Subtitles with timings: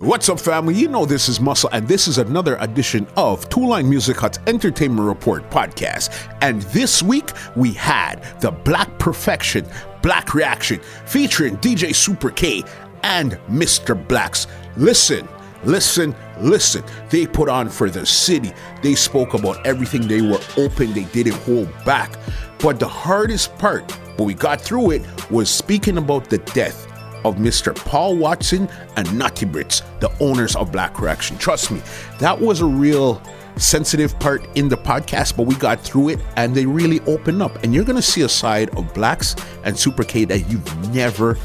[0.00, 0.76] What's up, family?
[0.76, 4.38] You know this is Muscle, and this is another edition of Two Line Music Hut's
[4.46, 6.12] Entertainment Report podcast.
[6.40, 9.66] And this week we had the Black Perfection
[10.00, 12.62] Black Reaction featuring DJ Super K
[13.02, 13.96] and Mr.
[14.06, 14.46] Blacks.
[14.76, 15.28] Listen,
[15.64, 16.84] listen, listen.
[17.10, 18.52] They put on for the city.
[18.84, 20.06] They spoke about everything.
[20.06, 20.92] They were open.
[20.92, 22.12] They didn't hold back.
[22.60, 26.87] But the hardest part, but we got through it, was speaking about the death
[27.24, 27.74] of Mr.
[27.74, 31.38] Paul Watson and Naughty Brits, the owners of Black Reaction.
[31.38, 31.80] Trust me,
[32.18, 33.22] that was a real
[33.56, 37.62] sensitive part in the podcast, but we got through it and they really opened up.
[37.62, 39.34] And you're going to see a side of Blacks
[39.64, 41.36] and Super K that you've never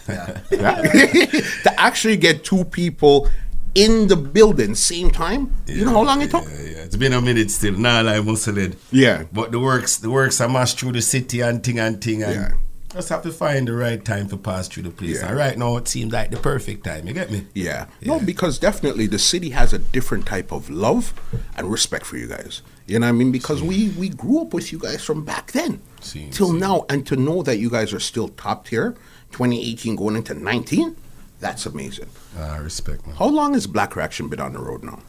[0.08, 0.40] Yeah.
[0.50, 0.82] yeah.
[1.64, 3.28] to actually get two people
[3.74, 5.54] in the building same time.
[5.66, 6.44] Yeah, you know how long it took?
[6.44, 6.84] Yeah, yeah.
[6.84, 7.76] It's been a minute still.
[7.76, 8.56] Nah, like Muscle
[8.92, 9.24] Yeah.
[9.32, 12.22] But the works, the works are mashed through the city and thing and thing.
[12.22, 12.52] And yeah
[12.98, 15.20] just have to find the right time to pass through the place.
[15.20, 15.28] Yeah.
[15.28, 17.06] And right now, it seems like the perfect time.
[17.06, 17.46] You get me?
[17.54, 17.86] Yeah.
[18.00, 18.08] yeah.
[18.08, 21.14] No, because definitely the city has a different type of love
[21.56, 22.62] and respect for you guys.
[22.86, 23.30] You know what I mean?
[23.30, 26.58] Because we we grew up with you guys from back then see, till see.
[26.58, 28.92] now, and to know that you guys are still top tier,
[29.30, 30.96] 2018 going into 19,
[31.38, 32.08] that's amazing.
[32.36, 33.06] I uh, respect.
[33.06, 33.14] Man.
[33.14, 35.00] How long has Black Reaction been on the road now?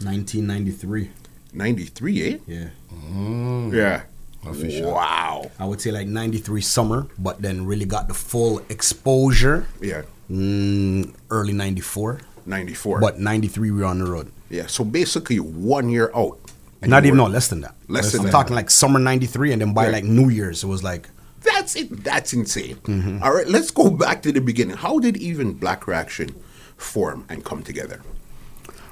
[0.00, 1.10] 1993.
[1.52, 2.38] 93, eh?
[2.46, 2.68] Yeah.
[2.92, 3.72] Mm.
[3.74, 4.02] Yeah.
[4.46, 4.92] Official.
[4.92, 5.50] Wow.
[5.58, 9.66] I would say like 93 summer, but then really got the full exposure.
[9.80, 10.02] Yeah.
[10.30, 12.20] Mm, early 94.
[12.46, 13.00] 94.
[13.00, 14.30] But 93 we were on the road.
[14.50, 14.66] Yeah.
[14.66, 16.38] So basically one year out.
[16.82, 17.74] Not even, no, less than that.
[17.88, 18.32] Less than I'm that.
[18.32, 21.08] talking like summer 93 and then by like New Year's it was like.
[21.40, 22.04] That's it.
[22.04, 22.76] That's insane.
[22.76, 23.22] Mm-hmm.
[23.22, 23.46] All right.
[23.48, 24.76] Let's go back to the beginning.
[24.76, 26.34] How did even Black Reaction
[26.76, 28.02] form and come together?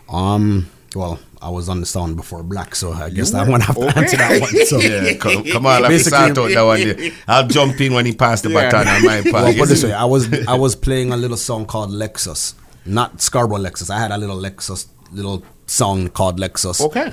[0.09, 3.77] Um well, I was on the sound before Black, so I guess I'm gonna have
[3.77, 4.01] to okay.
[4.01, 4.67] answer that one.
[4.67, 7.13] So yeah, come, come on, let start out that one.
[7.29, 8.71] I'll jump in when he passed the yeah.
[8.71, 9.45] baton on my part.
[9.45, 12.55] Well, put this way, I was I was playing a little song called Lexus,
[12.85, 13.91] not Scarborough Lexus.
[13.91, 16.81] I had a little Lexus little song called Lexus.
[16.81, 17.13] Okay.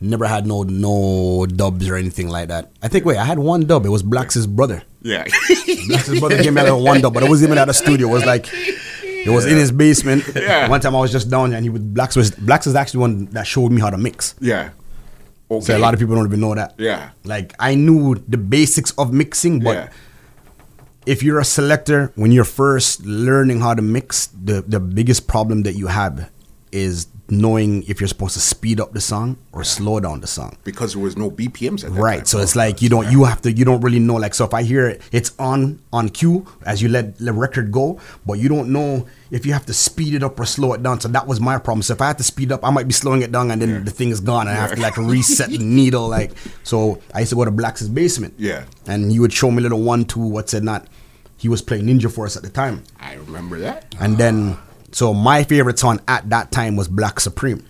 [0.00, 2.72] Never had no no dubs or anything like that.
[2.82, 3.84] I think wait, I had one dub.
[3.84, 4.82] It was Black's brother.
[5.02, 5.24] Yeah.
[5.88, 8.08] Black's brother gave me a little one dub, but it wasn't even at a studio.
[8.08, 8.46] It was like
[9.26, 10.24] it was in his basement.
[10.40, 10.68] Yeah.
[10.68, 13.00] One time I was just down there and he was Blacks was Blacks is actually
[13.00, 14.34] one that showed me how to mix.
[14.40, 14.70] Yeah.
[15.50, 15.64] Okay.
[15.64, 16.74] So a lot of people don't even know that.
[16.78, 17.10] Yeah.
[17.24, 19.88] Like I knew the basics of mixing, but yeah.
[21.06, 25.62] if you're a selector, when you're first learning how to mix, the the biggest problem
[25.64, 26.30] that you have
[26.72, 30.56] is knowing if you're supposed to speed up the song or slow down the song.
[30.64, 32.26] Because there was no BPMs at that right time.
[32.26, 34.54] so it's like you don't you have to you don't really know like so if
[34.54, 38.48] I hear it, it's on on cue as you let the record go but you
[38.48, 41.00] don't know if you have to speed it up or slow it down.
[41.00, 41.82] So that was my problem.
[41.82, 43.68] So if I had to speed up I might be slowing it down and then
[43.70, 43.78] yeah.
[43.80, 47.20] the thing is gone and I have to like reset the needle like so I
[47.20, 48.34] used to go to Black's basement.
[48.38, 48.64] Yeah.
[48.86, 50.86] And he would show me little one two what's it not
[51.40, 52.82] he was playing Ninja Force at the time.
[52.98, 53.94] I remember that.
[53.98, 54.58] And then
[54.92, 57.64] so my favorite song at that time was Black Supreme.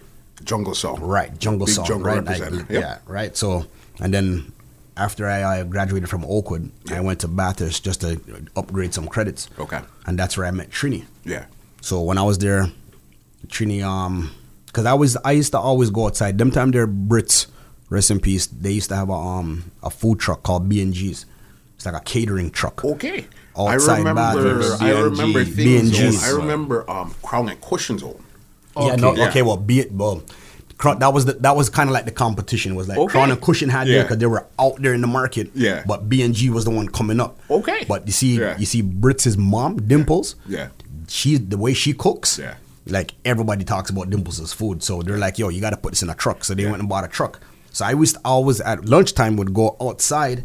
[0.45, 1.01] Jungle Song.
[1.01, 1.85] Right, Jungle Big Song.
[1.85, 2.67] Jungle right, yep.
[2.71, 3.37] yeah, right.
[3.37, 3.67] So
[4.01, 4.53] and then
[4.97, 8.21] after I, I graduated from Oakwood, I went to Bathurst just to
[8.57, 9.49] upgrade some credits.
[9.59, 9.81] Okay.
[10.07, 11.05] And that's where I met Trini.
[11.25, 11.47] Yeah.
[11.81, 12.71] So when I was there,
[13.47, 14.31] Trini, um,
[14.67, 16.39] because I was I used to always go outside.
[16.39, 17.47] Them time they're Brits,
[17.89, 18.47] rest in peace.
[18.47, 21.27] They used to have a um a food truck called B and G's.
[21.77, 22.85] It's like a catering truck.
[22.85, 23.27] Okay.
[23.57, 24.77] Outside I remember.
[24.81, 26.23] I remember things.
[26.25, 28.03] I remember um, Crown and Cushions.
[28.03, 28.11] On.
[28.77, 28.87] Okay.
[28.87, 28.97] Yeah.
[28.97, 29.15] No.
[29.15, 29.29] Yeah.
[29.29, 29.43] Okay.
[29.43, 29.93] Well, be it.
[29.93, 30.23] Well,
[30.83, 32.75] that was the, that was kind of like the competition.
[32.75, 33.13] Was like okay.
[33.13, 33.95] Crown and Cushion had yeah.
[33.95, 35.51] there because they were out there in the market.
[35.55, 35.83] Yeah.
[35.87, 37.39] But B and G was the one coming up.
[37.51, 37.85] Okay.
[37.89, 38.57] But you see, yeah.
[38.57, 40.37] you see Brits' mom Dimples.
[40.47, 40.69] Yeah.
[41.09, 42.39] she the way she cooks.
[42.39, 42.55] Yeah.
[42.87, 46.03] Like everybody talks about Dimples' food, so they're like, "Yo, you got to put this
[46.03, 47.41] in a truck." So they went and bought a truck.
[47.73, 50.45] So I was always at lunchtime would go outside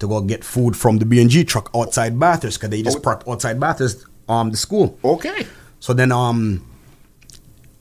[0.00, 2.98] to go get food from the B and G truck outside Bathurst because they just
[2.98, 3.00] Oh.
[3.00, 4.98] park outside Bathurst um the school.
[5.04, 5.46] Okay.
[5.78, 6.66] So then um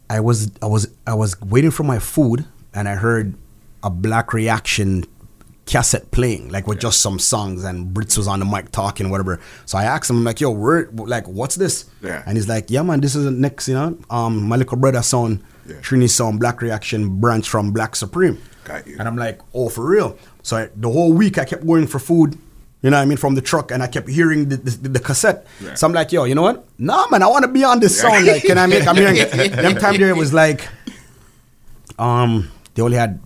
[0.09, 3.35] I was I was I was waiting for my food and I heard
[3.83, 5.05] a black reaction
[5.65, 9.39] cassette playing, like with just some songs and Brits was on the mic talking, whatever.
[9.67, 11.85] So I asked him, I'm like, yo, where like what's this?
[12.01, 12.23] Yeah.
[12.25, 15.01] And he's like, Yeah man, this is the next, you know, um my little brother
[15.03, 15.75] son, Yeah.
[15.75, 18.39] Trini son, Black Reaction branch from Black Supreme.
[18.65, 18.97] Got you.
[18.99, 20.17] And I'm like, oh, for real?
[20.43, 22.37] So I, the whole week I kept going for food,
[22.81, 24.99] you know what I mean, from the truck, and I kept hearing the, the, the
[24.99, 25.45] cassette.
[25.61, 25.73] Yeah.
[25.75, 26.65] So I'm like, yo, you know what?
[26.79, 28.25] Nah, man, I want to be on this song.
[28.25, 28.87] Like, can I make?
[28.87, 29.51] I'm hearing it.
[29.51, 30.67] Them time there it was like,
[31.97, 33.19] um, they only had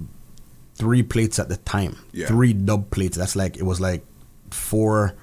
[0.76, 2.28] three plates at the time, Yeah.
[2.28, 3.18] three dub plates.
[3.18, 4.04] That's like it was like
[4.50, 5.14] four,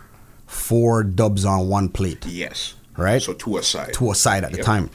[0.46, 2.74] four dubs on one plate, Yes.
[2.96, 3.20] right?
[3.20, 3.92] So two aside.
[3.94, 4.90] two aside at the time,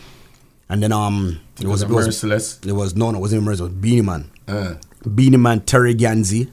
[0.69, 2.59] and then um, it was Was it it was Merciless?
[2.65, 3.71] it was no, no, it wasn't Merciless.
[3.71, 4.31] It was Beenie Man.
[4.48, 4.75] Uh,
[5.13, 6.50] Beenie Man, Terry Ganzie,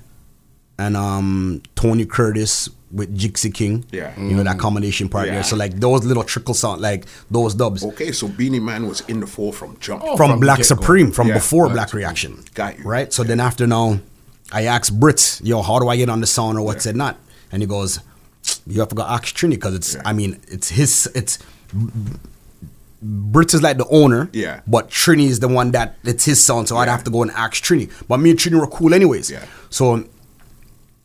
[0.78, 3.84] and um, Tony Curtis with Jigsy King.
[3.90, 4.18] Yeah.
[4.20, 5.34] You know, that combination part Yeah.
[5.34, 5.42] there.
[5.44, 9.20] So, like, those little trickle sound, like those dubs Okay, so Beenie Man was in
[9.20, 10.02] the fold from jump.
[10.04, 10.16] Oh.
[10.16, 10.62] from, from Black.
[10.64, 12.44] Supreme, from Yeah, before Black Black Reaction.
[12.54, 12.84] Got you.
[12.84, 13.10] Right?
[13.12, 14.00] So, then after now,
[14.52, 17.16] I asked Brits, yo, how do I get on the sound or what's it not?
[17.50, 18.00] And he goes,
[18.66, 20.02] you have to go ask Trini because it's, Yeah.
[20.04, 21.38] I mean, it's his, it's,
[23.04, 24.60] Brits is like the owner, Yeah.
[24.66, 27.30] But Trini is the one that it's his sound, so I'd have to go and
[27.32, 27.90] ask Trini.
[28.06, 29.30] But me and Trini were cool anyways.
[29.30, 29.44] Yeah.
[29.70, 30.04] So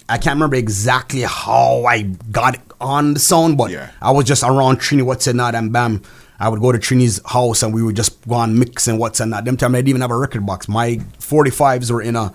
[0.10, 3.90] I can't remember exactly how I got on the sound, but Yeah.
[4.02, 6.02] I was just around Trini, what's it not, and bam.
[6.40, 9.20] I would go to Trini's house and we would just go on mix and what's
[9.20, 9.44] and not.
[9.46, 10.68] Them time I didn't even have a record box.
[10.70, 12.32] My 45s were in a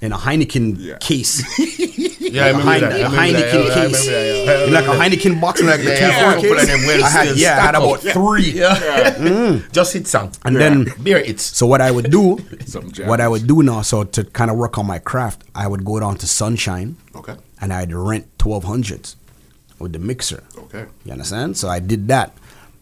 [0.00, 0.98] in a Heineken Yeah.
[0.98, 1.42] case.
[2.30, 2.92] yeah, I remember Heine- that.
[2.92, 3.54] I remember Heineken that.
[3.54, 4.08] Yeah, I case.
[4.08, 4.66] remember that, yeah.
[4.66, 6.62] In like a Heineken box, in like the Yeah, two four case.
[6.62, 8.50] of them well I had, yeah, I had about three.
[8.52, 9.14] Yeah.
[9.22, 9.72] Mm.
[9.72, 10.32] Just hit song.
[10.44, 11.42] And then beer hits.
[11.44, 14.56] So what I would do, Some what I would do now, so to kind of
[14.56, 17.36] work on my craft, I would go down to Sunshine, Okay.
[17.60, 19.16] and I'd rent twelve hundreds
[19.78, 20.42] with the mixer.
[20.58, 20.86] Okay.
[21.04, 21.56] You understand?
[21.56, 22.34] So I did that,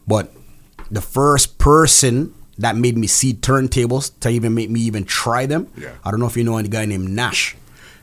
[0.07, 0.33] but
[0.91, 5.67] the first person that made me see turntables to even make me even try them.
[5.77, 5.93] Yeah.
[6.05, 7.57] I don't know if you know any guy named Nash.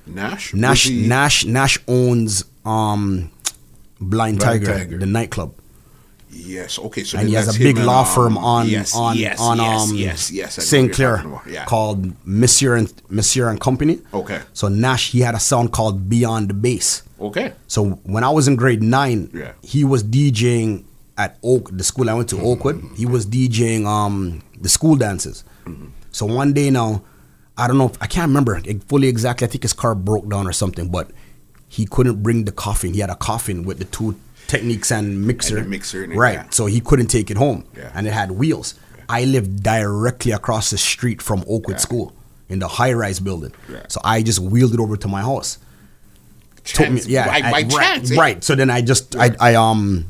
[0.07, 0.53] Nash.
[0.53, 3.31] Nash he- Nash Nash owns um
[3.99, 4.97] Blind, Blind Tiger, Tiger.
[4.99, 5.53] the nightclub.
[6.29, 6.77] Yes.
[6.77, 7.03] Okay.
[7.03, 9.39] So and he has a big him and, law um, firm on yes, on yes,
[9.39, 10.59] on yes, um yes, yes.
[10.59, 10.89] I know St.
[10.89, 11.41] what you're Clair.
[11.53, 11.65] Yeah.
[11.65, 13.99] called Monsieur and Monsieur and Company.
[14.13, 14.41] Okay.
[14.53, 17.03] So Nash he had a sound called Beyond the Bass.
[17.19, 17.53] Okay.
[17.67, 19.53] So when I was in grade nine, Yeah.
[19.63, 20.83] he was DJing
[21.17, 22.83] at Oak, the school I went to, Oakwood.
[22.95, 25.43] He was DJing um the school dances.
[26.11, 27.01] So one day now,
[27.57, 29.47] I don't know, if, I can't remember fully exactly.
[29.47, 31.09] I think his car broke down or something, but
[31.67, 32.93] he couldn't bring the coffin.
[32.93, 34.15] He had a coffin with the two
[34.47, 35.57] Technics and mixer.
[35.57, 36.35] And mixer it, right?
[36.35, 36.45] yeah.
[36.51, 37.91] So he couldn't take it home, Yeah.
[37.93, 38.75] and it had wheels.
[39.09, 41.77] I lived directly across the street from Oakwood Yeah.
[41.77, 42.13] School
[42.47, 43.51] in the high-rise building.
[43.69, 43.83] Yeah.
[43.89, 45.57] So I just wheeled it over to my house
[46.63, 48.11] took me, yeah, By, I- by right, chance.
[48.11, 48.15] eh?
[48.19, 48.43] right.
[48.43, 50.05] So then I just, I, I, um,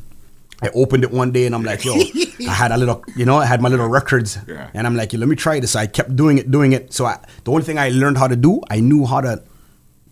[0.61, 1.93] I opened it one day and I'm like, yo,
[2.49, 4.69] I had a little, you know, I had my little records, Yeah.
[4.73, 5.71] and I'm like, yo, let me try this.
[5.71, 6.93] So I kept doing it, doing it.
[6.93, 9.43] So I, the only thing I learned how to do, I knew how to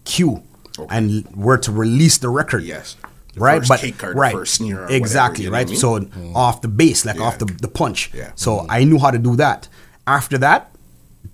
[0.03, 0.43] cue
[0.77, 0.95] Okay.
[0.97, 2.63] and where to release the record.
[2.63, 2.95] Yes.
[3.33, 5.65] The right, first but kick right, first snare or whatever, exactly, you right.
[5.65, 5.77] I mean?
[5.79, 7.23] So off the bass, like Yeah.
[7.23, 8.11] off the the punch.
[8.13, 8.31] Yeah.
[8.35, 9.67] So I knew how to do that.
[10.07, 10.71] After that,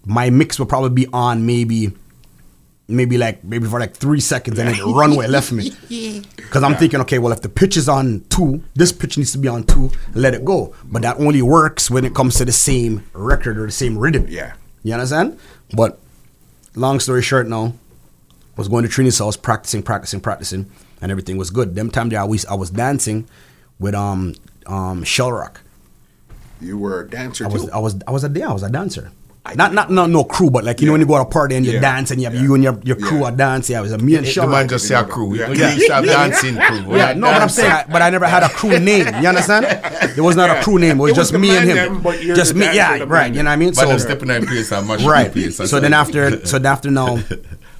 [0.05, 1.91] my mix would probably be on maybe
[2.91, 5.71] maybe like maybe for like three seconds and then the runway left me.
[6.35, 9.37] Because i'm thinking okay well if the pitch is on two this pitch needs to
[9.37, 10.73] be on two let it go.
[10.83, 14.25] But that only works when it comes to the same record or the same rhythm.
[14.27, 14.53] Yeah.
[14.83, 15.39] you understand?
[15.73, 15.99] But
[16.75, 17.73] long story short now
[18.57, 20.69] was going to Trinity's house practicing practicing practicing
[21.01, 21.75] and everything was good.
[21.75, 23.27] Them time there i was i was dancing
[23.79, 24.35] with um
[24.67, 25.61] um shell rock.
[26.61, 27.71] You were a dancer I was too.
[27.71, 29.11] I was I was a yeah, I was a dancer.
[29.43, 31.25] I not not no no crew, but like you know when you go to a
[31.25, 31.79] party and you Yeah.
[31.81, 32.41] dance and you have Yeah.
[32.43, 33.25] you and your, your crew Yeah.
[33.25, 33.73] are dancing.
[33.73, 35.33] Yeah, it was a me and The man just say a crew.
[35.35, 35.49] Yeah.
[35.49, 36.95] We used to dancing crew.
[36.95, 37.63] Yeah, had no, but I'm dancing.
[37.63, 39.07] saying, I, but I never had a crew name.
[39.19, 39.65] You understand?
[40.15, 40.99] It was not a crew name.
[40.99, 41.75] It was It was just the me and him.
[41.75, 42.65] them, but you're just the me.
[42.65, 43.23] dancer, Yeah, the right.
[43.31, 43.73] man You know what I mean?
[43.73, 45.31] But them So stepping in place and mash right.
[45.33, 45.57] place.
[45.57, 47.17] So then after, so then after now,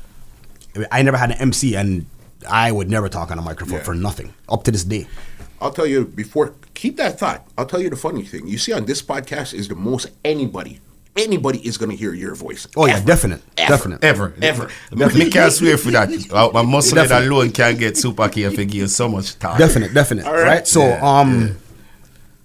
[0.92, 2.06] I never had an MC, and
[2.50, 5.06] I would never talk on a microphone for nothing up to this day.
[5.62, 6.56] I'll tell you before.
[6.74, 7.46] Keep that thought.
[7.58, 8.48] I'll tell you the funny thing.
[8.48, 10.80] You see, on this podcast is the most anybody,
[11.18, 12.68] anybody is going to hear your voice.
[12.76, 13.06] Oh yeah, Ever.
[13.06, 13.70] definite, Ever.
[13.74, 14.04] definite.
[14.04, 14.34] Ever.
[14.42, 14.70] Ever.
[15.18, 16.10] Me can't swear for that.
[16.54, 17.28] My muscle head Definitely.
[17.36, 19.58] alone can't get super K if you give so much time.
[19.58, 20.26] Definite, definite.
[20.26, 20.46] All right.
[20.46, 20.68] right.
[20.68, 21.58] So Yeah, um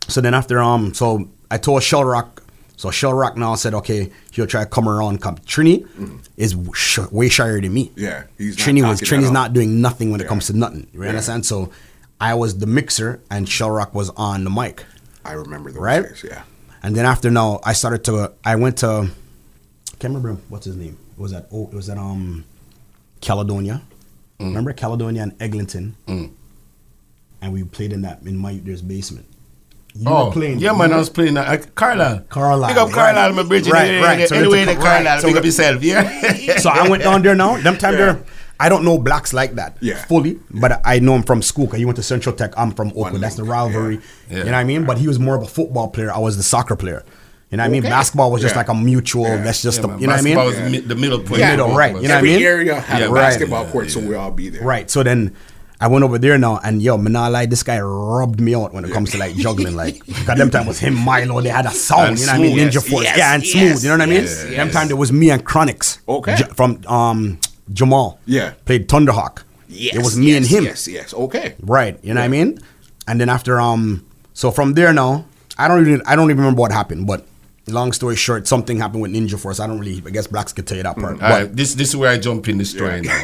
[0.08, 2.42] so then after um so I told Shell Rock
[2.76, 5.86] so Shell Rock now said okay he'll try to come around come Trini
[6.36, 7.92] is sh- way shyer than me.
[7.96, 10.86] Yeah, he's not Trini was Trini's not doing nothing when it comes to nothing.
[10.92, 11.08] You Yeah.
[11.10, 11.46] understand?
[11.46, 11.70] So
[12.20, 14.84] I was the mixer and Shell Rock was on the mic.
[15.24, 16.02] I remember those Right?
[16.02, 16.24] days.
[16.26, 16.42] Yeah.
[16.86, 18.32] And then after now, I started to.
[18.44, 18.88] I went to.
[18.88, 20.96] I can't remember what's his name.
[21.18, 21.48] It was that.
[21.52, 21.98] Oh, it was that.
[21.98, 22.44] Um,
[23.20, 23.82] Caledonia.
[24.38, 25.96] Remember Caledonia and Eglinton.
[26.06, 26.30] Mm.
[27.42, 29.26] And we played in that in my there's basement.
[29.96, 30.58] You Oh, were playing.
[30.60, 31.48] yeah, man, I was playing that.
[31.48, 32.20] Uh, Carlisle.
[32.28, 32.94] Carlisle, Big up right.
[32.94, 33.66] Carlisle, my bridge.
[33.66, 34.28] Right, right.
[34.28, 34.86] So anyway, the- the right.
[35.02, 35.20] Carlisle.
[35.22, 36.56] So the- up yourself, yeah.
[36.58, 37.56] so I went down there now.
[37.56, 38.22] Them time there,
[38.58, 39.96] I don't know blacks like that Yeah.
[40.04, 42.52] fully, but I know him from school because he went to Central Tech.
[42.56, 43.12] I'm from Oakwood.
[43.12, 44.00] One That's the rivalry.
[44.30, 44.38] yeah.
[44.38, 44.84] You know what I mean?
[44.84, 46.10] But he was more of a football player.
[46.12, 47.04] I was the soccer player.
[47.50, 47.82] You know what I mean?
[47.82, 48.58] Basketball was just Yeah.
[48.60, 49.24] like a mutual.
[49.24, 49.36] Yeah.
[49.44, 50.34] That's just Yeah, a, you know what I mean?
[50.36, 51.40] basketball was mi- the middle point.
[51.40, 51.50] Yeah.
[51.52, 52.42] Middle, right, you know what I Every mean?
[52.42, 53.20] area had Yeah, a right.
[53.20, 54.62] basketball Yeah, court, so we all be there.
[54.62, 54.90] Right.
[54.90, 55.32] So then
[55.78, 58.72] I went over there now, and yo, man, not lie, this guy rubbed me out
[58.72, 59.76] when it comes to like juggling.
[59.82, 61.40] Like, cause them time was him, Milo.
[61.42, 62.56] They had a sound, And you know what I mean?
[62.58, 63.82] Ninja Yes, Force, yes, yeah, and yes, smooth.
[63.84, 64.22] You know what I mean?
[64.22, 65.98] yes, Them time there was me and Chronix.
[66.08, 66.34] Okay.
[66.36, 67.38] J- from um
[67.72, 68.18] Jamal.
[68.26, 68.54] Yeah.
[68.64, 69.42] Played Thunderhawk.
[69.68, 70.64] Yes, It was me yes, and him.
[70.64, 71.14] Yes, yes.
[71.14, 71.56] Okay.
[71.60, 71.98] Right.
[72.02, 72.58] You know what I mean?
[73.08, 75.26] And then after um, so from there now,
[75.58, 77.26] I don't even I don't even remember what happened, but.
[77.68, 79.58] Long story short, something happened with Ninja Force.
[79.58, 81.18] I don't really, I guess blacks could tell you that part.
[81.18, 83.20] But right, this this is where I jump in the story now.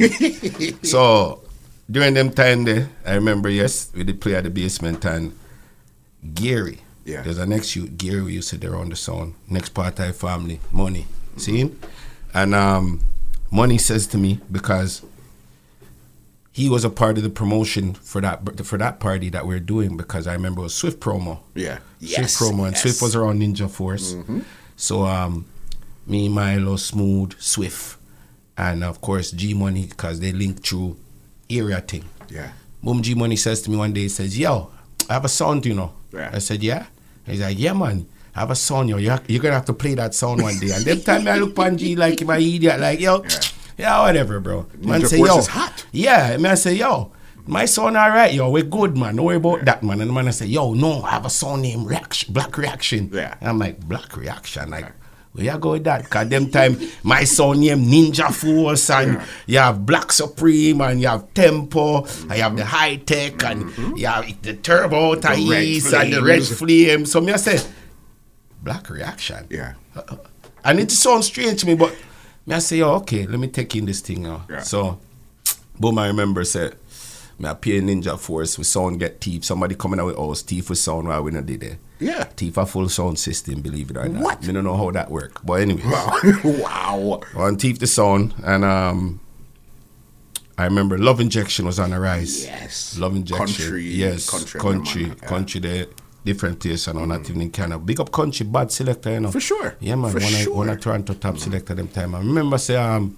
[0.82, 1.44] so
[1.88, 5.38] during them time there, I remember yes, we did play at the basement and
[6.34, 6.80] Gary.
[7.04, 7.22] Yeah.
[7.22, 9.34] There's a next you Gary we used to there on the sound.
[9.48, 11.06] Next part I family, money.
[11.36, 11.70] See?
[12.34, 12.98] And um
[13.52, 15.02] money says to me because
[16.52, 19.60] he was a part of the promotion for that for that party that we are
[19.60, 21.38] doing because I remember it was Swift promo.
[21.54, 21.78] Yeah.
[21.98, 22.82] Swift Yes, promo and yes.
[22.82, 24.16] Swift was around Ninja Force.
[24.76, 25.46] So um,
[26.06, 27.98] me, Milo, Smooth, Swift,
[28.56, 30.96] and of course G Money because they link through
[31.48, 32.04] area thing.
[32.28, 32.52] Yeah.
[32.82, 34.70] Boom G Money says to me one day, he says, "Yo,
[35.08, 36.30] I have a sound, you know." Yeah.
[36.32, 36.86] I said, "Yeah."
[37.26, 38.96] He's like, "Yeah, man." I have a sound, yo.
[38.96, 40.70] You're, you're gonna have to play that song one day.
[40.72, 43.24] And them time I look on G like my idiot, like, yo,
[43.76, 44.66] yeah, whatever, bro.
[44.78, 45.84] Man Ninja say, yo, is hot.
[45.92, 47.12] yeah, man say, yo,
[47.46, 49.16] my son all right, yo, we're good, man.
[49.16, 50.00] Don't worry about that, man.
[50.00, 53.10] And the man I say, yo, no, I have a son named Reaction, Black Reaction.
[53.12, 53.36] Yeah.
[53.40, 54.92] And I'm like, Black Reaction, like,
[55.32, 56.08] where you go with that?
[56.10, 61.08] Cause them time my son named Ninja Force and you have Black Supreme and you
[61.08, 65.20] have Tempo and you have the high tech and you have the Turbo Mm-hmm.
[65.22, 66.42] Thais and the Red.
[66.44, 67.06] Flame.
[67.06, 67.58] So me I say,
[68.62, 69.46] Black Reaction.
[69.50, 69.74] Yeah.
[70.64, 71.94] And it sounds strange to me, but
[72.46, 74.44] me I say, yo, okay, let me take in this thing now.
[74.48, 74.60] Yeah.
[74.60, 74.98] So,
[75.78, 76.76] boom, I remember said,
[77.38, 79.44] me I pay Ninja Force with sound get teeth.
[79.44, 81.78] Somebody coming out with us teeth with sound while we not did it.
[81.98, 82.24] Yeah.
[82.36, 84.22] Teeth a full sound system, believe it or not.
[84.22, 84.46] What?
[84.46, 85.44] Me don't know how that work.
[85.44, 85.82] But anyway.
[85.84, 86.20] Wow.
[86.44, 87.20] wow.
[87.36, 89.20] On Thief the Sound and um
[90.58, 92.44] I remember Love Injection was on the rise.
[92.44, 92.98] Yes.
[92.98, 93.46] Love Injection.
[93.46, 94.28] Country, Yes.
[94.30, 95.02] country, Country.
[95.06, 95.28] man, yeah.
[95.28, 95.88] Country the
[96.24, 97.78] different place and not even in Canada.
[97.78, 99.30] Big up country, bad selector, you know.
[99.30, 99.76] For sure.
[99.80, 100.54] Yeah man, For one sure.
[100.54, 102.14] I one of Toronto top selector them time.
[102.14, 103.16] I remember say um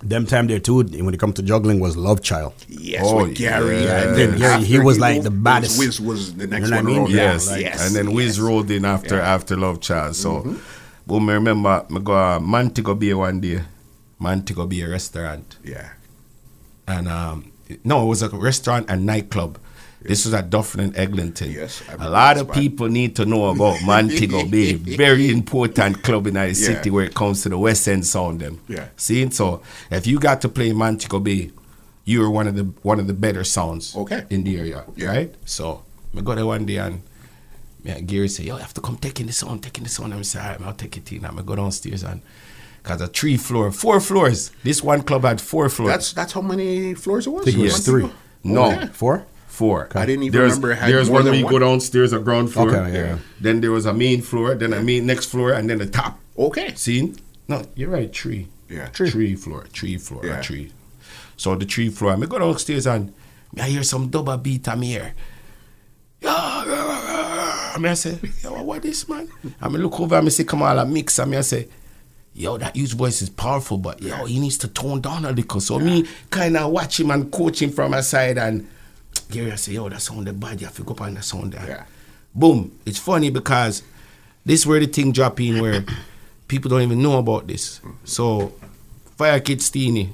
[0.00, 2.54] them time there too, when it comes to juggling, was Love Child.
[2.68, 3.82] Yes, Oh, with Gary.
[3.82, 4.02] yeah.
[4.08, 5.78] And then Gary, he after was like the moved, baddest.
[5.78, 6.92] Wiz was the next You know what one.
[6.92, 6.98] I mean?
[7.06, 7.10] around.
[7.10, 7.86] Yeah, yes, like- yes.
[7.86, 8.36] and then Wiz yes.
[8.36, 8.46] Mm-hmm.
[8.46, 10.14] rolled in after after Love Child.
[10.14, 10.56] So
[11.06, 13.62] boom, I remember I go uh, Montego Bay one day.
[14.20, 15.56] Montego Bay restaurant.
[15.64, 15.88] Yeah.
[16.86, 17.50] and um,
[17.84, 19.58] no, it was a restaurant and nightclub.
[20.00, 21.50] This was at Dufferin and Eglinton.
[21.50, 24.74] Yes, I a lot of people need to know about Montego Bay.
[24.74, 28.40] Very important club in the city where it comes to the West End sound.
[28.40, 28.60] Them.
[28.68, 28.88] Yeah.
[28.96, 31.50] See, so if you got to play Montego Bay,
[32.04, 33.96] you were one of the one of the better sounds.
[33.96, 34.24] Okay.
[34.30, 35.08] In the area, Yeah.
[35.08, 35.34] right?
[35.44, 35.82] So
[36.16, 37.02] I go there one day and.
[37.84, 40.24] Yeah, Gary said, "Yo, you have to come taking this on, taking this on." I'm
[40.24, 42.20] saying, "All right, I'll take it in." I'm gonna go downstairs and,
[42.82, 44.50] cause a three floor, four floors.
[44.64, 45.92] This one club had four floors.
[45.92, 47.44] That's that's how many floors it was?
[47.44, 48.10] think it was three.
[48.42, 48.64] No.
[48.64, 48.86] Oh, okay.
[48.88, 49.26] Four?
[49.58, 49.88] Four.
[49.96, 51.52] I didn't even there's, remember it had There's more one than where one.
[51.52, 52.68] go downstairs, a ground floor.
[52.76, 53.18] Okay, yeah.
[53.40, 56.16] Then there was a main floor, then a main next floor, and then the top.
[56.38, 56.76] Okay.
[56.76, 57.12] See?
[57.48, 58.12] No, you're right.
[58.12, 58.46] Tree.
[58.68, 58.86] Yeah.
[58.90, 59.10] Tree.
[59.10, 59.64] Tree floor.
[59.72, 60.24] Tree floor.
[60.24, 60.38] Yeah.
[60.38, 60.70] A tree.
[61.36, 62.12] So the tree floor.
[62.12, 63.12] I go downstairs and
[63.60, 65.12] I hear some double beat I'm here.
[66.20, 67.72] Yeah, yeah, yeah, yeah.
[67.74, 69.28] I mean, I say, yo, what this man?
[69.60, 71.18] I mean, look over and I say, come on, I mix.
[71.18, 71.66] I mean, I say,
[72.32, 75.60] yo, that huge voice is powerful, but yo, he needs to tone down a little.
[75.60, 78.68] So me kind of watch him and coach him from my side and
[79.20, 80.60] Gary, I say, yo, that sounded bad.
[80.60, 81.66] You have to go up on that sound there.
[81.66, 81.84] Yeah.
[82.34, 82.78] Boom.
[82.86, 83.82] It's funny because
[84.44, 85.84] this where the thing drop in where
[86.48, 87.80] people don't even know about this.
[88.04, 88.52] So,
[89.16, 90.10] Fire Kid Steenie,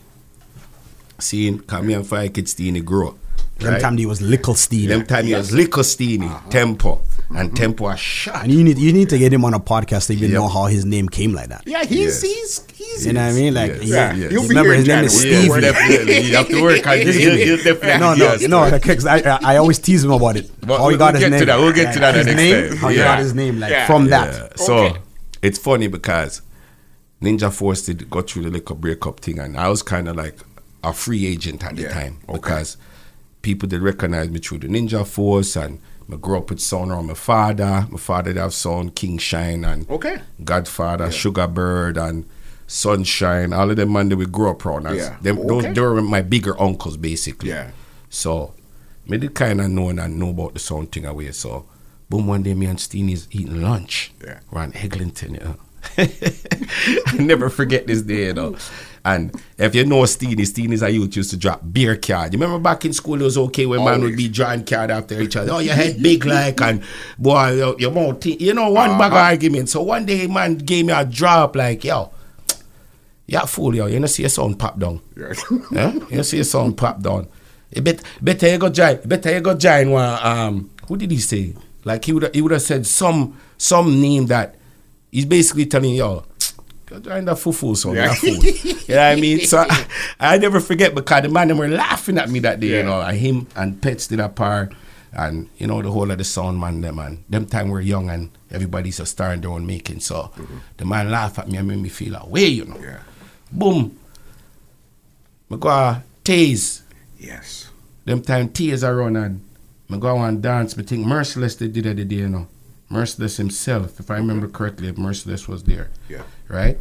[1.19, 3.17] seeing, come me and Fire Kid Steenie grow.
[3.59, 3.81] Them right?
[3.81, 4.91] time he was little Steed.
[4.91, 6.51] Them time he was Liquor Steenie, uh-huh.
[6.51, 7.01] Tempo,
[7.31, 7.55] and mm-hmm.
[7.55, 8.45] Tempo a shot.
[8.45, 10.35] And you need you need to get him on a podcast to even Yep.
[10.41, 11.63] know how his name came like that.
[11.67, 12.23] Yeah, he's Yes.
[12.23, 13.55] he's he's You know what I mean?
[13.55, 13.83] Like, Yes.
[13.83, 14.31] he- Yeah, Yes.
[14.31, 15.33] he'll remember here his name is Steve.
[15.47, 16.21] Yes, definitely.
[16.21, 17.07] You have to work on it.
[17.15, 18.49] He'll, he'll definitely No, no, yes.
[18.49, 20.51] no, because I, I I always tease him about it.
[20.61, 21.47] But how he we'll got his get to name.
[21.47, 21.59] that.
[21.59, 22.69] We'll get to that his next name.
[22.69, 22.77] time.
[22.79, 23.05] How he Yeah.
[23.05, 23.87] got his name, like Yeah.
[23.87, 24.27] from Yeah.
[24.27, 24.59] that.
[24.59, 24.99] So Okay.
[25.43, 26.43] it's funny because
[27.23, 30.37] Ninja Force did go through the little breakup thing, and I was kind of like
[30.83, 32.77] a free agent at the time because
[33.41, 35.79] people did recognize me through the Ninja Force, and
[36.13, 37.87] I grew up with sound around my father.
[37.91, 40.19] My father did have sound King Shine and Okay.
[40.43, 42.27] Godfather, Sugar Bird and
[42.67, 43.53] Sunshine.
[43.53, 44.87] All of them man that we grew up around.
[44.87, 45.17] As Yeah.
[45.23, 47.51] Them, those, they were my bigger uncles basically.
[47.51, 47.71] Yeah.
[48.11, 48.55] So
[49.07, 51.33] me did kind of know and know about the sound thing away.
[51.33, 51.67] So
[52.11, 54.13] boom, one day me and Steenie's eating lunch.
[54.23, 54.41] Yeah.
[54.51, 55.57] We're Eglinton, you know.
[55.99, 58.57] I never forget this day, you know.
[59.07, 62.33] And if you know Steenie, Steenie's a youth used to drop beer card.
[62.33, 65.21] You remember back in school it was okay when man would be drawing card after
[65.21, 65.53] each other.
[65.53, 66.83] Oh, your head big like and
[67.19, 68.99] boy, your, your mouth, you know, one Uh-huh.
[68.99, 69.69] bag of argument.
[69.69, 72.13] So one day man gave me a drop like, yo,
[73.27, 73.87] you a fool, yo.
[73.87, 75.01] You know see your sound pop down.
[75.17, 75.33] Yeah.
[75.71, 75.93] Yeah?
[76.11, 77.27] You see your sound pop down.
[77.83, 79.01] Bet, better you go join.
[79.05, 80.19] Better you go join one.
[80.23, 81.55] Um, who did he say?
[81.85, 84.55] Like he would he would have said some some name that
[85.11, 86.25] he's basically telling you, yo, go
[86.87, 87.95] join the fufu son.
[87.95, 88.15] Yeah.
[88.15, 88.31] Fool.
[88.31, 89.41] you know what I mean?
[89.41, 89.87] So I,
[90.21, 92.69] I never forget because the man them were laughing at me that day.
[92.69, 92.77] Yeah.
[92.79, 94.71] You know, and him and Pets did a par,
[95.13, 97.25] and you know the whole of the sound man them man.
[97.29, 100.01] Them time we're young and everybody's a star in their own making.
[100.01, 100.59] So mm-hmm.
[100.77, 102.47] the man laugh at me and made me feel away.
[102.47, 102.79] You know.
[102.79, 103.01] Yeah.
[103.51, 103.99] Boom.
[105.51, 106.83] I go a tase.
[107.19, 107.71] Yes.
[108.05, 109.41] Them time tears are run and
[109.91, 110.77] I go and dance.
[110.77, 112.49] I think Merciless they did it the day, you know.
[112.91, 115.91] Merciless himself, if I remember correctly, if Merciless was there.
[116.09, 116.23] Yeah.
[116.49, 116.79] Right?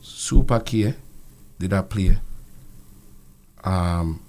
[0.00, 0.94] Super K
[1.58, 2.18] did I play.
[3.64, 4.22] Um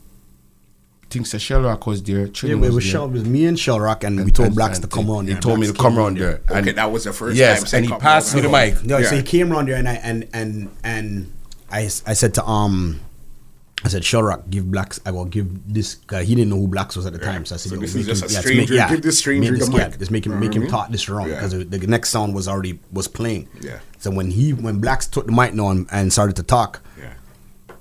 [1.04, 2.20] I think Sir Shellrock was there.
[2.22, 2.92] Yeah, Trini it was, was there.
[2.94, 5.10] Shell, it was me and Shell Rock, and, we told And- Blacks and to come
[5.10, 5.16] on.
[5.18, 5.42] around He there.
[5.42, 6.42] told me to come came around there.
[6.50, 7.68] Okay, And that was the first Yes, time.
[7.68, 8.82] said and he passed me the mic.
[8.86, 9.10] No, Yeah.
[9.10, 11.34] so he came around there, and I and and and
[11.70, 13.02] I, I said to um.
[13.84, 15.00] I said, Shellrock, give blacks.
[15.06, 16.24] I will give this guy.
[16.24, 17.96] He didn't know who blacks was at the time, so I said, So "Yo, this
[17.96, 18.74] is just him- a stranger.
[18.76, 19.78] Make, Give this stranger make the mic.
[19.92, 20.72] guy- Just make him make him mm-hmm.
[20.72, 21.36] talk this wrong Yeah.
[21.36, 23.48] because the, the next sound was already was playing.
[23.60, 23.80] Yeah.
[23.98, 27.14] So when he when blacks took the mic now and, and started to talk, Yeah.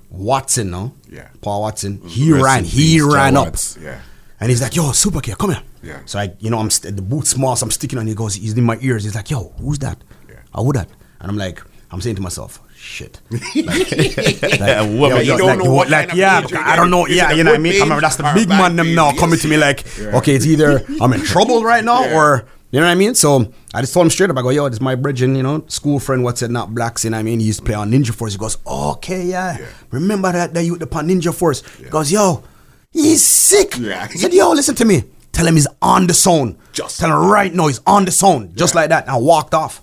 [0.09, 1.27] Watson, no, Yeah.
[1.41, 3.77] Paul Watson, he Rest ran, he ran up, Watts.
[3.81, 3.99] Yeah.
[4.39, 5.99] and he's like, "Yo, Super K, come here." Yeah.
[6.05, 8.07] So I, you know, I'm st- the boot small, so I'm sticking on.
[8.07, 9.03] He goes, he's in my ears.
[9.03, 10.03] He's like, "Yo, who's that?
[10.29, 10.35] Yeah.
[10.53, 10.89] Oh, who that?"
[11.19, 16.13] And I'm like, I'm saying to myself, "Shit." Yeah, woman, you don't know what like,
[16.13, 17.07] yeah, I don't know.
[17.07, 17.75] Yeah, you know what I mean.
[17.81, 20.83] I remember that's the big man them now coming to me like, okay, it's either
[21.01, 23.15] I'm in trouble right now or you know what I mean.
[23.15, 24.37] So I just told him straight up.
[24.37, 26.23] I go, yo, this is my bridging, you know, school friend.
[26.23, 26.51] What's it?
[26.51, 27.03] Not blacks.
[27.03, 27.39] You know what I mean?
[27.39, 28.31] He used to play on Ninja Force.
[28.33, 29.59] He goes, okay, yeah.
[29.59, 29.65] Yeah.
[29.91, 31.63] Remember that that you with the pan Ninja Force?
[31.77, 32.43] He goes, yo,
[32.91, 33.77] he's sick.
[33.77, 34.07] Yeah.
[34.07, 35.03] He said, yo, listen to me.
[35.31, 36.57] Tell him he's on the zone.
[36.73, 39.03] Just- tell him right now he's on the zone, just like that.
[39.03, 39.81] And I walked off.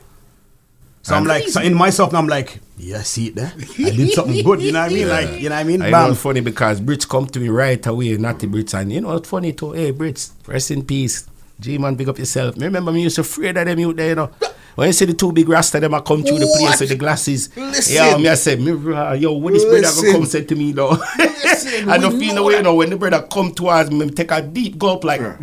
[1.09, 3.51] So I'm like, so in myself, I'm like, yeah, see it there.
[3.57, 4.61] I did something good.
[4.61, 5.09] You know what I mean?
[5.17, 5.81] Like, you know what I mean?
[5.81, 6.11] I know Bam.
[6.13, 8.79] it's funny because Brits come to me right away, not the Brits.
[8.79, 9.73] And you know what's funny too?
[9.73, 11.27] Hey, Brits, rest in peace.
[11.61, 12.59] G man, big up yourself.
[12.59, 14.31] Me remember me used to afraid of them out there, you know.
[14.75, 16.81] When you see the two big rasta them I come through the place What?
[16.81, 17.57] with the glasses.
[17.57, 17.95] Listen.
[17.97, 18.71] Yeah, me I said, me,
[19.19, 20.13] yo, what this brother Listen.
[20.13, 20.91] come say to me though?
[21.19, 24.11] Listen, I don't feel no way, you know, when the brother come towards me, me
[24.11, 25.21] take a deep gulp like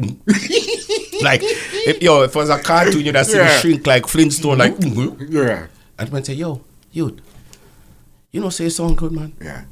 [1.25, 3.57] like if yo, if it was a cartoon, you'd have seen Yeah.
[3.59, 5.07] shrink like Flintstone, like mm-hmm.
[5.09, 5.35] Mm-hmm.
[5.35, 5.67] Yeah.
[5.99, 6.61] and man say, yo,
[6.91, 7.19] youth,
[8.31, 9.65] you know say sound good man Yeah.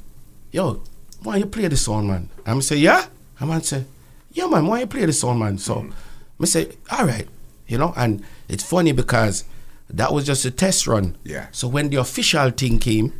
[0.51, 0.81] yo,
[1.21, 2.27] why you play the song, man?
[2.45, 3.05] I'm say, yeah.
[3.39, 3.85] And man say,
[4.33, 5.57] yeah, man, why you play the song, man?
[5.57, 5.93] So, mm.
[6.41, 7.27] I say, all right,
[7.67, 7.93] you know.
[7.95, 9.45] And it's funny because
[9.89, 11.15] that was just a test run.
[11.23, 11.47] Yeah.
[11.53, 13.13] So when the official thing came,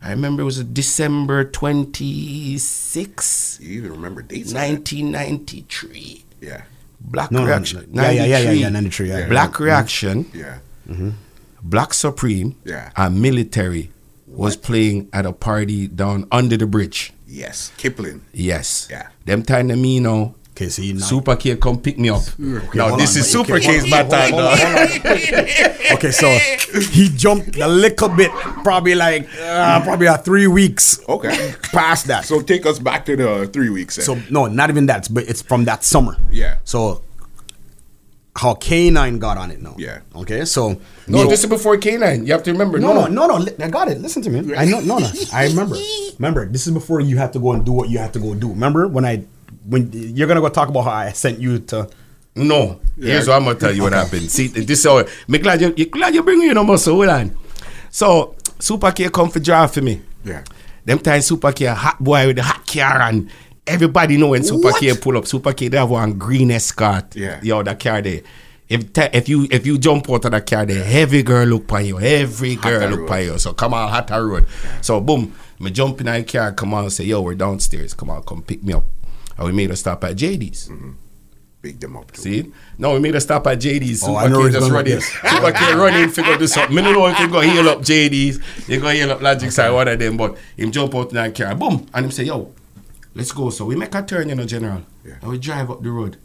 [0.00, 4.52] I remember it was December 26, You even remember dates?
[4.54, 6.24] 1993.
[6.40, 6.62] Yeah.
[7.04, 7.86] Black No, no, no, Reaction.
[7.92, 8.02] no.
[8.02, 9.28] Yeah, yeah, yeah, yeah, yeah, 93, yeah.
[9.28, 9.62] Black mm-hmm.
[9.64, 10.58] Reaction, Yeah.
[10.88, 11.10] Mm-hmm.
[11.62, 12.90] Black Supreme, Yeah.
[12.96, 13.90] and Military
[14.26, 17.12] was playing at a party down under the bridge.
[17.26, 17.72] Yes.
[17.76, 18.22] Kipling.
[18.32, 18.88] Yes.
[18.90, 19.08] Yeah.
[19.24, 20.34] Them time to me now.
[20.56, 22.22] Okay, so you Super K come pick me up.
[22.38, 24.38] now this on, is but- Super okay, K's hold on, battle.
[24.38, 25.34] hold on, hold
[25.90, 26.28] on, Okay, so
[26.92, 28.30] he jumped a little bit,
[28.62, 31.54] probably like uh, probably a three weeks Okay.
[31.72, 32.24] past that.
[32.24, 33.96] So, So take us back to the three weeks.
[33.96, 34.04] then.
[34.04, 36.16] so no, not even that, but it's from that summer.
[36.30, 36.58] Yeah.
[36.62, 37.02] So
[38.36, 39.74] how K9 got on it now.
[39.78, 40.00] Yeah.
[40.14, 42.26] Okay, so No, so- this is before K9.
[42.26, 42.78] You have to remember.
[42.78, 43.36] no, no, no, no.
[43.38, 44.00] li- I got it.
[44.00, 44.54] Listen to me.
[44.54, 44.78] I know.
[44.80, 45.08] No, no.
[45.32, 45.76] I remember.
[46.18, 48.34] Remember, this is before you had to go and do what you had to go
[48.34, 48.50] do.
[48.50, 49.24] Remember when I
[49.66, 51.88] when you're gonna go talk about how I sent you to.
[52.36, 52.80] No.
[52.98, 53.32] Here's Yeah.
[53.34, 54.30] what I'm gonna tell you what happened.
[54.30, 56.94] See, this is how me glad you, you glad you bring me no muscle.
[56.94, 57.36] Hold on.
[57.90, 60.00] So Super K come for draft for me.
[60.24, 60.42] Yeah.
[60.84, 63.30] Them time Super K hot boy with the hot car and
[63.66, 64.80] everybody know when Super What?
[64.80, 65.26] K pull up.
[65.26, 67.14] Super K they have one green escort.
[67.16, 67.40] Yeah.
[67.42, 68.20] Yo, that car there.
[68.68, 71.70] If te- if you if you jump out of that car there, every girl look
[71.72, 72.00] on you.
[72.00, 73.38] Every girl look on you.
[73.38, 74.46] So come on, Hatter Road.
[74.80, 77.94] So boom, me jump in that car, come on, say, yo, we're downstairs.
[77.94, 78.84] Come on, come pick me up.
[79.38, 80.68] Oh, and we made a stop at JD's.
[80.68, 81.78] Big mm-hmm.
[81.78, 82.10] them up.
[82.12, 82.20] Too.
[82.20, 82.52] See?
[82.78, 84.02] No, we made a stop at JD's.
[84.02, 84.94] Oh, Super I know where K he's just going running.
[84.94, 86.78] with Super K running, figure do something.
[86.78, 89.70] I don't know if you go heal up JD's, you go heal up Logic side,
[89.70, 92.52] one of them, but him jump out in that car, boom, and him say, yo,
[93.14, 93.50] let's go.
[93.50, 94.82] So we make a turn, you know, General.
[95.04, 95.16] Yeah.
[95.20, 96.16] And we drive up the road.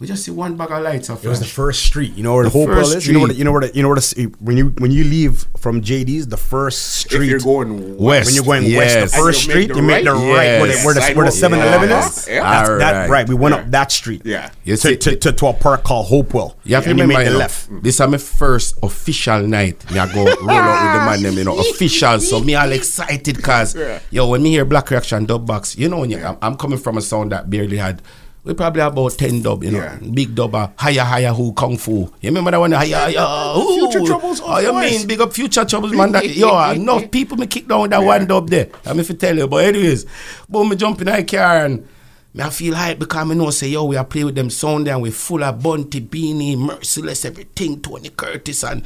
[0.00, 1.10] We just see one bag of lights.
[1.10, 2.14] It was the first street.
[2.16, 3.06] You know where the, The Hopewell first is.
[3.06, 4.90] You know where the, you know where the, you know where the, when you when
[4.90, 7.24] you leave from JD's, the first street.
[7.24, 8.26] If you're going West.
[8.28, 8.78] when you're going Yes.
[8.96, 10.32] west, the first you street, the you make the right?
[10.32, 11.60] right where the where the, where the Sidewalk.
[11.60, 12.08] 7-Eleven Yeah.
[12.08, 12.28] is.
[12.28, 12.40] Yeah.
[12.40, 13.10] That's that Alright.
[13.10, 13.28] right.
[13.28, 13.60] We went Yeah.
[13.60, 14.22] up that street.
[14.24, 14.50] Yeah.
[14.64, 16.56] You To, to, to, to a park called Hopewell.
[16.64, 17.68] You have to remember, you the left.
[17.82, 19.84] this is my first official night.
[19.92, 22.18] Me I go roll out with the man them, you know, official.
[22.20, 23.76] So me all excited cause
[24.10, 26.78] yo, when me hear Black Reaction dub box, you know, when you, I'm, I'm coming
[26.78, 28.00] from a sound that barely had.
[28.42, 29.96] We probably have about ten dub, you know, Yeah.
[30.14, 31.92] big dub, uh, higher, higher, who kung fu.
[32.22, 32.72] You remember that one?
[32.72, 33.90] Higher, higher, who?
[33.90, 36.12] Future Troubles, Oh, you mean big up future troubles, man?
[36.12, 38.68] That, yo, enough people me kick down with that one dub there.
[38.86, 40.06] I'm if you tell you, but anyways,
[40.48, 41.86] boom, me jump in that car and.
[42.32, 44.86] Me I feel hype because I know say yo we are play with them sound
[44.86, 48.84] and we full of Bunty, Beenie, Merciless, everything, Tony Curtis and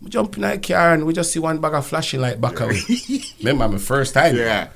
[0.00, 2.60] we jump in that car and we just see one bag of flashing light back
[2.60, 2.78] away.
[3.40, 4.36] Remember my first time.
[4.36, 4.68] Yeah.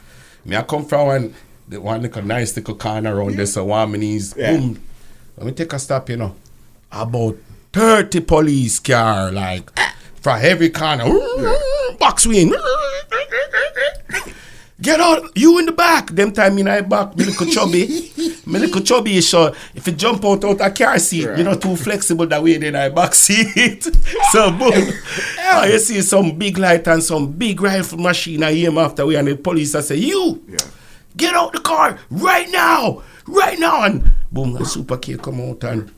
[0.45, 1.35] Me I come from one
[1.69, 4.57] the one little nice little corner around there so one Yeah.
[4.57, 4.81] boom.
[5.37, 6.35] Let me take a stop, you know.
[6.91, 7.37] About
[7.73, 9.71] 30 police car like
[10.21, 11.05] from every corner.
[11.99, 12.55] Box win.
[14.81, 16.11] Get out, you in the back.
[16.11, 18.13] Them time in I back, me little chubby.
[18.47, 21.55] me little chubby is so if you jump out out a car seat, you know,
[21.55, 23.83] too flexible that way then I back seat.
[24.33, 24.93] so boom.
[25.51, 29.17] Oh, you see some big light and some big rifle machine I him after we
[29.17, 30.57] and the police I say, You Yeah.
[31.17, 33.85] Get out the car right now, right now.
[33.85, 35.93] And boom, a super K come out and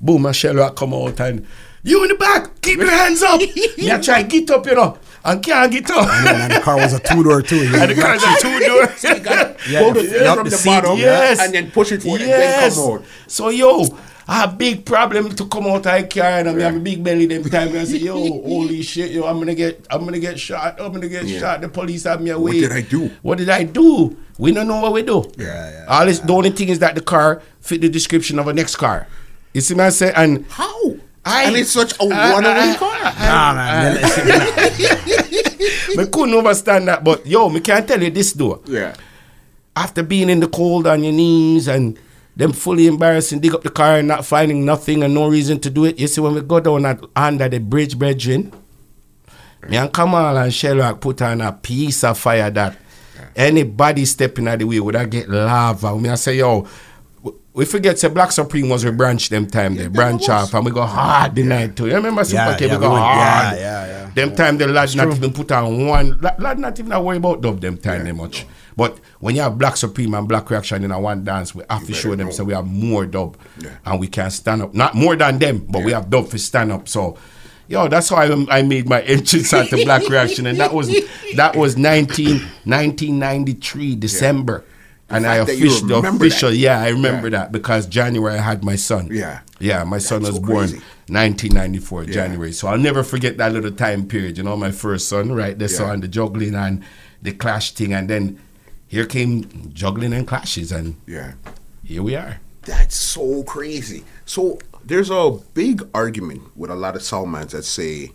[0.00, 1.46] boom, a Sherlock come out and
[1.82, 3.40] you in the back, keep your hands up.
[3.78, 6.08] I try get up, you know, and can't get up.
[6.08, 7.60] And the car was a two door too.
[7.74, 9.00] and the car's a two doors.
[9.64, 11.40] Pull the yeah, from the the, seat, bottom yes.
[11.40, 12.76] and then push it forward yes.
[12.76, 13.04] and then come out.
[13.26, 13.84] So yo,
[14.28, 17.02] I have big problem to come out of the car and I have a big
[17.02, 20.18] belly them time and I say, yo, holy shit, yo, I'm gonna get I'm gonna
[20.18, 21.40] get shot, I'm gonna get Yeah.
[21.40, 21.60] shot.
[21.62, 22.60] The police have me away.
[22.60, 23.10] What did I do?
[23.22, 24.16] What did I do?
[24.38, 25.30] We don't know what we do.
[25.38, 28.48] Yeah, yeah, All this, the only thing is that the car fit the description of
[28.48, 29.06] a next car.
[29.52, 30.12] You see what I say?
[30.14, 30.96] And How?
[31.24, 33.02] I- and it's such a one-away I- car.
[33.02, 35.00] Nah, man.
[35.96, 38.62] me couldn't understand that, but yo, me can't tell you this though.
[38.66, 38.94] yeah.
[39.76, 41.98] after being in the cold on your knees and
[42.36, 45.70] them fully embarrassing, dig up the car and not finding nothing and no reason to
[45.70, 45.98] do it.
[45.98, 48.52] You see, when we go down at, under the bridge, brethren,
[49.68, 52.76] me and Kamal and Sherlock put on a piece of fire that
[53.36, 55.96] anybody stepping out the way would I get lava.
[55.98, 56.66] Me I say, yo,
[57.52, 60.72] we forget say Black Supreme was we branch them time they branch off and we
[60.72, 61.86] go hard the night too.
[61.86, 63.58] You remember Super Yeah, K, yeah, we go we went- hard.
[63.58, 64.03] yeah, yeah, yeah.
[64.14, 67.40] Them oh, time the lad not even put on one lad, not even worry about
[67.40, 68.46] dub them time they much.
[68.76, 71.86] But when you have Black Supreme and Black Reaction in a one dance, we have
[71.86, 73.36] to show them so we have more dub.
[73.58, 73.70] Yeah.
[73.84, 74.74] And we can stand up.
[74.74, 76.88] Not more than them, but we have dub for stand up.
[76.88, 77.16] So
[77.68, 80.46] yo, that's how I, I made my entrance at the Black Reaction.
[80.46, 80.88] And that was
[81.36, 84.64] that was 19, 1993, December.
[85.10, 86.56] And I fact that you official, official, that.
[86.56, 87.38] yeah, I remember Yeah.
[87.38, 89.08] that because January I had my son.
[89.12, 89.40] Yeah.
[89.60, 90.82] Yeah, my son That's was so born crazy.
[91.08, 92.52] 1994 January.
[92.52, 94.38] So I'll never forget that little time period.
[94.38, 95.58] You know, my first son, right?
[95.58, 95.92] They saw Yeah.
[95.94, 96.82] and the juggling and
[97.22, 98.38] the clash thing, and then
[98.86, 101.32] here came juggling and clashes, and Yeah.
[101.84, 102.40] here we are.
[102.62, 104.04] That's so crazy.
[104.24, 108.12] So there's a big argument with a lot of Salmans that say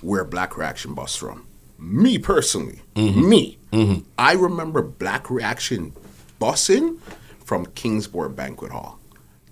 [0.00, 1.46] where Black Reaction busts from.
[1.78, 3.28] Me personally, mm-hmm.
[3.28, 4.00] me, mm-hmm.
[4.18, 5.92] I remember Black Reaction
[6.40, 6.98] busing
[7.44, 8.95] from Kingsborough Banquet Hall.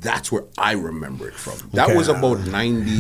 [0.04, 1.58] That's where I remember it from.
[1.72, 1.96] That Okay.
[1.96, 2.92] was about 90.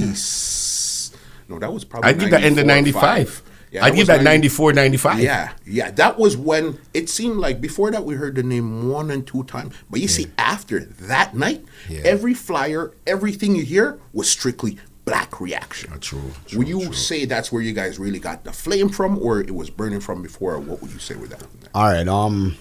[1.48, 2.08] No, that was probably.
[2.10, 3.42] I give that end of 95.
[3.70, 5.18] Yeah, I that give that 90 94, 95.
[5.20, 5.90] yeah, yeah.
[5.90, 9.42] That was when it seemed like before that we heard the name one and two
[9.44, 9.74] times.
[9.90, 12.00] But you see, after that night, Yeah.
[12.04, 15.92] every flyer, everything you hear was strictly black reaction.
[16.00, 19.54] True, would you say that's where you guys really got the flame from, or it
[19.54, 20.54] was burning from before?
[20.54, 21.42] Or what would you say with that?
[21.74, 22.06] All right.
[22.08, 22.56] Um.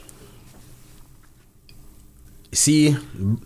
[2.53, 2.95] See,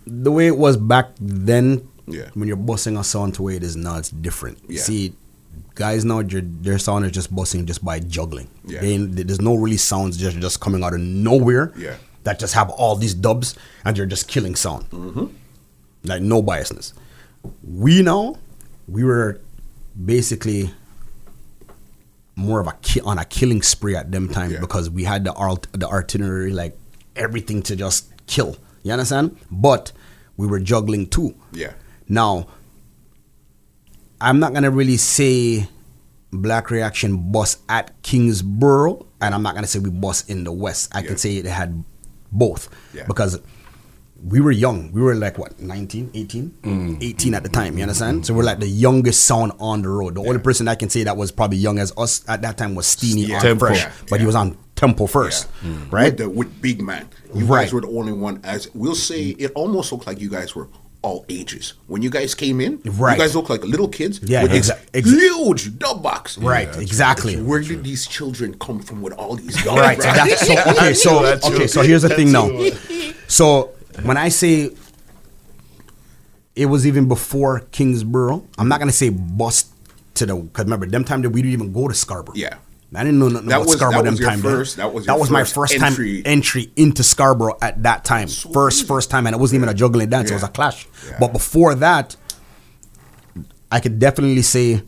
[0.06, 2.30] the way it was back then, Yeah.
[2.34, 4.58] when you're busting a sound to where it is now, it's different.
[4.68, 4.82] Yeah.
[4.82, 5.14] See,
[5.76, 8.48] guys now, their, their sound is just busting just by juggling.
[8.66, 8.82] Yeah.
[8.82, 11.74] They there's no really sounds just just coming out of nowhere.
[11.78, 11.96] Yeah.
[12.24, 14.90] That just have all these dubs and they're just killing sound.
[14.90, 15.26] Mm-hmm.
[16.04, 16.94] Like no biasness.
[17.64, 18.36] We now,
[18.88, 19.40] we were
[20.06, 20.72] basically
[22.36, 24.60] more of a ki- on a killing spree at them time Yeah.
[24.60, 26.78] because we had the art the artillery like
[27.16, 28.58] everything to just kill.
[28.88, 29.38] You understand?
[29.52, 29.92] But
[30.38, 31.36] we were juggling too.
[31.52, 31.74] Yeah.
[32.08, 32.48] Now,
[34.20, 35.68] I'm not gonna really say
[36.32, 40.90] Black Reaction bus at Kingsborough, and I'm not gonna say we bus in the West.
[40.94, 41.08] I Yeah.
[41.08, 41.84] can say it had
[42.32, 43.04] both Yeah.
[43.08, 43.40] because
[44.24, 44.92] we were young.
[44.92, 46.52] We were like what 19, 18?
[46.64, 46.98] Mm.
[47.02, 47.78] 18 at the time.
[47.78, 48.26] You understand?
[48.26, 50.16] So we're like the youngest sound on the road.
[50.16, 52.74] The only person I can say that was probably young as us at that time
[52.74, 53.48] was Steeny Yeah.
[53.48, 53.92] on Fresh, Yeah.
[54.10, 55.72] but he was on Tempo first, Yeah.
[55.92, 56.06] right?
[56.14, 57.10] With, the, with Big Man.
[57.36, 57.64] You Right.
[57.64, 60.70] guys were the only one, as we'll say, it almost looked like you guys were
[61.02, 61.74] all ages.
[61.88, 63.18] When you guys came in, Right.
[63.18, 66.38] you guys look like little kids Yeah, with this exa- ex- huge dub box.
[66.38, 67.36] Right, exactly.
[67.42, 69.80] Where did these children come from with all these guns?
[69.80, 70.02] Right.
[70.02, 70.94] So that's, so, okay.
[70.94, 71.68] So That's okay.
[71.68, 72.50] So here's the thing now.
[73.28, 73.72] So
[74.04, 74.72] when I say
[76.56, 79.68] it was even before Kingsborough, I'm not gonna say bust
[80.16, 82.36] to the because remember them time that we didn't even go to Scarborough.
[82.36, 82.56] Yeah.
[82.96, 84.42] I didn't know nothing That about was- Scarborough that them was your time.
[84.42, 84.52] there.
[84.58, 86.22] first- that was your my first first entry.
[86.24, 88.28] time entry into Scarborough at that time.
[88.30, 90.32] First first time, and it wasn't even a juggling dance.
[90.32, 90.88] It was a clash.
[91.06, 91.18] Yeah.
[91.20, 92.16] But before that,
[93.72, 94.82] I could definitely say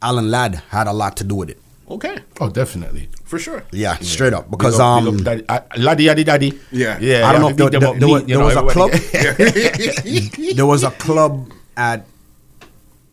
[0.00, 1.58] Alan Ladd had a lot to do with it.
[1.90, 3.10] Okay, Oh, definitely.
[3.24, 3.62] for sure.
[3.70, 5.18] Yeah, straight up because Big up- big um.
[5.18, 6.60] up daddy, uh, laddie, daddy, daddy.
[6.72, 6.98] Yeah.
[6.98, 7.28] yeah.
[7.28, 8.90] I don't know if have to there, there- there was, there know, was a club.
[10.56, 12.06] there was a club at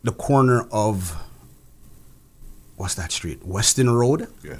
[0.04, 1.16] the corner of
[2.82, 3.40] what's that street?
[3.46, 4.58] Weston Road Yeah.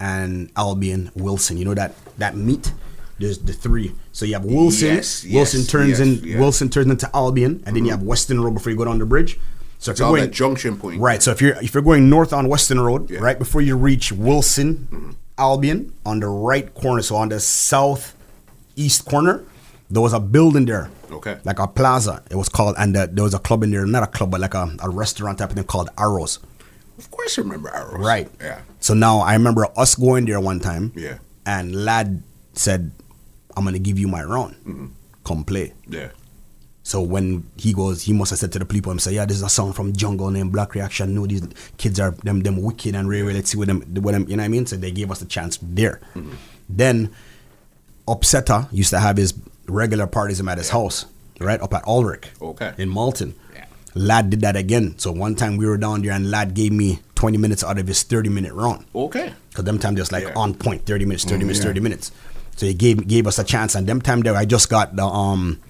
[0.00, 1.56] and Albion Wilson.
[1.56, 2.72] You know that that meet.
[3.18, 3.94] There's the three.
[4.12, 4.88] So you have Wilson.
[4.96, 6.08] Yes, Wilson yes, turns yes, in.
[6.14, 6.20] yeah.
[6.20, 6.40] Mm-hmm.
[6.40, 9.06] Wilson turns into Albion, and then you have Weston Road before you go down the
[9.06, 9.38] bridge.
[9.78, 11.00] So if It's you're going that junction point.
[11.00, 11.22] Right.
[11.22, 13.20] So if you're if you're going north on Weston Road, Yeah.
[13.20, 18.14] right before you reach Wilson, Albion, on the right corner, so on the south
[18.76, 19.42] east corner,
[19.90, 20.90] there was a building there.
[21.10, 21.36] Okay.
[21.44, 22.22] Like a plaza.
[22.30, 24.40] It was called, and uh, there was a club in there, not a club, but
[24.40, 26.38] like a, a restaurant type of thing called Arrows.
[26.98, 28.00] Of course, I remember arrows.
[28.04, 28.30] Right.
[28.40, 28.60] Yeah.
[28.80, 30.92] So now I remember us going there one time.
[30.94, 31.18] Yeah.
[31.46, 32.92] And lad said,
[33.56, 34.54] "I'm gonna give you my round.
[34.66, 34.86] Mm-hmm.
[35.24, 36.08] Come play." Yeah.
[36.84, 39.36] So when he goes, he must have said to the people, "I'm say, yeah, this
[39.36, 41.14] is a song from Jungle named Black Reaction.
[41.14, 41.42] No, these
[41.78, 43.24] kids are them them wicked and rare.
[43.24, 45.18] Let's see what them what them you know what I mean." So they gave us
[45.20, 46.00] the chance there.
[46.68, 47.10] Then
[48.06, 49.34] Upsetter used to have his
[49.68, 51.06] regular parties at his house,
[51.40, 52.72] right up at Ulrich, Okay.
[52.78, 53.34] in Malton.
[53.94, 54.02] Yeah.
[54.04, 54.94] Lad did that again.
[54.98, 57.86] So one time we were down there and Lad gave me 20 minutes out of
[57.86, 58.84] his 30 minute run.
[58.94, 59.32] Okay.
[59.54, 60.32] Cause them time just like Yeah.
[60.34, 62.10] on point, thirty minutes, thirty minutes, thirty minutes.
[62.56, 65.04] So he gave gave us a chance, and them time there I just got the
[65.04, 65.60] um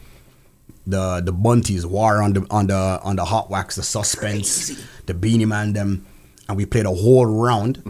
[0.86, 4.82] the the bunties war on the on the on the hot wax, the suspense, Crazy.
[5.06, 6.06] the beenie man them,
[6.48, 7.82] and we played a whole round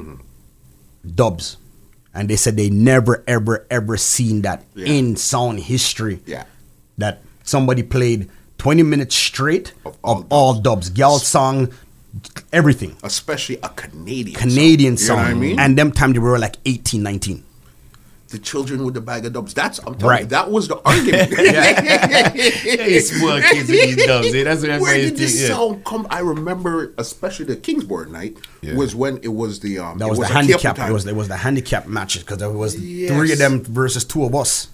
[1.14, 1.56] dubs,
[2.14, 4.86] and they said they never ever ever seen that Yeah.
[4.86, 6.20] in sound history.
[6.26, 6.44] Yeah.
[6.98, 8.28] that somebody played
[8.62, 11.72] twenty minutes straight Of of all all, dubs, gal song,
[12.52, 12.96] everything.
[13.02, 14.36] Especially a Canadian.
[14.38, 15.06] Canadian song.
[15.06, 15.18] song.
[15.18, 15.58] You know what I mean?
[15.60, 17.42] And them time they were like 18, 19.
[18.32, 19.52] the children with the bag of dubs.
[19.52, 20.28] That's I'm telling you, Right.
[20.30, 21.32] that was the argument.
[21.36, 24.32] Hey, small kids with these dubs.
[24.34, 24.44] eh?
[24.44, 25.48] That's what Where did this think.
[25.50, 25.56] Yeah.
[25.56, 26.06] sound come?
[26.08, 28.76] I remember, especially the Kingsborough night, Yeah.
[28.76, 29.98] was when it was the um.
[29.98, 30.78] That it was, the handicap.
[30.78, 33.10] It was it was the handicap matches because there was Yes.
[33.12, 34.68] three of them versus two of us.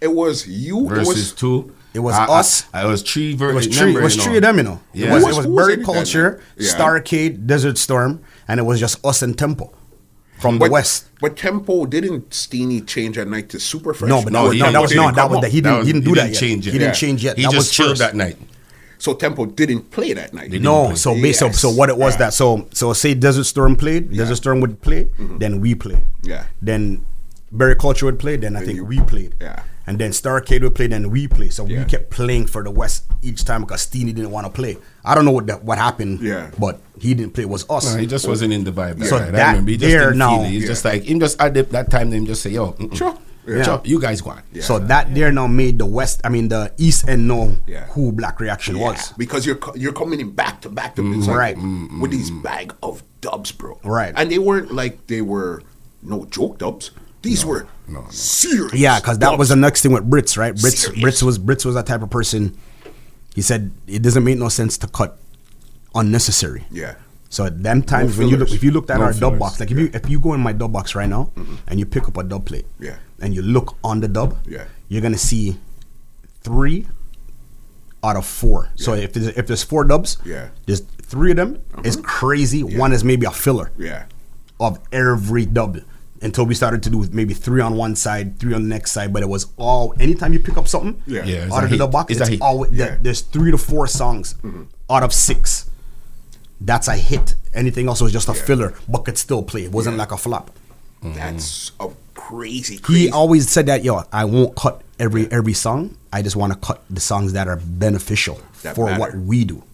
[0.00, 1.72] It was you Versus it was, two.
[1.94, 2.64] It was I- I- us.
[2.74, 3.94] it was three It was three.
[3.96, 4.80] It was three of them, you know.
[4.94, 5.08] Yeah.
[5.08, 6.40] It was, Who it was- was who was Berry in it that Culture, night?
[6.66, 6.72] Yeah.
[6.74, 9.72] Starcade, Desert Storm, and it was just us and Tempo
[10.40, 11.04] from the West.
[11.20, 14.08] but Tempo didn't Steenie change at night to Super Fresh.
[14.08, 15.42] No, but No, no, he no, that was no, didn't that was up.
[15.42, 16.40] that he didn't was- he didn't he do didn't that yet.
[16.40, 16.72] change it.
[16.72, 17.36] He didn't change yet.
[17.36, 18.36] He that just chilled that night.
[18.98, 20.50] So Tempo didn't play that night.
[20.52, 20.94] No, play.
[20.94, 21.58] so base so, Yes.
[21.58, 22.18] so what it was Yeah.
[22.18, 25.38] that so so say Desert Storm played, Desert Storm would play, mm-hmm.
[25.38, 25.98] then we play.
[26.22, 26.44] Yeah.
[26.62, 27.04] Then
[27.50, 29.34] Berry Culture would play, then I think you- we played.
[29.40, 29.60] Yeah.
[29.86, 31.48] And then Starcade would play, then we play.
[31.50, 31.80] So Yeah.
[31.80, 34.76] we kept playing for the West each time because Steenie didn't want to play.
[35.04, 36.20] I don't know what that, what happened.
[36.20, 36.50] Yeah.
[36.58, 37.42] But he didn't play.
[37.44, 37.92] It was us.
[37.92, 38.98] No, he just wasn't in the vibe.
[38.98, 39.28] That So night.
[39.28, 39.70] I that remember.
[39.72, 40.50] He just there didn't now- feel it.
[40.50, 40.68] He's Yeah.
[40.68, 41.18] just like him.
[41.20, 42.94] Just at the, that time, them just say, "Yo, mm-mm.
[42.96, 43.16] Sure.
[43.44, 43.64] Yeah.
[43.64, 44.62] Sure, you guys go on." Yeah.
[44.62, 47.86] So that there now made the West, I mean the East and know Yeah.
[47.86, 49.12] who Black Reaction Yeah, was.
[49.18, 51.18] because you're you're coming in back to back to mm-hmm.
[51.18, 51.56] it's like, Right.
[51.56, 52.00] Mm-hmm.
[52.00, 53.80] with these bag of dubs, bro.
[53.82, 54.14] Right.
[54.16, 55.60] and they weren't like they were
[56.04, 56.92] no joke dubs.
[57.22, 57.66] These were
[58.10, 58.74] serious.
[58.74, 60.54] Yeah, because that was the next thing with Brits, right?
[60.54, 61.02] Brits, Serious.
[61.02, 62.56] Brits was Brits was that type of person.
[63.34, 65.18] He said it doesn't make no sense to cut
[65.94, 66.64] unnecessary.
[66.70, 66.94] yeah.
[67.30, 69.58] So at them times when you look, if you looked at No our dub box,
[69.58, 71.54] like if you if you go in my dub box right now mm-hmm.
[71.66, 72.96] and you pick up a dub plate, Yeah.
[73.20, 74.64] and you look on the dub, Yeah.
[74.88, 75.56] you're gonna see
[76.42, 76.86] three
[78.04, 78.68] out of four.
[78.74, 80.48] So if there's, if there's four dubs, Yeah.
[80.66, 82.04] there's three of them is uh-huh.
[82.06, 82.62] crazy.
[82.62, 84.04] One is maybe a filler Yeah.
[84.60, 85.78] of every dub
[86.22, 89.12] until we started to do maybe three on one side, three on the next side.
[89.12, 91.24] But it was all anytime you pick up something Yeah.
[91.24, 92.40] Yeah, out of the box, It's it's, a hit.
[92.42, 92.96] always Yeah.
[93.00, 94.62] there's three to four songs mm-hmm.
[94.90, 95.68] out of six.
[96.60, 97.34] That's a hit.
[97.54, 99.64] Anything else was just a filler, but could still play.
[99.64, 100.02] It wasn't Yeah.
[100.02, 100.50] like a flop.
[101.02, 101.14] Mm-hmm.
[101.16, 102.78] That's a crazy.
[102.86, 105.96] He always said that, yo, I won't cut every every song.
[106.12, 109.00] I just want to cut the songs that are beneficial That for matter.
[109.00, 109.64] what we do.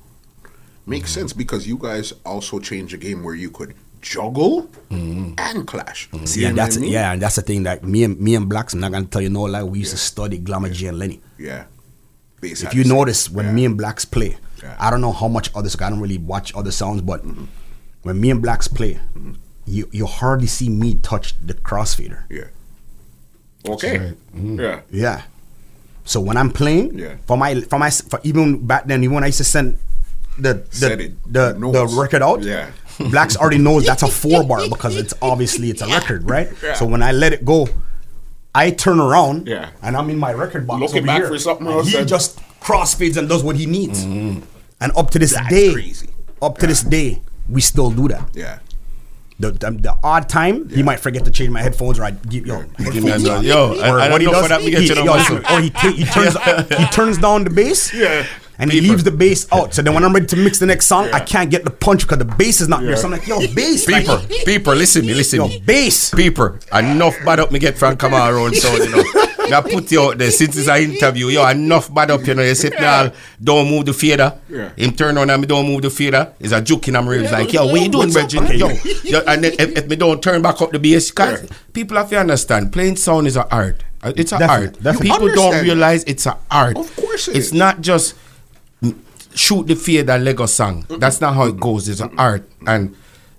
[0.87, 5.35] makes sense because you guys also changed a game where you could juggle mm-hmm.
[5.39, 6.09] and clash.
[6.11, 6.25] Mm-hmm.
[6.27, 8.75] See, yeah, that's yeah, and that's the thing that me and me and blacks.
[8.75, 9.63] I'm not gonna tell you no lie.
[9.63, 11.21] We used to study Glamour G and Lenny.
[11.39, 11.65] yeah.
[12.41, 13.53] Bass if you notice when yeah.
[13.53, 14.77] me and blacks play Yeah.
[14.79, 17.47] i don't know how much others i don't really watch other sounds but mm-hmm.
[18.07, 19.33] when me and blacks play Mm-hmm.
[19.67, 22.47] you you hardly see me touch the crossfader yeah.
[23.69, 23.99] Okay.
[23.99, 24.17] right.
[24.35, 24.81] Yeah.
[24.91, 25.23] yeah
[26.05, 27.17] So when I'm playing, Yeah.
[27.27, 29.77] for my for my for even back then, even when I used to send
[30.39, 32.71] the Set the the, the record out, Yeah.
[32.99, 36.49] Blacks already knows that's a four bar because it's obviously it's a record, right?
[36.63, 36.75] Yeah.
[36.75, 37.69] So when I let it go,
[38.55, 39.71] I turn around, Yeah.
[39.83, 41.29] and I'm in my record box Looking over back here.
[41.29, 44.41] for something else He and- just crossfades and does what he needs, Mm-hmm.
[44.81, 46.09] and up to this That's day, crazy.
[46.43, 48.29] up to this day, we still do that.
[48.35, 48.59] Yeah.
[49.41, 52.45] The, the, the odd time he might forget to change my headphones, or I give
[52.45, 53.45] yo Give me headphones another- on.
[53.45, 54.71] yo, I- or I what he don't know does, for that, he,
[55.53, 58.27] yo, or he ta- he turns he turns down the bass, Yeah.
[58.59, 59.75] And he leaves the bass out.
[59.75, 62.03] So then when I'm ready to mix the next song, I can't get the punch
[62.03, 62.97] because the bass is not there.
[62.97, 65.61] So I'm like, yo, bass, Peeper, like, peeper, listen me, listen yo, me.
[65.65, 66.11] bass.
[66.15, 69.03] Peeper, enough bad up me get from come around so you know.
[69.51, 71.29] I put you out there since it's an interview.
[71.29, 72.43] Yo, enough bad up, you know.
[72.43, 73.11] You sit now,
[73.43, 74.39] don't move the fader.
[74.47, 74.73] Yeah.
[74.77, 76.35] Him turn on and me don't move the fader.
[76.39, 77.33] It's a joke in my ribs.
[77.33, 78.13] Like, yo, what you doing, up?
[78.13, 78.57] Bridget?
[78.57, 78.69] Yo,
[79.05, 81.39] yo, and then if, if me don't turn back up the bass, Yeah.
[81.73, 83.85] people have to understand, playing sound is an art.
[84.03, 84.79] Uh, It's an art.
[85.01, 86.77] People don't realize it's an art.
[86.77, 87.53] Of course it it's is.
[87.55, 88.15] not just
[89.39, 90.85] shoot the fader Lego song.
[90.89, 91.89] That's not how it goes.
[91.89, 92.95] It's an art, and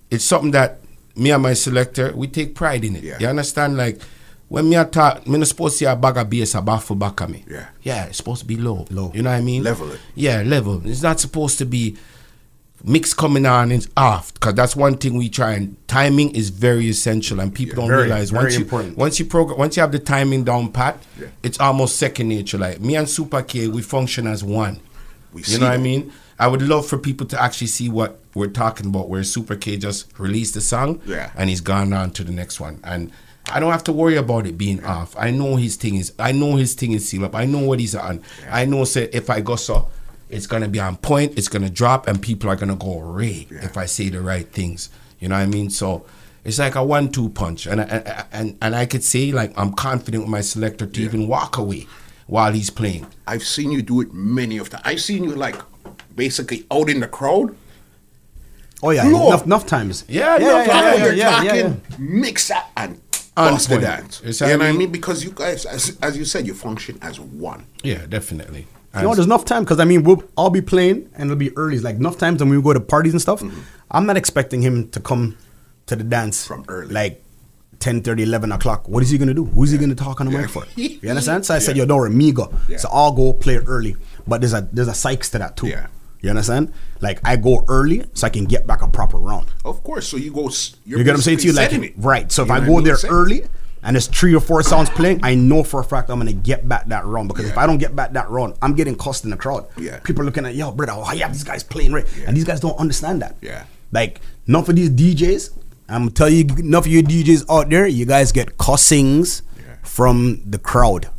[0.09, 0.79] it's something that
[1.15, 3.03] me and my selector we take pride in it.
[3.03, 3.17] Yeah.
[3.19, 3.75] You understand?
[3.77, 3.99] Like
[4.47, 6.95] when me a talk, me not supposed to see a bag of bass a baffle
[6.95, 7.43] back of me.
[7.47, 7.67] Yeah.
[7.83, 8.85] yeah, it's supposed to be low.
[8.89, 9.11] Low.
[9.13, 9.63] You know what I mean?
[9.63, 9.99] Level it.
[10.15, 10.81] Yeah, level.
[10.87, 11.97] It's not supposed to be
[12.83, 16.85] mix coming on and off because that's one thing we try and timing is very
[16.87, 18.97] essential and people don't Very, realize very once you important.
[18.97, 21.27] once you program once you have the timing down pat Yeah.
[21.43, 24.79] it's almost second nature like me and super k we function as one
[25.33, 28.19] We you know what i mean i would love for people to actually see what
[28.35, 31.31] we're talking about where super k just released the song Yeah.
[31.35, 33.11] and he's gone on to the next one and
[33.51, 35.15] I don't have to worry about it being off.
[35.17, 36.13] I know his thing is.
[36.19, 37.33] I know his thing is seal up.
[37.33, 38.21] I know what he's on.
[38.51, 39.89] I know say if I go so,
[40.29, 41.35] it's gonna be on point.
[41.35, 44.89] It's gonna drop, and people are gonna go ray if I say the right things.
[45.19, 45.71] You know what I mean?
[45.71, 46.05] So
[46.45, 49.73] it's like a one-two punch, and I, and and and I could say like I'm
[49.73, 51.87] confident with my selector to even walk away
[52.29, 53.07] while he's playing.
[53.25, 54.83] I've seen you do it many of times.
[54.85, 55.55] I've seen you like
[56.15, 57.55] basically out in the crowd.
[58.81, 59.27] Oh yeah, Lord.
[59.33, 60.05] enough, enough times.
[60.07, 61.95] Yeah, yeah, enough yeah, While yeah, they're yeah, yeah, talking, yeah.
[61.99, 63.01] mix that and
[63.35, 63.85] On bust the point.
[64.21, 64.41] dance.
[64.41, 64.91] You know what I mean?
[64.91, 67.65] Because you guys, as, as you said, you function as one.
[67.83, 68.67] Yeah, definitely.
[68.95, 71.55] You know, there's enough time because I mean, we'll, I'll be playing and it'll be
[71.57, 71.75] early.
[71.75, 73.39] It's like enough times when we go to parties and stuff.
[73.41, 73.59] Mm-hmm.
[73.91, 75.37] I'm not expecting him to come
[75.87, 76.93] to the dance From early.
[76.93, 77.23] like
[77.79, 78.87] 10, 30, 11 o'clock.
[78.89, 79.45] What is he gonna do?
[79.45, 80.41] Who's he gonna talk on the Yeah.
[80.41, 80.65] mic for?
[80.75, 81.45] You understand?
[81.45, 81.83] So I said, Yeah.
[81.83, 82.53] yo, don't worry, me go.
[82.67, 82.77] Yeah.
[82.77, 83.95] So I'll go play early.
[84.27, 85.67] But there's a there's a psychs to that too.
[85.67, 85.87] Yeah.
[86.21, 86.73] You understand?
[86.99, 89.47] Like I go early so I can get back a proper round.
[89.63, 90.07] Of course.
[90.07, 90.49] So you go.
[90.85, 91.53] You're You get what I'm saying to you?
[91.53, 91.93] Like it.
[91.97, 92.29] right.
[92.31, 92.83] So if You I go I mean?
[92.83, 93.43] there early
[93.81, 96.67] and there's three or four sounds playing, I know for a fact I'm gonna get
[96.67, 99.29] back that round because if I don't get back that round, I'm getting cussed in
[99.29, 99.67] the crowd.
[99.77, 99.99] Yeah.
[99.99, 102.25] People looking at yo, brother, oh yeah, these guys playing right, Yeah.
[102.27, 103.37] and these guys don't understand that.
[103.41, 103.63] Yeah.
[103.93, 105.51] Like enough of these DJs.
[105.89, 109.75] I'm gonna tell you, enough of you DJs out there, you guys get cussings Yeah.
[109.83, 111.09] from the crowd.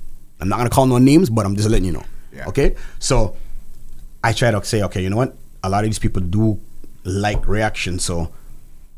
[0.41, 2.05] I'm not gonna call no names, but I'm just letting you know.
[2.33, 2.47] Yeah.
[2.49, 3.37] Okay, so
[4.23, 5.37] I try to say, okay, you know what?
[5.65, 6.61] A lot of these people do
[7.05, 8.31] like reaction, so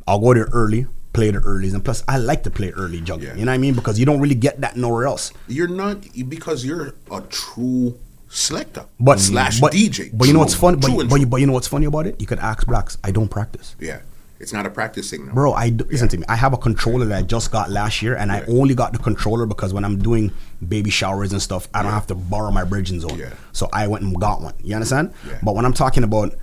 [0.06, 3.28] I'll go there early, play the earlies, and plus I like to play early juggling.
[3.32, 3.36] Yeah.
[3.38, 3.74] You know what I mean?
[3.74, 5.32] Because you don't really get that nowhere else.
[5.48, 10.10] You're not because you're a true selector, But slash but, DJ.
[10.12, 10.76] But you know what's fun?
[10.76, 12.20] But, but, but you know what's funny about it?
[12.20, 12.98] You could ask blacks.
[13.04, 13.74] I don't practice.
[13.80, 14.00] yeah,
[14.42, 15.32] it's not a practice thing, no.
[15.32, 16.24] Bro, I d- listen to me.
[16.28, 18.98] I have a controller that I just got last year, and I only got the
[18.98, 20.32] controller because when I'm doing
[20.66, 23.18] baby showers and stuff, I don't have to borrow my bridging zone.
[23.18, 23.32] Yeah.
[23.52, 24.54] So I went and got one.
[24.62, 25.14] You understand?
[25.26, 25.38] Yeah.
[25.42, 26.34] But when I'm talking about,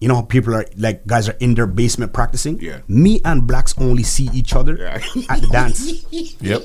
[0.00, 2.60] you know, how people are like guys are in their basement practicing.
[2.60, 2.78] Yeah.
[2.86, 5.00] Me and blacks only see each other Yeah.
[5.28, 6.04] at the dance.
[6.40, 6.62] Yep.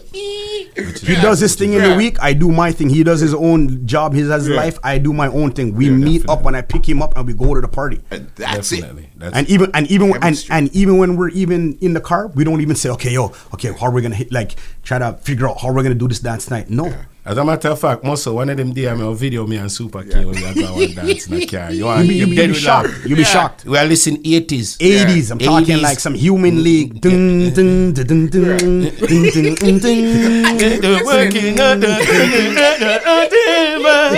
[0.75, 2.17] He does his thing in the week.
[2.21, 2.89] I do my thing.
[2.89, 4.13] He does his own job.
[4.13, 4.55] He has his Yeah.
[4.55, 4.79] life.
[4.83, 5.75] I do my own thing.
[5.75, 8.01] We Yeah, meet up and I pick him up and we go to the party.
[8.12, 9.09] And that's definitely.
[9.17, 12.43] That's And even and even and, and even when we're even in the car, we
[12.43, 15.47] don't even say, okay, yo, okay, how are we gonna hit like try to figure
[15.49, 16.69] out how we're gonna do this dance night.
[16.69, 16.93] No.
[17.25, 19.55] As a matter of fact, most of one of them day I'm on video me
[19.55, 20.13] and Super yeah.
[20.13, 21.71] K we are going dance in a car.
[21.71, 22.89] You are you, you, you be shocked.
[22.89, 23.05] Laugh.
[23.05, 23.63] You be shocked.
[23.63, 24.75] We are listening eighties.
[24.81, 25.31] Eighties.
[25.31, 25.45] I'm 80s.
[25.45, 26.99] talking like some human league.
[26.99, 31.88] Dun dun dun dun dun dun dun working You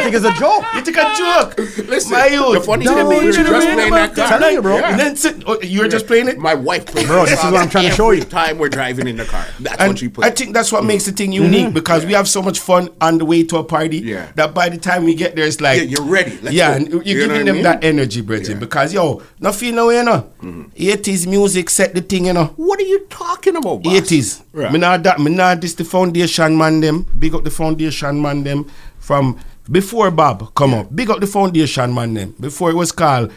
[0.02, 0.66] think it's a joke?
[0.74, 1.58] You think a joke?
[1.88, 2.54] Listen, my youth.
[2.56, 4.52] The funny thing is, just playing that car.
[4.52, 4.78] You, bro.
[4.78, 5.14] Yeah.
[5.46, 6.40] Oh, you're just playing it.
[6.40, 7.06] My wife played.
[7.06, 8.24] Bro, this is what I'm trying to show you.
[8.24, 9.46] Time we're driving in the car.
[9.60, 10.26] That's what she put.
[10.26, 11.74] I think that's what makes the thing unique mm-hmm.
[11.74, 14.32] because we have so much fun on the way to a party Yeah.
[14.36, 16.38] that by the time we get there, it's like Yeah, you're ready.
[16.42, 16.76] Let's yeah, go.
[16.76, 17.64] and you're You giving them mean?
[17.64, 18.48] that energy, Bridget.
[18.48, 18.52] Yeah.
[18.56, 18.60] Mm-hmm.
[18.62, 20.30] Because yo, no feel no way, you know.
[20.42, 22.54] 80s music set the thing, you know.
[22.56, 23.94] what are you talking about, boss?
[23.94, 24.44] 80s.
[24.54, 24.72] Right.
[24.72, 25.20] Me not that.
[25.20, 27.06] Me not this the foundation man them.
[27.20, 28.66] Big up the foundation man them
[28.98, 29.38] from
[29.70, 30.96] before Bob come up.
[30.96, 33.32] Big up the foundation man them before it was called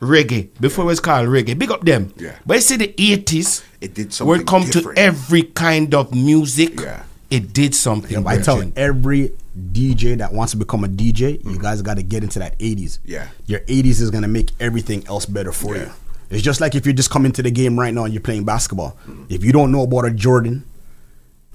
[0.00, 0.48] reggae.
[0.60, 1.58] Before it was called reggae.
[1.58, 2.12] Big up them.
[2.16, 2.36] Yeah.
[2.46, 3.62] But you see the 80s.
[3.80, 4.96] It did Where something it come different.
[4.96, 6.80] to every kind of music.
[6.80, 7.02] Yeah.
[7.30, 8.10] It did something.
[8.22, 9.32] Yeah, I tell you, every
[9.72, 12.98] DJ that wants to become a DJ, you guys got to get into that 80s.
[13.00, 13.10] Mm-hmm.
[13.10, 13.28] Yeah.
[13.46, 15.82] Your 80s is going to make everything else better for Yeah.
[15.84, 15.90] you.
[16.30, 18.44] It's just like if you just come into the game right now and you're playing
[18.44, 18.96] basketball.
[19.06, 19.24] Mm-hmm.
[19.30, 20.64] If you don't know about a Jordan,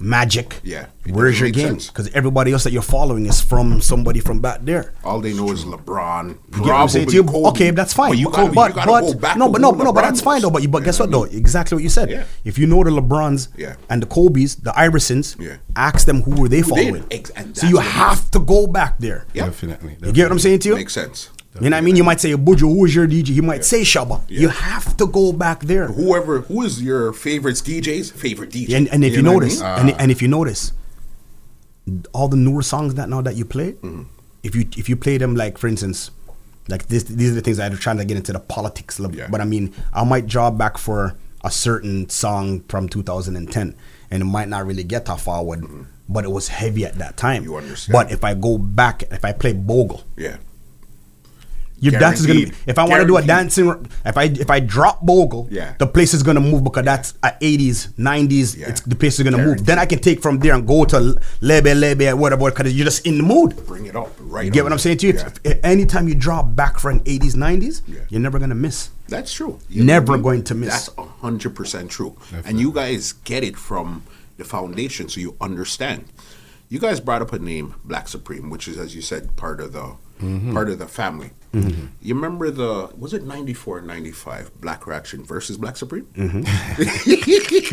[0.00, 1.74] Magic, Yeah, where's your make game?
[1.76, 4.92] Because everybody else that you're following is from somebody from back there.
[5.04, 6.30] All they know is LeBron.
[6.30, 7.24] You get what I'm saying to you?
[7.24, 7.48] Kobe.
[7.50, 8.10] Okay, that's fine.
[8.10, 9.92] But you But- but, you gotta but- go back no, but no, who but no,
[9.92, 10.50] but that's fine though.
[10.50, 11.36] But you, but You guess know what though?
[11.38, 12.10] Exactly what you said.
[12.10, 12.24] Yeah.
[12.44, 13.76] If you know the LeBrons Yeah.
[13.88, 15.56] and the Kobe's, the Iversons, Yeah.
[15.76, 17.04] ask them who were they Who following.
[17.12, 19.26] Ex- so you that's what it have to go back there.
[19.32, 19.44] Yeah.
[19.46, 19.96] Definitely.
[20.02, 20.74] You get what I'm saying to you?
[20.74, 21.30] Makes sense.
[21.60, 21.94] You know what I mean?
[21.96, 23.28] You might say, Buju, who is your DJ?
[23.28, 24.22] You might say Shabba.
[24.28, 25.86] You have to go back there.
[25.86, 28.76] Whoever, who is your favorite DJ's favorite DJ?
[28.76, 29.70] And, and if you, know what I notice, mean?
[29.90, 30.72] and, and if you notice,
[32.12, 34.02] all the newer songs that now that you play, Mm-hmm.
[34.42, 36.10] if you if you play them like for instance,
[36.68, 39.16] like this, these are the things I'm trying to get into the politics level.
[39.16, 39.28] Yeah.
[39.30, 43.76] But I mean, I might draw back for a certain song from 2010,
[44.10, 45.62] and it might not really get that forward,
[46.08, 47.42] but it was heavy at that time.
[47.42, 47.50] Mm-hmm.
[47.52, 47.92] You understand.
[47.92, 50.38] But if I go back, if I play Bogle, yeah.
[51.84, 52.40] Your dance is gonna.
[52.46, 53.68] Be, if I want to do a dancing,
[54.04, 55.74] if I if I drop Bogle, Yeah.
[55.78, 58.56] the place is gonna move because that's at eighties, nineties.
[58.56, 58.68] Yeah.
[58.70, 59.64] It's the place is gonna move.
[59.66, 63.06] Then I can take from there and go to lebe lebe whatever because you're just
[63.06, 63.54] in the mood.
[63.66, 64.44] Bring it up right.
[64.44, 65.12] You get what I'm saying to you?
[65.14, 65.30] Yeah.
[65.44, 68.00] If- anytime you drop back from eighties, nineties, Yeah.
[68.08, 68.90] you're never gonna miss.
[69.08, 69.58] That's true.
[69.68, 70.22] Never know what I mean?
[70.22, 70.68] going to miss.
[70.88, 72.16] That's hundred percent true.
[72.44, 74.02] And you guys get it from
[74.38, 76.06] the foundation, so you understand.
[76.70, 79.72] You guys brought up a name, Black Supreme, which is, as you said, part of
[79.74, 80.52] the Mm-hmm.
[80.54, 81.30] part of the family.
[81.54, 86.04] You remember the was it 94 95 Black Reaction versus Black Supreme?
[86.14, 86.42] Mm-hmm.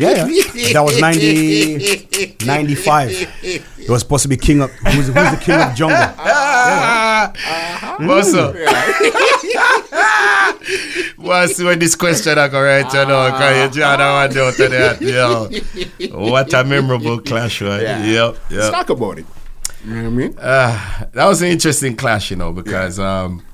[0.00, 0.72] Yeah, yeah.
[0.72, 3.10] that was 90, 95.
[3.42, 5.98] It was supposed to be king of who's, who's the king of jungle?
[8.06, 8.54] What's up?
[11.16, 14.60] What's when this question I go right you know, cause you draw that one out
[14.60, 15.00] of that.
[15.00, 15.48] Yo.
[16.16, 17.82] What a memorable clash, right?
[17.82, 18.04] Yeah.
[18.04, 18.70] Yep, Let's yep.
[18.72, 19.26] talk about it.
[19.84, 20.38] You know what I mean?
[20.38, 23.44] Uh, that was an interesting clash, you know, because um,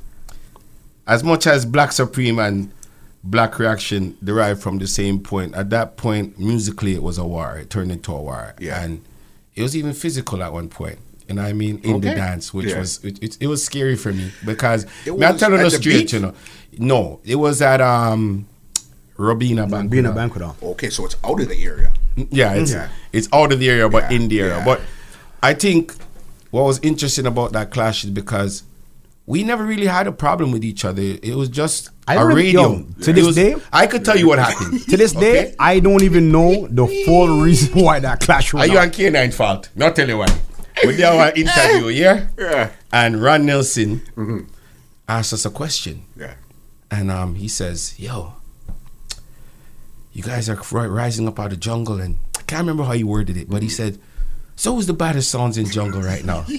[1.07, 2.71] as much as Black Supreme and
[3.25, 7.57] Black Reaction derived from the same point, at that point, musically, it was a war.
[7.59, 8.55] It turned into a war.
[8.59, 8.83] Yeah.
[8.83, 9.03] And
[9.55, 10.99] it was even physical at one point.
[11.29, 11.79] You know what I mean?
[11.85, 12.79] In the dance, which Yeah.
[12.79, 15.77] was, it, it, it was scary for me because, It me, telling at you the
[15.77, 16.13] straight, beach?
[16.15, 16.35] you know.
[16.79, 18.47] No, it was at um,
[19.17, 19.91] Robina Bank.
[19.91, 20.43] Being a banquet.
[20.63, 21.93] Okay, so it's out of the area.
[22.31, 22.89] Yeah, it's Yeah.
[23.13, 24.59] it's out of the area, but Yeah, in the area.
[24.59, 24.65] yeah.
[24.65, 24.81] But
[25.43, 25.95] I think
[26.51, 28.63] what was interesting about that clash is because
[29.27, 31.03] we never really had a problem with each other.
[31.03, 32.63] It was just I a radio.
[32.63, 34.81] yo, to It this was- day- I could tell you what happened.
[34.89, 35.55] To this day, Okay?
[35.59, 38.85] I don't even know the full reason why that clash Are went you on.
[38.87, 39.69] on K9 fault?
[39.77, 40.29] Not tell you why.
[40.87, 42.29] We did our interview, yeah?
[42.39, 42.71] Yeah.
[42.93, 44.49] And Ron Nelson
[45.09, 46.05] asked us a question.
[46.17, 46.35] Yeah.
[46.91, 48.33] And um, he says, Yo,
[50.13, 50.57] you guys are
[50.89, 52.01] rising up out of the jungle.
[52.01, 53.99] And I can't remember how he worded it, but he said,
[54.59, 56.45] So who's the baddest songs in jungle right now?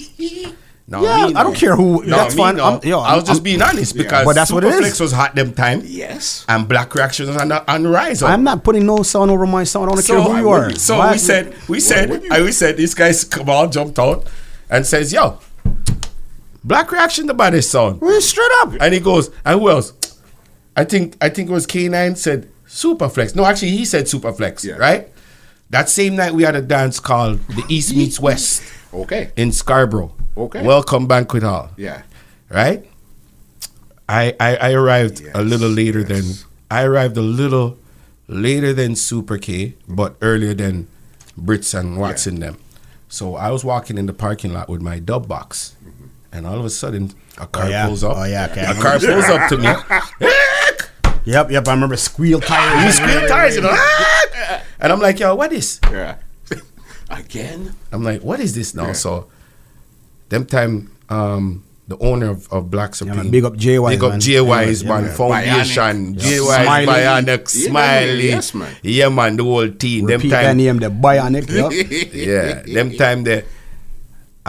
[0.91, 2.56] No, Yeah, I don't care who- No, that's fine.
[2.56, 2.64] no.
[2.66, 5.00] I'm- yo, I was I'm- just being honest because But that's what it Superflex is.
[5.00, 5.84] was hot them time.
[5.86, 6.43] Yes.
[6.50, 8.24] And Black Reaction was on the, rise.
[8.24, 8.32] up.
[8.32, 9.91] I'm not putting no sound over my sound.
[9.91, 10.72] I don't care who you are.
[10.78, 14.26] So Why- we said, we said, I we said, this guy's come on, jumped out
[14.72, 15.38] and says, "Yo,
[16.64, 18.74] Black Reaction, the baddest song." Well, straight up.
[18.82, 19.93] And he goes, "And who else?"
[20.76, 23.36] I think, I think it was K9 said Superflex.
[23.36, 24.78] No, actually, he said Superflex, Yeah.
[24.78, 25.10] right?
[25.70, 28.63] That same night, we had a dance called the East Meets West
[28.93, 29.32] Okay.
[29.36, 30.13] in Scarborough.
[30.36, 30.65] Okay.
[30.65, 32.01] Welcome Banquet Hall Yeah.
[32.49, 32.86] right?
[34.07, 36.24] I I, I arrived a little later than.
[36.72, 37.78] I arrived a little
[38.28, 40.88] later than Super K, but earlier than
[41.39, 42.57] Brits and Watson them.
[43.07, 46.07] So I was walking in the parking lot with my dub box, mm-hmm.
[46.32, 47.86] and all of a sudden a oh, car yeah.
[47.86, 48.17] pulls up.
[48.17, 48.65] Oh, yeah, okay.
[48.65, 49.70] A car pulls up to me.
[51.30, 51.67] Yep, yep.
[51.67, 52.95] I remember squeal You tires.
[52.95, 53.75] squeal tires, you know.
[54.80, 55.80] And I'm like, yo, what is?
[55.91, 56.15] Yeah.
[57.09, 57.73] Again?
[57.91, 58.93] I'm like, what is this now?
[58.93, 59.27] So,
[60.30, 63.80] them time, um, the owner of, of Black Supreme, man, big up JY.
[63.82, 64.19] Wise, big up man.
[64.19, 65.13] J Wise, Yeah, man, man.
[65.15, 66.17] Foundation, Bionic.
[66.19, 66.41] J Yeah.
[66.45, 66.86] Wise, Smiley.
[66.88, 68.75] Bionic, Yeah, Smiley, yes, man.
[68.84, 70.05] yeah, man, the whole team.
[70.05, 71.49] Them Repeat that time, name, the Bionic.
[71.49, 72.13] Yep.
[72.13, 73.43] yeah, them time the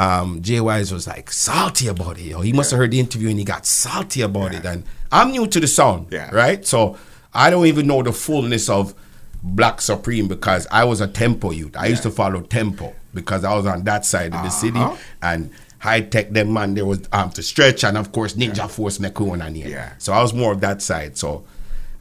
[0.00, 2.24] um, J Wise was like salty about it.
[2.24, 2.40] Yo.
[2.40, 4.64] He must have heard the interview and he got salty about it.
[4.64, 6.30] And I'm new to the sound, Yeah.
[6.32, 6.66] right?
[6.66, 6.96] So
[7.34, 8.94] I don't even know the fullness of
[9.42, 11.76] Black Supreme because I was a tempo youth.
[11.76, 14.96] I used to follow tempo because I was on that side of the city Uh-huh.
[15.22, 18.98] and high tech them man there was um to stretch and of course Ninja Force
[18.98, 19.56] Mekun and.
[19.56, 19.92] Yeah.
[19.98, 21.16] So I was more of that side.
[21.18, 21.44] So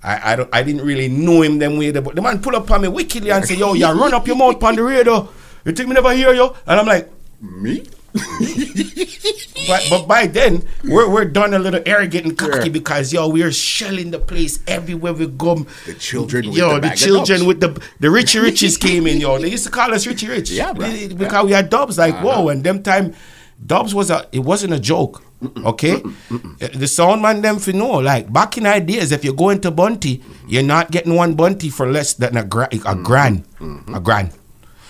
[0.03, 2.69] I, I don't I didn't really know him them way but the man pull up
[2.71, 5.27] on me wickedly and say, Yo, you run up your mouth on the radio.
[5.65, 6.53] You think me never hear you?
[6.67, 7.09] And I'm like,
[7.41, 7.85] Me?
[9.67, 12.69] but, but by then we're, we're done a little arrogant and cocky Yeah.
[12.69, 15.55] because yo we're shelling the place everywhere we go.
[15.85, 19.21] The children with yo the the, bag children with the the Richie Riches came in
[19.21, 19.37] yo.
[19.37, 20.49] They used to call us Richie Rich.
[20.51, 20.89] Yeah, bro.
[21.15, 23.13] because we had dubs like whoa and them time
[23.65, 25.23] Dubs was a it wasn't a joke.
[25.63, 26.03] Okay?
[26.59, 27.99] Eh, the sound man them for know.
[27.99, 31.89] Like back in ideas, if you're going to Bounty, you're not getting one Bounty for
[31.89, 33.03] less than a, gra- a mm-hmm.
[33.03, 33.43] grand.
[33.59, 33.95] Mm-hmm.
[33.95, 34.31] A grand.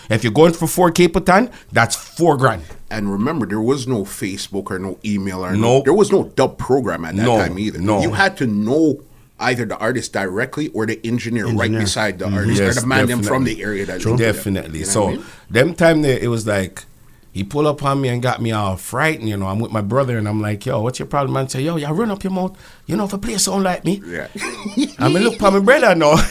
[0.10, 2.64] If you're going for four Capleton, that's four grand.
[2.90, 5.58] And remember, there was no Facebook or no email or no.
[5.76, 5.86] Nope.
[5.86, 7.80] There was no dub program at that No, time either.
[7.80, 8.02] no.
[8.02, 9.02] You had to know
[9.40, 12.36] either the artist directly or the engineer, right beside the mm-hmm.
[12.36, 13.54] artist Yes, or the man them from definitely.
[13.54, 14.20] the area that linked.
[14.20, 14.80] Definitely.
[14.80, 15.26] You know so I mean?
[15.50, 16.84] them time there, it was like
[17.32, 19.30] he pull up on me and got me all frightened.
[19.30, 21.62] You know, I'm with my brother and I'm like, "Yo, what's your problem?" Man, say,
[21.62, 22.58] "Yo, y'all run up your mouth.
[22.88, 24.28] You know, if a play a song like me, Yeah.
[25.00, 26.16] I mean, look for my brother now.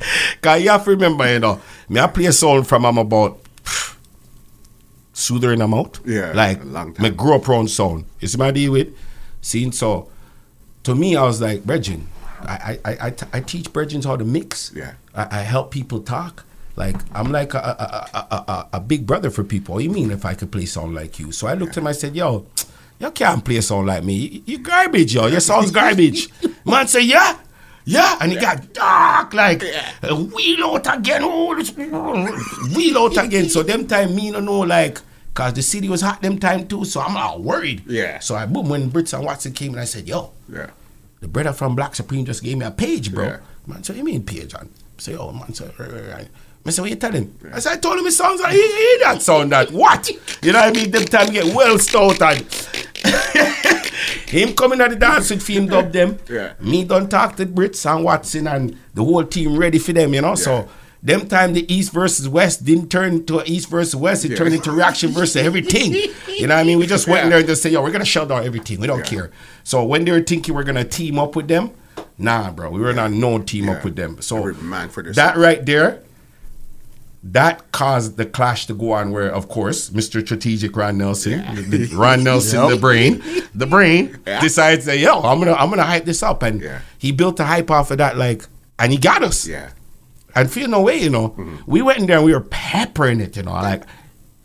[0.42, 3.40] Cause you have to remember, you know, me I play a song from I'm about
[5.12, 6.00] soother in out.
[6.04, 7.02] Yeah, Like a long time.
[7.02, 8.04] me grow up around sound.
[8.20, 8.96] You see my deal with?
[9.40, 10.08] Seeing so
[10.84, 12.08] to me I was like, Bridging,
[12.42, 14.72] I I, I, I, teach Bridgins how to mix.
[14.74, 14.94] Yeah.
[15.14, 16.44] I, I help people talk.
[16.76, 19.74] Like I'm like a, a, a, a, big brother for people.
[19.74, 21.32] What you mean if I could play song like you?
[21.32, 21.86] So I looked at him.
[21.88, 22.46] I said, "Yo,
[22.98, 24.42] you can't play a song like me.
[24.46, 25.26] You, garbage, yo.
[25.26, 26.28] Your song's garbage."
[26.64, 27.36] Man said, "Yeah,
[27.84, 29.62] yeah," and he got dark like
[30.02, 31.22] uh, wheel out again.
[31.24, 33.48] Oh, this- wheel out again.
[33.48, 34.98] So them time me no know like.
[35.32, 37.84] Cause the city was hot them time too, so I'm all worried.
[37.86, 38.18] Yeah.
[38.18, 40.70] So I boom when Brits and Watson came and I said, "Yo, Yeah.
[41.20, 43.24] the brother from Black Supreme just gave me a page, bro.
[43.24, 43.36] Yeah.
[43.66, 44.68] Man, so you mean page, on?
[44.98, 46.26] Say, oh, man, so, right.
[46.66, 47.32] I said, what you telling?
[47.54, 49.70] I said, I told him it sounds like, he, he that sound that.
[49.70, 50.10] What?
[50.42, 50.90] You know what I mean?
[50.90, 52.44] Them time get well stout and
[54.26, 56.18] him coming at the dance with him dub them.
[56.28, 56.54] Yeah.
[56.60, 60.20] Me done talk to Brits and Watson and the whole team ready for them, you
[60.20, 60.28] know?
[60.30, 60.34] Yeah.
[60.34, 60.68] So
[61.02, 64.36] them time the East versus West didn't turn to East versus West, it Yeah.
[64.36, 65.94] turned into reaction versus everything.
[65.94, 66.78] You know what I mean?
[66.78, 68.80] We just went in there and just say, yo, we're gonna shut down everything.
[68.80, 69.04] We don't Yeah.
[69.04, 69.30] care.
[69.64, 71.70] So when they were thinking we're gonna team up with them,
[72.18, 73.72] nah, bro, we were not no team Yeah.
[73.72, 74.18] up with them.
[74.20, 76.00] So Every man for that right there,
[77.22, 79.10] that caused the clash to go on.
[79.12, 80.24] Where of course Mr.
[80.24, 83.22] Strategic Ron Nelson, the, the- Ron Nelson, the brain,
[83.54, 84.40] the brain Yeah.
[84.40, 86.80] decides that yo, I'm gonna I'm gonna hype this up, and Yeah.
[86.98, 88.44] he built a hype off of that, like,
[88.78, 89.70] and he got us Yeah.
[90.34, 91.30] and feel no way, you know.
[91.30, 91.56] Mm-hmm.
[91.66, 93.82] We went in there and we were peppering it, you know, like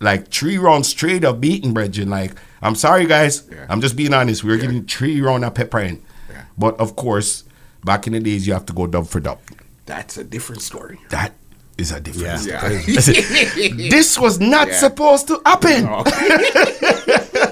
[0.02, 2.08] like three rounds straight of beating Bridget.
[2.10, 3.66] Like, I'm sorry guys, Yeah.
[3.70, 4.44] I'm just being honest.
[4.44, 6.02] We were getting three round of peppering.
[6.30, 6.44] Yeah.
[6.58, 7.46] But of course,
[7.86, 9.40] back in the days you have to go dub for dub.
[9.86, 11.00] That's a different story.
[11.10, 11.34] That
[11.78, 12.46] is a difference.
[12.48, 12.66] Yeah.
[12.88, 13.16] Listen,
[13.90, 14.76] this was not Yeah.
[14.80, 15.88] supposed to happen.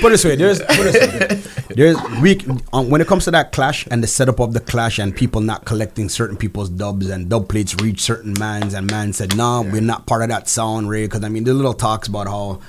[0.00, 2.38] Put it this way, there's, put it this way, there's we
[2.74, 5.40] um, when it comes to that clash and the setup of the clash and people
[5.40, 9.62] not collecting certain people's dubs and dub plates reach certain mans and man said, "Nah,
[9.62, 12.60] we're not part of that sound, Ray." Because I mean, the little talks about how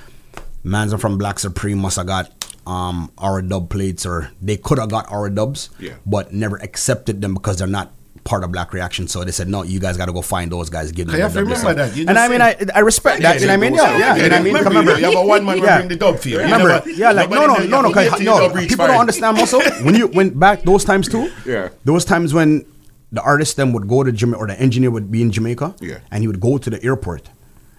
[0.64, 2.32] mans are from Black Supreme must have got
[2.66, 5.94] um our dub plates or they could have got our dubs, Yeah.
[6.06, 7.92] but never accepted them because they're not
[8.26, 9.08] part of Black Reaction.
[9.08, 11.22] So they said, "No, you guys got to go find those guys, give them." You
[11.22, 11.96] have to remember that.
[11.96, 13.40] You and I mean, I I respect that.
[13.40, 13.74] You know what I mean?
[13.74, 14.16] Yeah, yeah.
[14.16, 14.54] You know I mean?
[14.54, 16.36] Remember, Remember, you have a one man will bring the dub for you.
[16.38, 18.38] You Remember, yeah, like no, no, no, no, you cause, get to no.
[18.38, 19.38] your dub reach People don't understand.
[19.38, 21.70] Also, when you went back those times too, Yeah.
[21.84, 22.66] those times when
[23.12, 25.98] the artist then would go to Jamaica or the engineer would be in Jamaica, Yeah.
[26.10, 27.30] and he would go to the airport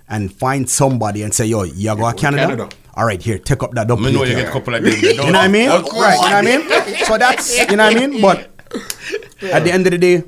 [0.10, 2.44] and find somebody and say, "Yo, you go to Canada?
[2.48, 2.70] Canada.
[2.96, 4.92] All right, here, take up that dub." I know you get a couple of them.
[4.94, 5.70] You You know what I mean?
[5.70, 5.84] Of.
[5.84, 7.06] Right, you know what I mean?
[7.06, 8.22] So that's, you know what I mean?
[8.22, 8.50] But
[9.52, 10.24] at the end of the day,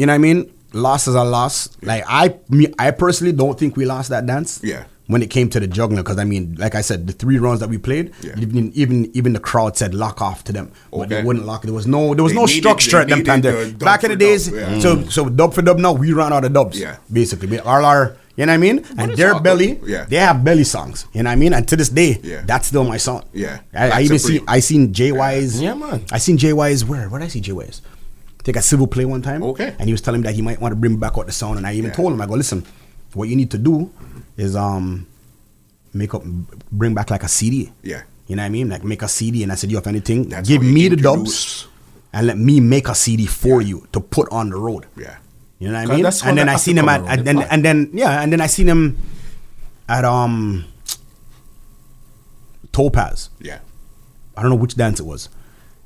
[0.00, 0.38] you know what I mean?
[0.72, 1.68] Loss is a loss.
[1.82, 4.60] Like, I me, I personally don't think we lost that dance.
[4.64, 4.84] Yeah.
[5.12, 7.58] When it came to the juggler, because I mean, like I said, the three rounds
[7.62, 8.38] that we played, Yeah.
[8.44, 11.62] even even even the crowd said lock off to them, but they wouldn't lock.
[11.68, 13.64] There was no there was They no needed- structure at them time there.
[13.66, 14.78] the Back in the days, dub, yeah.
[14.84, 15.10] so mm.
[15.16, 15.78] so dub for dub.
[15.86, 16.78] Now we run out of dubs.
[16.78, 16.96] Yeah.
[17.20, 18.02] basically, we all our
[18.36, 19.80] you know what I mean, and their belly.
[19.84, 20.04] Yeah.
[20.08, 21.06] they have belly songs.
[21.12, 22.42] You know what I mean, and to this day, Yeah.
[22.46, 23.24] that's still my song.
[23.34, 23.58] Yeah.
[23.74, 24.38] I, I even Supreme.
[24.40, 25.60] see I seen JY's.
[25.60, 26.04] Yeah, man.
[26.12, 27.08] I seen JY's where?
[27.10, 27.82] Where did I see JY's?
[28.42, 29.42] Take a civil play one time.
[29.42, 29.74] Okay.
[29.78, 31.58] And he was telling me that he might want to bring back out the sound,
[31.58, 31.96] and I even Yeah.
[31.96, 32.64] told him, I go, listen,
[33.14, 33.90] what you need to do
[34.36, 35.06] is um
[35.92, 36.22] make up,
[36.72, 37.72] bring back like a CD.
[37.82, 38.02] Yeah.
[38.26, 38.68] You know what I mean?
[38.70, 41.66] Like make a CD, and I said, you have anything, That's give me the dubs,
[42.12, 44.86] and let me make a CD for you to put on the road.
[44.96, 45.16] Yeah.
[45.58, 46.06] You know what I mean?
[46.24, 48.66] And then I seen him at, and then and then yeah, and then I seen
[48.68, 48.96] him
[49.88, 50.64] at um
[52.72, 53.30] Topaz.
[53.40, 53.58] Yeah.
[54.36, 55.28] I don't know which dance it was.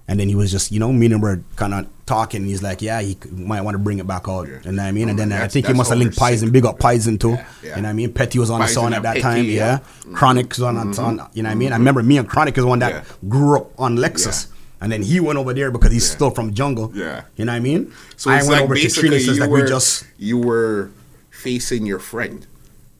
[0.07, 2.44] And then he was just, you know, me and him were kind of talking.
[2.44, 4.46] He's like, yeah, he might want to bring it back out.
[4.48, 4.59] Yeah.
[4.64, 5.09] You know what I mean?
[5.09, 7.18] And Oh, then uh, I think he must have linked over Pison, big up Pison
[7.18, 7.30] too.
[7.30, 7.44] yeah.
[7.62, 8.12] You know what I mean?
[8.12, 9.52] Petty was on the Pison song at that Petty, time, yeah.
[9.52, 9.78] yeah.
[10.05, 10.14] Mm.
[10.14, 11.36] Chronic was on that song, mm-hmm.
[11.36, 11.68] you know what I mean?
[11.68, 11.80] I mm-hmm.
[11.80, 13.28] remember me and Chronic is one that Yeah.
[13.28, 14.48] grew up on Lexus.
[14.80, 16.14] And then he went over there because he's Yeah.
[16.14, 16.92] still from jungle.
[16.94, 17.22] Yeah.
[17.36, 17.92] You know what I mean?
[18.16, 20.36] So I it's went like over to basically Trina's, you like were we just, you
[20.38, 20.90] were
[21.30, 22.46] facing your friend.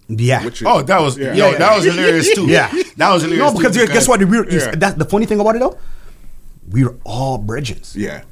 [0.09, 0.45] yeah.
[0.45, 1.35] Which is, Oh, that was Yeah.
[1.35, 1.59] yo, Yeah.
[1.59, 2.47] that was hilarious too.
[2.47, 2.73] Yeah.
[2.97, 3.53] that was hilarious.
[3.53, 4.21] No, because too, guess what?
[4.21, 5.77] The weird, is- that's the funny thing about it though.
[6.71, 7.95] We were all bridges.
[7.95, 8.23] Yeah.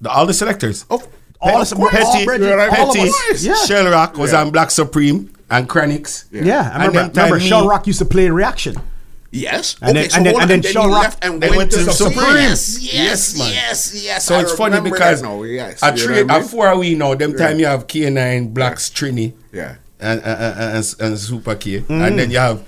[0.00, 0.84] The- all the selectors.
[0.90, 1.08] Oh, of,
[1.40, 1.94] All of the- course.
[1.94, 3.42] all Petty, bridges, all of Petty, us.
[3.44, 3.54] Yeah.
[3.66, 4.40] Shell Rock was Yeah.
[4.42, 5.30] on Black Supreme.
[5.48, 6.24] and Chronics.
[6.32, 6.42] Yeah,
[6.74, 7.12] I And remember.
[7.14, 8.74] them Remember, me- Rock used to play Reaction.
[9.30, 9.76] Yes.
[9.80, 11.58] And then- and then- hold and on, then Sean you Rock- left and they went,
[11.58, 12.18] went to to the Supreme.
[12.18, 12.78] Supremes.
[12.80, 13.52] Yes, Yes, man.
[13.52, 14.24] yes, yes.
[14.24, 16.42] So I it's funny because that now, yes, a you know trade what I mean?
[16.42, 19.74] before we know them time you have K9, Blacks, Trini, Yeah.
[20.00, 22.06] and and, and, and, and Super K, mm.
[22.08, 22.62] and then you have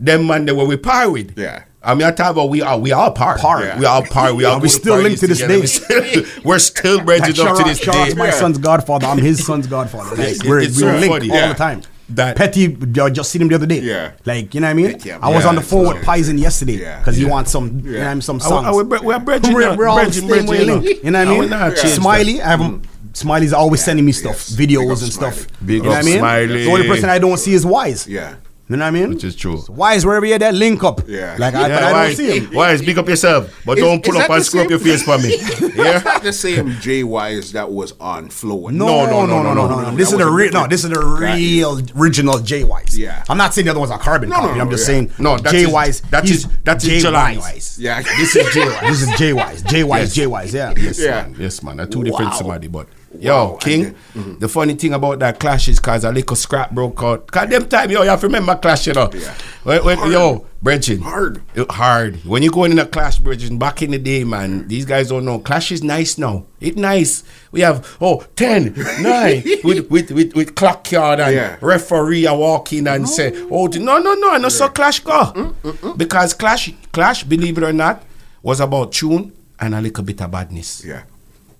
[0.00, 1.38] them man that were we par with.
[1.38, 1.60] Yeah.
[1.82, 3.38] I mean, I talk about we are we all par.
[3.38, 3.76] Par.
[3.78, 4.34] We are part.
[4.34, 5.66] We all And we still linked to this together.
[6.12, 6.26] day.
[6.38, 8.14] We We're still bridged Like, up to this out day.
[8.14, 9.06] my son's godfather.
[9.06, 10.16] I'm his son's godfather.
[10.16, 11.30] Like, It's- we're, it's we're so linked funny.
[11.30, 11.48] all Yeah.
[11.48, 11.82] the time.
[12.10, 13.80] That- Petty, I just seen him the other day.
[13.80, 14.12] Yeah.
[14.24, 14.92] Like, you know what I mean?
[14.92, 16.04] Petty, I was yeah, on the phone with.
[16.04, 16.98] Pison yesterday Yeah.
[16.98, 17.28] because he Yeah.
[17.30, 18.66] wants some, you know, I mean, some I- songs.
[18.66, 19.54] I- we're, we're bridging.
[19.54, 21.04] we're, we're all the Bridging, same way bridging, linked.
[21.04, 21.76] You know what I I mean?
[21.76, 22.80] Smiley, I have him.
[22.80, 22.84] Mm.
[23.16, 24.56] Smiley's always sending me stuff, Yes.
[24.56, 25.46] Videos and stuff.
[25.64, 26.18] Big you know what I mean?
[26.18, 26.64] Smiley.
[26.64, 28.06] The only person I don't see is Wise.
[28.06, 28.34] Yeah.
[28.70, 29.08] You know what I mean?
[29.10, 29.62] Which is true.
[29.70, 31.00] Wise wherever you're that link up.
[31.08, 31.36] Yeah.
[31.38, 32.52] Like I, Yeah, but I why, don't see him.
[32.52, 32.76] why?
[32.76, 35.16] Speak up yourself, but Is- don't pull up and the screw up your face for
[35.18, 35.36] me.
[35.78, 35.96] Yeah.
[35.96, 38.66] It's not the same Jay Wise that was on Flow.
[38.68, 39.90] No, No, no, no, no, no, no, no, no.
[39.92, 40.52] no, This that is the real.
[40.52, 42.98] No, this is the real original J Wise.
[42.98, 43.22] Yeah.
[43.28, 44.56] I'm not saying the other one's a carbon No, no, copy.
[44.58, 44.86] no, I'm just yeah.
[44.86, 45.12] saying.
[45.20, 46.00] No, that's J his- Wise.
[46.10, 47.78] That's his, that's his Wise.
[47.80, 48.02] Yeah.
[48.02, 48.80] This is J Wise.
[48.82, 49.62] This is J Wise.
[49.62, 50.14] J Wise.
[50.18, 50.52] J Wise.
[50.52, 50.74] Yeah.
[50.76, 51.10] Yes, Yeah.
[51.22, 51.36] man.
[51.38, 51.76] Yes, man.
[51.78, 52.88] They're two different somebody, but
[53.20, 53.50] Wow.
[53.52, 53.84] yo, King.
[53.84, 54.38] And then- mm-hmm.
[54.38, 57.26] The funny thing about that clash is cause a little scrap broke out.
[57.28, 59.10] Cause them time, yo, you have to remember clash, you know.
[59.12, 59.34] Yeah.
[59.64, 60.12] When, when, Hard.
[60.12, 61.00] yo, Bridging.
[61.00, 61.40] Hard.
[61.70, 62.16] Hard.
[62.24, 65.24] When you going in a clash, Bridging, back in the day, man, these guys don't
[65.24, 65.38] know.
[65.38, 66.46] Clash is nice now.
[66.60, 67.22] It nice.
[67.52, 71.56] We have oh 10, 9 with, with, with, with clock yard and Yeah.
[71.60, 75.12] referee are walk in and say, oh no no no, I know so clash go.
[75.12, 78.02] Mm, mm, mm, mm, Because clash clash, believe it or not,
[78.42, 80.84] was about tune and a little bit of badness.
[80.84, 81.02] Yeah.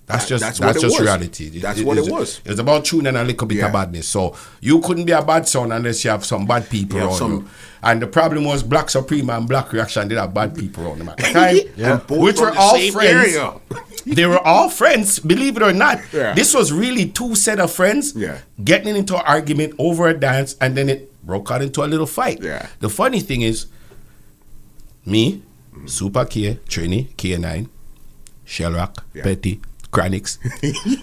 [0.09, 1.01] That's That- just that's that's, just was.
[1.07, 1.59] reality.
[1.59, 2.41] That's what it was.
[2.43, 3.67] It's about tune and a little bit Yeah.
[3.67, 4.07] of badness.
[4.07, 7.31] So you couldn't be a bad son unless you have some bad people You around
[7.31, 7.45] you.
[7.83, 11.09] And the problem was Black Supreme and Black Reaction did have bad people around them
[11.09, 13.37] at the time, And both which were all friends.
[14.07, 16.01] they were all friends, believe it or not.
[16.11, 16.33] Yeah.
[16.33, 18.39] This was really two set of friends Yeah.
[18.63, 22.07] getting into an argument over a dance, and then it broke out into a little
[22.07, 22.39] fight.
[22.41, 22.65] Yeah.
[22.79, 23.67] The funny thing is,
[25.05, 25.43] me,
[25.75, 25.87] mm.
[25.89, 27.67] Super K, Trini, K9,
[28.47, 29.23] Shellrock, Yeah.
[29.91, 30.37] Petty, Chronics.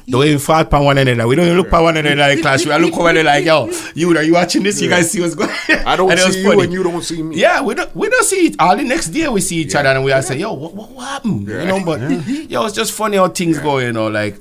[0.08, 1.26] don't even fight upon one another.
[1.26, 2.64] We don't even look upon one another like class.
[2.64, 4.80] We are look over there like, yo, you are you watching this?
[4.80, 5.86] You guys see what's going on?
[5.86, 6.64] I don't And it was see you funny.
[6.64, 7.36] and you don't see me.
[7.36, 8.56] Yeah, we don't we don't see it.
[8.60, 10.90] All the next day we see each other and we all say, yo, what, what,
[10.90, 11.48] what happened?
[11.48, 11.62] Yeah.
[11.62, 12.00] You know, but
[12.50, 14.38] yo, it's just funny how things go, you know, like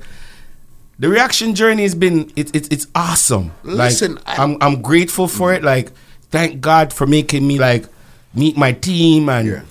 [0.98, 3.52] the reaction journey has been it, it, it's awesome.
[3.64, 5.62] Listen, like, I- I'm I'm grateful for it.
[5.62, 5.90] Like,
[6.30, 7.86] thank God for making me like
[8.34, 9.62] meet my team and Yeah.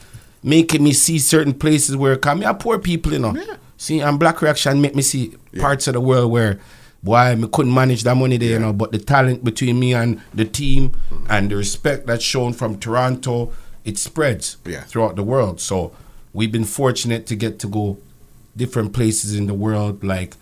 [0.43, 3.35] making me see certain places where come me are poor people, you know.
[3.77, 3.81] Yeah.
[3.81, 6.59] See, and Black Reaction make me see parts of the world where
[7.03, 10.19] boy, me couldn't manage that money there, you know, but the talent between me and
[10.33, 10.91] the team
[11.29, 13.51] and the respect that's shown from Toronto,
[13.83, 14.81] it spreads Yeah.
[14.81, 15.61] throughout the world.
[15.61, 15.91] So
[16.33, 17.97] we've been fortunate to get to go
[18.57, 20.35] different places in the world, like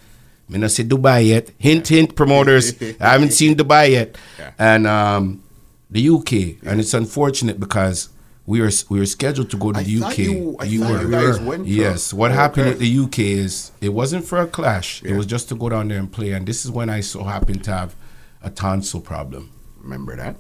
[0.48, 1.50] me not say Dubai yet.
[1.58, 2.74] Hint, hint, promoters.
[3.02, 4.52] I haven't seen Dubai yet, Yeah.
[4.60, 5.42] and um,
[5.90, 6.64] the UK.
[6.66, 8.10] And it's unfortunate because
[8.46, 10.18] we were we were scheduled to go to I the UK.
[10.20, 12.14] you- you to- yes.
[12.14, 12.70] What Oh, happened okay.
[12.72, 15.02] with the UK is it wasn't for a clash.
[15.04, 16.32] It was just to go down there and play.
[16.32, 17.96] And this is when I so happened to have
[18.42, 19.50] a tonsil problem.
[19.82, 20.36] Remember that?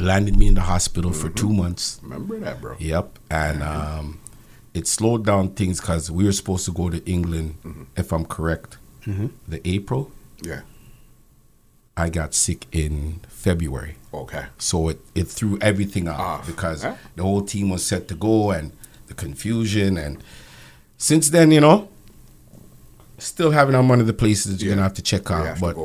[0.00, 1.34] Landed me in the hospital for Mm-hmm.
[1.34, 2.00] two months.
[2.02, 2.76] Remember that, bro?
[2.78, 4.20] Yep, and um,
[4.72, 7.82] it slowed down things because we were supposed to go to England, Mm-hmm.
[7.96, 10.10] if I'm correct, the April.
[10.42, 10.60] Yeah.
[11.96, 14.44] I got sick in February, Okay.
[14.58, 16.94] so it, it threw everything off Off, because huh?
[17.16, 18.72] the whole team was set to go and
[19.06, 20.22] the confusion and
[20.98, 21.88] since then, you know,
[23.18, 24.76] still having on one of the places that you're Yeah.
[24.76, 25.76] gonna have to check out, but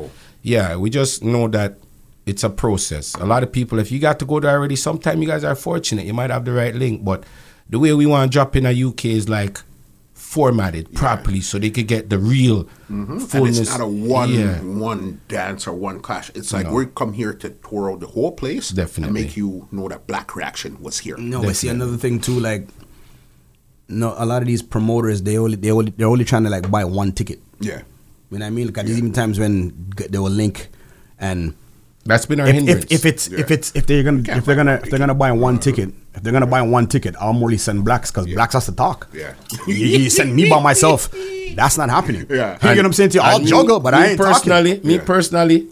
[0.42, 1.78] yeah, we just know that
[2.26, 3.14] it's a process.
[3.14, 5.54] A lot of people, if you got to go there already, sometimes you guys are
[5.54, 6.04] fortunate.
[6.04, 7.24] You might have the right link, but
[7.70, 9.60] the way we want to drop in a UK is like
[10.28, 13.32] formatted properly so they could get the real fullness.
[13.34, 14.60] And it's not a one Yeah.
[14.60, 16.30] one dance or one clash.
[16.34, 16.74] It's like No.
[16.74, 19.04] we come here to tour out the whole place Definitely.
[19.04, 21.16] and make you know that Black Reaction was here.
[21.16, 22.68] No, but see another thing too, like
[23.88, 26.70] no, a lot of these promoters they only they only they're only trying to like
[26.70, 27.40] buy one ticket.
[27.60, 27.80] Yeah.
[28.30, 28.66] You know what I mean?
[28.66, 29.72] Like there's even times when
[30.10, 30.68] they will link
[31.18, 31.54] and
[32.08, 32.84] That's been our if, hindrance.
[32.86, 35.30] if, if it's if it's if they're gonna if they're gonna if they're gonna buy
[35.30, 38.66] one ticket if they're gonna buy one ticket I'll only send blacks because blacks has
[38.66, 39.08] to talk.
[39.12, 39.34] Yeah.
[39.66, 41.10] you, you send me by myself,
[41.54, 42.26] that's not happening.
[42.30, 42.54] Yeah.
[42.54, 43.22] you get what I'm saying to you?
[43.22, 44.88] I'll And juggle, but I ain't personally, talking.
[44.88, 45.04] me Yeah.
[45.04, 45.68] personally,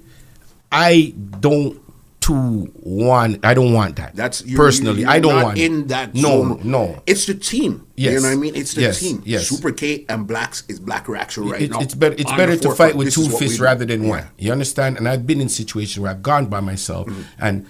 [0.71, 1.81] I don't
[2.27, 3.39] too one.
[3.43, 4.17] I don't want that.
[4.17, 5.03] That's you, personally.
[5.03, 5.89] you- I don't not want in it.
[5.89, 6.61] that No, zone.
[6.65, 7.03] no.
[7.07, 7.87] It's the team.
[7.97, 8.13] Yes.
[8.15, 8.57] You know what I mean?
[8.57, 9.23] It's the Yes, team.
[9.25, 9.49] yes.
[9.49, 11.81] Super K and Blacks is Black Reaction right It- now.
[11.81, 12.17] it's better.
[12.19, 14.09] It's better to fight with two is fists rather than Yeah.
[14.11, 14.25] one.
[14.39, 14.97] You understand?
[14.99, 17.23] And I've been in situations where I've gone by myself, Mm-hmm.
[17.47, 17.67] and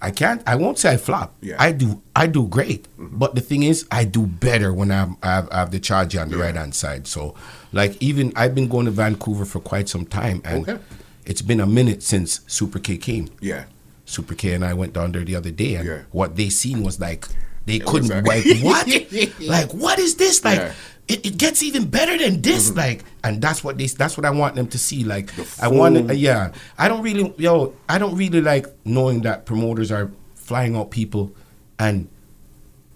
[0.00, 0.42] I can't.
[0.48, 1.34] I won't say I flop.
[1.40, 1.54] Yeah.
[1.60, 2.02] I do.
[2.16, 2.88] I do great.
[2.98, 6.16] But the thing is, I do better when I'm, I have, I have the charge
[6.16, 7.06] on the right hand side.
[7.06, 7.34] So,
[7.72, 10.80] like even I've been going to Vancouver for quite some time, and Okay.
[11.24, 13.28] it's been a minute since Super K came.
[13.40, 13.64] Yeah.
[14.12, 16.02] Super K and I went down there the other day, and Yeah.
[16.12, 17.26] what they seen was like
[17.66, 20.58] they was couldn't like- like what, like what is this like?
[20.58, 20.68] Yeah.
[20.68, 20.88] Mm-hmm.
[21.08, 23.86] It, it gets even better than this, like, and that's what they.
[23.86, 25.02] That's what I want them to see.
[25.02, 26.52] Like, I want, uh, yeah.
[26.78, 31.34] I don't really, yo, I don't really like knowing that promoters are flying out people,
[31.80, 32.08] and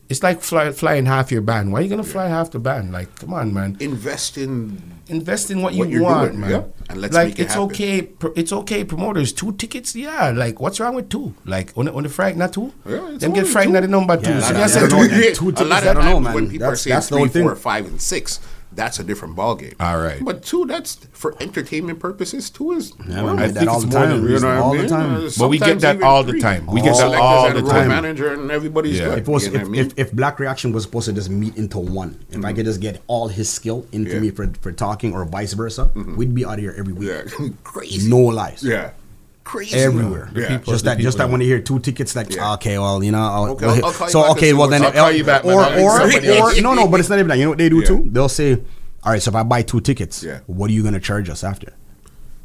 [0.09, 1.73] it's like fly, flying half your band.
[1.73, 2.93] Why are you gonna fly half the band?
[2.93, 6.51] Like, come on, man Invest in invest in what, What you want, doing, man.
[6.51, 7.69] yeah, and let's like make it it's happen.
[7.71, 8.03] okay.
[8.03, 8.85] pr- It's okay.
[8.85, 10.31] Promoters, two tickets, yeah.
[10.31, 11.35] Like what's wrong with two?
[11.45, 12.73] Like on the, on the frightened, not two.
[12.85, 14.31] Yeah, it's Them get only frightened at the number two.
[14.31, 14.91] Yeah, so that- that's I it.
[14.91, 15.23] don't know, man.
[15.23, 16.35] Yeah, Two a lot I of don't know, times man.
[16.35, 17.43] when people are saying that's the three, only thing.
[17.43, 18.41] four, five, and six,
[18.77, 19.74] that's a different ballgame.
[19.81, 20.22] All right.
[20.24, 22.51] But two, that's for entertainment purposes.
[22.51, 24.09] Two is Yeah, well, man, I think all it's the more time.
[24.11, 24.55] than You know reasonable.
[24.55, 24.83] what I all mean?
[24.83, 25.14] the time.
[25.27, 26.66] Uh, But we get that all the time.
[26.66, 27.89] We get that Selectors all the time.
[27.89, 29.07] Manager and everybody's Yeah.
[29.07, 29.18] good.
[29.20, 29.81] If it was, you know if, I mean?
[29.87, 32.81] if, if Black Reaction was supposed to just meet into one, if I could just
[32.81, 34.20] get all his skill into Yeah.
[34.20, 37.09] me for, for talking or vice versa, we'd be out of here every week.
[37.09, 37.22] yeah,
[37.64, 38.09] crazy.
[38.09, 38.62] No lies.
[38.62, 38.91] Yeah,
[39.47, 39.79] crazy.
[39.79, 40.29] Everywhere.
[40.35, 40.49] Yeah.
[40.59, 42.53] People, Just that, just that when you hear two tickets, like Yeah.
[42.55, 44.83] okay, well, you know, I'll, Okay, I'll- I'll call you so back okay, well then,
[44.85, 44.95] up.
[44.95, 47.39] I'll call you back, or or, or no, no, but it's not even that.
[47.39, 47.87] You know what they do Yeah.
[47.87, 48.05] too?
[48.13, 48.55] They'll say,
[49.05, 50.41] all right, so if I buy two tickets, Yeah.
[50.47, 51.73] what are you gonna charge us after?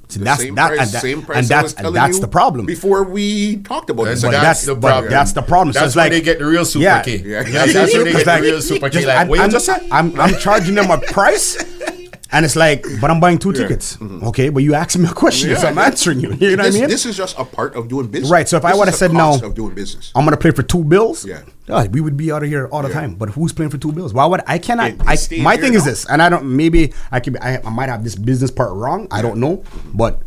[0.10, 1.95] See, The that's same that, price, and, that, same price and I that's was and
[1.95, 2.66] that's you the problem.
[2.66, 5.10] Before we talked about That's, this, But like, that's- the problem.
[5.12, 5.74] that's the problem.
[5.74, 7.02] So That's it's where like- they get the real super Yeah.
[7.02, 7.24] key.
[7.26, 7.43] Yeah.
[7.43, 8.93] That's, that's where they get the real super key.
[8.95, 9.70] just- Like, I'm, what I'm, just?
[9.89, 11.56] I'm, I'm charging them a price,
[12.32, 13.97] and it's like, but I'm buying two tickets.
[14.01, 15.79] Okay, but you asking me a question, so Mm-hmm.
[15.79, 16.29] I'm answering you.
[16.39, 16.89] You know this, what I mean?
[16.89, 18.32] this is just a part of doing business.
[18.32, 20.63] Right, so if I would've said the no- of doing business, I'm gonna play for
[20.63, 21.25] two bills.
[21.25, 21.41] Yeah.
[21.67, 23.01] God, we would be out of here all the Yeah.
[23.01, 23.15] time.
[23.15, 24.13] But who's playing for two bills?
[24.13, 24.91] Why would I cannot?
[24.91, 26.45] It- I, my thing is this, and I don't.
[26.55, 27.38] Maybe I could.
[27.38, 29.07] I, I might have this business part wrong.
[29.11, 29.63] I don't know,
[29.93, 30.21] but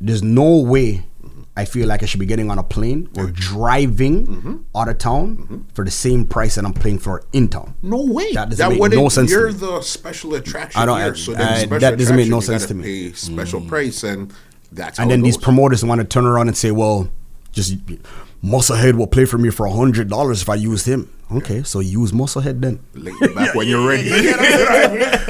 [0.00, 1.04] there's no way.
[1.60, 3.34] I feel like I should be getting on a plane or mm-hmm.
[3.34, 4.56] driving Mm-hmm.
[4.74, 5.58] out of town mm-hmm.
[5.74, 7.74] for the same price that I'm paying for in town.
[7.82, 8.32] no way.
[8.32, 11.32] That doesn't make wouldn't- no sense You're the special attraction I don't- here, I- so
[11.34, 13.12] I- uh, special that doesn't make no sense to me.
[13.12, 13.68] Special mm.
[13.68, 14.32] price, and
[14.72, 17.08] that's and then these promoters want to turn around and say, "Well,
[17.52, 17.76] just
[18.42, 21.78] Musclehead will play for me for a hundred dollars if I used him." Okay, so
[21.80, 22.80] use Musclehead then.
[22.94, 24.10] Link me back when you're ready.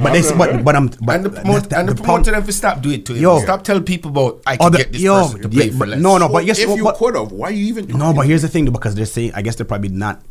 [0.00, 2.32] But they, but but I'm but and the, promote, that- and the, the promoter problem-
[2.32, 3.22] them to stop do it to him.
[3.22, 3.40] Yo.
[3.40, 5.78] stop telling people about I can Oh, the- get this yo, person to play yeah,
[5.78, 6.00] for less.
[6.00, 7.86] no, no, but yes, if well, you but- could have, why are you even?
[7.88, 10.22] No, but here's the thing, because they're saying, I guess they're probably not.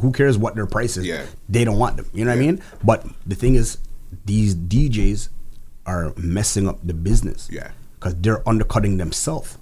[0.00, 1.06] Who cares what their price is?
[1.06, 1.24] Yeah.
[1.48, 2.06] They don't want them.
[2.12, 2.60] You know what I mean?
[2.82, 3.78] But the thing is,
[4.26, 5.28] these DJs
[5.86, 7.48] are messing up the business.
[7.50, 7.70] Yeah.
[7.98, 9.56] Because they're undercutting themselves.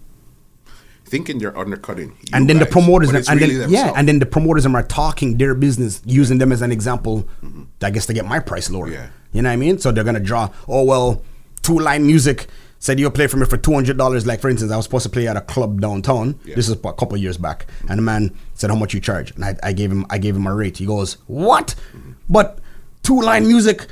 [1.12, 2.16] Thinking they're undercutting.
[2.32, 5.36] and then the promoters and, and really then yeah and then the promoters are talking
[5.36, 7.64] their business using them as an example mm-hmm.
[7.82, 8.88] i guess to get my price lower.
[8.88, 9.10] Yeah.
[9.34, 9.76] you know what i mean?
[9.78, 11.22] So they're gonna draw oh well
[11.60, 12.46] two line music
[12.78, 15.28] said you'll play for me for $200 like for instance i was supposed to play
[15.28, 16.40] at a club downtown.
[16.46, 16.54] Yeah.
[16.56, 17.66] this is a couple years back.
[17.90, 19.32] And the man said how much you charge?
[19.32, 20.78] And i, I gave him i gave him a rate.
[20.78, 21.74] He goes what?
[21.94, 22.12] Mm-hmm.
[22.30, 22.58] But
[23.02, 23.86] two line music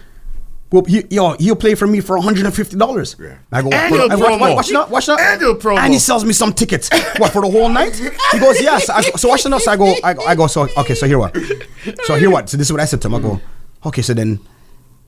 [0.72, 3.18] well, he, yo, he'll play for me for $150.
[3.18, 3.38] Yeah.
[3.50, 4.54] I go, Annual I watch, watch, promo.
[4.54, 5.16] watch, now, watch now.
[5.18, 5.78] Annual promo.
[5.78, 6.88] And he sells me some tickets.
[7.18, 7.96] what for the whole night?
[7.96, 8.88] He goes, yes.
[8.88, 9.66] I, so watch the notes.
[9.66, 10.46] I go, I go, I go.
[10.46, 11.36] So okay, so here what?
[12.04, 12.48] So here what?
[12.48, 13.14] So this is what I said to him.
[13.16, 13.40] I go,
[13.86, 14.38] okay, so then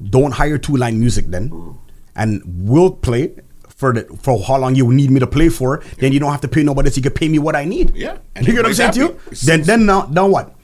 [0.03, 1.79] don't hire two line music then,
[2.17, 3.33] and we'll play
[3.69, 5.83] for the for how long you need me to play for.
[5.99, 6.91] Then you don't have to pay nobody.
[6.91, 7.95] So you can pay me what I need.
[7.95, 8.19] Yeah.
[8.35, 9.21] And you get what I'm saying to you?
[9.45, 10.55] Then then now now what?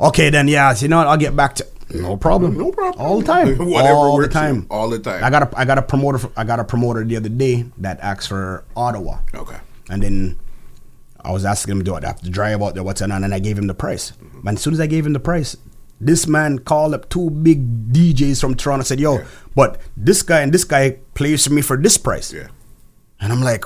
[0.00, 0.74] Okay, then yeah.
[0.74, 1.06] So you know what?
[1.06, 1.66] I'll get back to.
[1.94, 2.56] No problem.
[2.58, 3.00] No problem.
[3.04, 3.56] All the time.
[3.70, 4.46] Whatever all the works for you.
[4.54, 4.66] time.
[4.70, 5.22] All the time.
[5.24, 6.18] I got a I got a promoter.
[6.18, 9.18] For, I got a promoter the other day that asked for Ottawa.
[9.34, 9.58] Okay.
[9.90, 10.38] And then
[11.20, 12.82] I was asking him, do I have to drive out there?
[12.82, 13.24] What's going on?
[13.24, 14.12] And I gave him the price.
[14.12, 14.46] Mm-hmm.
[14.48, 15.56] And as soon as I gave him the price,
[16.00, 19.24] this man called up two big DJs from Toronto and said, yo, Yeah.
[19.54, 22.32] but this guy and this guy plays for me for this price.
[22.32, 22.48] Yeah.
[23.20, 23.64] And I'm like,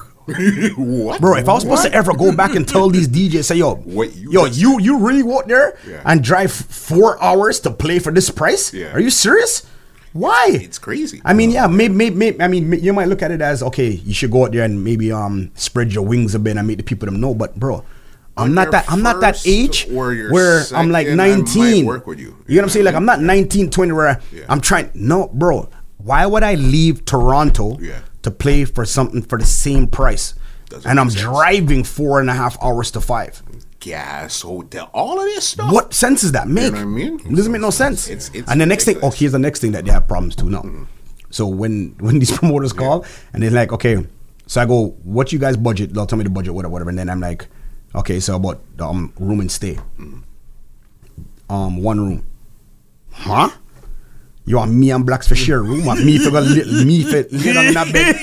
[1.21, 3.77] bro, if I was supposed to ever go back and tell these DJs, say, yo,
[3.77, 6.03] What you yo, just you you really go out there Yeah.
[6.05, 8.73] and drive four hours to play for this price?
[8.73, 8.93] Yeah.
[8.93, 9.67] Are you serious?
[10.13, 10.49] Why?
[10.53, 11.21] It's crazy.
[11.25, 13.89] I mean, yeah, maybe, maybe, maybe, I mean, you might look at it as okay,
[13.91, 16.79] you should go out there and maybe um spread your wings a bit and make
[16.79, 17.35] the people them know.
[17.35, 17.85] But bro,
[18.37, 21.87] I'm not that I'm not that age where I'm like second, I might 19.
[21.87, 22.37] work with you.
[22.47, 22.85] You know what I'm saying?
[22.87, 24.45] Like I'm not 19, 20 where Yeah.
[24.49, 24.91] I'm trying.
[24.95, 25.69] No, bro.
[25.99, 27.99] Why would I leave Toronto Yeah.
[28.23, 30.35] To play for something for the same price?
[30.69, 31.23] Doesn't and I'm sense.
[31.23, 33.43] driving four and a half hours to five.
[33.81, 35.73] Gas, hotel, all of this stuff.
[35.73, 36.73] What sense does that make?
[36.73, 37.21] what I mean?
[37.21, 38.09] It doesn't make no sense.
[38.09, 40.35] It's- it's and the next thing, oh, here's the next thing that they have problems
[40.37, 40.65] too now.
[41.31, 44.05] So when when these promoters call and they're like, okay,
[44.47, 45.95] so I go, what you guys budget?
[45.95, 46.91] They'll tell me the budget, whatever, whatever.
[46.91, 47.47] And then I'm like,
[47.95, 49.79] okay, so about um room and stay,
[51.49, 52.27] um one room,
[53.13, 53.51] huh?
[54.49, 55.85] You want me and blacks for share room?
[55.85, 58.17] Want me for go li- me for lay down in that bed?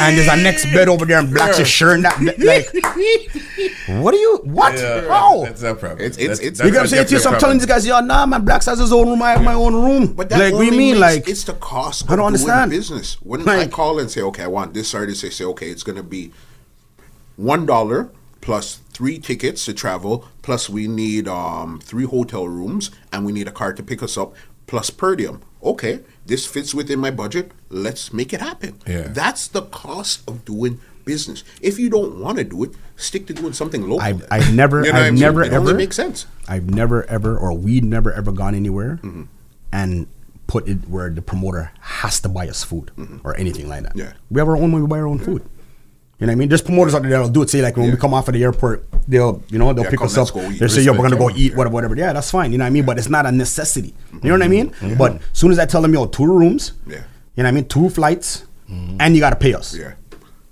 [0.00, 2.38] And there's a next bed over there and blacks is sharing that bed.
[2.38, 4.40] Like, what are you?
[4.44, 4.78] What?
[4.80, 5.44] How?
[5.44, 6.00] That's a problem.
[6.00, 7.18] It's- it's- That's- it's- You get what I'm a saying to you?
[7.20, 9.20] So I'm telling these guys, yo, nah, man, Blacks has his own room.
[9.22, 10.14] I have my own room.
[10.14, 10.98] But that like, what do you mean?
[11.00, 12.10] Like, it's the cost.
[12.10, 12.70] I don't understand.
[12.70, 13.18] business.
[13.22, 15.82] When I Like- call and say, okay, I want this artist, they say, okay, it's
[15.82, 16.32] gonna be
[17.36, 18.08] one dollar
[18.40, 23.46] plus three tickets to travel, plus we need um, three hotel rooms, and we need
[23.46, 24.34] a car to pick us up,
[24.66, 25.42] plus per diem.
[25.62, 27.52] Okay, this fits within my budget.
[27.68, 28.78] Let's make it happen.
[28.86, 29.08] Yeah.
[29.08, 31.42] That's the cost of doing business.
[31.60, 34.00] If you don't want to do it, stick to doing something local.
[34.00, 36.26] I've, I've never, You know I've never It only ever makes sense.
[36.46, 39.24] I've never ever, or we'd never ever gone anywhere Mm-hmm.
[39.72, 40.06] and
[40.46, 42.90] put it where the promoter has to buy us food
[43.24, 43.90] or anything like that.
[43.92, 43.98] Mm-hmm.
[44.00, 44.12] Yeah.
[44.30, 45.42] we have our own we buy our own food.
[46.20, 46.48] You know what I mean?
[46.48, 47.50] There's promoters out there that'll do it.
[47.50, 47.92] Say like when Yeah.
[47.92, 50.32] we come off of the airport, they'll you know they'll Yeah, pick us up.
[50.32, 50.40] go.
[50.50, 52.50] They'll say, "Yo, we're gonna go eat whatever, whatever." Yeah, that's fine.
[52.50, 52.84] You know what I mean?
[52.84, 53.94] But it's not a necessity.
[54.22, 54.70] You know what I mean?
[54.70, 54.94] Mm-hmm.
[54.96, 56.96] But as soon as I tell them, "Yo, two rooms," Yeah.
[56.96, 57.64] you know what I mean?
[57.66, 59.76] Two flights, and you gotta pay us.
[59.78, 59.92] Yeah.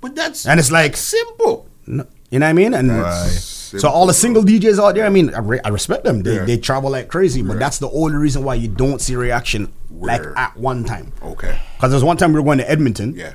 [0.01, 1.67] But that's And it's like- simple.
[1.87, 2.75] No- You know what I mean?
[2.75, 6.03] And That's so all the single DJs out there, I mean, I, re- I respect
[6.05, 6.23] them.
[6.25, 6.45] They, Yeah.
[6.45, 9.69] they travel like crazy, but that's the only reason why you don't see reaction
[10.01, 11.13] like at one time.
[11.25, 11.57] Okay.
[11.77, 13.15] Because there's one time we were going to Edmonton.
[13.17, 13.31] Yeah.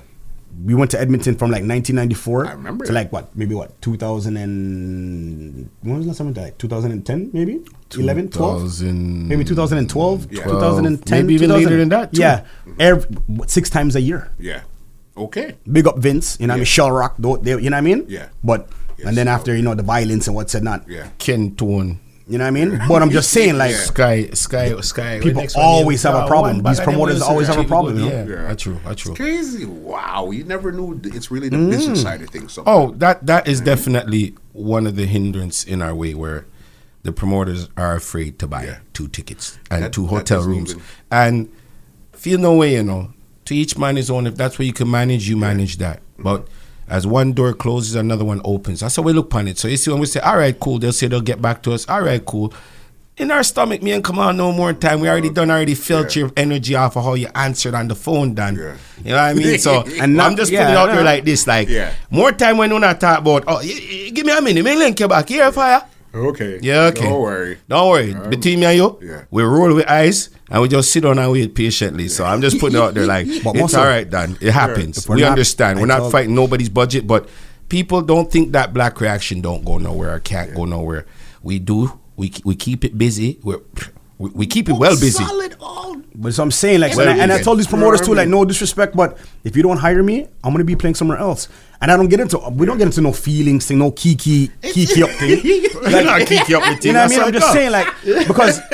[0.64, 4.38] We went to Edmonton from like 1994 I remember to like what, maybe what, 2000
[4.38, 6.28] and when was the last time?
[6.28, 6.41] we did?
[6.43, 7.62] Like 2010, maybe
[7.97, 10.43] 11, 12, maybe 2012, Yeah.
[10.43, 11.66] 2010, Maybe even 2000.
[11.66, 12.22] later than that, too.
[12.22, 12.45] Yeah,
[12.80, 13.10] every,
[13.47, 14.30] six times a year.
[14.39, 14.62] Yeah.
[15.18, 15.56] Okay.
[15.72, 16.66] Big up Vince, you know what I mean?
[16.66, 18.06] Shell Rock, though, they, you know what I mean?
[18.08, 18.28] Yeah.
[18.43, 19.36] But Yes, and then you know.
[19.36, 21.08] after you know the violence and what's it not, Yeah.
[21.18, 21.99] Ken Tone.
[22.32, 22.82] You know what I mean?
[22.88, 25.20] But I'm just saying, like, Sky, Sky, Sky.
[25.20, 26.64] People next one, always have a problem.
[26.64, 28.12] one These back of them promoters always have a problem, you know?
[28.12, 28.48] Yeah, Yeah.
[28.48, 28.80] that's true.
[28.86, 29.16] That's true.
[29.16, 29.66] Crazy.
[29.66, 30.32] Wow.
[30.32, 32.04] You never knew it's really the business mm.
[32.04, 32.54] side of things.
[32.54, 32.94] sometimes.
[32.94, 33.66] Oh, that that is mm-hmm.
[33.66, 36.46] definitely one of the hindrance in our way where
[37.04, 38.78] the promoters are afraid to buy Yeah.
[38.94, 40.72] two tickets and That- two hotel rooms.
[40.72, 41.50] even- And
[42.14, 43.14] feel no way, you know.
[43.46, 44.26] To each man his own.
[44.26, 46.00] If that's where you can manage, you manage that.
[46.18, 46.48] But
[46.92, 48.82] as one door closes, another one opens.
[48.82, 49.58] That's how we look upon it.
[49.58, 51.74] So you see when we say, all right, cool, they'll say they'll get back to
[51.74, 51.88] us.
[51.89, 52.54] All right, cool.
[53.18, 55.00] In our stomach, me and come on, no more time.
[55.00, 56.22] We already done, already felt Yeah.
[56.24, 58.56] your energy off of how you answered on the phone, Dan.
[58.56, 58.76] Yeah.
[59.04, 59.60] You know what I mean?
[59.60, 61.70] So And not- I'm just yeah, putting it out there like this, like
[62.10, 63.44] more time when you not talk about.
[63.48, 63.64] Oh, y-
[64.06, 64.64] y- give me a minute.
[64.64, 65.84] Me link you back here, fire.
[66.14, 66.59] Okay.
[66.62, 67.03] Yeah, okay.
[67.03, 67.57] Don't worry.
[67.70, 68.14] Don't worry.
[68.30, 69.24] Between me and you, yeah.
[69.32, 72.09] we roll with ice and we just sit down and wait patiently.
[72.09, 74.38] So I'm just putting it out there like But it's all right, Dan.
[74.41, 74.97] It happens.
[74.99, 75.80] if we're not- understand.
[75.80, 77.30] We're not fighting nobody's budget, but
[77.70, 81.05] people don't think that black reaction don't go nowhere or can't go nowhere.
[81.41, 81.99] We do.
[82.18, 83.39] We we keep it busy.
[83.41, 83.62] We're,
[84.22, 85.24] we we keep it well busy.
[85.24, 85.96] Solid all.
[86.14, 88.28] But so I'm saying, like, Well, and, I, and I told these promoters too, like,
[88.28, 91.48] no disrespect, but if you don't hire me, I'm gonna be playing somewhere else.
[91.82, 95.02] And I don't get into, we don't get into no feelings thing, no kiki, kiki
[95.04, 95.42] up thing.
[95.82, 97.22] Like, not kiki up with You know what I mean?
[97.22, 97.88] I'm just saying, like,
[98.28, 98.60] because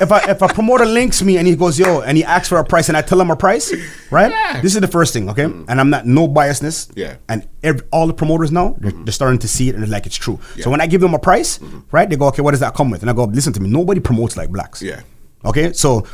[0.00, 2.58] if a if a promoter links me and he goes, yo, and he asks for
[2.58, 3.72] a price, and I tell him a price,
[4.10, 4.62] right?
[4.62, 5.44] This is the first thing, okay?
[5.44, 6.90] And I'm not no biasness.
[6.94, 7.16] Yeah.
[7.28, 9.04] And every, all the promoters now, they're, mm-hmm.
[9.04, 10.38] they're starting to see it and it's like it's true.
[10.56, 10.64] Yeah.
[10.64, 11.80] So when I give them a price, mm-hmm.
[11.90, 12.08] right?
[12.08, 13.02] They go, okay, what does that come with?
[13.02, 14.82] And I go, listen to me, nobody promotes like blacks.
[14.82, 15.02] Yeah.
[15.44, 16.06] Okay, so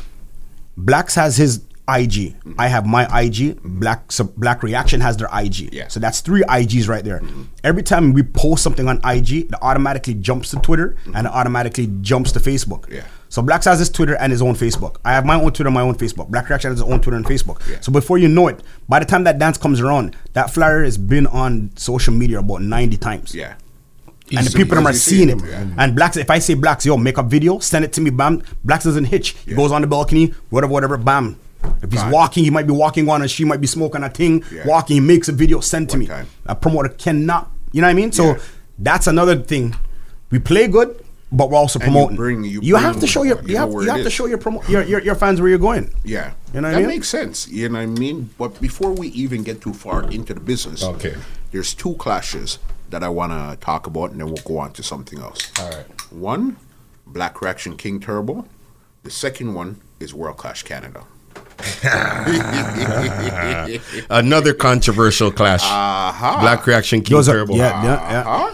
[0.77, 2.35] Blacks has his IG.
[2.35, 2.53] Mm-hmm.
[2.59, 3.61] I have my IG.
[3.63, 5.73] Black so Black Reaction has their IG.
[5.73, 5.87] Yeah.
[5.87, 7.21] So that's three IGs right there.
[7.63, 11.87] Every time we post something on IG, it automatically jumps to Twitter and it automatically
[12.01, 12.89] jumps to Facebook.
[12.89, 13.03] Yeah.
[13.31, 14.97] So Blacks has his Twitter and his own Facebook.
[15.05, 16.27] I have my own Twitter, my own Facebook.
[16.27, 17.61] Black Reaction has his own Twitter and Facebook.
[17.69, 17.79] Yeah.
[17.79, 18.59] So before you know it,
[18.89, 22.61] by the time that dance comes around, that flyer has been on social media about
[22.61, 23.53] 90 times Yeah.
[24.35, 25.41] and the people them are seeing it.
[25.47, 25.65] yeah.
[25.77, 28.43] And blacks, if I say blacks, yo, make a video, send it to me, bam.
[28.65, 29.29] Blacks doesn't hitch.
[29.45, 29.57] He Yeah.
[29.57, 31.37] goes on the balcony, whatever, whatever, bam.
[31.81, 34.43] If he's walking, he might be walking on, and she might be smoking a thing.
[34.53, 34.63] Yeah.
[34.67, 36.07] Walking, he makes a video, send to One me.
[36.07, 36.27] time.
[36.47, 38.11] A promoter cannot, you know what I mean?
[38.11, 38.35] So
[38.77, 39.75] that's another thing.
[40.31, 41.01] We play good,
[41.31, 42.15] but we're also And you promoting.
[42.17, 44.13] bring- you you have to show your, you you have, you have to is.
[44.13, 45.93] show your, promo, your, your your fans where you're going.
[46.03, 46.33] Yeah.
[46.53, 46.87] You know what that I mean?
[46.87, 47.47] makes sense.
[47.47, 48.29] You know what I mean?
[48.37, 51.15] But before we even get too far into the business, Okay.
[51.51, 52.59] there's two clashes
[52.89, 55.49] that I want to talk about, and then we'll go on to something else.
[55.59, 55.85] All right.
[56.11, 56.57] One,
[57.07, 58.45] Black Reaction King Turbo.
[59.03, 61.05] The second one is World Clash Canada.
[64.09, 65.63] Another controversial clash.
[65.63, 66.39] Aha.
[66.41, 67.55] Black reaction King Those are- Turbo.
[67.55, 68.23] yeah, yeah, yeah.
[68.23, 68.53] Huh?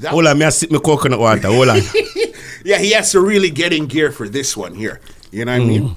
[0.00, 1.48] That- Hold on, me I sip my coconut water.
[1.48, 1.80] Hold on.
[2.64, 5.00] yeah, he has to really get in gear for this one here.
[5.30, 5.88] You know what I mean?
[5.90, 5.96] Mm.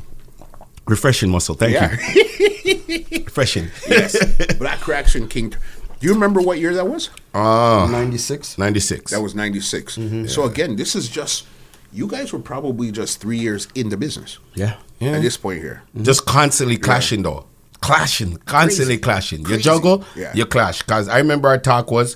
[0.86, 1.56] Refreshing muscle.
[1.56, 1.97] Thank Yeah.
[2.14, 3.24] you.
[3.26, 3.70] Refreshing.
[3.89, 4.16] yes.
[4.56, 5.49] Black Reaction King.
[5.49, 7.10] Do you remember what year that was?
[7.34, 8.58] Ah, 96.
[8.58, 9.12] 96.
[9.12, 9.97] That was 96.
[9.97, 10.26] Mm-hmm.
[10.28, 11.45] So again, this is just
[11.93, 14.39] you guys were probably just 3 years in the business.
[14.54, 14.76] Yeah.
[14.99, 15.12] Yeah.
[15.12, 15.84] At this point here.
[15.95, 16.04] Mm-hmm.
[16.04, 17.45] Just constantly clashing though.
[17.82, 19.01] Clashing, constantly Crazy.
[19.01, 19.45] clashing.
[19.45, 20.32] You juggle, Yeah.
[20.36, 20.82] you clash.
[20.84, 22.16] Cause I remember our talk was,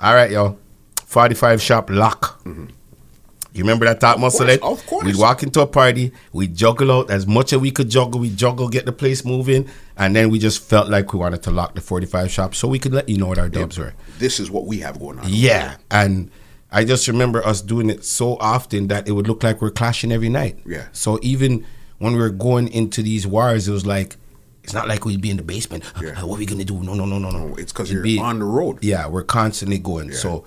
[0.00, 0.58] all right, yo,
[1.10, 2.40] 45 shop lock.
[2.44, 2.66] Mm-hmm.
[3.52, 4.46] You remember that talk, muscle?
[4.46, 5.04] course, of course.
[5.04, 8.20] We'd walk into a party, we juggle out as much as we could juggle.
[8.20, 11.50] We juggle, get the place moving, and then we just felt like we wanted to
[11.50, 13.92] lock the 45 shop so we could let you know what our dubs were.
[14.18, 15.24] This is what we have going on.
[15.26, 16.30] Yeah, and
[16.70, 20.12] I just remember us doing it so often that it would look like we're clashing
[20.12, 20.60] every night.
[20.64, 20.84] Yeah.
[20.92, 21.66] So even
[21.98, 24.14] when we were going into these wars, it was like
[24.62, 25.82] It's not like we'd be in the basement.
[26.00, 26.10] Yeah.
[26.22, 26.80] what are we gonna do?
[26.84, 27.56] No, no, no, no, no.
[27.56, 28.78] It's 'cause It'd you're on the road.
[28.80, 30.12] Yeah, we're constantly going.
[30.12, 30.44] So.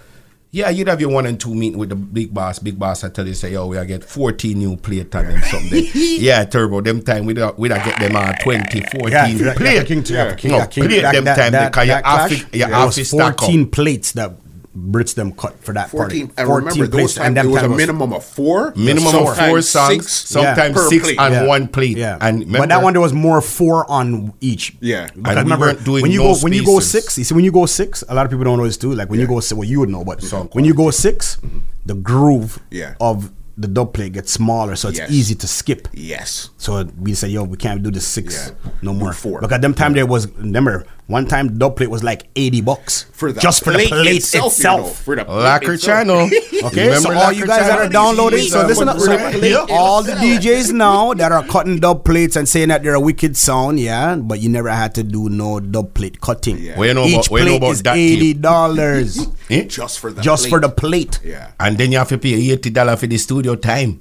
[0.55, 2.59] Yeah, you'd have your one and two meeting with the big boss.
[2.59, 5.41] Big boss, I tell you, say, yo, we I get 14 new plate on them
[5.41, 5.83] something.
[5.95, 6.79] yeah, turbo.
[6.79, 9.73] Them time we don't we don't get them uh, 20, 14 Yeah, yeah, plate.
[9.75, 12.05] yeah, King, yeah, King, No, yeah, King, plate that- them that- time that- because that
[12.05, 14.31] have clash, to, you there was to stack 14 plates that
[14.75, 16.33] Brits them cut for that 14 party.
[16.35, 20.11] and remember those times there was a minimum of four Minimum of four songs, six
[20.29, 21.19] sometimes per six plate.
[21.19, 21.45] on Yeah.
[21.45, 21.95] one plate.
[21.95, 24.75] Yeah, And but that one there was more four on each.
[24.79, 25.09] Yeah.
[25.13, 27.19] because And remember weren't doing when you no go when you go six.
[27.19, 28.93] You see, when you go six, a lot of people don't know this too.
[28.95, 31.37] Like when you go six, well, you would know, but Song when you go six,
[31.85, 32.95] the groove Yeah.
[32.99, 35.11] of the dub plate gets smaller, so it's Yes.
[35.11, 35.87] easy to skip.
[35.93, 36.49] Yes.
[36.57, 38.71] So we say, yo, we can't do the six Yeah.
[38.81, 39.09] no more.
[39.11, 39.39] Do four.
[39.41, 43.31] Because them time there was remember one time dub plate was like eighty bucks For
[43.33, 44.57] the just for the plate itself.
[44.57, 45.99] you know, for the plate Lacquer itself.
[46.07, 46.29] channel.
[46.63, 48.67] Okay, Remember so all Lacquer you guys that are downloading, so Yeah.
[48.67, 48.97] listen up.
[48.99, 49.65] So Yeah.
[49.69, 53.35] all the DJs now that are cutting dub plates and saying that they're a wicked
[53.35, 56.57] sound, yeah, but you never had to do no dub plate cutting.
[56.59, 56.77] Yeah.
[56.79, 58.41] Well, you know Each about- well, you know plate about is that eighty tape.
[58.41, 59.63] dollars Eh?
[59.67, 60.49] just for the just plate.
[60.51, 61.19] for the plate.
[61.23, 61.51] yeah.
[61.59, 63.99] and then you have to pay eighty dollar for the studio time.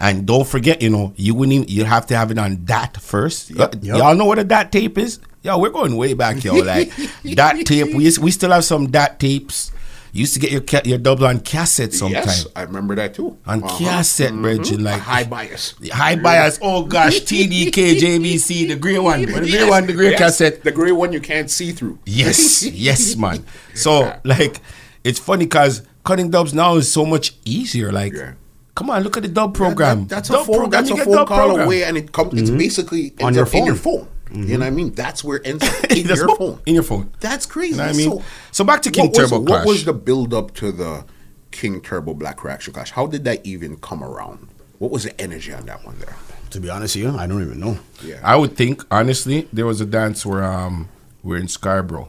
[0.00, 2.96] And don't forget, you know, you wouldn't even, you have to have it on that
[2.96, 3.50] first.
[3.50, 3.76] Yep.
[3.82, 3.98] Yep.
[3.98, 5.20] Y'all know what a DAT tape is?
[5.42, 6.54] Yo, we're going way back, yo.
[6.64, 6.90] Like
[7.22, 9.72] DAT tape, we we still have some DAT tapes.
[10.12, 12.24] You used to get your ca- your double on cassette sometime.
[12.24, 13.36] Yes, I remember that too.
[13.46, 13.78] On Uh-huh.
[13.78, 15.74] cassette, Bridget, A like high bias.
[15.92, 16.58] high bias.
[16.62, 20.64] Oh gosh, TDK, JVC, the grey one, the grey one, the grey Yes, cassette.
[20.64, 21.98] The gray one you can't see through.
[22.06, 23.44] Yes, yes, man.
[23.74, 24.60] So like,
[25.04, 27.92] it's funny because cutting dubs now is so much easier.
[27.92, 28.32] Like, Yeah.
[28.74, 30.00] Come on, look at the dub program.
[30.06, 30.70] That- that's dub a phone.
[30.70, 31.66] That's a get phone dub call program.
[31.66, 32.40] away, and it comes.
[32.40, 34.06] It's basically ends On your up in your phone.
[34.06, 34.46] phone.
[34.46, 34.92] You know what I mean?
[34.92, 36.60] That's where it ends up in your what- phone.
[36.66, 37.12] In your phone.
[37.20, 37.72] That's crazy.
[37.72, 38.10] You know what I mean?
[38.10, 41.04] So, So back to King what was, Turbo What was the build up to the
[41.50, 42.92] King Turbo Black Reaction Clash?
[42.92, 44.46] How did that even come around?
[44.78, 46.14] What was the energy on that one there?
[46.50, 47.78] To be honest with you, I don't even know.
[48.04, 48.20] Yeah.
[48.22, 50.88] I would think honestly, there was a dance where um
[51.24, 52.08] we're in Scarborough,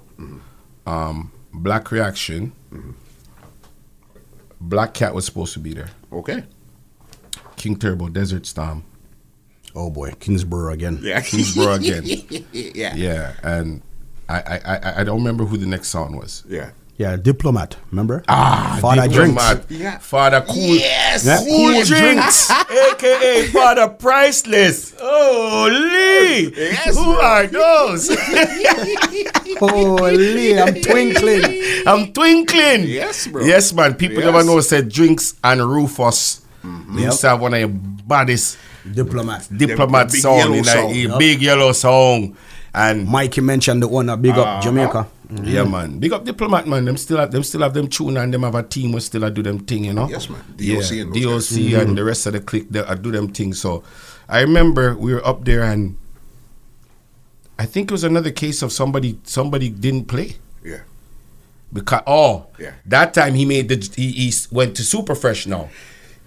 [0.86, 2.54] um Black Reaction,
[4.62, 5.90] Black Cat was supposed to be there.
[6.14, 6.44] Okay.
[7.58, 8.84] King Turbo, Desert Storm,
[9.76, 11.00] Oh boy, Kingsborough again.
[11.02, 11.22] Yeah.
[11.22, 12.04] Kingsborough again.
[12.52, 12.96] yeah.
[12.96, 13.82] Yeah, and
[14.28, 16.44] I, I I I don't remember who the next song was.
[16.48, 16.72] Yeah.
[17.02, 17.78] Yeah, diplomat.
[17.90, 18.22] Remember?
[18.30, 19.34] Ah, Father drinks.
[19.34, 19.66] Diplomat.
[19.72, 19.98] Yeah.
[19.98, 20.76] Father Cool.
[20.78, 21.26] Yes.
[21.26, 21.38] Yeah.
[21.42, 24.94] Cool Cool drinks, aka Father Priceless.
[25.02, 26.54] Holy!
[26.54, 27.22] Yes, Who bro.
[27.22, 28.06] are those?
[29.60, 31.44] Holy, I'm twinkling.
[31.88, 32.84] I'm twinkling.
[32.86, 33.44] Yes, bro.
[33.44, 33.96] Yes, man.
[33.96, 34.26] People Yes.
[34.26, 36.42] never know said drinks and Rufus.
[36.64, 36.96] Mm-hmm.
[36.98, 37.68] They used to have one of the
[38.06, 39.50] baddest Diplomat.
[39.56, 40.92] diplomat the big song yellow in song.
[40.92, 41.20] a Yup.
[41.20, 42.38] big yellow song.
[42.74, 44.42] And Mikey mentioned the owner, big Uh-huh.
[44.44, 45.08] up Jamaica.
[45.44, 46.00] yeah, man.
[46.00, 46.86] Big up diplomat, man.
[46.86, 49.24] Them still have them still have them tune and them have a team who still
[49.24, 50.08] a do them thing, you know.
[50.08, 50.42] Yes, man.
[50.56, 51.50] DOC yeah, and DOC guys.
[51.52, 51.80] Mm-hmm.
[51.82, 53.54] and the rest of the clique they uh, do them thing.
[53.54, 53.84] So
[54.30, 55.98] I remember we were up there and
[57.60, 60.36] I think it was another case of somebody somebody didn't play.
[60.64, 60.82] Yeah.
[61.74, 62.72] Because oh Yeah.
[62.86, 65.70] that time he made the he, he went to super fresh now.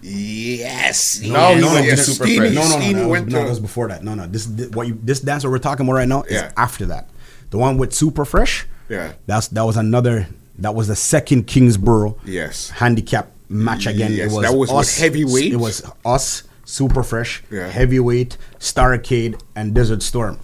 [0.01, 1.19] Yes.
[1.21, 2.05] Now yes, went to yes.
[2.05, 2.53] Super Fresh.
[2.53, 4.03] No, no, no, no, no, to- that was before that.
[4.03, 4.27] No, no.
[4.27, 6.51] This, this what you this dance we're talking about right now is Yeah.
[6.57, 7.09] after that.
[7.49, 8.67] The one with Super Fresh.
[8.89, 9.13] Yeah.
[9.25, 10.27] That's that was another.
[10.59, 12.17] That was the second Kingsborough.
[12.23, 12.69] Yes.
[12.69, 14.13] Handicap match again.
[14.13, 15.51] Yes, it was that was us, heavyweight.
[15.53, 17.67] It was us, Super Fresh, Yeah.
[17.69, 20.39] heavyweight, Starcade, and Desert Storm.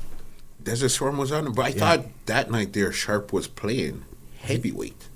[0.64, 4.04] Desert Storm was on, but I thought that night there Sharp was playing
[4.41, 5.08] heavyweight.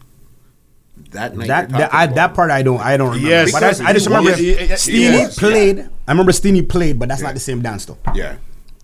[1.11, 1.47] That night.
[1.47, 3.29] That that, I, that part I don't I don't remember.
[3.29, 5.79] Yes, but I, I just remember he was- Steenie yes, played.
[6.07, 7.27] I remember Steenie played, but that's Yeah.
[7.27, 7.97] not the same dance though.
[8.13, 8.35] Yeah.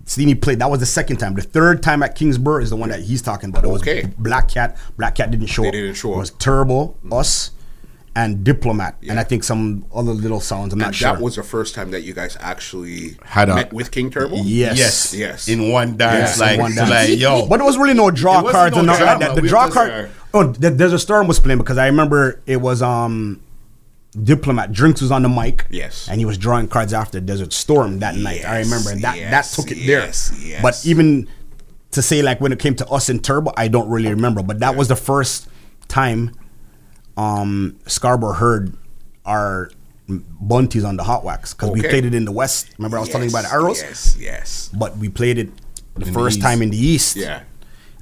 [0.04, 0.58] Steenie played.
[0.58, 1.34] That was the second time.
[1.34, 3.64] The third time at Kingsborough is the one that he's talking about.
[3.64, 4.10] It was Okay.
[4.18, 4.76] Black Cat.
[4.98, 5.72] Black Cat didn't show They up.
[5.74, 6.18] didn't show It up.
[6.20, 7.50] was Turbo, us,
[8.14, 10.72] and Diplomat, and I think some other little sounds.
[10.74, 11.12] I'm not And sure.
[11.12, 14.36] that was the first time that you guys actually Had a- met with King Turbo.
[14.36, 14.76] Yes.
[14.76, 15.48] Yes, Yes.
[15.48, 16.90] In one dance, Yes, like, one dance.
[16.90, 17.46] like yo.
[17.46, 19.34] But there was really no draw cards no and nothing like that.
[19.34, 20.10] The We draw card.
[20.34, 23.42] Oh, the, there's a storm was playing because I remember it was um,
[24.22, 24.72] Diplomat.
[24.72, 25.66] Drinks was on the mic.
[25.70, 26.08] Yes.
[26.08, 28.44] and he was drawing cards after Desert Storm that night.
[28.44, 30.00] I remember and that yes, that took it there.
[30.00, 30.62] yes, yes.
[30.62, 31.28] But even
[31.92, 34.42] to say like when it came to us in Turbo, I don't really remember.
[34.42, 35.48] But that was the first
[35.88, 36.34] time
[37.16, 38.74] um, Scarborough heard
[39.26, 39.70] our
[40.08, 42.70] bunties on the hot wax because we played it in the West.
[42.78, 44.70] Remember I was telling you about the arrows, Yes, yes.
[44.76, 45.50] but we played it
[45.94, 46.42] the In first East.
[46.46, 47.16] time in the East.
[47.16, 47.42] Yeah.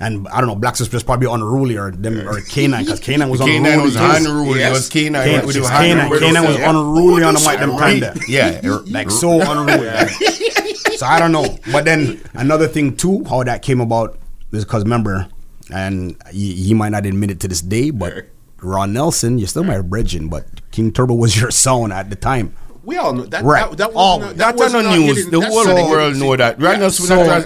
[0.03, 3.41] And I don't know, Black Sisters probably unruly or them or Canine because Canaan was
[3.41, 3.83] K9 unruly.
[3.83, 4.59] was unruly.
[4.61, 4.73] It Yes.
[4.73, 5.25] was K9.
[5.25, 6.47] Canine, We do unruly.
[6.47, 8.15] Was unruly on the mic them time there.
[8.27, 9.91] Yeah, er, Like so unruly.
[10.97, 11.59] so I don't know.
[11.71, 14.19] But then another thing too, how that came about
[14.53, 15.29] is because remember,
[15.71, 18.27] and he, he might not admit it to this day, but
[18.63, 22.55] Ron Nelson, you're still my brethren, but King Turbo was your sound at the time.
[22.83, 23.45] We all know that.
[23.45, 23.69] Right.
[23.71, 25.17] That, that All- wasn't a- That's wasn't on the news.
[25.19, 26.61] hidden- The whole not world know that.
[26.61, 26.79] Right Yeah.
[26.85, 27.45] now, So- so, yeah,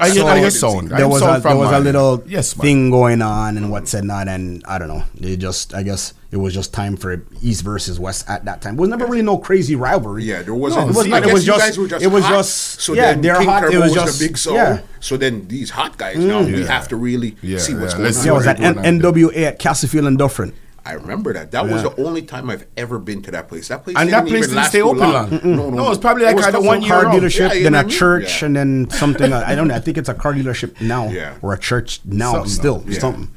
[0.00, 0.32] I hear, yeah.
[0.32, 0.90] I So- sound.
[0.90, 4.28] there was a, there was a little yes, thing going on and what said not,
[4.28, 5.02] and I don't know.
[5.18, 8.74] They just, I guess, it was just time for East versus West at that time.
[8.74, 10.24] It was never really no crazy rivalry.
[10.24, 10.86] Yeah, there wasn't.
[10.86, 11.22] No, it was see, not.
[11.22, 11.64] It guess was you just.
[11.64, 12.80] guys were just it was hot, just.
[12.80, 13.64] So yeah, then they're King hot.
[13.64, 14.18] It was was just.
[14.18, 14.54] the big soul.
[14.54, 14.80] Yeah.
[15.00, 16.66] So then these hot guys now we mm.
[16.66, 18.22] have to really Yeah, see what's yeah, going let's on.
[18.22, 20.52] see Yeah, it what was at N- NWA at Castlefield and Dufferin.
[20.88, 21.50] I remember that.
[21.50, 23.68] That was the only time I've ever been to that place.
[23.68, 25.40] That place And didn't that place even didn't last stay open long.
[25.56, 27.20] No, No, it's probably like was had a one year car round.
[27.22, 27.98] dealership, Yeah, then a what I mean?
[27.98, 28.46] church, Yeah.
[28.46, 29.30] and then something.
[29.32, 29.74] Uh, I don't know.
[29.74, 31.34] I think it's a car dealership now, Yeah.
[31.42, 32.32] or a church now.
[32.32, 32.50] Something.
[32.50, 32.98] still, Yeah.
[33.00, 33.28] something.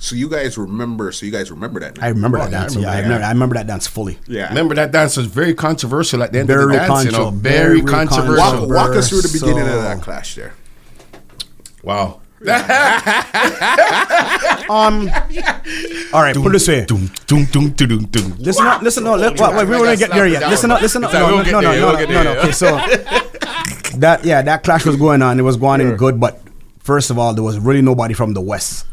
[0.00, 1.12] So you guys remember?
[1.12, 1.98] So you guys remember that?
[2.02, 2.74] I remember Oh, that yeah, I dance.
[2.74, 3.02] remember yeah, I that.
[3.06, 4.18] remember, I remember that dance fully.
[4.26, 4.48] Yeah.
[4.48, 7.04] Remember that dance was very controversial at the end Very of the dance.
[7.04, 8.66] You know, very, very controversial.
[8.66, 10.54] Walk, walk us through the beginning of that clash there.
[11.84, 12.20] Wow.
[14.70, 15.10] Um.
[16.12, 16.86] All right, put it this way.
[16.86, 19.18] Listen up, listen up.
[19.18, 20.48] Let, wait, wait, we won't get there yet.
[20.48, 21.12] Listen up, listen up.
[21.12, 22.40] No, we'll no, no, no, no, we'll no, no, no.
[22.40, 22.66] Okay, so
[23.98, 25.38] that yeah, that clash was going on.
[25.38, 26.40] It was going in good, but
[26.78, 28.86] first of all, there was really nobody from the west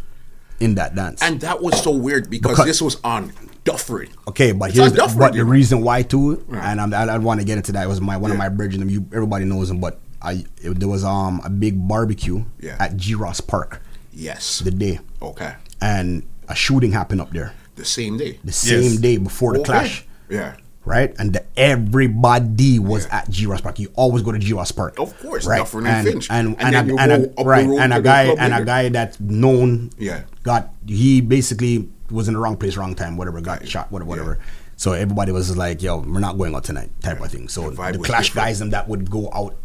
[0.59, 1.21] in that dance.
[1.21, 3.31] And that was so weird because, Because- this was on
[3.63, 4.09] Dufferin.
[4.27, 7.03] Okay, but It's here's on the, Dufferin, but the reason why too, and I'm, I,
[7.03, 7.83] I want to get into that.
[7.83, 9.79] It was my one of my bridges, you everybody knows him.
[9.79, 12.77] But I it, there was um a big barbecue Yeah.
[12.79, 13.81] at G Ross Park
[14.13, 14.59] Yes.
[14.59, 15.53] the day, Okay.
[15.81, 18.39] and a shooting happened up there The same day.
[18.43, 19.71] the same day before the Okay.
[19.71, 20.05] clash.
[20.29, 20.55] Yeah.
[20.85, 21.13] right?
[21.19, 23.77] And the, everybody was at G Ross Park.
[23.79, 25.57] You always go to G Ross Park, Of course, right?
[25.57, 26.27] Dufferin and Finch.
[26.29, 28.89] and And and, then a, and, a, right, and a guy club and a guy
[28.89, 29.89] that's known.
[29.99, 30.21] Yeah.
[30.43, 33.41] got he basically was in the wrong place, wrong time, whatever.
[33.41, 34.39] Got shot, whatever, whatever.
[34.77, 37.49] So everybody was like, "Yo, we're not going out tonight," type of thing.
[37.49, 38.35] So The the Clash different.
[38.47, 39.55] guys and that would go out.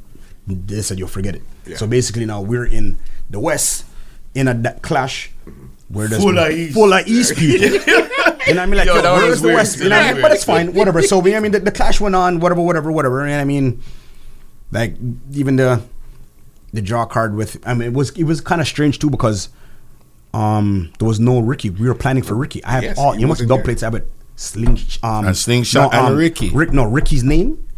[0.46, 1.76] They said, "You'll forget it." Yeah.
[1.76, 2.96] So basically, now we're in
[3.30, 3.84] the West
[4.34, 5.30] in a that Clash.
[5.88, 6.74] Where there's Full of East.
[6.74, 7.66] full of East people.
[7.68, 8.76] you know what I mean?
[8.76, 9.56] Like, Yo, yo, that where's the weird.
[9.58, 9.78] West?
[9.78, 10.22] You know what I mean?
[10.22, 11.02] But it's fine, whatever.
[11.02, 13.20] So we, I mean, the, the clash went on, whatever, whatever, whatever.
[13.26, 13.82] And I mean,
[14.70, 14.96] like
[15.32, 15.82] even the
[16.72, 19.50] the draw card with, I mean, it was it was kind of strange too because
[20.32, 21.68] um there was no Ricky.
[21.70, 22.64] We were planning for Ricky.
[22.64, 23.82] I have Yes, all you must wasn't dub plates.
[23.82, 24.10] I have it.
[24.34, 26.48] Sling, um, And Slingshot and Ricky.
[26.50, 27.68] Rick, no, Ricky's name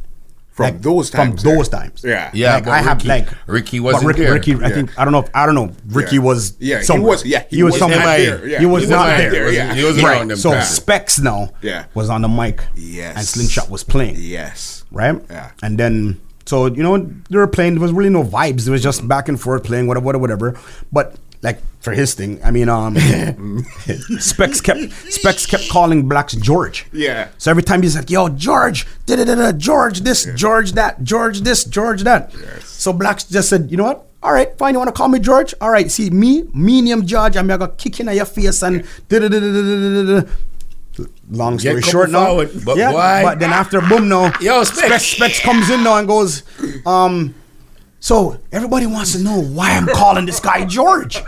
[0.54, 1.56] From those times, From yeah.
[1.56, 2.04] those times.
[2.04, 2.30] Yeah.
[2.32, 4.32] Yeah, like, but I have like Ricky wasn't Ricky, there.
[4.34, 4.68] Ricky, I Yeah.
[4.68, 5.18] think I don't know.
[5.24, 5.72] If, I don't know.
[5.88, 6.22] Ricky Yeah.
[6.22, 7.98] was Yeah, he was- yeah, he was somewhere.
[8.06, 8.60] there, yeah.
[8.60, 9.30] He was He not wasn't there.
[9.32, 9.74] there, yeah.
[9.74, 10.16] He wasn't right.
[10.18, 10.68] around them so times.
[10.68, 11.86] Specs now Yeah.
[11.94, 12.62] was on the mic.
[12.76, 13.16] Yes.
[13.16, 14.14] And Slingshot was playing.
[14.18, 14.84] Yes.
[14.92, 15.20] Right.
[15.28, 15.50] Yeah.
[15.60, 16.98] And then so you know
[17.30, 17.74] they were playing.
[17.74, 18.68] There was really no vibes.
[18.68, 20.54] It was just back and forth playing whatever, whatever, whatever.
[20.92, 22.96] But like for his thing, I mean, um,
[24.18, 26.86] Specs kept Specs kept calling Blacks George.
[26.90, 27.28] Yeah.
[27.36, 31.42] So every time he's like, "Yo, George, da da da George this, George that, George
[31.42, 32.66] this, George that." Yes.
[32.66, 34.06] So Blacks just said, "You know what?
[34.22, 34.72] All right, fine.
[34.72, 35.54] You want to call me George?
[35.60, 35.90] All right.
[35.90, 37.36] See me, medium George.
[37.36, 40.28] I'm gonna kick in your face and da da da da da da da." da.
[41.28, 42.92] Long story short, now, forward, but yeah.
[42.92, 43.22] why?
[43.24, 44.86] But then after boom, now, Yo, Specs.
[44.86, 46.42] Specs, Specs comes in now and goes,
[46.86, 47.34] um.
[48.04, 51.22] So everybody wants to know why I'm calling this guy George.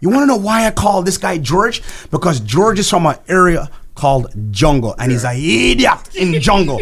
[0.00, 1.82] You want to know why I call this guy George?
[2.10, 6.80] Because George is from an area called Jungle, and he's a idiot in Jungle.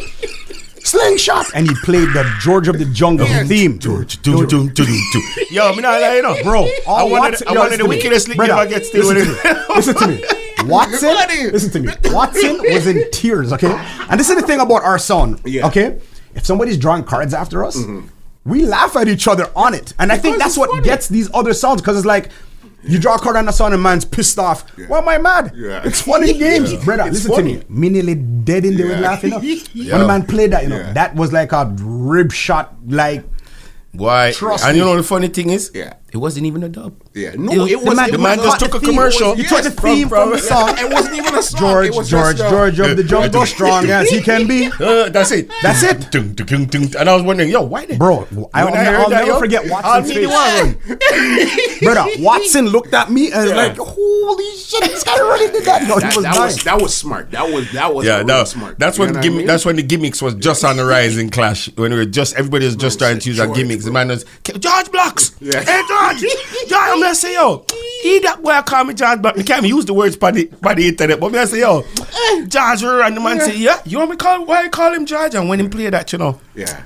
[0.83, 3.79] Slingshot, and he played the George of the Jungle theme.
[3.79, 5.45] George, do, do, do, do, do.
[5.51, 6.43] Yo, me not lying, you know.
[6.43, 6.67] bro.
[6.89, 9.75] I wanted, I wanted the wickedest Brother, ever get still listen with to me.
[9.75, 10.23] Listen to me.
[10.71, 11.93] Watson, listen to me.
[12.15, 13.75] Watson was in tears, okay?
[14.09, 15.67] And this is the thing about our sound, Yeah.
[15.67, 15.99] okay?
[16.35, 18.07] If somebody's drawing cards after us, mm-hmm.
[18.49, 19.95] We laugh at each other on it.
[19.99, 20.83] And I think that's what funny.
[20.83, 22.31] gets these other songs because it's like,
[22.83, 24.63] you draw a card on the song and man's pissed off.
[24.89, 25.53] Why am I mad?
[25.55, 25.83] Yeah.
[25.85, 27.03] It's funny games, brother.
[27.05, 27.59] It's listen funny.
[27.61, 27.81] to me.
[27.81, 29.09] Me nearly dead in there with Yeah.
[29.11, 29.33] laughing.
[29.33, 29.43] Up.
[29.75, 29.93] Yeah.
[29.93, 30.93] When the man played that, you know, Yeah.
[30.95, 33.25] that was like a rib shot, like
[33.93, 34.33] Why?
[34.33, 34.79] Trust and me.
[34.79, 35.95] you know the funny thing is, Yeah.
[36.13, 36.95] It wasn't even a dub.
[37.15, 37.33] Yeah.
[37.37, 38.89] No, It- it the man- it the was man not just the took a theme,
[38.95, 39.31] commercial.
[39.31, 40.71] was- You took the theme from the song.
[40.79, 41.61] It wasn't even a song.
[41.61, 44.71] George, it was George, just, uh, George of the jungle, strong as he can be.
[44.81, 45.51] Uh, that's it.
[45.63, 46.15] That's it.
[46.15, 47.85] And I was wondering, yo, why?
[47.87, 50.29] the- Bro, I- When I'll- heard I'll never forget I'll Watson's face.
[50.29, 50.79] one.
[51.83, 53.57] Brother, Watson looked at me and Yeah.
[53.57, 56.45] like, "Holy shit, this guy really did that." No, That, he was that dying.
[56.47, 57.31] was that was smart.
[57.31, 58.79] That was that was Yeah, really no, smart.
[58.79, 59.47] that's when know what I mean?
[59.47, 61.71] That's when the gimmicks was just on the rise in Clash.
[61.77, 63.85] When we were just everybody was just trying to use our George, gimmicks.
[63.85, 64.25] The man was
[64.59, 65.33] George Blocks.
[65.41, 65.61] Yeah.
[65.99, 66.21] George,
[66.69, 67.65] George, I'm gonna say yo,
[68.03, 69.39] he that boy call me George Blocks.
[69.41, 71.83] I can't use the words by the by the internet, but me I'm say yo,
[72.49, 73.81] George, and the man say yeah.
[73.85, 75.35] You want me call why you call him George?
[75.35, 76.85] And when him play that, you know, yeah.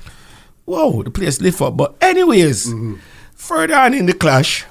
[0.64, 1.76] whoa, the place lift up.
[1.76, 2.94] But anyways, Mm-hmm.
[3.34, 4.64] further on in the Clash,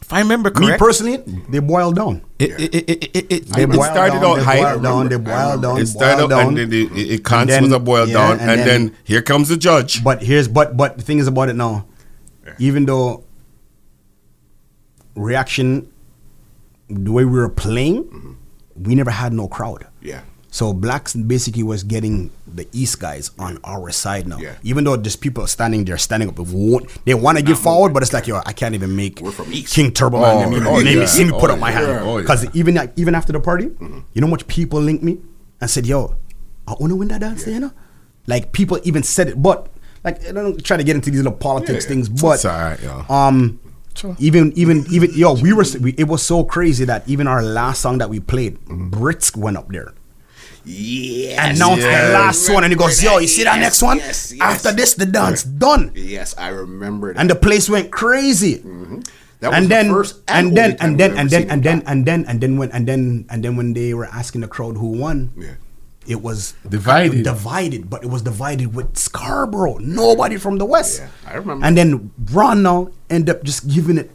[0.00, 1.16] if I remember correctly, Me personally,
[1.48, 2.22] they boiled down.
[2.38, 4.62] it, it, it, it, it, it, They it started down, out they high.
[4.72, 6.48] boiled down, they boiled down, It started down.
[6.48, 8.96] and then it, it, it then- was a boiled yeah, down, and and, then- then,
[9.04, 10.02] here comes the judge.
[10.04, 11.86] But here's but but the thing is about it now,
[12.58, 13.24] even though
[15.14, 15.90] reaction,
[16.88, 18.32] the way we were playing, mm-hmm.
[18.82, 19.86] we never had no crowd.
[20.00, 20.22] Yeah.
[20.52, 24.36] So blacks basically was getting the East guys on our side now.
[24.36, 24.56] Yeah.
[24.62, 28.12] Even though just people standing there, standing up, they want to give forward, but it's
[28.12, 29.74] like yo, I can't even make We're from East.
[29.74, 30.52] King Turbo Oh, man.
[30.52, 31.06] Let me, oh, let me yeah.
[31.06, 31.80] see me put Oh, up my yeah.
[31.80, 32.22] hand Oh, yeah.
[32.22, 34.00] because even even after the party, mm-hmm.
[34.12, 35.20] you know how much people linked me
[35.58, 36.16] and said, "Yo,
[36.68, 37.72] I want to win that dance, you know."
[38.26, 39.71] Like people even said it, but
[40.04, 41.88] like I don't try to get into these little politics Yeah.
[41.88, 43.04] things, but It's alright, yo.
[43.08, 43.60] um,
[43.94, 44.16] Sure.
[44.18, 47.80] even even even yo, we were we, it was so crazy that even our last
[47.82, 49.92] song that we played, Brits went up there.
[50.64, 51.58] Yes.
[51.58, 52.06] announced Yeah.
[52.06, 53.98] the last one, and he goes, "Yo, you see that Yes, next one?
[53.98, 54.40] yes, yes.
[54.40, 57.20] After this, the dance done." Yes, I remember that.
[57.20, 58.62] And the place went crazy.
[59.42, 61.30] that was and the then first and only then time and we've then ever and
[61.30, 64.06] then and then and then and then when and then and then when they were
[64.06, 65.58] asking the crowd who won, Yeah.
[66.06, 67.22] It was Divided.
[67.24, 69.78] divided, but it was divided with Scarborough.
[69.78, 71.00] Nobody from the west.
[71.00, 71.64] Yeah, I remember.
[71.66, 74.10] And then Ron now ended up just giving it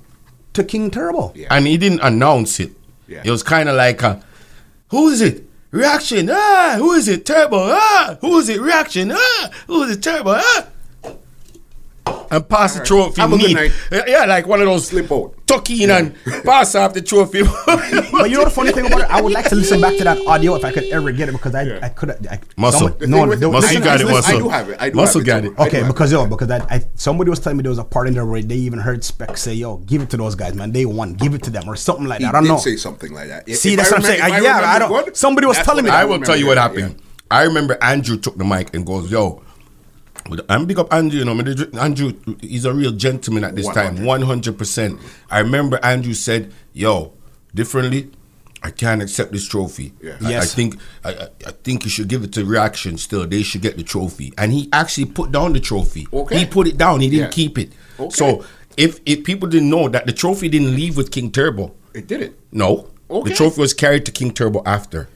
[0.54, 1.32] to King Turbo.
[1.36, 1.48] Yeah.
[1.52, 2.72] and he didn't announce it.
[3.08, 3.22] Yeah.
[3.24, 4.22] It was kind of like, a,
[4.90, 5.44] "Who is it?
[5.72, 6.30] Reaction?
[6.32, 7.26] Ah, who is it?
[7.26, 7.58] Turbo?
[7.72, 8.60] Ah, who is it?
[8.60, 9.12] Reaction?
[9.14, 10.02] Ah, who is it?
[10.04, 10.32] Turbo?
[10.38, 10.68] Ah."
[12.30, 13.22] And pass the trophy.
[13.22, 13.54] Have a good neat.
[13.56, 13.72] night.
[13.92, 15.34] Yeah, Yeah, like one of those Slip out.
[15.48, 16.14] tuck in and
[16.44, 17.44] pass off the trophy.
[17.44, 20.04] But you know the funny thing about it, I would like to listen back to
[20.04, 22.80] that audio if I could ever get it because I I could I, Muscle.
[22.80, 24.36] someone- The no, thing with- Muscle listen, got it, Muscle.
[24.36, 24.78] I do have it.
[24.82, 25.52] I do Muscle have got too.
[25.54, 25.60] it.
[25.60, 28.08] Okay, have because yo, because I, I somebody was telling me there was a part
[28.08, 30.72] in there where they even heard Spec say, "Yo, give it to those guys, man.
[30.72, 31.14] They won.
[31.14, 32.30] Give it to them," or something like He that.
[32.30, 32.58] I don't did know.
[32.58, 33.50] say something like that.
[33.56, 34.22] See, If that's I what I'm saying.
[34.22, 36.96] I- yeah, I don't- good, somebody was telling me I will tell you what happened.
[37.32, 39.44] I remember Andrew took the mic and goes, "Yo."
[40.50, 41.80] I'm big up Andrew, you know.
[41.80, 44.58] Andrew, he's a real gentleman at this time, 100.
[44.58, 45.00] percent
[45.30, 47.14] I remember Andrew said, "Yo,
[47.56, 48.10] differently,
[48.64, 49.94] I can't accept this trophy.
[50.02, 50.18] Yeah.
[50.22, 52.98] I, I think I, I, I think you should give it to Reaction.
[52.98, 56.08] Still, they should get the trophy." And he actually put down the trophy.
[56.12, 56.40] Okay.
[56.40, 57.00] He put it down.
[57.02, 57.30] He didn't Yeah.
[57.32, 57.72] keep it.
[58.00, 58.10] Okay.
[58.12, 58.44] So
[58.76, 62.36] if if people didn't know that the trophy didn't leave with King Turbo, It didn't.
[62.52, 63.30] no, Okay.
[63.30, 65.08] the trophy was carried to King Turbo after.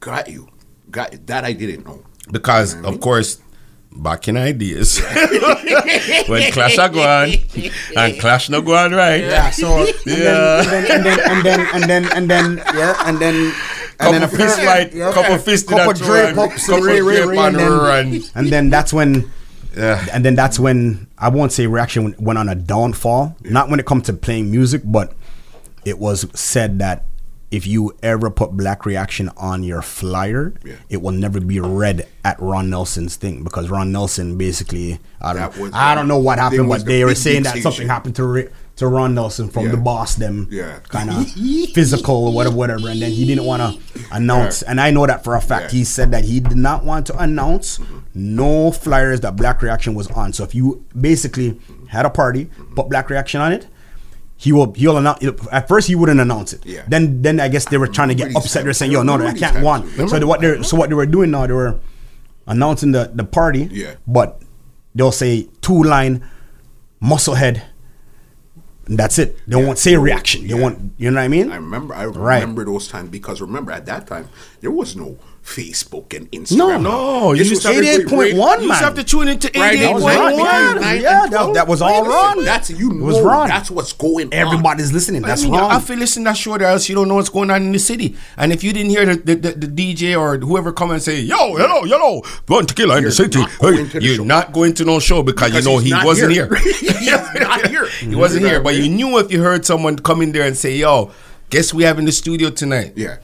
[0.00, 0.48] Got you.
[0.90, 1.18] Got you.
[1.26, 1.44] that.
[1.44, 2.02] I didn't know.
[2.30, 3.38] Because of course,
[3.96, 4.98] back in ideas,
[6.28, 7.42] when Clash are going
[7.96, 9.22] and Clash no going right.
[9.22, 9.50] Yeah.
[9.50, 10.62] So Yeah.
[10.62, 13.52] and then and then and then and then, and then yeah, and then
[13.98, 17.38] and then fist fight, yeah, couple fist in couple drape ups, couple ray, ray, drape
[17.38, 19.30] and then, and then that's when.
[19.76, 20.02] Yeah.
[20.10, 23.36] And then that's when I won't say reaction went on a downfall.
[23.42, 25.12] Not when it comes to playing music, but
[25.84, 27.04] it was said that
[27.50, 30.74] if you ever put Black Reaction on your flyer, Yeah.
[30.88, 35.56] it will never be read at Ron Nelson's thing because Ron Nelson basically I don't
[35.58, 38.48] was I don't know what happened, but the they were saying that something happened to
[38.76, 39.70] to Ron Nelson from Yeah.
[39.70, 40.80] the boss them Yeah.
[40.88, 41.26] kind of
[41.72, 45.22] physical or whatever whatever and then he didn't want to announce and I know that
[45.24, 47.78] for a fact he said that he did not want to announce
[48.12, 51.58] no flyers that Black Reaction was on so if you basically
[51.88, 53.66] had a party put Black Reaction on it
[54.36, 56.82] he will he'll announce at first he wouldn't announce it Yeah.
[56.88, 59.26] then then I guess they were trying to get upset they're saying yo no, no
[59.26, 60.10] I can't these go on times.
[60.10, 61.78] so what they're so what they were doing now they were
[62.46, 63.94] announcing the the party Yeah.
[64.06, 64.40] but
[64.94, 66.22] they'll say two line
[67.02, 67.62] musclehead
[68.86, 70.60] and that's it they won't say reaction they Yeah.
[70.60, 71.94] won't you know what I mean I remember.
[71.94, 72.40] I Right.
[72.40, 74.28] remember those times because remember at that time
[74.60, 76.56] there was no Facebook and Instagram.
[76.56, 78.62] No, no, you used to have strictly 88.1.
[78.62, 80.26] You have to tune into Friday That was night Ron.
[80.32, 82.44] between Yeah, nine yeah, and that- that was all wrong.
[82.44, 83.46] That's you It was Ron.
[83.48, 84.32] That's what's going on.
[84.34, 86.96] everybody's listening that's I mean, wrong you have to listen that show, or else you
[86.96, 88.16] don't know what's going on in the city.
[88.36, 91.20] And if you didn't hear the, the, the, the DJ or whoever come and say,
[91.20, 94.24] "Yo, hello, hello, going to kill in the city," hey, you're show.
[94.24, 96.52] not going to no show because, Because you know he wasn't here.
[96.56, 96.72] here.
[96.98, 97.86] He's not here.
[98.00, 100.76] he wasn't here, but you knew if you heard someone come in there and say,
[100.76, 101.12] "Yo,
[101.50, 103.18] guess we have in the studio tonight," Yeah.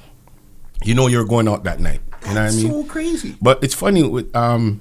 [0.85, 2.01] you know you're going out that night.
[2.27, 2.71] You know what I mean?
[2.71, 3.37] So crazy.
[3.43, 4.81] But it's funny with um,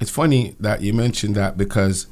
[0.00, 2.06] it's funny that you mentioned that because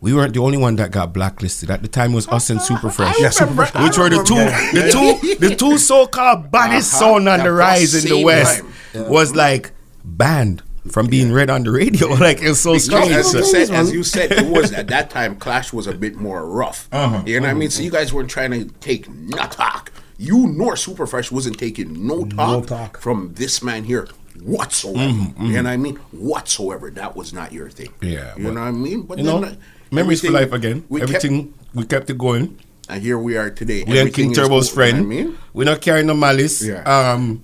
[0.00, 2.12] we weren't the only one that got blacklisted at the time.
[2.12, 3.74] It was us and Superfresh, Yeah, Super Fresh.
[3.84, 4.34] which were the two,
[4.78, 7.00] the two, the two so-called baddest Uh-huh.
[7.14, 8.62] sound on At the the rise in the West
[8.92, 9.08] time.
[9.08, 9.70] was like
[10.04, 12.08] banned from being read on the radio.
[12.16, 13.12] Like it's so Because strange.
[13.12, 15.36] as you said, as you said, it was at that time.
[15.36, 16.88] Clash was a bit more rough.
[16.90, 17.22] Uh-huh.
[17.24, 17.70] You know what I mean?
[17.70, 19.92] So you guys weren't trying to take no talk.
[20.22, 22.92] You nor Superfresh wasn't taking no talk, talk.
[23.00, 24.06] from this man here
[24.54, 24.98] whatsoever.
[25.12, 25.96] Mm-hmm, You know what I mean?
[26.30, 26.90] Whatsoever.
[26.90, 27.92] That was not your thing.
[28.00, 29.02] Yeah, you but- know what I mean?
[29.02, 29.54] But you know, uh,
[29.90, 30.84] memories for life again.
[30.88, 32.46] We kept- Everything we kept it going.
[32.88, 33.82] and here we are today.
[33.86, 35.08] We Everything King Turbo's cool, you know friend.
[35.08, 35.38] what I mean?
[35.54, 36.62] We're not carrying no malice.
[36.62, 36.82] Yeah.
[36.86, 37.42] Um,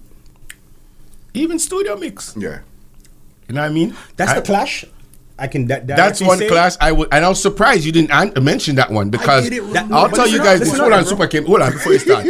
[1.35, 2.35] even studio mix.
[2.37, 2.61] Yeah.
[3.49, 3.95] You know what I mean?
[4.17, 4.85] that's I- the clash
[5.39, 8.33] I can that, That's one class I would, and I was surprised you didn't an-
[8.45, 10.61] mention that one because That- I'll tell you guys.
[10.61, 11.05] This, hold on.
[11.05, 11.47] Super Kim.
[11.47, 12.27] Hold on before you start.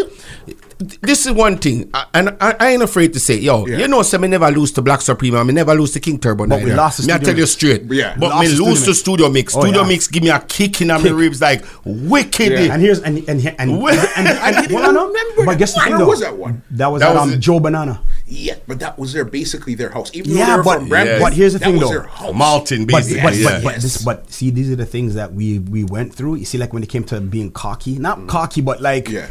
[1.01, 3.79] this is one thing, I- and I, I ain't afraid to say, yo, Yeah.
[3.79, 6.19] you know, say me never lose to Black Supreme, I me never lose to King
[6.21, 6.47] Turbo.
[6.47, 7.83] But we lost Me I tell you straight.
[7.91, 8.15] Yeah.
[8.17, 9.57] but Lost me the lose to studio mix.
[9.57, 9.89] Oh, studio yeah.
[9.89, 12.53] mix give me a kick in my ribs like wicked.
[12.53, 12.75] Yeah.
[12.75, 15.81] and here's and and and, and, Well, and, and, I didn't remember but guess the
[15.81, 16.63] Where thing though was that one?
[16.73, 17.41] that was That that was um.
[17.41, 20.11] Joe Banana Yeah, but that was their basically their house.
[20.15, 21.91] Even Yeah, they were but- from Brampton, but here's the that thing, was though.
[21.91, 22.35] their house.
[22.35, 23.23] Malton, But basically.
[23.23, 23.51] but, yeah.
[23.55, 26.35] but, but, this, but see, these are the things that we we went through.
[26.37, 29.13] You see, like when it came to being cocky, not cocky, but like Mm.
[29.13, 29.27] Yeah.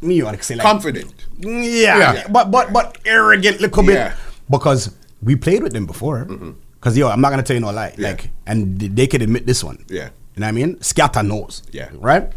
[0.00, 1.12] me, you want to say like confident.
[1.38, 2.26] Yeah, Yeah.
[2.28, 4.08] but but but arrogant little bit Yeah.
[4.10, 4.52] Mm-hmm.
[4.56, 4.90] because
[5.22, 6.24] we played with them before.
[6.24, 7.94] Because yo, I'm not gonna tell you no lie.
[7.98, 8.08] Yeah.
[8.08, 9.84] Like, and they could admit this one.
[9.88, 10.08] Yeah.
[10.34, 10.80] you know what I mean.
[10.80, 11.62] Scatter knows.
[11.72, 11.90] Yeah.
[12.00, 12.32] right.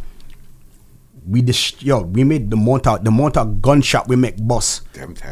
[1.28, 4.82] We dis- yo, we made the Montauk the Montauk gun shop we make bus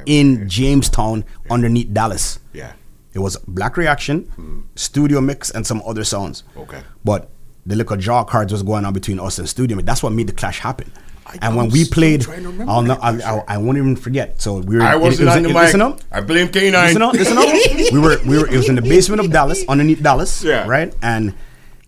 [0.05, 0.45] in yeah.
[0.47, 2.39] Jamestown underneath Dallas.
[2.53, 2.73] Yeah.
[3.13, 6.43] It was Black Reaction, Studio Mix, and some other sounds.
[6.55, 6.81] Okay.
[7.03, 7.29] But
[7.65, 9.85] the little jaw cards was going on between us and Studio Mix.
[9.85, 10.91] That's what made the clash happen.
[11.25, 13.23] I- and when we played, trying to remember I'll not, I'll.
[13.23, 14.41] I'll, I won't even forget.
[14.41, 14.81] So we were.
[14.83, 15.61] I wasn't it was- on the it- mic.
[15.63, 15.99] Listen up.
[16.11, 16.71] I blame K9.
[16.71, 17.13] Listen up.
[17.13, 17.91] Listen up.
[17.91, 18.17] we were.
[18.25, 18.47] We were.
[18.47, 20.41] It was in the basement of Dallas, underneath Dallas.
[20.51, 20.65] Yeah.
[20.67, 20.93] Right.
[21.01, 21.33] And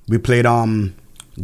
[0.09, 0.95] we played um.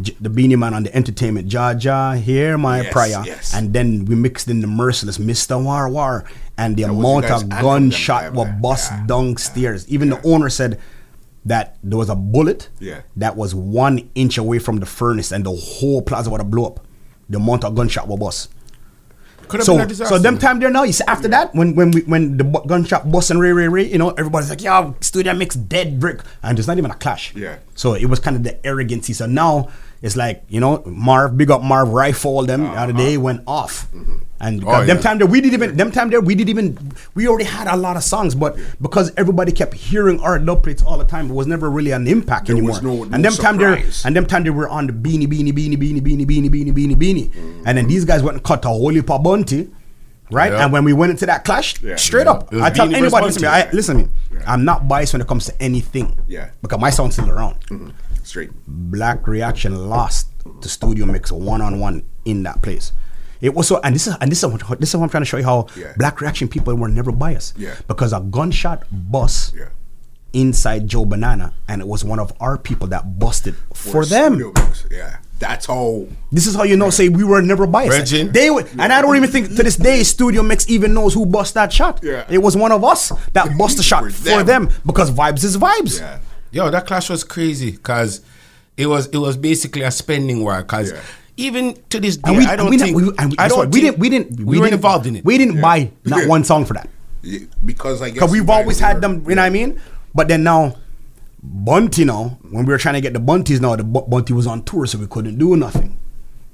[0.01, 3.53] J- the Beenie Man on the entertainment, Ja Ja, hear my Yes, prayer, yes.
[3.55, 5.61] and then we mixed in the merciless, Mr.
[5.63, 6.25] War War,
[6.57, 9.05] and the That amount of gunshot were bust yeah.
[9.07, 9.87] downstairs.
[9.89, 10.19] Even Yeah.
[10.21, 10.77] the owner said
[11.45, 13.01] that there was a bullet Yeah.
[13.17, 16.65] that was one inch away from the furnace, and the whole plaza would have blew
[16.65, 16.81] up.
[17.29, 18.49] The amount of gunshot were bust.
[19.49, 20.15] Could have So, been a disaster.
[20.15, 20.83] so them time there now.
[20.83, 23.85] You see, after that, when when we when the gunshot bust and ray ray ray,
[23.91, 27.33] you know, everybody's like, "Yeah, studio mix dead brick," and there's not even a clash.
[27.35, 27.57] Yeah.
[27.75, 29.13] So it was kind of the arrogancy.
[29.13, 29.67] So now
[30.01, 32.63] it's like you know, Marv, big up Marv, rifle them.
[32.63, 32.73] Uh-huh.
[32.75, 34.17] The other day went off, mm-hmm.
[34.41, 36.77] And Oh, them time there we didn't even them time there we didn't even
[37.13, 40.81] we already had a lot of songs, but because everybody kept hearing our dub plates
[40.81, 42.71] all the time, it was never really an impact There anymore.
[42.71, 45.25] was no- no and them time there and them time they were on the beenie,
[45.25, 47.31] beenie, beenie, beenie, beenie, beenie, beenie, beenie, beenie.
[47.65, 49.69] And then these guys went and cut a whole heap of bunty,
[50.31, 50.53] right?
[50.53, 50.63] Yeah.
[50.63, 51.97] And when we went into that clash, Yeah.
[51.97, 52.31] straight Yeah.
[52.31, 54.09] up, I tell anybody, listen to me, I, listen to me.
[54.33, 54.39] Yeah.
[54.53, 56.17] I'm not biased when it comes to anything.
[56.29, 56.51] Yeah.
[56.61, 57.55] Because my sound's still around.
[58.23, 58.51] Straight.
[58.67, 60.27] Black Reaction lost
[60.61, 62.93] to Studio Mix one on one in that place.
[63.41, 65.21] It was so, and this is and this is what, this is what I'm trying
[65.21, 65.93] to show you how Yeah.
[65.97, 67.57] Black Reaction people were never biased.
[67.57, 67.75] Yeah.
[67.87, 69.65] Because a gunshot bust Yeah.
[70.33, 74.37] inside Joe Banana, and it was one of our people that busted for, them.
[74.55, 75.17] mix, Yeah.
[75.39, 76.05] That's how.
[76.33, 76.89] This is how you know.
[76.89, 77.97] Say we were never biased.
[77.97, 78.33] Regin?
[78.33, 81.25] They would, and I don't even think to this day Studio Mix even knows who
[81.25, 82.01] bust that shot.
[82.03, 82.25] Yeah.
[82.29, 84.65] It was one of us that bust the shot For for them.
[84.65, 86.01] them because vibes is vibes.
[86.01, 86.19] Yeah.
[86.51, 88.19] Yo, that clash was crazy because
[88.75, 90.57] it was it was basically a spending war.
[90.61, 90.99] Because Yeah.
[91.39, 93.71] Even to this day, we, I don't we, think we, and I don't what?
[93.71, 95.25] we didn't we didn't we, we weren't didn't, involved in it.
[95.25, 96.89] We didn't buy not one song for that
[97.21, 98.15] Yeah, Because I guess.
[98.15, 99.23] because we've guys always had them.
[99.27, 99.81] You know what I mean?
[100.13, 100.75] But then now,
[101.41, 104.45] Bunty now when we were trying to get the Bunties now the Bu- Bunty was
[104.47, 105.97] on tour so we couldn't do nothing.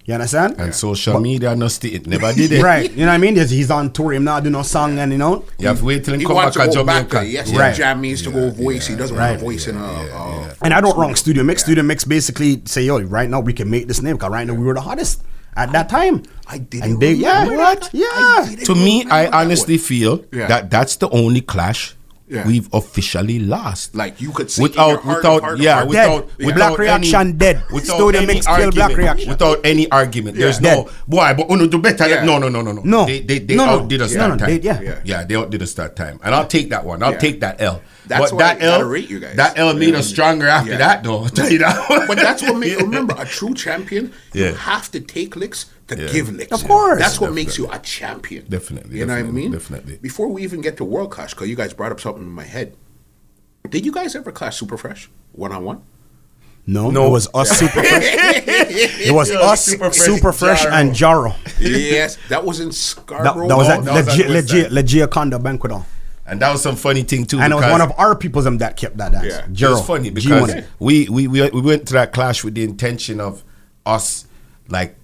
[0.07, 0.55] You understand?
[0.59, 2.61] and social media no sti- it never did it.
[2.61, 2.91] right.
[2.91, 3.35] You know what I mean?
[3.35, 4.13] He's- He's on tour.
[4.13, 5.43] Him not do no song and you know.
[5.57, 7.15] You have to wait till he He come back to to go back Jamaica.
[7.15, 7.23] there.
[7.25, 7.59] Yes, Right.
[7.59, 7.75] right.
[7.75, 8.85] Jam needs to go voice.
[8.85, 9.35] He doesn't want Right.
[9.41, 9.83] a voice in a.
[9.83, 11.63] uh, And I don't wrong Studio Mix.
[11.63, 14.53] Studio Mix basically say, yo, right now we can make this name because right now
[14.53, 15.23] we were the hottest
[15.57, 16.21] at that time.
[16.47, 17.89] I didn't And they, yeah, what?
[17.91, 18.45] Yeah.
[18.65, 21.95] To me, I honestly feel that that's the only clash
[22.27, 22.47] Yeah.
[22.47, 23.93] we've officially lost.
[23.93, 26.45] Like you could say without heart without heart yeah heart, without Dead.
[26.47, 27.63] without Black Reaction dead.
[27.71, 29.29] without Studio any Mix kill Black argument, Reaction.
[29.29, 30.37] without any argument.
[30.37, 30.75] There's Dead.
[30.85, 32.07] no boy, but uno do better.
[32.09, 32.25] Yeah.
[32.25, 32.81] No, no, no, no, no.
[32.81, 33.05] No.
[33.05, 33.71] they they, they No, no.
[33.81, 34.49] outdid us No, that no, time.
[34.49, 34.81] they- yeah.
[34.81, 34.99] Yeah.
[35.05, 37.03] yeah, they outdid us that time, and I'll take that one.
[37.03, 37.17] I'll Yeah.
[37.19, 37.81] take that L.
[38.07, 39.35] That's but why that I gotta L, rate you guys.
[39.37, 39.99] that L made Yeah.
[39.99, 40.77] us stronger after Yeah.
[40.77, 41.19] that, though.
[41.23, 42.05] I'll tell you that.
[42.07, 44.13] But that's what makes remember a true champion.
[44.33, 44.49] Yeah.
[44.49, 46.11] You have to take licks to Yeah.
[46.11, 46.51] give licks.
[46.51, 46.99] Of course.
[46.99, 48.45] that's what makes you a champion.
[48.49, 49.51] Definitely, You know what I mean?
[49.51, 49.97] definitely.
[50.01, 52.43] Before we even get to World Clash, because you guys brought up something in my
[52.45, 52.75] head.
[53.69, 55.81] Did you guys ever clash Super Fresh one on one?
[56.67, 57.07] No, No.
[57.07, 58.03] it was us super fresh.
[58.03, 60.79] it was Yeah, us Super super Fresh, fresh, Jaro.
[60.81, 61.35] and Jaro.
[61.59, 63.47] yes, that was in That, Scarborough.
[63.47, 64.71] that was at that was at legit, West legit, Side.
[64.71, 65.85] legit Conda banquet hall.
[66.27, 67.39] And that was some funny thing too.
[67.39, 69.25] And it was one of our people's them that kept that dance.
[69.53, 69.67] Yeah.
[69.69, 70.63] It was funny G because Money.
[70.79, 73.43] we, we, we, we went to that clash with the intention of
[73.85, 74.25] us
[74.69, 74.95] like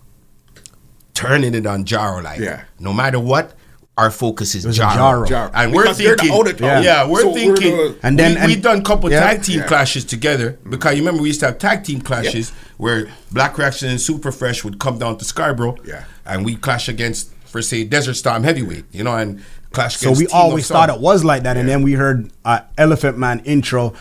[1.13, 2.23] turning it on Jaro.
[2.23, 2.63] Like, Yeah.
[2.79, 3.53] no matter what,
[3.97, 4.95] our focus is was Jaro.
[4.95, 5.27] Jaro.
[5.27, 5.51] Jaro.
[5.53, 7.07] And we're Because they're thinking, older yeah, Yeah.
[7.07, 9.19] we're So we're thinking, the- And then- we, and- we've done a couple Yeah.
[9.19, 9.67] tag team Yeah.
[9.67, 10.69] clashes together mm-hmm.
[10.71, 14.31] because you remember we used to have tag team clashes where Black Reaction and Super
[14.31, 16.05] Fresh would come down to Scarborough, Yeah.
[16.25, 20.27] and we clash against, for say, Desert Storm Heavyweight, you know, and clash So we
[20.27, 23.93] always thought it was like that, and then we heard uh, Elephant Man intro.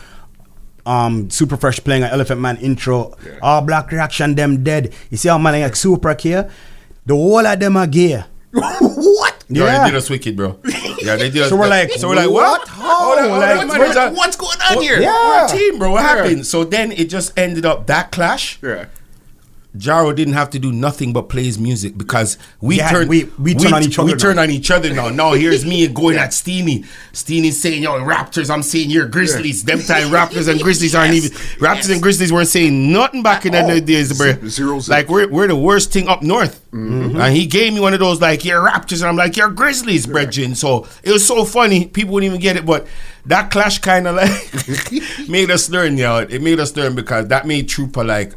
[0.83, 3.15] Um, Super Fresh playing an Elephant Man intro.
[3.23, 3.37] Yeah.
[3.41, 4.93] All Black Reaction, them dead.
[5.11, 6.49] You see how man like Super here?
[7.05, 8.23] The whole of them are gay.
[8.51, 9.43] what?
[9.47, 9.83] Yeah.
[9.85, 10.59] they did us wicked, bro.
[11.01, 11.49] Yeah, they did us.
[11.49, 12.59] So we're like, so we're like, what?
[12.61, 12.67] what?
[12.67, 13.11] How?
[13.11, 14.99] On, Like, on, What- man, it's a- what's going on here?
[14.99, 15.11] Yeah.
[15.13, 15.91] We're a team, bro.
[15.91, 16.07] What Yeah.
[16.15, 16.47] happened?
[16.47, 18.85] So then it just ended up that clash Yeah.
[19.77, 23.29] Jaro didn't have to do nothing but play his music because we Yeah, turned we-
[23.39, 24.17] we turn on each other We now.
[24.17, 25.07] turn on each other now.
[25.09, 26.85] Now here's me going at Steeny.
[27.13, 31.31] Steeny's saying, "Yo, Raptors." I'm saying, "You're Grizzlies." Them time Raptors and Grizzlies aren't even.
[31.59, 34.33] Raptors and Grizzlies weren't saying nothing back in the days, bro.
[34.47, 34.97] Zero, zero.
[34.97, 36.59] Like we're we're the worst thing up north.
[36.73, 37.19] Mm-hmm.
[37.19, 40.05] And he gave me one of those like, "You're Raptors," and I'm like, "You're Grizzlies,
[40.05, 41.85] brethren." So it was so funny.
[41.85, 42.87] People wouldn't even get it, but
[43.25, 46.17] that clash kind of like made us learn, yo.
[46.17, 48.33] It made us learn because that made Trooper like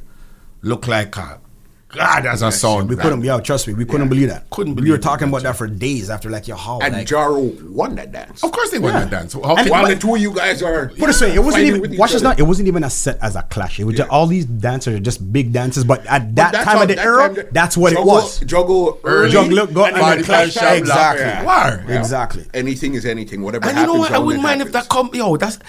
[0.64, 1.40] look like a
[1.88, 2.88] God as a sound.
[2.88, 4.50] We couldn't, yeah, trust me, we couldn't believe that.
[4.50, 4.88] Couldn't believe.
[4.88, 6.80] We were talking about that for days after, like, your how?
[6.80, 8.42] And like, Jaro won that dance.
[8.42, 9.00] Of course they won Yeah.
[9.04, 9.32] that dance.
[9.34, 10.88] How And- While but- the two of you guys are.
[10.88, 12.40] Put it this way, it wasn't even watch this not.
[12.40, 13.78] It wasn't even a set as a clash.
[13.78, 15.84] It was just all these dancers are just big dances.
[15.84, 18.40] But at that that's time of the that era, time that's what it was.
[18.40, 19.30] Juggle early.
[19.30, 21.24] Juggle, go- and and clash exactly.
[21.24, 21.44] Yeah.
[21.44, 21.84] War.
[21.88, 21.98] Yeah.
[22.00, 22.44] Exactly.
[22.54, 23.40] Anything is anything.
[23.42, 24.10] Whatever And you know what?
[24.10, 25.10] I wouldn't mind if that come.
[25.14, 25.60] Yo, that's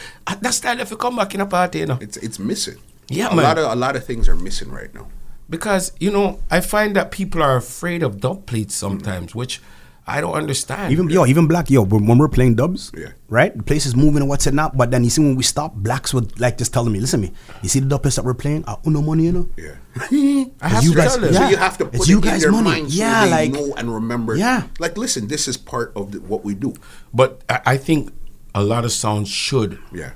[0.41, 1.99] that style if you come back in a party, you know.
[2.01, 2.77] It's it's missing.
[3.09, 3.43] Yeah, a man.
[3.43, 5.07] lot of a lot of things are missing right now.
[5.49, 8.97] Because you know, I find that people are afraid of dub plates mm-hmm.
[8.97, 9.61] sometimes, which
[10.07, 10.91] I don't understand.
[10.91, 13.09] Even yo, even black yo, when when we're playing dubs, Yeah.
[13.29, 13.55] right?
[13.55, 14.77] The place is moving and what's it not.
[14.77, 17.27] But then you see when we stop, blacks would like just telling me, listen to
[17.29, 17.33] me,
[17.63, 18.65] you see the dub place that we're playing?
[18.67, 19.49] I uno money, you know.
[19.57, 19.75] Yeah.
[20.61, 21.33] I have you to guys- tell them.
[21.33, 21.39] yeah.
[21.45, 22.69] So you have to It's put you it in guys' their money.
[22.69, 24.35] mind so Yeah, they like- know and remember.
[24.35, 24.63] Yeah.
[24.79, 26.73] Like, listen, this is part of the, what we do.
[27.13, 28.13] But I, I think
[28.53, 30.11] a lot of sounds should Yeah.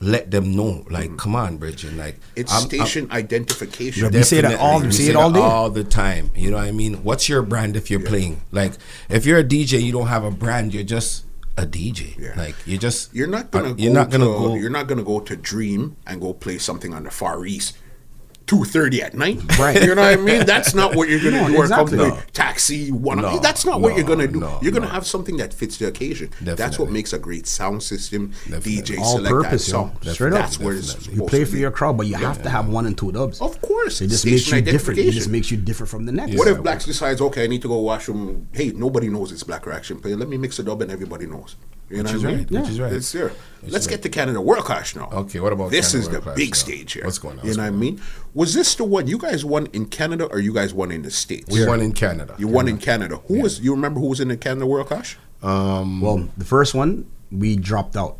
[0.00, 0.84] Let them know.
[0.90, 1.94] Like, come on, Bridget.
[1.94, 2.20] Like, Mm.
[2.36, 4.04] It's I'm- I'm- station identification.
[4.04, 5.40] Yeah, we say that all- we say it all day.
[5.40, 6.30] all the time.
[6.36, 7.02] You know what I mean?
[7.04, 8.40] What's your brand if you're playing?
[8.52, 8.72] Like,
[9.08, 10.72] if you're a DJ, you don't have a brand.
[10.74, 11.24] You're just
[11.56, 12.14] a DJ.
[12.18, 12.34] Yeah.
[12.36, 13.70] Like, you're just You're not gonna.
[13.70, 14.54] uh, go You're not gonna to, go.
[14.54, 17.74] You're not gonna go to Dream and go play something on the Far East.
[18.48, 19.80] Two thirty at night, Right.
[19.80, 20.46] You know what I mean?
[20.46, 21.56] That's not what you're gonna No, do.
[21.58, 21.98] Or exactly.
[21.98, 22.22] come to No.
[22.32, 23.20] taxi one.
[23.20, 24.40] No, that's not what you're gonna do.
[24.40, 24.92] no, you're gonna no.
[24.92, 26.28] have something that fits the occasion.
[26.30, 26.54] Definitely.
[26.54, 28.32] That's what makes a great sound system.
[28.48, 28.72] Definitely.
[28.82, 29.78] DJ All select purpose, that yo.
[29.78, 30.14] song.
[30.14, 30.38] Straight up.
[30.40, 31.14] That's where it's Definitely.
[31.16, 33.40] You play for your crowd, but you have to have one and two dubs.
[33.40, 34.98] Of course, It just Station makes you different.
[35.00, 36.36] It just makes you different from the next.
[36.38, 38.48] What if Blacks decides, okay, I need to go washroom?
[38.52, 40.14] Hey, nobody knows it's Black Reaction Play.
[40.14, 41.56] Let me mix a dub and everybody knows.
[41.90, 42.46] You know Which is what I mean?
[42.50, 42.92] right, which is right.
[42.92, 43.28] It's there.
[43.62, 44.02] Which Let's get right.
[44.02, 45.08] to Canada World Clash now.
[45.10, 45.92] Okay, what about this?
[45.92, 46.54] Canada is the Clash big now?
[46.54, 47.04] stage here.
[47.04, 47.46] What's going on?
[47.46, 48.00] You know what I mean?
[48.34, 51.10] Was this the one you guys won in Canada, or you guys won in the
[51.10, 51.50] states?
[51.50, 52.34] We won in Canada.
[52.38, 53.16] You won in Canada.
[53.28, 53.60] Who was?
[53.60, 55.16] You remember who was in the Canada World Clash?
[55.42, 58.18] Um, Well, the first one we dropped out.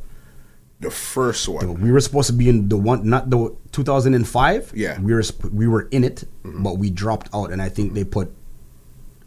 [0.81, 1.81] The first one.
[1.83, 4.73] We were supposed to be in the one, not the 2005.
[4.75, 5.01] Yeah.
[5.01, 5.23] we were
[5.53, 8.33] we were in it, but we dropped out, and I think they put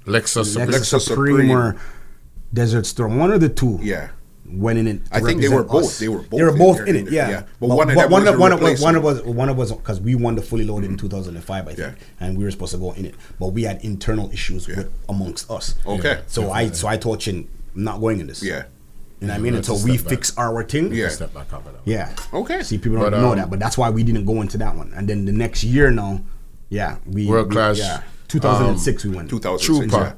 [0.06, 0.56] Lexus.
[0.58, 1.52] Lexus, Lexus Supreme, Supreme.
[1.52, 1.76] or
[2.54, 3.80] Desert Storm, one of the two.
[3.82, 4.10] Yeah.
[4.54, 5.06] Went in it.
[5.06, 6.00] to I think they were represent both- us.
[6.00, 7.14] they were both They were both there, in in it.
[7.14, 7.44] Yeah, yeah.
[7.60, 8.98] But one of them one was of a one of one replacement.
[8.98, 11.80] of was one of was because we won the fully loaded in 2005, I think,
[11.80, 11.92] Yeah.
[12.20, 15.50] and we were supposed to go in it, but we had internal issues with amongst
[15.52, 15.76] us.
[15.86, 16.20] Okay.
[16.28, 18.44] So I so I told Chin, I'm not going in this.
[18.44, 18.64] Yeah.
[19.20, 19.54] You know what I mean?
[19.54, 20.08] Let's Until we back.
[20.10, 20.92] fix our thing.
[20.94, 21.10] Yeah.
[21.10, 21.64] Step back up.
[21.86, 22.10] Yeah.
[22.34, 22.64] Okay.
[22.64, 24.76] See, people don't But, know um, that, but that's why we didn't go into that
[24.76, 24.92] one.
[24.96, 26.22] And then the next year now,
[26.70, 29.30] yeah, we World we- class, Yeah, 2006 we went.
[29.30, 29.92] 2006.
[29.92, 30.16] Trooper.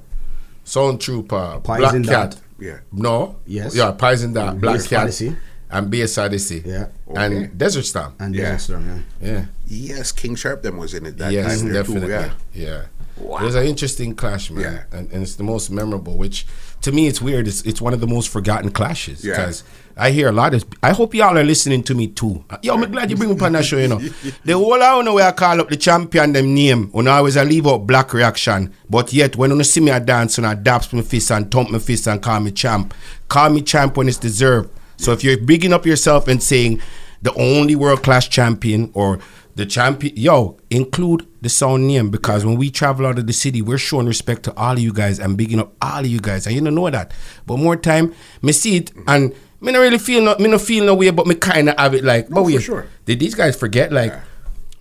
[0.64, 1.60] Sound Trooper.
[1.64, 2.38] Pies Black Cat.
[2.64, 2.68] That.
[2.68, 2.80] Yeah.
[2.92, 3.36] No.
[3.46, 3.76] Yes.
[3.76, 4.60] Yeah, Pies and That.
[4.60, 5.04] Black Bass Cat.
[5.04, 5.36] Odyssey.
[5.70, 6.62] And Bass Odyssey.
[6.66, 6.88] Yeah.
[7.10, 7.26] Okay.
[7.26, 8.14] And Desert Storm.
[8.20, 8.42] And Yeah.
[8.44, 8.58] yeah.
[8.58, 9.28] Storm, yeah.
[9.32, 9.46] yeah.
[9.68, 12.08] Yes, King Sharp them was in it that yes, time definitely.
[12.08, 12.14] too.
[12.14, 12.32] Yeah.
[12.54, 12.82] Yeah.
[13.18, 13.40] Wow.
[13.40, 14.64] It was an interesting clash, man.
[14.64, 14.98] Yeah.
[14.98, 16.48] And, and it's the most memorable, which
[16.82, 17.48] to me it's weird.
[17.48, 19.24] It's, it's one of the most forgotten clashes.
[19.24, 19.34] Yeah.
[19.34, 19.64] Because
[19.96, 22.44] I hear a lot of I hope y'all are listening to me too.
[22.64, 24.00] Yo, I'm glad you bring me up on that show, you know.
[24.46, 26.90] the whole I don't know where I call up the champion them name.
[26.92, 28.74] When I was a leave out black reaction.
[28.90, 31.70] But yet when you see me I dance and I daps my fist and thump
[31.70, 32.94] my fist and call me champ.
[33.28, 34.70] Call me champ when it's deserved.
[34.98, 36.82] So if you're bigging up yourself and saying
[37.22, 39.20] the only world class champion or
[39.56, 43.62] the champion, yo, include the sound name because when we travel out of the city,
[43.62, 46.48] we're showing respect to all of you guys and bigging up all of you guys,
[46.48, 47.12] and you don't know that.
[47.46, 50.86] But more time, me see it and me not really feel no, me not feel
[50.86, 52.88] no way, but me kind of have it like, but for sure.
[53.06, 54.14] did these guys forget like?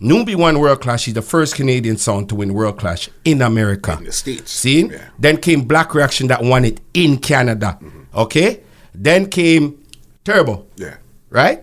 [0.00, 1.02] Newbie won World Clash.
[1.02, 3.96] She's the first Canadian sound to win World Clash in America.
[3.98, 4.50] In the States.
[4.50, 4.80] See?
[4.80, 4.88] Yeah.
[4.88, 5.14] Mm-hmm.
[5.20, 7.78] Then came Black Reaction that won it in Canada.
[8.12, 8.64] Okay?
[8.92, 9.80] Then came
[10.24, 10.66] Turbo.
[10.74, 10.96] Yeah.
[11.30, 11.62] Right?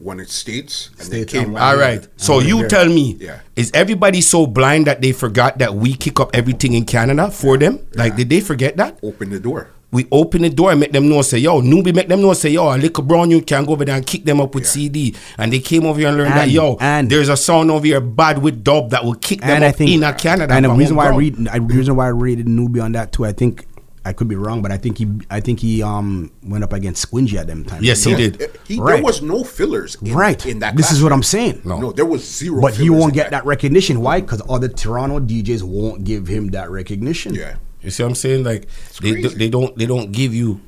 [0.00, 1.62] One it States and States then came and back.
[1.62, 2.06] All right.
[2.16, 3.40] So you tell me, Yeah.
[3.54, 7.58] is everybody so blind that they forgot that we kick up everything in Canada for
[7.58, 7.80] them?
[7.94, 8.98] Like, did they forget that?
[9.02, 9.68] Open the door.
[9.92, 12.50] We open the door and make them know, say, yo, newbie, make them know, say,
[12.50, 14.70] yo, a little brown you can go over there and kick them up with Yeah.
[14.70, 15.14] CD.
[15.36, 17.84] And they came over here and learned that, And- yo, and- there's a sound over
[17.84, 20.54] here bad with dub that will kick them and up I think in a Canada.
[20.54, 21.48] And the from reason why I home read.
[21.50, 23.66] I, the reason why I rated newbie on that too, I think
[24.04, 27.10] I could be wrong, but I think he, I think he um went up against
[27.10, 27.84] Squingy at them times.
[27.84, 28.50] Yes, he No, did.
[28.66, 29.96] he- There was no fillers.
[30.00, 30.44] In, right.
[30.46, 30.74] In that.
[30.76, 30.96] this class.
[30.96, 31.60] is what I'm saying.
[31.64, 32.60] No, no, there was zero.
[32.62, 34.00] But he won't get that recognition.
[34.00, 34.20] Why?
[34.22, 37.34] Because other Toronto DJs won't give him that recognition.
[37.34, 37.56] Yeah.
[37.82, 38.44] You see what I'm saying?
[38.44, 38.68] Like
[39.02, 39.28] they, crazy.
[39.36, 40.60] they don't they don't give you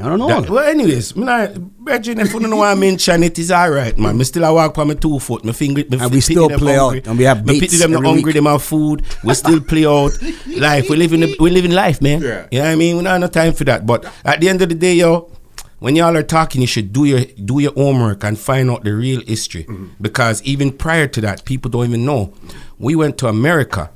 [0.00, 0.26] I don't know.
[0.28, 3.70] That- well, anyways, me not, Brethren, if you don't want to mention it, it's all
[3.70, 4.16] right, man.
[4.18, 5.44] Me still a walk on my two foot.
[5.44, 6.98] My finger, my And we feet still play hungry.
[7.00, 8.34] out, and we have Me dates pity them not hungry, week.
[8.34, 9.02] them have food.
[9.22, 10.10] We still play out.
[10.46, 12.22] Life, we living, the- we living life, man.
[12.22, 12.46] Yeah.
[12.50, 12.96] You know what I mean?
[12.96, 13.86] We don't have no time for that.
[13.86, 15.30] But at the end of the day, yo,
[15.78, 18.92] when y'all are talking, you should do your do your homework and find out the
[18.94, 19.64] real history.
[19.64, 19.86] Mm-hmm.
[20.00, 22.32] Because even prior to that, people don't even know.
[22.78, 23.90] We went to America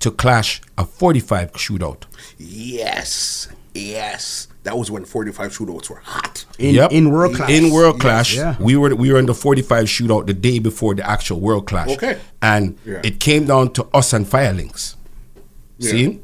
[0.00, 2.04] to clash a 45 shootout.
[2.38, 4.48] Yes, yes.
[4.64, 6.44] That was when 45 shootouts were hot.
[6.58, 6.90] in, Yep.
[6.92, 7.50] in world class.
[7.50, 8.02] In World Yes.
[8.02, 8.56] Clash, Yeah.
[8.58, 11.88] we were we were in the 45 shootout the day before the actual World Clash.
[11.90, 12.16] Okay.
[12.42, 13.00] And Yeah.
[13.04, 14.94] it came down to us and Firelinks.
[15.78, 15.90] Yeah.
[15.90, 16.20] See?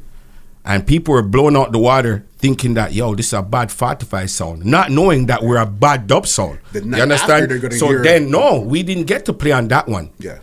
[0.65, 4.31] And people were blowing out the water thinking that, yo, this is a bad 45
[4.31, 6.59] sound, not knowing that we're a bad dub sound.
[6.73, 7.51] The you night after understand?
[7.63, 10.11] they're So hear- then, no, we didn't get to play on that one.
[10.19, 10.39] Yeah.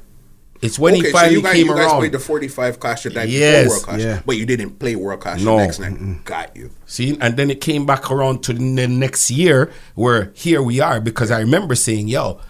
[0.62, 2.00] It's when okay, he so finally you guys, came you guys around.
[2.00, 3.64] played the 45 clash the night Yes.
[3.64, 4.22] before World Clash, Yeah.
[4.26, 5.56] but you didn't play World Clash No.
[5.58, 6.26] the next night.
[6.26, 6.70] Got you.
[6.86, 11.00] See, and then it came back around to the next year where here we are
[11.00, 12.42] because I remember saying, yo,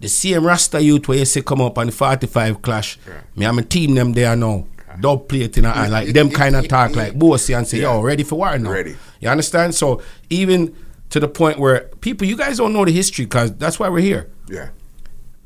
[0.00, 2.98] the same Rasta youth where you say come up on the 45 clash,
[3.34, 4.66] me I'm a team them there now.
[5.00, 7.80] Dub play it in a, and like them kind of talk like bossy and say,
[7.80, 8.70] yo, ready for war now.
[8.70, 8.96] Ready.
[9.20, 9.74] You understand?
[9.74, 10.74] So even
[11.10, 14.00] to the point where people, you guys don't know the history because that's why we're
[14.00, 14.28] here.
[14.48, 14.68] Yeah.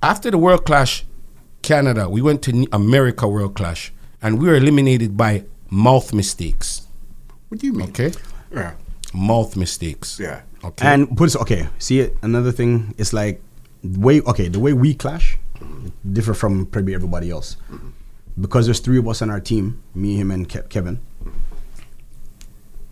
[0.02, 1.04] After the World Clash,
[1.62, 3.92] Canada, we went to America World Clash
[4.22, 6.86] and we were eliminated by mouth mistakes.
[7.48, 7.88] What do you mean?
[7.90, 8.12] Okay?
[8.52, 8.74] Yeah.
[9.14, 10.18] Mouth mistakes.
[10.20, 10.42] Yeah.
[10.62, 10.86] Okay.
[10.86, 11.68] And put it okay.
[11.78, 12.16] See it.
[12.22, 13.40] Another thing is like
[13.82, 15.38] the way okay the way we clash
[16.12, 17.56] differ from probably everybody else
[18.40, 21.00] because there's three of us on our team, me, him, and Ke- Kevin.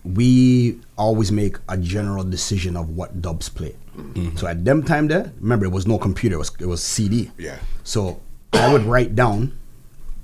[0.04, 3.74] We always make a general decision of what dubs play.
[3.96, 4.36] Mm-hmm.
[4.36, 7.30] So at them time there, remember it was no computer; it was it was CD.
[7.36, 7.58] Yeah.
[7.84, 8.20] So
[8.52, 9.52] I would write down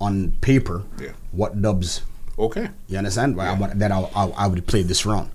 [0.01, 1.13] on paper Yeah.
[1.33, 2.03] what dubs
[2.39, 2.69] Okay.
[2.89, 3.41] you understand?
[3.41, 5.31] I want that I, I, I would play this round.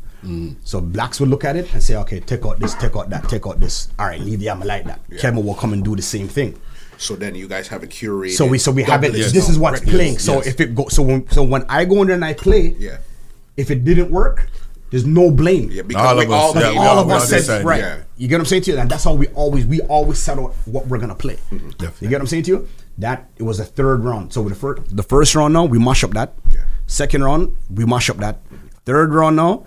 [0.66, 3.30] So blacks would look at it and say, okay, take out this, take out that,
[3.30, 3.88] take out this.
[3.98, 5.00] All right, leave the ammo like that.
[5.10, 5.18] Yeah.
[5.20, 6.60] Kevin will come and do the same thing.
[6.98, 8.36] So then you guys have a curated.
[8.36, 9.08] So we so we have it.
[9.08, 9.96] double list This of is what's records.
[9.96, 10.20] playing.
[10.20, 10.48] So yes.
[10.48, 12.98] if it go, so when so when I go in there and I play, Yeah.
[13.56, 14.50] if it didn't work,
[14.92, 15.70] there's no blame.
[15.72, 17.22] Yeah, because All we of us, all, yeah, Because we all all- of we us
[17.22, 17.80] all said decide, right.
[17.80, 17.98] yeah.
[18.18, 20.38] You get what I'm saying to you, and that's how we always we always set
[20.38, 21.38] out what we're gonna play.
[21.50, 21.70] Mm-hmm.
[22.04, 22.68] You get what I'm saying to you?
[23.00, 24.34] That it was the third round.
[24.34, 26.36] So with the first the first round now we mash up that.
[26.52, 26.66] Yeah.
[26.86, 28.40] Second round we mash up that.
[28.86, 29.66] Third round now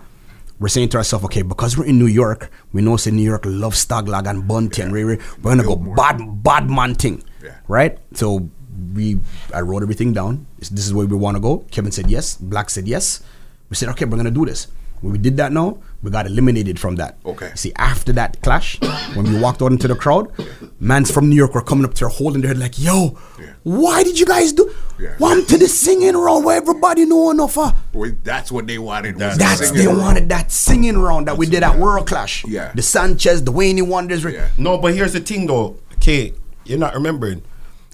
[0.59, 3.43] we're saying to ourselves, okay, because we're in New York, we know say New York
[3.45, 5.17] loves Staglag and Bunty and Ray Ray.
[5.41, 5.95] We're gonna go Gilmore.
[5.95, 7.23] bad bad man thing.
[7.43, 7.57] Yeah.
[7.67, 7.97] Right?
[8.13, 8.49] So
[8.93, 9.19] we
[9.53, 10.45] I wrote everything down.
[10.59, 11.65] This this is where we want to go.
[11.71, 12.37] Kevin said yes.
[12.37, 13.23] Black said yes.
[13.69, 14.67] We said, okay, we're gonna do this.
[15.01, 17.17] When we did that now, we got eliminated from that.
[17.25, 17.51] Okay.
[17.55, 18.77] See, after that clash,
[19.15, 20.31] when we walked out into the crowd,
[20.79, 23.53] mans from New York were coming up to her holding their head like, yo, Yeah.
[23.63, 24.69] why did you guys do
[24.99, 25.15] Yeah.
[25.17, 27.67] want to the singing round where everybody know enough uh?
[27.67, 27.75] of?
[27.93, 29.15] Well, that's what they wanted.
[29.15, 29.99] was That's the That's they round.
[29.99, 32.43] wanted that singing round that we did at World Clash.
[32.45, 32.71] Yeah.
[32.75, 34.23] The Sanchez, the Wayne Wonders.
[34.25, 34.49] Yeah.
[34.57, 36.33] No, but here's the thing though, okay,
[36.65, 37.41] you're not remembering.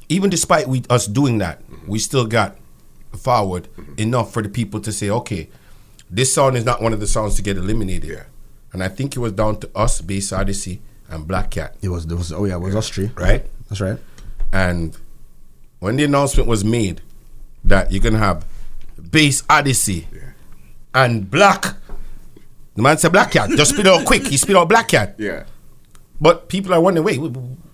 [0.09, 2.57] Even despite we us doing that, we still got
[3.15, 3.67] forward
[3.97, 5.49] enough for the people to say, okay,
[6.09, 8.09] this song is not one of the songs to get eliminated.
[8.09, 8.23] Yeah.
[8.73, 11.75] And I think it was down to us, Bass Odyssey, and Black Cat.
[11.81, 13.11] It was, it was oh yeah, it was us three.
[13.15, 13.45] Right.
[13.67, 13.97] That's right.
[14.51, 14.97] And
[15.79, 17.01] when the announcement was made
[17.63, 18.45] that you're gonna have
[19.11, 20.07] Bass Odyssey
[20.93, 21.75] and Black,
[22.75, 23.49] the man said Black Cat.
[23.51, 24.27] Just spit out quick.
[24.27, 25.15] He spit out Black Cat.
[25.17, 25.45] Yeah.
[26.21, 27.19] But people are wondering, wait,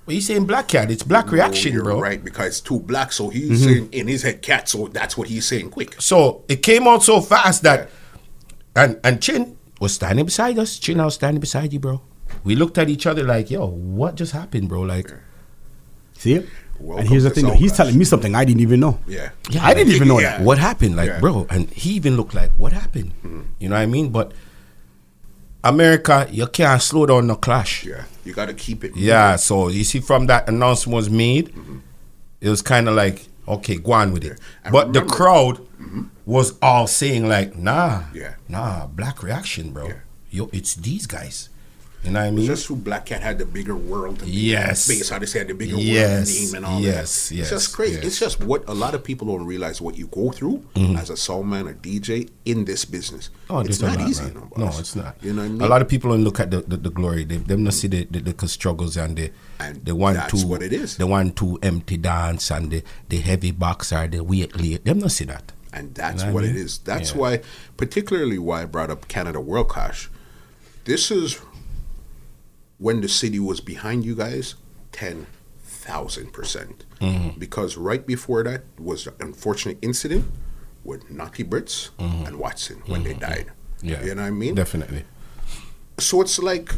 [0.06, 0.92] what are you saying Black Cat?
[0.92, 2.00] It's Black Reaction, you're bro.
[2.00, 3.64] right because two black, so he's mm-hmm.
[3.64, 6.00] saying in his head cat, so that's what he's saying quick.
[6.00, 7.90] So it came out so fast that,
[8.76, 10.78] and and Chin was standing beside us.
[10.80, 12.02] Chin, I was standing beside you, bro.
[12.44, 14.82] We looked at each other like, yo, what just happened, bro?
[14.82, 15.12] Like,
[16.14, 16.50] See it?
[16.80, 19.00] Welcome and here's the thing: he's telling me something I didn't even know.
[19.08, 19.30] Yeah.
[19.50, 20.38] yeah, I didn't even know Yeah.
[20.38, 20.46] that.
[20.46, 20.96] what happened?
[20.98, 21.20] Like, Yeah.
[21.20, 23.12] bro, and he even looked like, what happened?
[23.24, 23.42] Mm-hmm.
[23.60, 24.10] You know what I mean?
[24.10, 24.34] But
[25.64, 27.86] America, you can't slow down the clash.
[27.86, 28.04] Yeah.
[28.24, 28.96] You got to keep it.
[28.96, 31.78] Yeah, so you see, from that announcement was made, mm-hmm.
[32.42, 34.40] it was kind of like, okay, go on with it.
[34.72, 36.04] But the remember- crowd mm-hmm.
[36.26, 38.36] Was all saying like, nah, Yeah.
[38.48, 39.88] nah, black reaction, bro.
[39.88, 39.94] Yeah.
[40.30, 41.50] Yo, it's these guys.
[42.06, 42.46] You know what I It's mean?
[42.46, 44.20] just who Black Cat had the bigger world.
[44.20, 44.86] To Yes.
[44.86, 47.36] They say had the bigger Yes, world name and all yes, that.
[47.36, 47.96] yes, It's just crazy.
[47.96, 48.06] yes.
[48.06, 50.98] It's just what a lot of people don't realize what you go through mm-hmm.
[50.98, 53.32] as a soul man or DJ in this business.
[53.50, 54.26] Oh, it's not lot, easy.
[54.26, 55.16] No, No, it's not.
[55.24, 55.62] You know what I mean?
[55.62, 57.24] A lot of people don't look at the, the, the glory.
[57.24, 60.48] They them not see the, the, the struggles and the And the one that's two
[60.48, 60.98] what it is.
[60.98, 64.54] the one two empty dance and the, the heavy boxer, the weight.
[64.86, 65.54] Them not see that.
[65.76, 66.64] And that's know what I it mean?
[66.66, 66.78] is.
[66.80, 67.18] That's Yeah.
[67.18, 67.42] why,
[67.78, 70.10] particularly why I brought up Canada World Clash.
[70.86, 71.40] This is
[72.78, 74.56] when the city was behind you guys,
[74.92, 75.28] ten
[75.64, 76.86] thousand percent.
[77.02, 77.38] Mm-hmm.
[77.40, 80.26] Because right before that was an unfortunate incident
[80.84, 83.48] with Naughty Brits and Watson when they died.
[83.78, 83.88] Mm-hmm.
[83.90, 84.56] Yeah, you know what I mean.
[84.56, 85.04] Definitely.
[86.00, 86.74] So it's like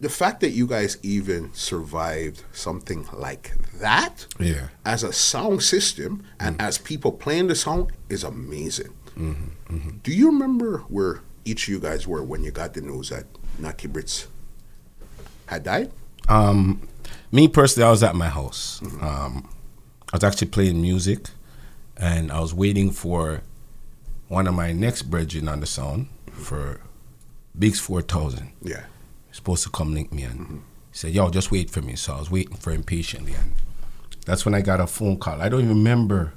[0.00, 4.68] the fact that you guys even survived something like that Yeah.
[4.84, 6.66] as a sound system and mm-hmm.
[6.66, 8.94] as people playing the song is amazing.
[9.18, 9.74] Mm-hmm.
[9.76, 9.90] Mm-hmm.
[10.02, 13.26] Do you remember where each of you guys were when you got the news that
[13.58, 14.26] Naki Brits
[15.46, 15.92] had died?
[16.28, 16.88] Um,
[17.30, 18.80] me personally, I was at my house.
[19.02, 19.48] Um,
[20.12, 21.28] I was actually playing music,
[21.96, 23.42] and I was waiting for
[24.28, 26.80] one of my next brethren on the sound for
[27.58, 28.52] Bigs Four Thousand.
[28.62, 28.84] Yeah.
[29.40, 30.62] Supposed to come link me and
[30.92, 31.96] he said, Yo, just wait for me.
[31.96, 33.54] So I was waiting for him patiently and
[34.26, 35.40] that's when I got a phone call.
[35.40, 36.34] I don't even remember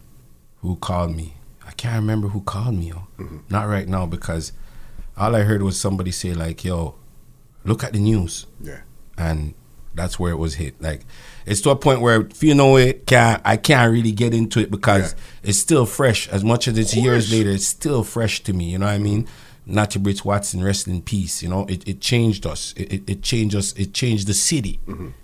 [0.61, 1.35] who called me.
[1.65, 3.07] I can't remember who called me, yo.
[3.17, 3.37] Mm-hmm.
[3.49, 4.53] Not right now because
[5.17, 6.95] all I heard was somebody say like, yo,
[7.65, 8.45] look at the news.
[8.61, 8.81] Yeah.
[9.17, 9.53] And
[9.93, 10.81] that's where it was hit.
[10.81, 11.05] Like
[11.45, 14.59] it's to a point where if you know it, can't I can't really get into
[14.59, 16.27] it because it's still fresh.
[16.29, 18.71] As much as it's years later, it's still fresh to me.
[18.71, 19.27] You know what I mean?
[19.65, 21.41] Natty Brits Watson, rest in peace.
[21.41, 22.73] You know, it, it changed us.
[22.75, 23.71] It, it, it changed us.
[23.73, 24.79] It changed the city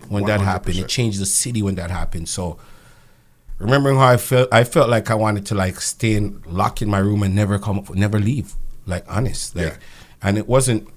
[0.08, 0.76] when that happened.
[0.76, 0.82] 100%.
[0.84, 2.30] It changed the city when that happened.
[2.30, 2.58] So
[3.58, 6.90] remembering how I felt, I felt like I wanted to like stay in, lock in
[6.90, 8.56] my room and never come, up, never leave.
[8.86, 9.76] Like honest, like, Yeah.
[10.22, 10.88] and it wasn't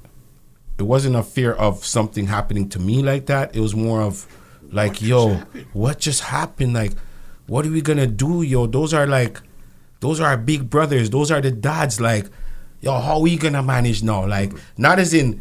[0.78, 3.54] it wasn't a fear of something happening to me like that.
[3.54, 4.26] It was more of
[4.70, 5.34] like, just yo,
[5.74, 6.72] what just happened?
[6.72, 6.92] Like,
[7.46, 8.66] what are we gonna do, yo?
[8.66, 9.40] Those are like,
[10.00, 11.10] those are our big brothers.
[11.10, 12.00] Those are the dads.
[12.00, 12.26] Like,
[12.82, 14.26] yo, how are we gonna manage now?
[14.26, 15.40] Like, not as in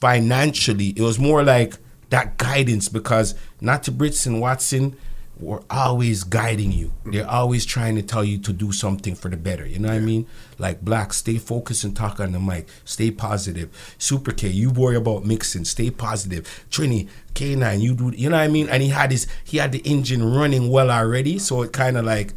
[0.00, 0.88] financially.
[0.96, 1.76] It was more like
[2.10, 4.96] that guidance because Natty Brits and Watson
[5.38, 6.92] were always guiding you.
[7.04, 9.64] They're always trying to tell you to do something for the better.
[9.64, 10.26] You know what I mean?
[10.58, 12.68] Like Black, stay focused and talk on the mic.
[12.84, 13.70] Stay positive.
[13.98, 15.64] Super K, you worry about mixing.
[15.64, 16.64] Stay positive.
[16.70, 18.12] Trini, K9, you do.
[18.16, 18.68] You know what I mean?
[18.68, 22.04] And he had his he had the engine running well already, so it kind of
[22.04, 22.34] like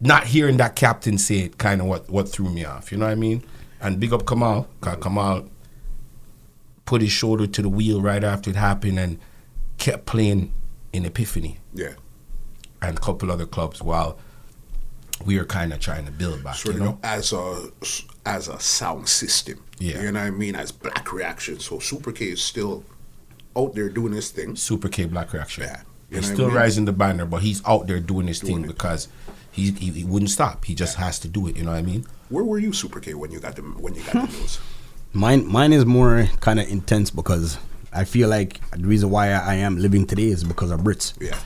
[0.00, 2.90] not hearing that captain say it kind of what what threw me off.
[2.90, 3.44] You know what I mean?
[3.80, 4.66] And big up Kamal.
[4.80, 5.48] 'cause Kamal
[6.84, 9.18] put his shoulder to the wheel right after it happened and
[9.78, 10.52] kept playing
[10.92, 11.92] in Epiphany Yeah.
[12.82, 14.18] and a couple other clubs while
[15.24, 16.56] we were kind of trying to build back.
[16.56, 16.98] So you know?
[17.02, 17.70] as a
[18.26, 19.60] as a sound system.
[19.78, 20.02] Yeah.
[20.02, 20.54] You know what I mean?
[20.56, 21.58] As black reaction.
[21.60, 22.84] So Super K is still
[23.56, 24.56] out there doing his thing.
[24.56, 25.64] Super K Black Reaction.
[25.64, 25.80] Yeah.
[26.10, 26.56] You He's what I still mean?
[26.56, 28.68] rising the banner, but he's out there doing his Doing thing it.
[28.68, 29.08] because
[29.52, 30.64] he, he he wouldn't stop.
[30.64, 31.56] He just has to do it.
[31.56, 32.06] You know what I mean?
[32.28, 34.58] Where were you, Super K, when you got the when you got the news?
[35.12, 37.58] Mine, mine is more kind of intense because
[37.92, 41.20] I feel like the reason why I, am living today is because of Brits.
[41.20, 41.36] Yeah.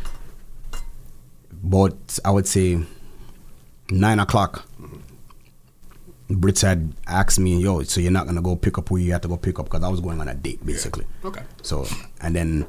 [1.62, 2.82] But I would say
[3.90, 4.68] nine o'clock.
[6.28, 9.22] Brits had asked me, "Yo, so you're not gonna go pick up who you had
[9.22, 11.06] to go pick up?" Because I was going on a date, basically.
[11.24, 11.42] Okay.
[11.62, 11.86] So
[12.20, 12.66] and then,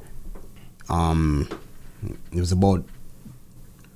[0.87, 1.49] um,
[2.31, 2.85] it was about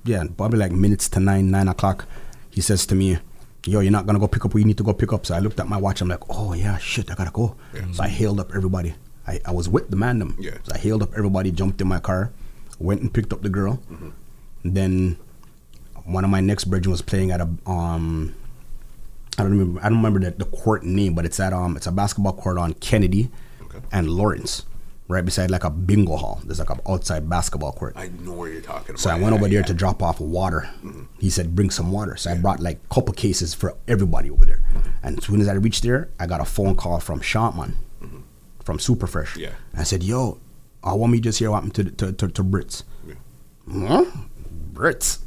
[0.04, 2.06] yeah, probably like minutes to nine, nine o'clock.
[2.50, 3.18] He says to me,
[3.66, 5.34] "Yo, you're not gonna go pick up who you need to go pick up." So
[5.34, 6.00] I looked at my watch.
[6.00, 7.56] I'm like, "Oh yeah, shit, I gotta go."
[7.92, 8.94] So I hailed up everybody.
[9.26, 10.36] I, I was with the man them.
[10.40, 10.56] Yeah.
[10.64, 12.32] So I hailed up everybody, jumped in my car,
[12.78, 13.80] went and picked up the girl.
[14.64, 15.16] Then
[16.04, 18.34] one of my next brethren was playing at a um
[19.38, 21.86] I don't remember I don't remember the, the court name, but it's at um it's
[21.86, 23.30] a basketball court on Kennedy
[23.62, 23.78] Okay.
[23.92, 24.64] and Lawrence.
[25.10, 26.40] Right beside like a bingo hall.
[26.44, 27.94] There's like an outside basketball court.
[27.96, 29.00] I know where you're talking about.
[29.00, 29.66] So I went over Yeah, there yeah.
[29.66, 30.70] to drop off water.
[30.84, 31.02] Mm-hmm.
[31.18, 34.46] He said, "Bring some water." So I brought like a couple cases for everybody over
[34.46, 34.62] there.
[34.72, 34.90] Mm-hmm.
[35.02, 38.20] And as soon as I reached there, I got a phone call from Shantman, mm-hmm.
[38.62, 39.36] from Superfresh.
[39.36, 39.54] Yeah.
[39.76, 40.38] I said, "Yo,
[40.84, 43.14] I want me just hear what happened to to, to, to Brits." Yeah.
[43.88, 44.04] Huh?
[44.72, 45.18] Brits?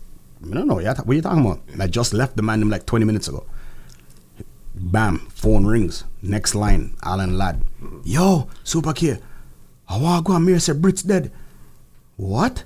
[0.49, 0.80] I don't know.
[0.80, 1.60] Yeah, what are you talking about?
[1.77, 3.45] I just left the man like 20 minutes ago.
[4.76, 6.03] Bam, phone rings.
[6.22, 7.61] Next line, Alan Ladd.
[8.03, 9.19] Yo, Super K,
[9.93, 11.31] I want to go and Mir said Brits dead.
[12.17, 12.63] What?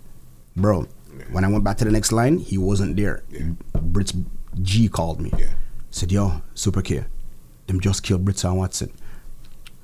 [0.55, 0.87] Bro,
[1.29, 3.23] when I went back to the next line, he wasn't there.
[3.29, 3.49] Yeah.
[3.73, 4.25] Brits
[4.61, 5.33] G called me.
[5.37, 5.47] Yeah.
[5.91, 7.03] Said, yo, Super K,
[7.67, 8.93] them just killed Brits and Watson.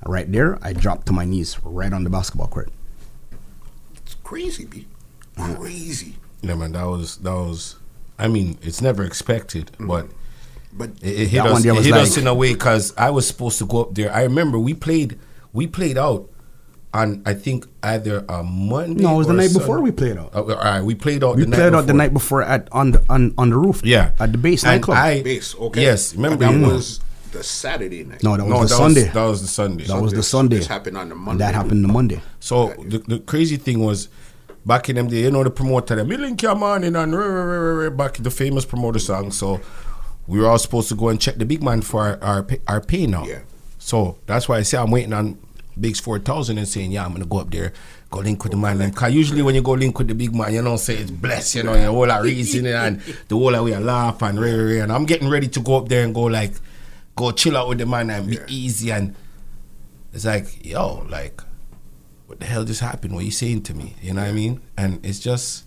[0.06, 2.70] Right there, I dropped to my knees right on the basketball court.
[3.96, 4.86] It's crazy, B.
[5.36, 5.54] Uh-huh.
[5.56, 6.14] Crazy.
[6.40, 6.72] Yeah, man.
[6.72, 7.76] That was that was.
[8.18, 9.88] I mean, it's never expected, mm.
[9.88, 10.08] but
[10.72, 11.64] But it, it hit us.
[11.64, 14.12] It was hit us in a way because I was supposed to go up there.
[14.12, 15.18] I remember we played.
[15.52, 16.28] We played out
[16.94, 19.02] on I think either a Monday.
[19.02, 20.30] No, it was the or a night before we played out.
[20.32, 21.36] Oh, all right, we played out.
[21.36, 23.82] We the night played out the night before at on the on, on the roof.
[23.84, 24.96] Yeah, At the base nightclub.
[24.96, 25.82] I- base, okay.
[25.82, 27.00] Yes, remember And that was
[27.32, 28.22] the Saturday night.
[28.22, 29.04] no, that was No, the that Sunday.
[29.04, 29.84] was that was the Sunday.
[29.86, 30.56] that was the Sunday.
[30.58, 31.44] This happened on the And Monday.
[31.44, 32.20] that happened the Monday.
[32.40, 34.08] So the, the crazy thing was,
[34.64, 37.54] back in them day, you know the promoter, them, Milling Kamani and rah, rah, rah,
[37.58, 39.32] rah, rah, back the famous promoter song.
[39.32, 39.60] So
[40.28, 42.60] we were all supposed to go and check the big man for our our, pay-
[42.68, 43.26] our pay now.
[43.26, 43.40] Yeah.
[43.78, 45.36] So that's why I say I'm waiting on
[45.78, 47.72] Bigs four thousand and saying, yeah, I'm gonna go up there,
[48.10, 48.78] go link with the man.
[48.78, 48.92] Them.
[48.92, 51.56] Cause usually when you go link with the big man, you know, say it's blessed,
[51.56, 54.82] you know, the whole of reason and the whole of we laugh and rah.
[54.82, 56.52] and I'm getting ready to go up there and go like.
[57.16, 59.14] go chill out with the man and be easy and
[60.12, 61.40] it's like, yo, like,
[62.26, 63.14] what the hell just happened?
[63.14, 63.94] What you saying to me?
[64.02, 64.60] You know what I mean?
[64.76, 65.64] And it's just,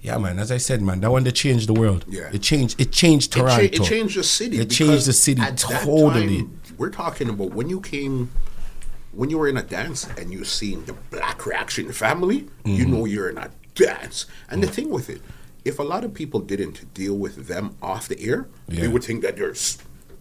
[0.00, 0.38] yeah, man.
[0.40, 2.04] As I said, man, that one that changed the world.
[2.08, 2.30] Yeah.
[2.32, 2.80] it changed.
[2.80, 3.62] It changed It, cha- Toronto.
[3.64, 4.58] it changed the city.
[4.58, 6.38] It changed the city totally.
[6.38, 8.30] time, we're talking about when you came,
[9.16, 12.70] when you were in a dance and you seen the Black Reaction family, Mm-hmm.
[12.74, 14.26] you know you're in a dance.
[14.50, 14.66] And Mm.
[14.66, 15.20] the thing with it,
[15.64, 19.22] if a lot of people didn't deal with them off the air, they would think
[19.22, 19.54] that they're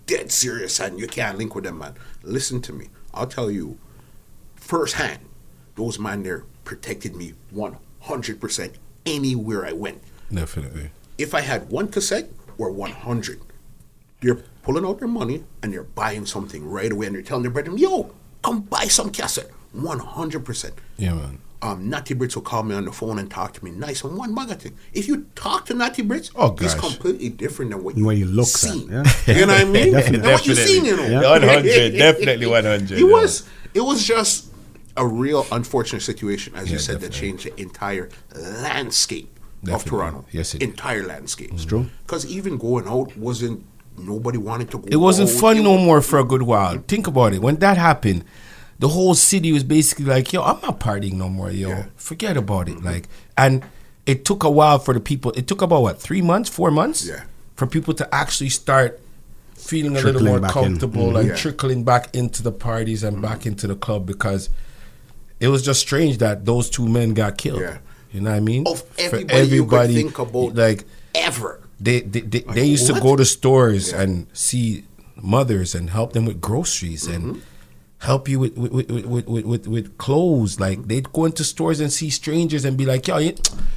[0.05, 1.93] dead serious and you can't link with them, man.
[2.23, 2.89] Listen to me.
[3.13, 3.77] I'll tell you
[4.55, 5.19] firsthand,
[5.75, 8.73] those man there protected me 100%
[9.05, 10.01] anywhere I went
[10.33, 10.91] Definitely.
[11.17, 13.41] if I had one cassette or 100,
[14.21, 17.51] they're pulling out their money and they're buying something right away and they're telling their
[17.51, 18.13] brethren, yo,
[18.43, 19.49] come buy some cassette.
[19.75, 20.71] 100%.
[20.97, 21.39] Yeah, man.
[21.61, 24.17] Um, Natty Brits will call me on the phone and talk to me nice and
[24.17, 24.75] one mugger thing.
[24.91, 26.91] If you talk to Natty Brits, Oh, he's gosh.
[26.91, 28.91] completely different than what The you way he looks seen.
[28.93, 29.35] at, yeah.
[29.39, 29.93] You know what I mean?
[29.93, 30.19] Definitely.
[30.23, 31.05] Than what you seen, you know.
[31.07, 31.21] Yeah.
[31.39, 33.03] 100, definitely 100, He yeah.
[33.11, 33.47] was.
[33.73, 34.51] It was just
[34.97, 39.29] a real unfortunate situation, as you Yeah, said, that changed the entire landscape
[39.71, 40.25] of Toronto.
[40.33, 40.69] Yes, it did.
[40.69, 41.51] entire landscape.
[41.53, 41.89] It's true.
[42.05, 43.65] Because even going out wasn't.
[43.97, 44.87] Nobody wanted to go.
[44.89, 45.35] It wasn't out.
[45.39, 46.77] fun It no was- more for a good while.
[46.87, 47.41] Think about it.
[47.41, 48.23] When that happened,
[48.79, 51.69] the whole city was basically like, "Yo, I'm not partying no more, yo.
[51.69, 51.75] Yeah.
[51.75, 51.89] Mm-hmm.
[51.97, 53.07] Forget about it." Like,
[53.37, 53.63] and
[54.05, 55.31] it took a while for the people.
[55.35, 57.23] It took about what three months, four months, Yeah.
[57.55, 58.99] for people to actually start
[59.55, 60.63] feeling a little more back in.
[60.63, 61.19] comfortable Mhm.
[61.19, 61.35] and Yeah.
[61.35, 64.49] trickling back into the parties and back into the club because
[65.39, 67.61] it was just strange that those two men got killed.
[67.61, 67.77] Yeah.
[68.11, 68.67] You know what I mean?
[68.67, 70.83] Of For everybody, you could think about like
[71.15, 71.59] ever.
[71.83, 74.01] They they, they, Like, they used to go to stores Yeah.
[74.01, 74.85] and see
[75.15, 77.29] mothers and help them with groceries Mm-hmm.
[77.29, 77.41] and
[77.99, 80.59] help you with with, with, with, with, with with clothes.
[80.59, 83.35] Like they'd go into stores and see strangers and be like, "Yo, you-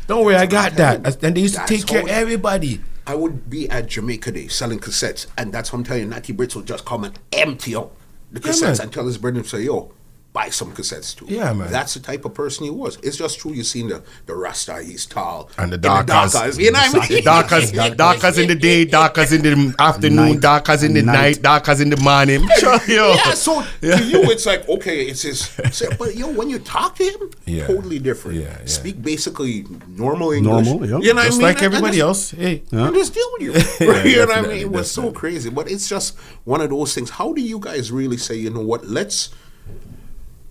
[0.08, 2.80] don't worry, I got that." And they used to take care of everybody.
[3.06, 6.08] I would be at Jamaica Day selling cassettes, and that's what I'm telling you.
[6.08, 7.94] Natty Brits will just come and empty out
[8.32, 8.80] the cassettes man.
[8.80, 9.92] and tell his brethren, say, yo,
[10.36, 11.24] buy some cassettes too.
[11.38, 11.70] Yeah, man.
[11.76, 12.92] That's the type of person he was.
[13.02, 13.52] It's just true.
[13.56, 13.98] You've seen the
[14.28, 15.48] the Rasta, he's tall.
[15.56, 16.58] And the In darkers.
[16.58, 17.24] You know what I mean?
[17.24, 17.72] Darkers,
[18.06, 20.40] darkers in the day, darkers in the afternoon, Night.
[20.50, 21.12] darkers in the Night.
[21.22, 22.42] night, darkers in the morning.
[22.60, 23.14] Sure, yo.
[23.14, 25.40] Yeah, so to you, it's like okay, it's his.
[25.72, 27.66] so- but yo, when you talk to him, Yeah.
[27.66, 28.38] totally different.
[28.40, 28.66] Yeah, yeah.
[28.78, 29.64] Speak basically
[30.04, 30.66] normal English.
[30.66, 30.98] Normal, yeah.
[31.06, 31.46] You know what I just mean?
[31.48, 32.42] like And- and everybody just- else.
[32.42, 33.52] Hey, and just deal with you.
[33.86, 34.60] Yeah, you know what I mean?
[34.68, 35.48] It was so crazy.
[35.50, 37.08] But it's just one of those things.
[37.10, 39.30] How do you guys really say, you know what, let's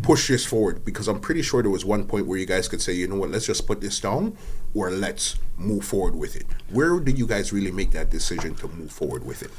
[0.01, 0.83] push this forward?
[0.83, 3.15] Because I'm pretty sure there was one point where you guys could say, you know
[3.15, 4.37] what, let's just put this down
[4.73, 6.45] or let's move forward with it.
[6.69, 9.51] Where did you guys really make that decision to move forward with it?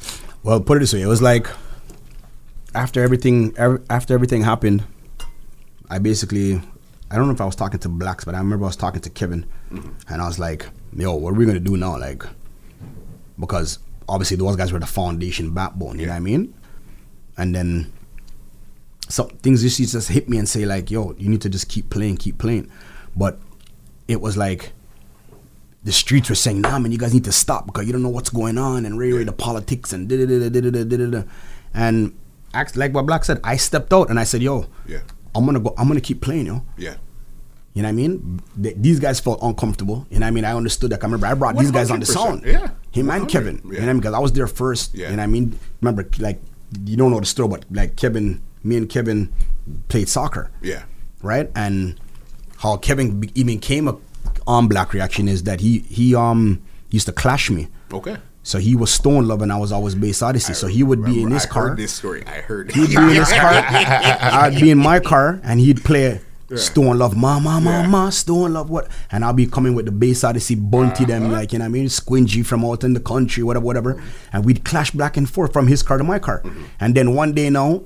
[0.43, 1.49] Well, put it this way, it was like
[2.75, 3.57] after everything
[3.89, 4.85] after everything happened,
[5.89, 6.61] I basically
[7.11, 9.01] I don't know if I was talking to blacks, but I remember I was talking
[9.01, 10.13] to Kevin, mm-hmm.
[10.13, 12.25] and I was like, "Yo, what are we gonna do now?" Like,
[13.39, 15.99] because obviously those guys were the foundation backbone.
[15.99, 16.55] You know what I mean?
[17.37, 17.93] And then
[19.09, 21.69] some things used to just hit me and say like, "Yo, you need to just
[21.69, 22.71] keep playing, keep playing,"
[23.15, 23.39] but
[24.09, 24.73] it was like
[25.85, 28.09] the streets were saying, "Nah, man, you guys need to stop because you don't know
[28.09, 31.23] what's going on and really the politics and da da da da da da da."
[31.75, 32.15] And
[32.75, 35.01] like what Black said, I stepped out and I said, "Yo, yeah,
[35.35, 35.75] I'm gonna go.
[35.79, 36.97] I'm gonna keep playing, yo." Yeah.
[37.75, 38.41] You know what I mean?
[38.57, 40.07] These guys felt uncomfortable.
[40.09, 40.45] You know what I mean?
[40.47, 41.05] I understood that.
[41.05, 42.43] I remember I brought these guys on the sound.
[42.43, 42.71] Yeah.
[42.91, 43.57] Him and Kevin.
[43.57, 43.63] Yeah.
[43.63, 44.01] You know what I mean?
[44.01, 44.95] Because I was there first.
[44.95, 45.11] Yeah.
[45.11, 45.59] You know what I mean?
[45.83, 46.41] Remember, like,
[46.87, 49.33] you don't know the story, but like Kevin me and Kevin
[49.89, 50.51] played soccer.
[50.63, 50.83] Yeah.
[51.23, 51.51] Right?
[51.55, 51.99] And
[52.59, 54.01] how Kevin be- even came up
[54.47, 56.61] on Black Reaction is that he he um
[56.91, 57.69] used to clash me.
[57.93, 58.17] Okay.
[58.43, 60.55] So he was Stone Love and I was always Bass Odyssey.
[60.55, 61.69] so he would be in Remember, his I car.
[61.71, 62.25] heard this story.
[62.27, 63.53] I heard He'd be in his car.
[63.53, 66.21] I'd be in my car, and he'd play
[66.55, 67.87] Stone Love, Ma, Ma, Ma, Yeah.
[67.89, 68.87] Ma, Stone Love, what?
[69.11, 71.07] And I'll be coming with the bass Odyssey, Bounty Uh-huh.
[71.13, 71.87] them, like, you know what I mean?
[71.87, 74.01] Squingy from out in the country, whatever, whatever.
[74.33, 76.43] And we'd clash back and forth from his car to my car.
[76.45, 76.63] Mm-hmm.
[76.79, 77.83] And then one day now,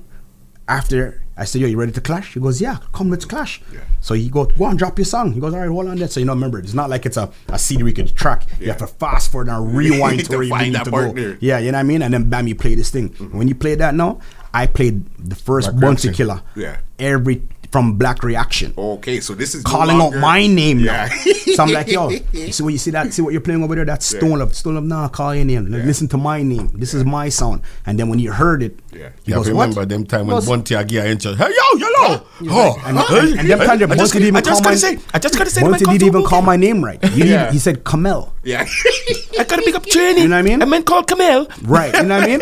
[0.71, 2.33] after I said, Yo, you ready to clash?
[2.33, 3.61] He goes, Yeah, come, let's clash.
[3.73, 3.81] Yeah.
[3.99, 5.33] So he goes, Go and drop your song.
[5.33, 6.07] He goes, All right, hold on there.
[6.07, 8.45] So, you know, remember, it's not like it's a, a CD we could track.
[8.59, 11.15] You have to fast forward and rewind to To where you need that to part
[11.15, 11.37] go.
[11.41, 12.01] Yeah, you know what I mean?
[12.01, 13.09] And then bam, you play this thing.
[13.09, 13.37] Mm-hmm.
[13.37, 14.19] When you play that now,
[14.53, 16.41] I played the first Black Bounty Killer.
[16.55, 16.79] Yeah.
[16.99, 18.73] Every from Black Reaction.
[18.77, 21.07] Okay, so this is no Calling longer- out my name Yeah.
[21.07, 21.33] now.
[21.55, 23.13] so I'm like, yo, you see what you see that?
[23.13, 23.85] See what you're playing over there?
[23.85, 24.53] That's Stone Love.
[24.55, 25.67] Stone Love, nah, call your name.
[25.71, 25.85] Like, Yeah.
[25.85, 26.69] Listen to my name.
[26.73, 27.61] This is my sound.
[27.85, 29.09] And then when you heard it, Yeah.
[29.23, 29.89] he You goes, remember what?
[29.89, 31.37] them time when goes, Bounty Agia entered.
[31.37, 32.25] Hey, yo, yellow.
[32.49, 33.15] Oh, and- huh?
[33.19, 34.99] and- and them time that I Bounty didn't I even just call gotta my- say,
[35.13, 37.01] I just gotta say, Bounty didn't even call my name right.
[37.05, 37.51] He, Yeah.
[37.51, 38.33] he said Kamel.
[38.43, 38.65] Yeah.
[39.39, 40.23] I gotta pick up training.
[40.23, 40.61] You know what I mean?
[40.61, 41.47] A man called Kamel.
[41.63, 42.41] Right, you know what I mean?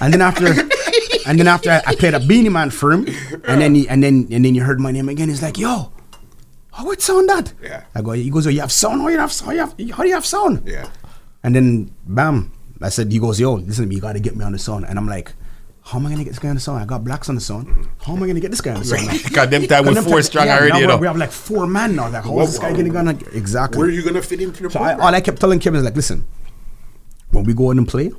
[0.00, 0.46] And then after,
[1.26, 3.06] and then after I played a Beenie Man for him,
[3.46, 5.28] and then he, and then and then you heard my name again.
[5.28, 5.92] He's like, "Yo,
[6.72, 7.84] how would sound that?" Yeah.
[7.94, 8.12] I go.
[8.12, 9.00] He goes, "Oh, you have sound?
[9.00, 9.48] How you have sound?
[9.48, 10.88] How, you have, how do you have sound?" yeah.
[11.42, 13.96] And then bam, I said, "He goes, yo, listen to me.
[13.96, 15.32] You got to get me on the sound." And I'm like,
[15.84, 16.80] how am I gonna get this guy on the song?
[16.80, 17.88] I got blacks on the song.
[18.02, 19.06] How am I gonna get this guy on the song?
[19.22, 20.96] Because them time with four strong yeah, already, you know.
[20.96, 22.08] We have like four men now.
[22.08, 23.08] Like, how is this guy on?
[23.32, 23.78] Exactly.
[23.78, 25.84] Where are you gonna fit into the So I, all I kept telling Kevin is
[25.84, 26.26] like, listen,
[27.32, 28.12] when we go in and play,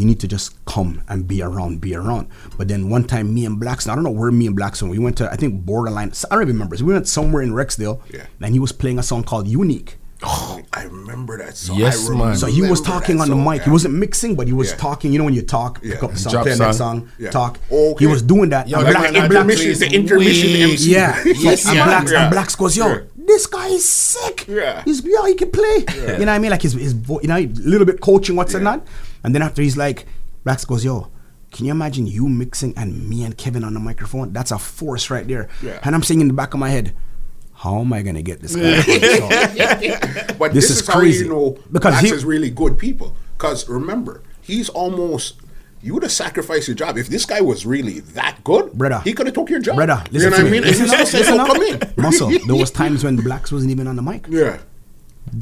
[0.00, 2.28] you need to just come and be around, be around.
[2.58, 4.98] But then one time, me and Blackstone, I don't know where me and Blackstone, we
[4.98, 6.76] went to, I think Borderline, I don't even remember.
[6.76, 8.26] So we went somewhere in Rexdale, Yeah.
[8.40, 9.96] and he was playing a song called Unique.
[10.22, 11.78] Oh, I remember that song.
[11.78, 12.36] Yes, I man.
[12.36, 13.60] So he was talking that on the song, mic.
[13.60, 13.64] yeah.
[13.64, 14.76] He wasn't mixing, but he was Yeah.
[14.76, 15.12] talking.
[15.14, 15.94] You know when you talk, Yeah.
[15.94, 16.72] pick up the song, Drop play song.
[16.74, 17.30] song, Yeah.
[17.30, 17.58] talk.
[17.72, 18.04] Okay.
[18.04, 18.68] He was doing that.
[18.68, 20.72] Yeah, and that Black, man and had Black, intermission, the intermission Weak.
[20.72, 20.90] MC.
[20.90, 21.84] yeah, Yes, and yeah.
[21.86, 22.22] Blacks Yeah.
[22.24, 22.98] and Blacks goes, yo, Yeah.
[23.16, 24.44] this guy is sick.
[24.46, 24.82] Yeah.
[24.84, 25.86] he's yeah, he can play.
[25.96, 26.50] You know what I mean?
[26.50, 28.72] Like his his vo- you know a little bit coaching what's and Yeah.
[28.76, 28.86] that.
[29.24, 30.06] And then after he's like,
[30.44, 31.10] Blacks goes, yo.
[31.52, 34.32] Can you imagine you mixing and me and Kevin on the microphone?
[34.32, 35.48] That's a force right there.
[35.60, 35.80] Yeah.
[35.82, 36.94] And I'm saying in the back of my head,
[37.54, 38.76] how am I gonna get this guy?
[38.76, 40.36] on the song?
[40.38, 41.24] But This this, is is, how crazy.
[41.24, 43.16] you know Because because he- is really good people.
[43.36, 45.40] Because remember, he's almost
[45.82, 48.72] you would have sacrificed your job if this guy was really that good.
[48.74, 49.00] Brother.
[49.02, 49.74] he could have took your job.
[49.74, 50.60] Brother, you listen know to what I me.
[50.60, 50.62] mean?
[50.68, 51.48] Listen And up, listen "No, up.
[51.48, 52.30] come in." Muscle.
[52.46, 54.26] There was times when the Blacks wasn't even on the mic.
[54.28, 54.58] yeah,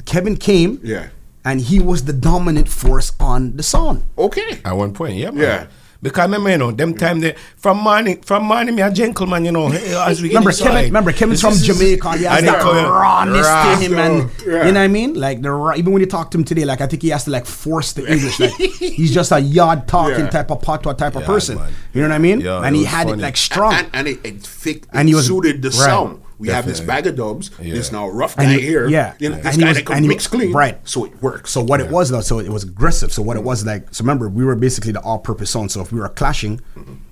[0.07, 0.81] Kevin came.
[0.83, 1.09] Yeah.
[1.45, 4.05] And he was the dominant force on the song.
[4.19, 4.61] okay.
[4.65, 5.43] At one point, yeah, man.
[5.43, 5.67] Yeah.
[6.01, 6.99] Because remember, you know, them mm.
[6.99, 9.67] time they from morning, from morning, me a gentleman, you know.
[9.73, 10.85] Eh, as we Remember inside, Kevin?
[10.85, 12.19] Remember Kevin's from Jamaica.
[12.19, 13.75] He has and that rawness raw.
[13.75, 14.67] to him, and Yeah.
[14.67, 15.15] you know what I mean.
[15.15, 17.25] Like the raw, even when you talk to him today, like I think he has
[17.25, 18.39] to like force the English.
[18.39, 20.31] Like he's just a yard talking Yeah.
[20.31, 21.57] type of patois type of person.
[21.59, 21.73] man.
[21.93, 22.41] You know what I mean?
[22.43, 23.73] Yeah, and he was had it like strong.
[23.75, 25.79] And, and it, it, fit, And he was- suited the right.
[25.79, 26.23] sound.
[26.39, 27.51] We have this bag of dubs.
[27.61, 27.75] Yeah.
[27.75, 28.89] This now rough And guy he- here.
[28.89, 29.15] yeah.
[29.19, 30.53] You know, this he guy was- that can mix clean.
[30.53, 30.79] right.
[30.89, 31.51] So it works.
[31.51, 33.13] So what it was though, so it was aggressive.
[33.13, 35.73] So what it was like, so remember we were basically the all-purpose sound.
[35.73, 36.61] So if we were clashing,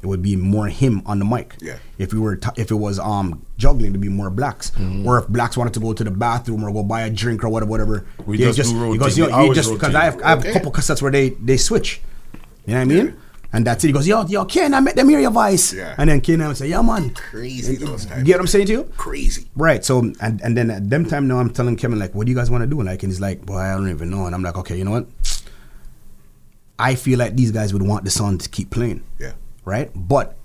[0.02, 1.56] it would be more him on the mic.
[1.60, 1.76] Yeah.
[1.98, 4.70] If we were, t- if it was um juggling, to be more blacks.
[4.72, 5.06] Mm-hmm.
[5.06, 7.48] Or if blacks wanted to go to the bathroom or go buy a drink or
[7.48, 8.06] whatever, whatever.
[8.26, 9.34] We they just do he goes, rotate.
[9.34, 9.94] yo, you just because.
[9.94, 10.52] I have I have a Okay.
[10.52, 12.00] couple cassettes where they they switch.
[12.66, 13.16] You know what I mean?
[13.56, 13.86] And that's it.
[13.86, 15.72] He goes, yo, yo, Ken, I met them hear your voice.
[15.72, 15.94] Yeah.
[15.96, 17.14] And then Ken, I would say, yeah, man.
[17.14, 18.24] Crazy those times.
[18.24, 18.84] get what I'm saying to you?
[18.98, 19.46] Crazy.
[19.56, 19.82] Right.
[19.82, 22.36] So and and then at them time now I'm telling Kevin like, what do you
[22.36, 22.82] guys want to do?
[22.82, 24.26] Like, and he's like, boy, I don't even know.
[24.26, 25.06] And I'm like, okay, you know what?
[26.78, 29.02] I feel like these guys would want the song to keep playing.
[29.18, 29.32] Yeah.
[29.64, 29.90] Right.
[29.94, 30.36] But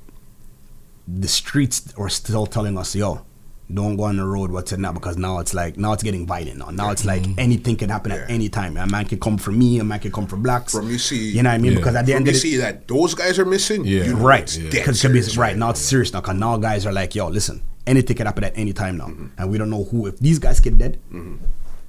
[1.05, 3.25] the streets are still telling us, yo,
[3.73, 4.51] don't go on the road.
[4.51, 4.91] What's it now?
[4.91, 6.57] Because now it's like now it's getting violent.
[6.57, 7.39] Now, now it's like mm-hmm.
[7.39, 8.77] anything can happen at any time.
[8.77, 9.79] A man can come for me.
[9.79, 10.73] A man can come for blacks.
[10.73, 11.73] From you see- you know what I mean?
[11.73, 11.77] Yeah.
[11.79, 13.85] Because at the From end you of the see that those guys are missing.
[13.85, 14.03] Yeah.
[14.03, 14.69] You know right it's Yeah.
[14.69, 18.15] dead serious right now it's serious now because now guys are like yo listen anything
[18.15, 19.27] can happen at any time now mm-hmm.
[19.37, 21.35] and we don't know who if these guys get dead mm-hmm.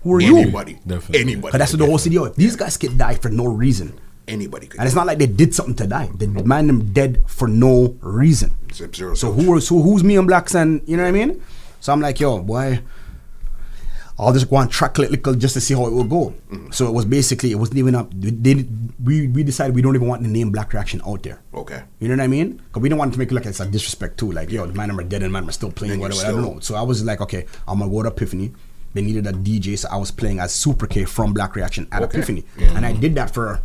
[0.03, 0.79] who are you Anybody.
[0.87, 1.21] Definitely.
[1.21, 1.47] Anybody.
[1.49, 3.99] because that's what the whole city yo if these guys get die for no reason
[4.29, 4.79] Anybody could.
[4.79, 7.97] and it's not like they did something to die they man them dead for no
[8.01, 9.43] reason Zip zero so zilch.
[9.45, 11.43] who are so who's me and blacks and you know what I mean
[11.83, 12.81] so I'm like yo boy
[14.19, 16.35] I'll just go and track it little just to see how it will go.
[16.51, 16.73] Mm.
[16.73, 18.09] So it was basically it wasn't even up.
[18.15, 18.67] They,
[19.03, 21.41] we we decided we don't even want the name Black Reaction out there.
[21.55, 21.83] Okay.
[21.99, 22.61] You know what I mean?
[22.69, 24.31] Because we don't want to make it look like it's a disrespect too.
[24.31, 26.39] Like, yo, the man are dead and man are still playing, Then you're whatever.
[26.39, 26.61] I don't know.
[26.61, 28.53] So I was like, okay, I'm gonna go to Epiphany.
[28.95, 32.03] They needed a DJ, so I was playing as Super K from Black Reaction at
[32.03, 32.19] Okay.
[32.19, 32.77] Epiphany, Yeah.
[32.77, 33.61] and I did that for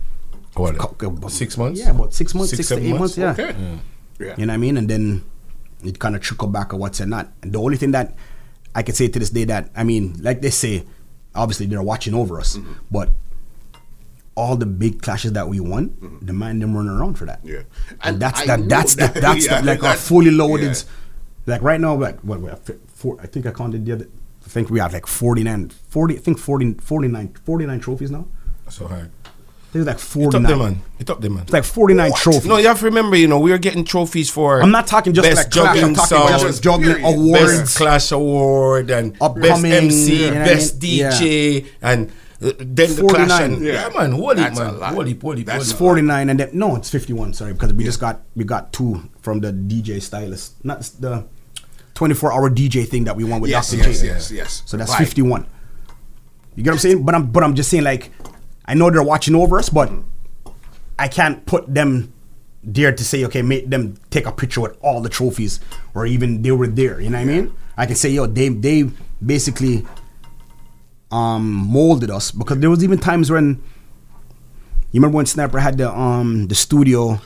[0.56, 1.81] What, co- co- about- six months?
[1.81, 3.18] Yeah, about six months, Six, six, to eight months.
[3.18, 3.38] months?
[3.39, 3.45] yeah.
[3.45, 3.53] Okay.
[3.53, 3.80] Mm.
[4.19, 4.35] Yeah.
[4.38, 4.77] You know what I mean?
[4.77, 5.23] And then
[5.83, 7.31] it kind of trickled back or what's and not.
[7.41, 8.15] And the only thing that
[8.75, 10.83] I can say to this day that I mean, like they say,
[11.35, 12.73] obviously they're watching over us, Mm-hmm.
[12.91, 13.11] but
[14.35, 17.39] all the big clashes that we won, the man them running around for that.
[17.39, 17.47] Mm-hmm.
[17.49, 17.55] Yeah.
[17.89, 18.69] and, And that's I that.
[18.69, 19.13] That's that.
[19.15, 20.75] the, that's Yeah, the, like our fully loaded.
[20.75, 21.53] yeah.
[21.53, 23.17] Like right now, like what we have four.
[23.21, 24.07] I think I counted the other.
[24.45, 28.27] I think we have like 49, 40, I think 40, 49, 49 trophies now.
[28.69, 28.87] So
[29.73, 29.73] hard.
[29.73, 30.44] There's like It up 49.
[30.44, 30.81] there, man.
[30.99, 31.44] It up there, man.
[31.44, 32.45] It's like 49 trophies.
[32.45, 34.61] No, you have to remember, you know, we are getting trophies for.
[34.61, 37.41] I'm not talking just best like clash, I'm talking about just juggling awards.
[37.61, 40.91] best clash award, and best MC, you know what I best mean?
[40.98, 41.11] Yeah.
[41.11, 42.10] DJ, and
[42.41, 43.41] uh, then the clash.
[43.41, 43.89] And, yeah.
[43.89, 43.98] Yeah.
[43.98, 44.94] man, holy That's a man, lot.
[44.94, 46.02] holy, holy, That's holy.
[46.02, 47.34] 49 and then no, it's 51.
[47.34, 51.26] Sorry, because we just got we got two from the DJ stylist, not the
[51.95, 53.88] 24 hour DJ thing that we won with Yes, Dr.
[53.89, 54.06] yes, J.
[54.07, 54.64] yes, yes.
[54.68, 54.99] So that's Right.
[54.99, 55.48] 51.
[56.56, 57.03] You get what I'm saying?
[57.03, 58.11] But I'm but I'm just saying like
[58.68, 59.91] I know they're watching over us, but
[60.99, 62.14] I can't put them
[62.64, 65.60] there to say okay, make them take a picture with all the trophies
[65.94, 66.99] or even they were there.
[66.99, 67.53] You know what I mean?
[67.77, 68.89] I can say yo, they they
[69.26, 69.85] basically
[71.11, 73.61] um molded us because there was even times when
[74.91, 77.22] you remember when Sniper had the um the studio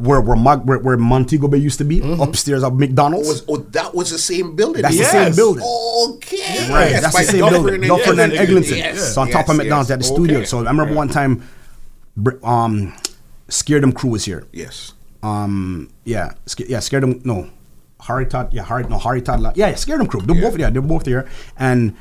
[0.00, 2.20] where where, Mag, where where Montego Bay used to be Mm-hmm.
[2.22, 3.28] upstairs of McDonald's.
[3.28, 4.82] Was, oh, that was the same building.
[4.82, 5.62] That's the same building.
[5.64, 6.68] Okay.
[6.70, 7.74] Right, Yes, that's by the same Dufferin building.
[7.74, 8.76] and- Dufferin and yes, Eglinton.
[8.78, 10.12] yes, so on top of yes, McDonald's at the yes.
[10.14, 10.44] studio.
[10.44, 11.42] So I remember one time,
[12.42, 12.92] um,
[13.48, 14.46] Scared Them Crew was here.
[14.52, 14.92] Yes.
[15.22, 17.20] Um, yeah, Sca- yeah, Scared Them.
[17.24, 17.48] No,
[18.00, 18.52] Harry Todd.
[18.52, 18.84] Yeah, Harry.
[18.84, 19.40] No, Harry Todd.
[19.56, 20.20] Yeah, yeah, Scared Them Crew.
[20.20, 20.50] They're Yeah.
[20.50, 20.58] both.
[20.58, 21.26] Yeah, they're both here.
[21.58, 21.94] And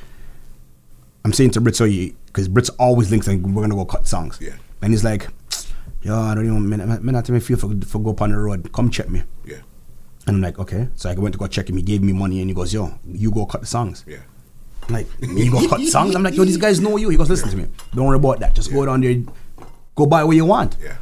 [1.25, 4.37] I'm saying to Brit, so because Brit's always links, and we're gonna go cut songs.
[4.41, 4.53] Yeah.
[4.81, 5.27] And he's like,
[6.03, 8.37] yo, I don't even, man, man, not me feel for, for go up on the
[8.37, 8.71] road.
[8.71, 9.23] Come check me.
[9.45, 9.57] Yeah.
[10.27, 10.89] And I'm like, okay.
[10.95, 11.77] So I went to go check him.
[11.77, 14.05] He gave me money and he goes, yo, you go cut the songs.
[14.07, 14.19] Yeah.
[14.87, 16.15] I'm like, you go cut songs?
[16.15, 17.09] I'm like, yo, these guys know you.
[17.09, 17.67] He goes, listen to me.
[17.93, 18.53] Don't worry about that.
[18.55, 19.15] Just go down there,
[19.95, 20.77] go buy what you want.
[20.81, 20.97] Yeah.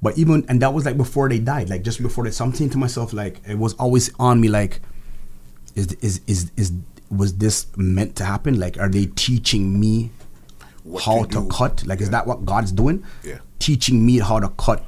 [0.00, 2.78] But even, and that was like before they died, like just before they, so to
[2.78, 4.80] myself, like, it was always on me, like,
[5.74, 6.72] is, is, is, is,
[7.10, 8.58] was this meant to happen?
[8.58, 10.10] Like, are they teaching me
[10.82, 11.48] What how to do.
[11.48, 11.86] cut?
[11.86, 13.04] Like, is that what God's doing?
[13.22, 13.38] Yeah.
[13.62, 14.84] Teaching me how to cut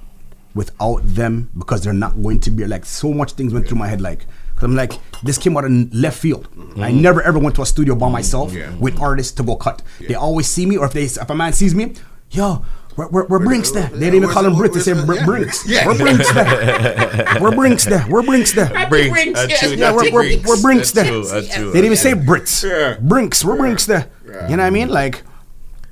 [0.55, 3.89] without them because they're not going to be like so much things went through my
[3.89, 4.21] head like
[4.51, 4.93] because I'm like
[5.23, 6.49] this came out of left field.
[6.77, 8.59] I never ever went to a studio by myself Mm-hmm.
[8.75, 8.77] Yeah.
[8.85, 9.83] with artists to go cut.
[10.09, 11.95] They always see me or if they if a man sees me,
[12.31, 12.65] yo.
[12.97, 13.89] We're, we're, we're Brinks there.
[13.89, 14.73] They didn't even call him Brit.
[14.73, 15.25] They say Br- Yeah.
[15.27, 15.67] Brinks.
[15.69, 15.85] Yeah.
[15.89, 17.39] We're Brinks there.
[17.41, 18.07] We're Brinks there.
[18.09, 18.71] We're Brinks there.
[18.89, 19.63] Brinks.
[19.75, 21.05] Yeah, we're, we're, we're Brinks there.
[21.05, 21.73] true, that's true.
[21.73, 23.01] They didn't even say Brits.
[23.01, 23.45] Brinks.
[23.45, 24.09] We're Brinks there.
[24.25, 24.91] You know what I mean?
[24.91, 25.23] Like,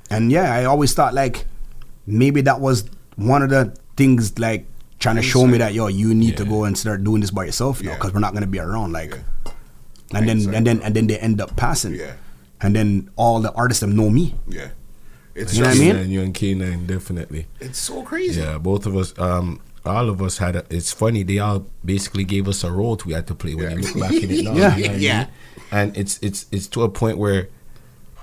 [0.09, 1.45] and yeah, I always thought like
[2.05, 2.85] maybe that was
[3.15, 4.65] one of the things like
[4.99, 7.45] trying to show me that yo, you need to go and start doing this by
[7.45, 7.95] yourself now Yeah.
[7.97, 8.91] because we're not gonna be around.
[8.93, 9.19] Like,
[10.13, 11.93] and then and then and then they end up passing.
[11.95, 12.13] Yeah.
[12.61, 14.35] And then all the artists them know me.
[14.47, 14.69] Yeah.
[15.35, 15.95] It's You know what I mean?
[15.95, 17.47] And you and K9, definitely.
[17.59, 18.39] it's so crazy.
[18.39, 20.55] Yeah, both of us, um, all of us had.
[20.55, 23.71] A, it's funny they all basically gave us a role we had to play when
[23.71, 23.75] Yeah.
[23.75, 24.53] you look back in it now.
[24.53, 24.77] Yeah.
[24.77, 25.19] you know what I Yeah.
[25.19, 25.27] mean?
[25.71, 27.49] and it's it's it's to a point where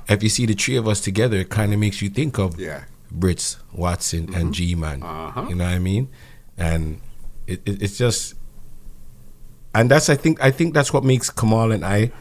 [0.09, 2.59] if you see the three of us together, it kind of makes you think of
[2.59, 2.85] Yeah.
[3.17, 5.03] Brits, Watson, and G Man.
[5.03, 5.47] Uh-huh.
[5.49, 6.09] You know what I mean?
[6.57, 7.01] And
[7.47, 8.35] it, it, it's just,
[9.75, 12.13] and that's I think I think that's what makes Kamal and I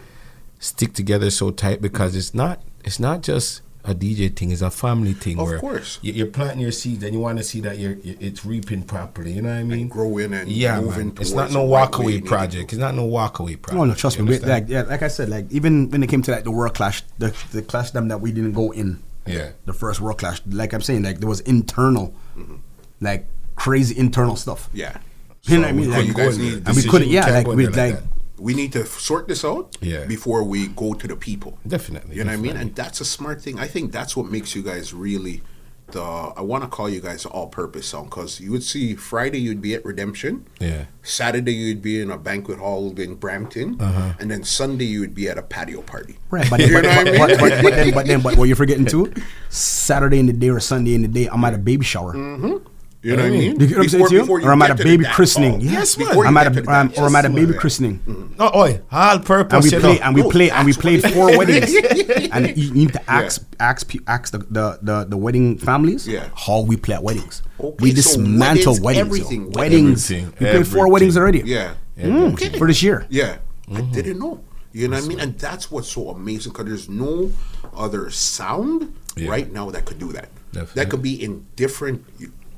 [0.59, 4.69] stick together so tight because it's not it's not just a DJ thing; it's a
[4.69, 5.39] family thing.
[5.39, 5.99] Of where course.
[6.01, 9.33] you- you're planting your seeds and you want to see that you're it's reaping properly.
[9.33, 9.87] You know what I mean?
[9.87, 11.17] growing and yeah, moving man.
[11.21, 12.73] It's not no the right way walkaway you need to project.
[12.73, 13.73] It's not no walkaway project.
[13.73, 14.37] No, no, trust You me.
[14.39, 17.03] Like yeah, like I said, like even when it came to like the world clash,
[17.19, 19.01] the the clash them that we didn't go in.
[19.25, 19.51] Yeah.
[19.65, 22.13] The first world clash, like I'm saying, like there was internal,
[23.01, 24.69] like crazy internal stuff.
[24.73, 24.97] Yeah.
[25.43, 25.91] You know what I mean?
[25.91, 27.09] Like, you guys need and we couldn't.
[27.09, 27.75] Yeah, like we like.
[27.95, 28.03] that.
[28.37, 30.05] We need to sort this out Yeah.
[30.05, 31.57] before we go to the people.
[31.67, 32.55] Definitely, You know what I mean?
[32.55, 33.59] And that's a smart thing.
[33.59, 35.41] I think that's what makes you guys really
[35.91, 39.39] the I want to call you guys all purpose song because you would see Friday
[39.39, 40.45] you'd be at Redemption.
[40.59, 40.85] Yeah.
[41.03, 43.79] Saturday you'd be in a banquet hall in Brampton.
[43.79, 44.13] Uh-huh.
[44.19, 46.17] And then Sunday you would be at a patio party.
[46.29, 47.17] Right, but, then, but, what I mean?
[47.17, 49.13] but, but, but then, but then, but what you're forgetting too,
[49.49, 52.13] Saturday in the day or Sunday in the day, I'm at a baby shower.
[53.01, 53.59] You know what I mean?
[53.61, 54.27] You get what I'm saying to you?
[54.29, 55.51] Or I'm at a baby christening.
[55.51, 55.63] hall.
[55.63, 56.07] Yes, man.
[56.27, 57.59] I'm at get a to the um, or I'm at a baby Yeah.
[57.59, 58.35] christening.
[58.37, 59.71] No, oi, all purpose.
[59.71, 61.73] and we play and we play and we that's played four weddings
[62.31, 66.27] and you need to ask ask pe- ask the, the, the, the wedding families Yeah.
[66.35, 69.51] how we play at weddings Okay, we dismantle weddings, weddings everything, yo.
[69.59, 71.75] weddings everything, we played four weddings already Yeah.
[71.97, 73.37] Mm, for this year Yeah,
[73.69, 73.91] I Mm-hmm.
[73.93, 74.41] didn't know.
[74.73, 75.19] You know what I mean?
[75.19, 77.31] And that's what's so amazing because there's no
[77.73, 78.93] other sound
[79.25, 80.29] right now that could do that.
[80.51, 80.83] Definitely.
[80.83, 82.05] That could be in different.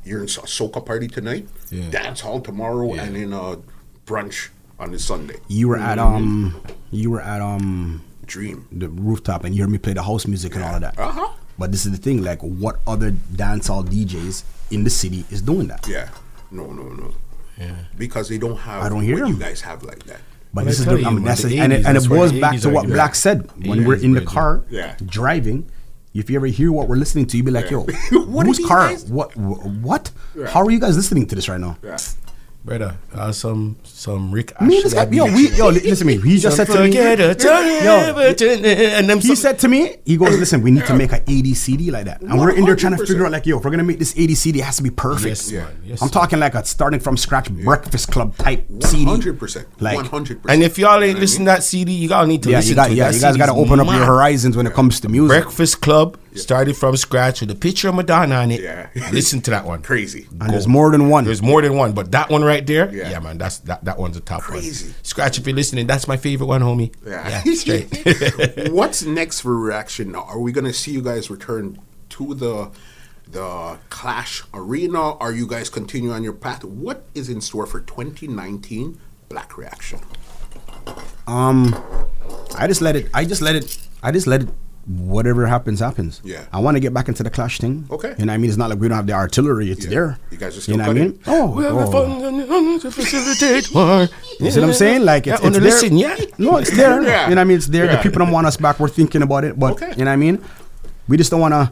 [0.03, 1.89] You- You're in a soca party tonight, Yeah.
[1.89, 3.03] dance hall tomorrow, Yeah.
[3.03, 3.57] and in a
[4.05, 4.49] brunch
[4.79, 5.35] on the Sunday.
[5.47, 6.55] you were at um
[6.91, 8.65] you were at um Dream.
[8.71, 11.27] the rooftop and you heard me play the house music and all of that Uh-huh.
[11.59, 15.67] but this is the thing like what other dancehall DJs in the city is doing
[15.67, 16.07] that Yeah.
[16.49, 17.11] No, no, no.
[17.59, 17.71] Yeah.
[17.97, 20.19] Because they don't have I don't hear what you guys have like that.
[20.53, 21.91] But Well, this is the, you, I mean, that's the a, and it, 80s, and
[21.97, 22.87] it that's where goes the back to what.
[22.87, 24.95] Black said when Yeah, we're in the car Yeah.
[25.05, 25.65] driving.
[26.13, 27.81] If you ever hear what we're listening to, you'd be like, "Yo,
[28.25, 28.89] What whose car?
[28.89, 29.35] guys- What?
[29.37, 30.11] What?
[30.49, 31.97] How are you guys listening to this right now?" Yeah.
[32.63, 32.95] Brother.
[33.13, 34.83] Uh, some some Rick Me, Ashley.
[34.83, 36.17] this guy, yo, we, yo, listen to me.
[36.21, 38.17] He just said to me, Forget it, turn Yo,
[38.97, 41.21] and them he some- said to me, he goes, listen, we need to make an
[41.27, 42.21] 80 CD like that.
[42.21, 43.99] And we're in there trying to figure out, like, yo, if we're going to make
[43.99, 45.25] this 80 CD, it has to be perfect.
[45.27, 45.63] Yes, Yeah.
[45.65, 45.81] man.
[45.85, 46.11] Yes, I'm man.
[46.11, 49.05] talking like a starting from scratch Breakfast Club type CD.
[49.05, 49.65] 100%.
[49.79, 50.39] Like, 100%.
[50.49, 51.55] And if y'all ain't You know listening mean?
[51.55, 52.95] to that CD, you all need to yeah, listen you got, to it.
[52.95, 55.29] yeah, That you guys got to open up your horizons when it comes to music.
[55.43, 58.61] Breakfast Club started from scratch with a picture of Madonna on it.
[58.61, 58.89] Yeah.
[59.11, 59.81] Listen to that one.
[59.81, 60.27] Crazy.
[60.39, 61.23] And there's more than one.
[61.25, 63.09] There's more than one, but that one right there, Yeah.
[63.11, 64.59] yeah, man, that's that that one's a top one.
[64.59, 64.87] Crazy.
[64.87, 64.95] one.
[65.03, 66.93] Scratch if you're listening, that's my favorite one, homie.
[67.05, 67.41] Yeah.
[67.53, 68.69] straight.
[68.71, 70.23] What's next for reaction now?
[70.23, 71.79] Are we going to see you guys return
[72.09, 72.71] to the
[73.27, 75.15] the Clash Arena?
[75.17, 76.63] Are you guys continue on your path?
[76.65, 78.99] What is in store for 2019
[79.29, 79.99] Black Reaction?
[81.27, 81.75] Um,
[82.57, 83.07] I just let it.
[83.13, 83.77] I just let it.
[84.03, 84.49] I just let it.
[84.87, 86.21] Whatever happens, happens.
[86.23, 86.45] Yeah.
[86.51, 87.85] I want to get back into the clash thing.
[87.91, 88.15] Okay.
[88.17, 88.49] You know what I mean?
[88.49, 89.69] It's not like we don't have the artillery.
[89.71, 89.89] It's Yeah.
[89.91, 90.19] there.
[90.31, 91.17] You guys are You still know what I mean?
[91.19, 91.33] cutting?
[91.41, 91.51] Oh.
[91.55, 91.91] Well, oh.
[91.91, 94.07] fun to facilitate war.
[94.39, 95.05] You see what I'm saying?
[95.05, 95.71] Like it's, Yeah, it's the there.
[95.71, 96.15] listen, yeah.
[96.39, 97.01] No, it's there.
[97.03, 97.29] Yeah.
[97.29, 97.57] You know what I mean?
[97.57, 97.85] It's there.
[97.85, 97.97] Yeah.
[97.97, 98.79] The people don't want us back.
[98.79, 99.91] We're thinking about it, but Okay.
[99.97, 100.43] you know what I mean?
[101.07, 101.71] We just don't want to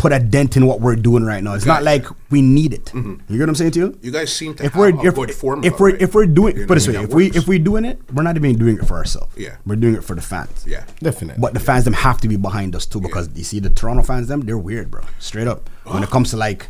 [0.00, 1.52] put a dent in what we're doing right now.
[1.52, 1.92] It's not Okay.
[1.92, 2.86] like we need it.
[2.86, 3.10] Mm-hmm.
[3.28, 3.98] You get what I'm saying to you?
[4.00, 5.66] You guys seem to if have we're a if, good formula.
[5.70, 6.00] if we're right?
[6.00, 7.84] if we're doing You know put it this way, if That we if we're doing
[7.84, 9.36] it, we're not even doing it for ourselves.
[9.36, 9.56] Yeah.
[9.66, 10.64] we're doing it for the fans.
[10.66, 11.38] yeah, Definitely.
[11.40, 14.02] But the fans them have to be behind us too because you see the Toronto
[14.02, 15.02] fans them they're weird, bro.
[15.18, 15.68] Straight up.
[15.84, 16.68] When it comes to like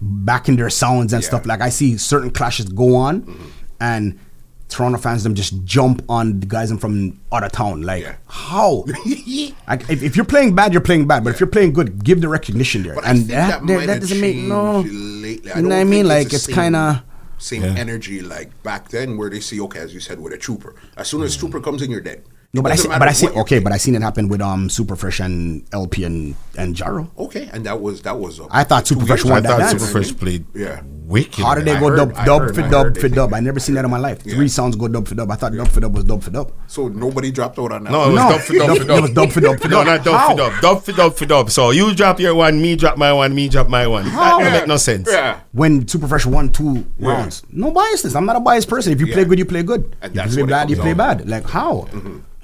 [0.00, 1.28] backing their sounds and Yeah.
[1.28, 1.46] stuff.
[1.46, 3.46] Like I see certain clashes go on, mm-hmm.
[3.80, 4.18] and
[4.68, 7.82] Toronto fans them just jump on the guys from out of town.
[7.82, 8.16] Like Yeah.
[8.26, 8.84] how?
[9.68, 11.24] like, if, if you're playing bad, you're playing bad.
[11.24, 12.94] But if you're playing good, give the recognition there.
[12.94, 14.82] But I and think that, that, that, might that have doesn't make no.
[14.82, 15.52] changed lately.
[15.54, 16.08] You know what I mean?
[16.08, 17.02] Like the it's kind of.
[17.38, 20.74] same energy like back then, where they see okay, as you said, with a trooper.
[20.96, 21.40] As soon as mm.
[21.40, 22.22] trooper comes in, you're dead.
[22.56, 23.26] No, but I see, matter but I see.
[23.26, 27.08] what Okay, but I seen it happen with um Superfresh and LP and and Jaro.
[27.18, 28.40] Okay, and that was that was.
[28.40, 29.48] Uh, I thought two Superfresh years won I ago.
[29.48, 29.92] that thought dance.
[29.92, 30.80] Superfresh played Yeah.
[31.06, 31.44] wicked.
[31.44, 31.80] How did they man.
[31.82, 33.34] go heard- dub I dub heard- for I dub heard for dub?
[33.34, 34.18] I never seen that in my life.
[34.24, 34.34] Yeah.
[34.34, 35.30] Three sounds go dub for dub.
[35.30, 36.52] I thought dub for dub was dub for dub.
[36.66, 37.92] So nobody dropped out on that.
[37.92, 38.08] No, one.
[38.08, 39.02] it was No, dub for dub dub- for it dub.
[39.02, 39.86] was dub for dub for No, dub.
[39.86, 40.30] not dub How?
[40.30, 40.52] for dub.
[40.62, 41.50] Dub for dub for dub.
[41.50, 44.04] So you drop your one, me drop my one, me drop my one.
[44.06, 45.08] That don't make no sense.
[45.10, 45.40] Yeah.
[45.52, 48.16] When Superfresh won two rounds, no biasness.
[48.16, 48.92] I'm not a biased person.
[48.92, 49.28] If you play Yeah.
[49.28, 49.94] good, you play good.
[50.02, 51.28] And If that's you play what it bad, you comes play down bad.
[51.28, 51.88] Like how?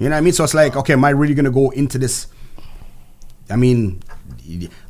[0.03, 0.33] You know what I mean?
[0.33, 2.27] So it's like, okay, am I really gonna go into this?
[3.49, 4.01] I mean,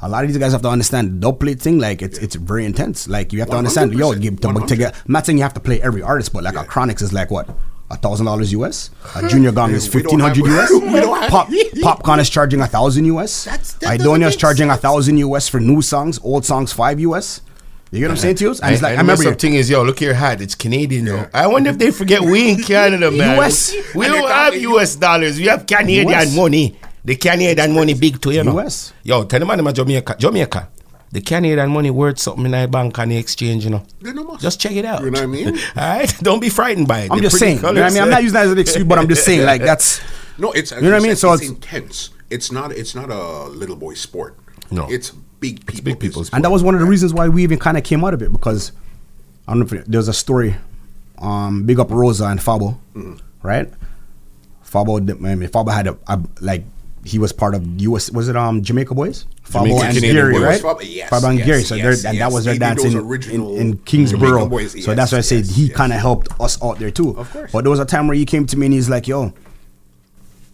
[0.01, 1.77] a lot of these guys have to understand the dub plate thing.
[1.77, 3.07] Like it's it's very intense.
[3.07, 3.93] Like you have to understand.
[3.93, 4.95] Yo, give to, to get.
[5.05, 7.29] I'm not saying you have to play every artist, but like a Chronixx is like
[7.29, 7.47] what.
[7.91, 10.71] A thousand dollars US, a junior gong is fifteen hundred US.
[11.29, 13.45] Pop Popcaan is charging a thousand US.
[13.45, 17.41] That's- that Idonia is charging a thousand US for new songs, old songs five US.
[17.93, 18.49] You get what I'm saying to you?
[18.63, 20.41] And it's like I, and remember the thing is, yo, look at your hat.
[20.41, 21.27] It's Canadian, yo.
[21.31, 23.37] I wonder if they forget we in Canada, man.
[23.39, 23.71] US.
[23.93, 25.37] We don't have US dollars.
[25.37, 26.35] We have Canadian US.
[26.35, 26.75] money.
[27.05, 28.59] The Canadian money big too, you know.
[28.59, 28.93] US.
[29.03, 30.15] Yo, tell them about Jamaica.
[30.17, 30.69] Jamaica.
[31.11, 33.85] The Canadian money worth something in the bank and the exchange, you know.
[34.01, 34.41] They know most.
[34.41, 35.03] Just check it out.
[35.03, 35.47] You know what I mean?
[35.77, 36.11] All right?
[36.23, 37.11] Don't be frightened by it.
[37.11, 37.57] I'm They're just pretty saying.
[37.57, 38.01] You know what I mean?
[38.01, 40.01] I'm not using that as an excuse, but I'm just saying like that's
[40.39, 41.15] No, it's You know what I mean?
[41.15, 42.09] So it's, it's- intense.
[42.31, 42.71] It's not.
[42.71, 44.35] It's not a little boy sport.
[44.71, 44.89] No.
[44.89, 45.11] it's
[45.43, 45.83] big people.
[45.83, 46.33] big people's business.
[46.35, 48.21] and that was one of the reasons why we even kind of came out of
[48.21, 48.71] it because
[49.47, 50.55] I don't know if it, there was a story.
[51.19, 53.15] Um, big up Rosa and Fabo, Mm-hmm.
[53.47, 53.69] right?
[54.65, 56.63] Fabo, I mean, Fabo had a, a like
[57.05, 58.09] he was part of U.S.
[58.11, 59.25] Was it um Jamaica Boys?
[59.45, 60.41] Fabo Jamaica and Canadian Gary, Boys.
[60.43, 60.61] right?
[60.61, 61.63] Fabo- yes, Fabo and yes, Gary.
[61.63, 62.29] So yes, they're- and yes.
[62.29, 62.97] that was their They dance in,
[63.31, 64.29] in, in Kingsborough.
[64.47, 65.75] Jamaica Boys, so that's why I said yes, he yes.
[65.77, 67.15] kind of helped us out there too.
[67.17, 67.51] Of course.
[67.51, 69.33] But there was a time where he came to me and he's like, "Yo,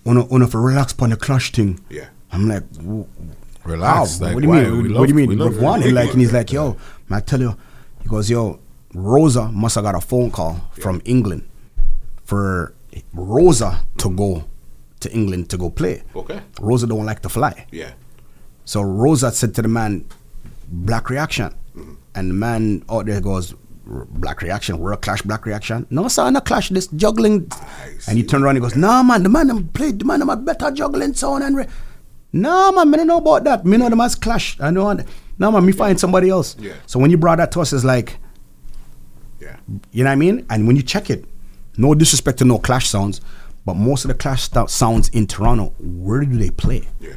[0.05, 2.09] wanna wanna for relax on the clash thing." Yeah.
[2.31, 3.07] I'm like, "Wh-
[3.69, 4.19] Relax.
[4.19, 4.25] How?
[4.25, 4.81] Like, what do you mean?
[4.83, 5.37] What love- do you mean?
[5.37, 5.85] love With one, it.
[5.87, 6.75] and like, and he's like, yo,
[7.07, 7.55] man, I tell you,
[8.01, 8.59] he goes, yo,
[8.93, 11.43] Rosa must have got a phone call from England
[12.23, 12.73] for
[13.13, 14.43] Rosa to go
[14.99, 16.03] to England to go play.
[16.15, 16.41] Okay.
[16.59, 17.91] Rosa don't like to fly, Yeah.
[18.65, 20.05] so Rosa said to the man,
[20.67, 21.93] "Black reaction," Mm-hmm.
[22.15, 23.53] and the man out there goes.
[24.11, 25.87] Black reaction, world clash, black reaction.
[25.89, 26.69] No, sir, no clash.
[26.69, 27.51] This juggling,
[28.07, 28.55] and he turned around.
[28.55, 29.91] and He goes, "Nah, man, the man them play.
[29.91, 31.65] The man them a better juggling sound and." Re-
[32.31, 33.65] Nah, man, me don't know about that.
[33.65, 34.59] Me know them as clash.
[34.59, 34.97] I know.
[35.39, 36.55] No, man, me find somebody else.
[36.59, 36.73] Yeah.
[36.85, 38.17] So when you brought that to us, it's like,
[39.39, 39.55] Yeah.
[39.91, 40.45] you know what I mean?
[40.49, 41.25] And when you check it,
[41.77, 43.21] no disrespect to no clash sounds,
[43.65, 46.87] but most of the clash sounds in Toronto, where do they play?
[46.99, 47.13] Yeah.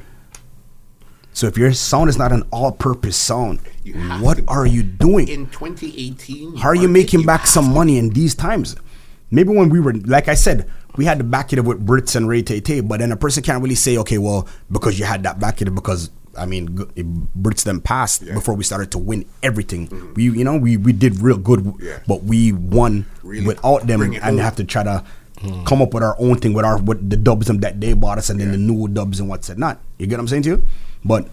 [1.35, 3.61] So if your sound is not an all-purpose sound,
[4.21, 5.29] what are you doing?
[5.29, 8.77] In 2018, How are you making back some money in these times?
[9.31, 12.17] Maybe when we were, like I said, we had to back it up with Brits
[12.17, 15.05] and Ray Tay Tay, but then a person can't really say, okay, well, because you
[15.05, 17.07] had that back it up because I mean, it-
[17.43, 18.29] Brits then passed Yeah.
[18.29, 18.39] Mm-hmm.
[18.39, 20.13] before we started to win everything.
[20.15, 21.99] We, you know, we we did real good, Yeah.
[22.07, 24.39] but we won Really without them and home.
[24.39, 25.05] have to try to
[25.67, 28.17] come up with our own thing with our with the dubs and that they bought
[28.17, 29.81] us and then the new dubs and what's it not.
[29.99, 30.63] You get what I'm saying to you?
[31.05, 31.29] But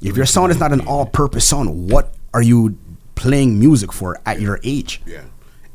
[0.00, 2.76] if your sound is not an all-purpose sound, what are you
[3.14, 5.02] playing music for at your age?
[5.06, 5.20] Yeah.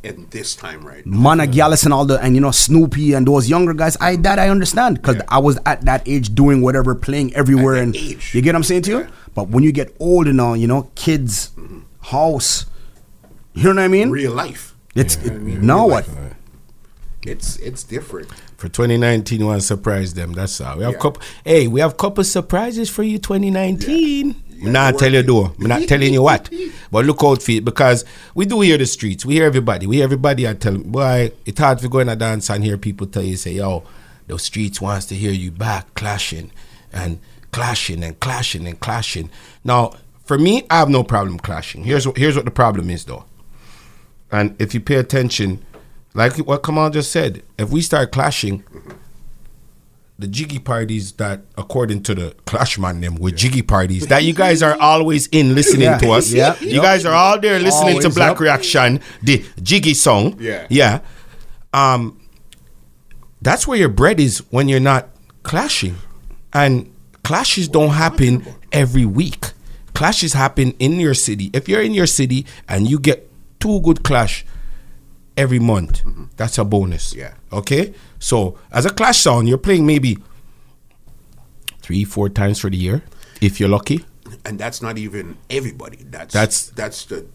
[0.07, 1.05] And this time, right?
[1.05, 4.15] now, Mana Gallus and all the and you know Snoopy and those younger guys, I
[4.17, 5.23] that I understand because Yeah.
[5.27, 8.33] I was at that age doing whatever, playing everywhere, and age.
[8.33, 9.07] you get what I'm saying to you.
[9.35, 11.51] But when you get older now, you know, kids,
[12.01, 12.65] house,
[13.53, 14.09] you know what I mean?
[14.11, 14.75] Real life.
[14.95, 16.07] it's Yeah, it- I mean, now what?
[16.07, 16.33] life.
[17.23, 18.29] It's it's different.
[18.55, 20.31] For 2019, we want to surprise them.
[20.33, 20.77] That's all.
[20.77, 20.99] We have Yeah.
[20.99, 21.21] couple.
[21.43, 24.35] Hey, we have couple surprises for you 2019.
[24.59, 25.45] Not Yeah, tell you though.
[25.59, 26.49] I'm not telling you what.
[26.91, 29.25] But look out for it because we do hear the streets.
[29.25, 29.87] We hear everybody.
[29.87, 30.47] We hear everybody.
[30.47, 33.35] I tell boy, it's hard to go in a dance and hear people tell you
[33.37, 33.83] say, yo,
[34.27, 36.51] the streets wants to hear you back clashing
[36.91, 37.19] and
[37.51, 39.29] clashing and clashing and clashing.
[39.63, 39.93] Now,
[40.25, 41.83] for me, I have no problem clashing.
[41.83, 43.25] Here's what here's what the problem is though.
[44.31, 45.63] And if you pay attention,
[46.13, 48.63] like what Kamal just said, if we start clashing,
[50.19, 54.63] the jiggy parties that, according to the Clashman them, with jiggy parties that you guys
[54.63, 56.31] are always in listening Yeah, to us.
[56.33, 58.39] yeah, you guys are all there listening to Black yep.
[58.39, 60.35] Reaction, the jiggy song.
[60.39, 60.65] Yeah.
[60.69, 61.01] yeah.
[61.73, 62.19] Um,
[63.41, 65.09] that's where your bread is when you're not
[65.43, 65.95] clashing,
[66.53, 66.91] and
[67.23, 69.51] clashes don't happen every week.
[69.93, 71.49] Clashes happen in your city.
[71.53, 73.29] If you're in your city and you get
[73.59, 74.45] two good clash
[75.37, 76.01] every month,
[76.35, 77.13] that's a bonus.
[77.15, 77.33] Yeah.
[77.53, 77.93] Okay.
[78.19, 80.17] So as a clash sound, you're playing maybe
[81.81, 83.03] three, four times for the year,
[83.41, 84.05] if you're lucky.
[84.45, 85.97] and that's not even everybody.
[86.09, 87.25] That's That's- that's the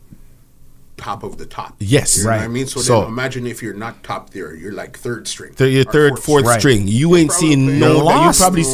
[0.99, 1.75] top of the top.
[1.79, 2.19] Yes.
[2.19, 2.67] you know what I mean.
[2.67, 5.55] So, So- then imagine if you're not top there, you're like third string.
[5.55, 6.59] Th- your third, fourth Right.
[6.61, 6.87] string.
[6.87, 7.95] You ain't Probably seen no.
[8.27, 8.65] You probably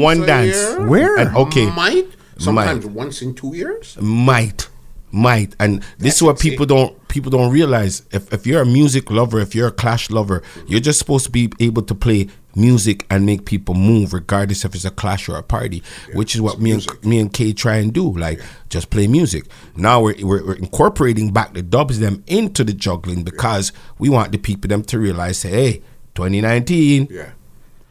[0.00, 0.56] one dance.
[0.88, 1.16] Where?
[1.18, 2.08] And, okay, might
[2.38, 3.96] sometimes once in two years.
[4.00, 4.68] might
[5.14, 5.54] might.
[5.58, 8.02] And this That's is what people don't people don't realize.
[8.10, 11.30] If, if you're a music lover if you're a clash lover you're just supposed to
[11.30, 15.36] be able to play music and make people move regardless if it's a clash or
[15.36, 15.82] a party
[16.12, 16.92] which is what me music.
[16.92, 19.44] and me and Kay try and do like just play music.
[19.76, 24.32] Now we're, we're, we're incorporating back the dubs them into the juggling because we want
[24.32, 25.82] the people them to realize hey
[26.14, 27.30] 2019 Yeah.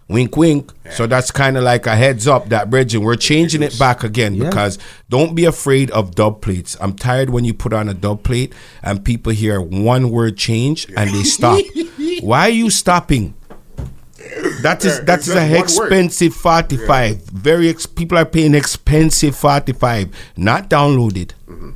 [0.10, 0.72] Wink, wink.
[0.92, 4.04] So that's kind of like a heads up that bridge, and we're changing it back
[4.04, 4.50] again Yeah.
[4.50, 4.78] because
[5.10, 6.76] don't be afraid of dub plates.
[6.82, 8.54] I'm tired when you put on a dub plate
[8.84, 11.64] and people hear one word change and they stop.
[12.22, 13.34] Why are you stopping?
[14.62, 15.60] That is Yeah, that it's is just a one word.
[15.60, 17.18] expensive 45.
[17.30, 21.32] Very ex- people are paying expensive 45, not downloaded.
[21.50, 21.72] Mm-hmm.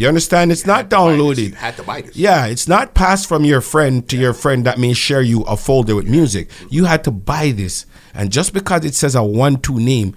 [0.00, 0.50] You understand?
[0.50, 1.20] It's not buy this.
[1.20, 1.48] downloaded.
[1.50, 2.16] You had to buy this.
[2.16, 5.58] Yeah, it's not passed from your friend to your friend that may share you a
[5.58, 6.48] folder with music.
[6.48, 6.66] Mm-hmm.
[6.70, 7.84] You had to buy this.
[8.14, 10.16] And just because it says a one two name,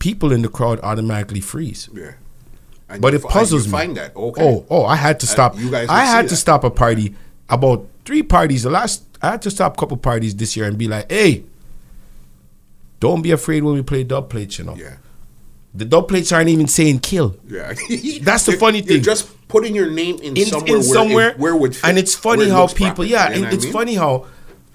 [0.00, 1.88] people in the crowd automatically freeze.
[1.92, 2.14] Yeah.
[2.88, 3.78] And But you it puzzles you me.
[3.78, 4.42] Find that okay?
[4.42, 5.56] Oh, oh, I had to stop.
[5.56, 6.36] you guys I had to that.
[6.36, 7.14] stop a party
[7.48, 8.64] about three parties.
[8.64, 11.44] The last I had to stop a couple parties this year and be like, hey,
[12.98, 14.74] don't be afraid when we play dub plates, you know.
[14.74, 14.96] Yeah.
[15.72, 17.36] The dub plates aren't even saying kill.
[17.46, 17.68] Yeah.
[18.22, 19.02] That's the You're- funny You're thing.
[19.02, 21.98] just putting your name in, in somewhere, in where, somewhere it, where would fit, and
[21.98, 23.72] it's funny it how people proper, yeah you know and what I it's mean?
[23.72, 24.26] funny how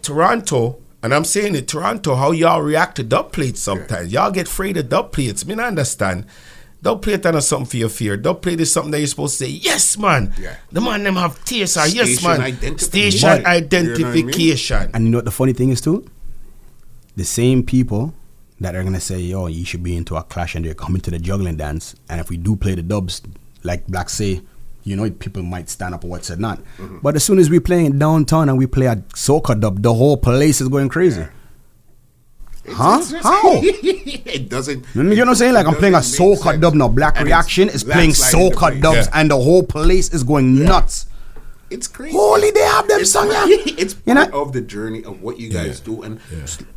[0.01, 4.47] Toronto and I'm saying it Toronto how y'all react to dub plates sometimes y'all get
[4.47, 6.25] afraid of dub plates I mean I understand
[6.81, 9.45] dub plate not something for your fear dub plate is something that you're supposed to
[9.45, 10.57] say yes man Yeah.
[10.73, 12.77] the man them have TSR yes man identification.
[12.79, 13.37] station Right.
[13.37, 13.63] You know I mean?
[13.63, 16.05] identification And you know what the funny thing is too?
[17.15, 18.13] The same people
[18.59, 21.11] that they're gonna say, "Yo, you should be into a clash," and they're coming to
[21.11, 21.95] the juggling dance.
[22.09, 23.21] And if we do play the dubs,
[23.63, 24.41] like Black say,
[24.83, 26.59] you know, people might stand up or what's it not.
[26.77, 26.99] Mm-hmm.
[27.01, 29.93] But as soon as we play in downtown and we play a soca dub, the
[29.93, 31.25] whole place is going crazy.
[32.67, 32.99] Huh?
[33.01, 33.41] It's- it's- How?
[33.63, 34.85] it doesn't.
[34.95, 35.53] You know what I'm saying?
[35.53, 36.61] Like I'm playing a soca sense.
[36.61, 36.87] dub now.
[36.87, 39.11] Black And Reaction is playing soca dubs, Yeah.
[39.19, 41.05] and the whole place is going nuts.
[41.69, 42.15] It's crazy.
[42.15, 43.45] Holy, they have them it's, song, yeah.
[43.47, 44.41] It's You part know?
[44.43, 46.19] of the journey of what you guys do, and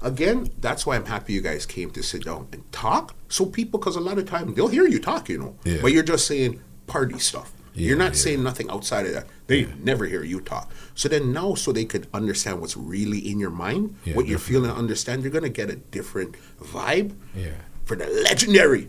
[0.02, 3.14] again, that's why I'm happy you guys came to sit down and talk.
[3.28, 5.78] So people, because a lot of time they'll hear you talk, you know, Yeah.
[5.82, 7.52] but you're just saying party stuff.
[7.74, 8.18] Yeah, you're not yeah.
[8.24, 9.26] saying nothing outside of that.
[9.46, 10.70] They never hear you talk.
[10.94, 14.38] So then now, so they could understand what's really in your mind, Yeah, what you're
[14.40, 15.22] feeling, understand.
[15.22, 17.12] You're gonna get a different vibe.
[17.36, 17.50] Yeah.
[17.84, 18.88] For the legendary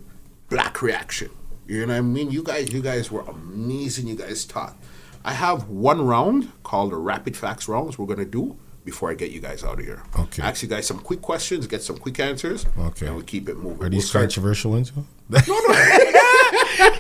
[0.50, 1.30] Black Reaction.
[1.68, 2.32] You know what I mean?
[2.32, 4.08] You guys, you guys were amazing.
[4.08, 4.76] You guys taught.
[5.26, 9.32] I have one round called the rapid facts rounds we're gonna do before I get
[9.32, 10.02] you guys out of here.
[10.18, 10.42] Okay.
[10.42, 12.66] Ask you guys some quick questions, get some quick answers.
[12.78, 13.08] Okay.
[13.08, 13.84] And we keep it moving.
[13.86, 14.92] are these We'll controversial ones
[15.30, 15.40] no,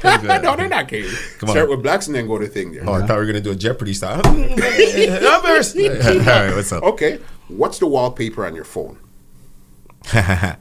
[0.03, 0.37] no.
[0.41, 1.09] no, they're not Katie.
[1.39, 1.55] Come on.
[1.55, 2.87] Start with blacks and then go to thing there.
[2.87, 5.75] oh I thought we were gonna do a Jeopardy style Numbers.
[5.75, 5.89] all
[6.25, 7.19] right what's up Okay.
[7.47, 8.97] What's the wallpaper on your phone?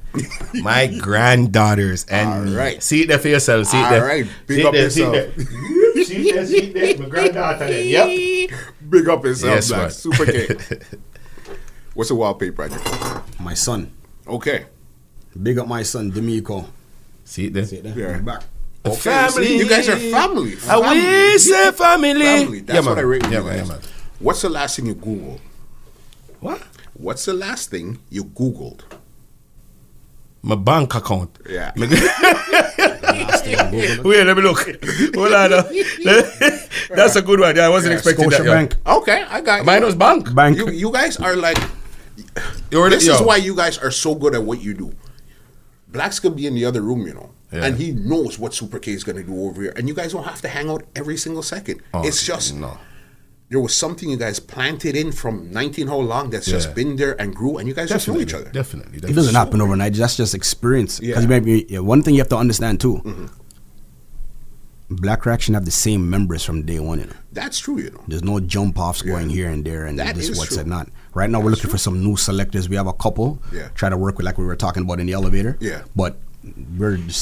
[0.54, 2.56] my granddaughters and All me.
[2.56, 2.82] right.
[2.82, 3.66] See it there for yourself.
[3.66, 4.04] See it there.
[4.04, 4.26] right.
[4.46, 5.36] Big see up it there, see it yourself.
[5.94, 6.04] there.
[6.04, 6.46] see it there.
[6.46, 6.98] See it there.
[6.98, 7.66] My granddaughter.
[7.66, 7.84] there.
[7.84, 8.50] Yep.
[8.90, 9.80] Big up yourself, Yes, black.
[9.82, 9.90] man.
[9.90, 10.48] Super K.
[11.94, 13.22] What's the wallpaper on your phone?
[13.40, 13.90] My son,
[14.26, 14.66] Okay.
[15.40, 16.66] big up my son, D'Amico.
[17.24, 17.64] See it there.
[17.64, 17.96] See it there?
[17.96, 18.18] Yeah.
[18.20, 18.42] Back.
[18.86, 19.46] Okay, Family.
[19.46, 20.54] see, you guys are family.
[20.68, 22.14] Ah, we say family.
[22.22, 22.60] Family.
[22.60, 22.98] That's Yeah, what.
[22.98, 23.68] I rate Yeah, you man, guys.
[23.68, 23.82] yeah, man.
[24.20, 25.40] What's the last thing you Googled?
[26.40, 26.62] What?
[26.94, 28.80] What's the last thing you Googled?
[30.48, 31.38] My bank account.
[31.48, 31.72] Yeah.
[31.76, 31.90] Wait,
[34.24, 34.58] let me look.
[35.14, 35.52] Hold on.
[35.52, 35.62] uh.
[36.96, 37.54] That's a good one.
[37.54, 38.36] Yeah, I wasn't expecting that.
[38.36, 38.54] Scotia yeah.
[38.56, 38.74] Bank.
[38.86, 39.86] Okay, I got Mine you.
[39.86, 40.34] was bank.
[40.34, 40.56] Bank.
[40.56, 41.58] You, you guys are like.
[42.70, 43.14] You already- This yo.
[43.14, 44.92] is why you guys are so good at what you do.
[45.88, 47.64] Blacks could be in the other room, you know, Yeah.
[47.66, 50.12] and he knows what Super K is going to do over here, and you guys
[50.12, 51.80] don't have to hang out every single second.
[51.94, 52.78] Oh, it's just no.
[53.50, 56.54] There was something you guys planted in from 19 how long that's Yeah.
[56.56, 58.50] just been there and grew, and you guys just know each other.
[58.50, 58.98] Definitely.
[58.98, 59.94] It doesn't happen overnight.
[59.94, 61.00] That's just experience.
[61.02, 61.08] Yeah.
[61.14, 62.96] Because maybe yeah, one thing you have to understand too.
[63.04, 63.26] Mm-hmm.
[64.90, 66.98] Black Reaction have the same members from day one.
[67.00, 68.00] You know, That's true, you know.
[68.08, 69.12] there's no jump offs Yeah.
[69.12, 70.60] going here and there and That this is what's true.
[70.62, 70.88] it not.
[71.14, 72.68] Right now we're looking for some new selectors.
[72.70, 73.42] We have a couple.
[73.52, 73.68] Yeah.
[73.74, 75.58] Try to work with like we were talking about in the elevator.
[75.60, 75.82] Yeah.
[75.94, 76.27] But we're the same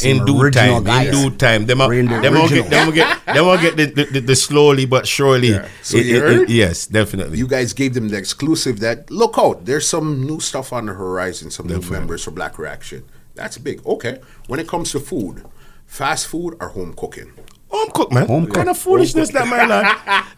[0.04, 1.06] in due time, guys.
[1.08, 2.62] in due time, them will We're in the them will original.
[2.64, 5.50] get, them will get, them will get the, the, the, the slowly but surely.
[5.50, 5.68] Yeah.
[5.82, 6.40] So It- you it- heard?
[6.42, 7.38] it- yes, definitely.
[7.38, 10.94] You guys gave them the exclusive that look out, there's some new stuff on the
[10.94, 13.04] horizon, some new members for Black Reaction.
[13.34, 13.84] That's big.
[13.86, 14.20] Okay.
[14.46, 15.44] When it comes to food,
[15.84, 17.32] fast food or home cooking?
[17.68, 18.26] Home cook, man.
[18.28, 19.86] Home What kind of foolishness that man like?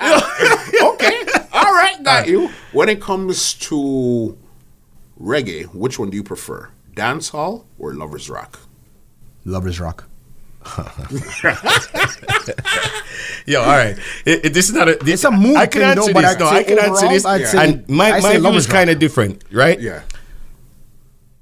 [0.94, 1.22] okay.
[1.52, 2.48] All right, got you.
[2.72, 4.36] When it comes to
[5.20, 6.70] reggae, which one do you prefer?
[6.94, 8.60] Dancehall or lovers rock?
[9.48, 10.04] Lovers Rock.
[13.46, 13.96] Yo, all right.
[14.26, 14.96] It, it- this is not a.
[14.96, 15.56] This, It's a movie.
[15.56, 16.30] I can thing, answer though, but this.
[16.32, 17.24] I'd No, I can answer this.
[17.24, 19.00] I'd say- and my, I'd my say view Lovers is kind of Rock.
[19.00, 19.80] different, right?
[19.80, 20.02] Yeah.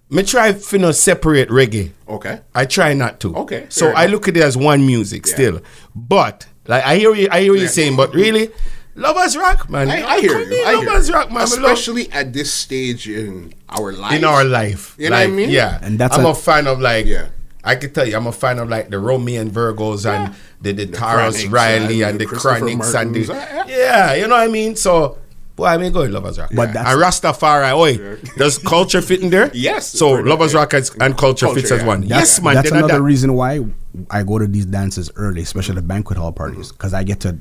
[0.08, 1.90] Me try to not separate reggae.
[2.08, 2.40] Okay.
[2.54, 3.34] I try not to.
[3.38, 4.12] Okay, So fair I enough.
[4.12, 5.34] look at it as one music Yeah.
[5.34, 5.60] still.
[5.96, 7.62] But like I hear you I hear what Yeah.
[7.62, 8.50] you're saying, but really,
[8.94, 9.90] Lovers Rock, man.
[9.90, 10.62] I, I hear Come you.
[10.62, 11.14] in, I hear Lovers you.
[11.14, 11.46] Rock, man.
[11.50, 14.12] We love- Especially at this stage in our life.
[14.16, 14.94] in our life.
[14.96, 15.50] You know what I Like, mean?
[15.50, 15.80] Yeah.
[15.82, 17.26] And that's I'm a- a, fan of like Yeah.
[17.66, 20.72] I can tell you, I'm a fan of like the Romeo and Virgos and the,
[20.72, 24.36] the, Tarrus Chronixx Riley and and the the Christopher Chronixx and the yeah, you know
[24.36, 24.76] what I mean.
[24.76, 25.18] So,
[25.56, 26.50] boy, I mean, go with Lovers Rock.
[26.54, 26.72] But Yeah.
[26.84, 29.50] that's- and Rastafari, oi, does culture fit in there?
[29.52, 29.88] Yes.
[29.88, 30.72] So Lovers much.
[30.72, 32.02] Rock and, and culture, Culture, fits as one.
[32.02, 32.54] That's- yes, man.
[32.54, 33.02] That's another that.
[33.02, 33.66] reason why
[34.10, 36.76] I go to these dances early, especially the banquet hall parties, mm-hmm.
[36.76, 37.38] because I get to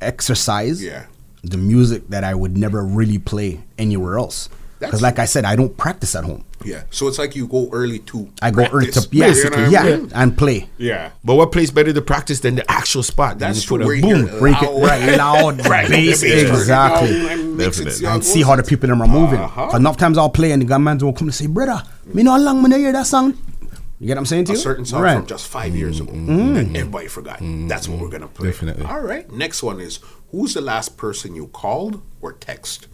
[0.00, 1.06] exercise Yeah.
[1.42, 4.48] the music that I would never really play anywhere else.
[4.80, 6.44] Because, like I said, I don't practice at home.
[6.64, 6.84] Yeah.
[6.90, 8.30] So it's like you go early to.
[8.42, 10.12] I go early to yeah, You know what I yeah, mean?
[10.14, 10.68] and play.
[10.78, 11.10] Yeah.
[11.22, 13.38] But what place better to practice than the actual spot?
[13.38, 13.78] Then That's you true.
[13.78, 14.38] put a Where boom.
[14.38, 17.08] break it right loud, Right, bass, exactly.
[17.08, 17.92] break it down and Definitely.
[17.92, 18.48] see how and it see goes.
[18.48, 19.40] how the people them are moving.
[19.40, 19.66] Uh-huh.
[19.66, 21.82] 'Cause enough times I'll play and the gunman will come and say, "Brother,
[22.12, 23.34] me know how long me no hear that song."
[24.00, 24.60] You get what I'm saying to a you?
[24.60, 25.16] certain song right.
[25.16, 26.54] from just five years ago Mm-hmm.
[26.54, 27.38] that everybody forgot.
[27.40, 28.48] That's what we're gonna play.
[28.50, 28.84] Definitely.
[28.86, 29.30] All right.
[29.32, 30.00] Next one is
[30.30, 32.88] who's the last person you called or text?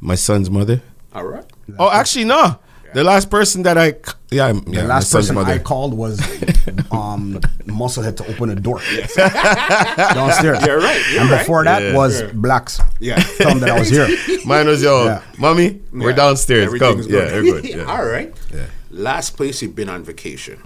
[0.00, 0.82] My son's mother.
[1.14, 1.44] All right.
[1.78, 2.58] Oh, actually, no.
[2.94, 3.98] The last person that I, c-
[4.32, 5.52] yeah, I'm- yeah the my last person mother.
[5.54, 6.20] I called was
[6.90, 8.80] um, Musclehead to open a door
[9.16, 10.64] downstairs.
[10.66, 11.38] You're right, you're and right.
[11.38, 11.94] before that Yeah.
[11.96, 12.30] was Yeah.
[12.34, 12.80] Blacks.
[13.00, 13.16] Yeah.
[13.16, 14.08] Tell them that I was here.
[14.44, 15.22] Mine was yo, Yeah.
[15.38, 16.66] mommy, we're downstairs.
[16.78, 17.44] Come, Everything's yeah, good.
[17.44, 17.70] we're good.
[17.76, 17.84] Yeah.
[17.84, 18.34] All right.
[18.52, 18.66] Yeah.
[18.90, 20.62] Last place you've been on vacation?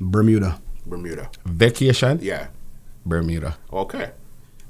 [0.00, 0.60] Bermuda.
[0.86, 1.30] Bermuda.
[1.44, 2.48] Vacation, Yeah.
[3.04, 3.56] Bermuda.
[3.72, 4.10] Okay.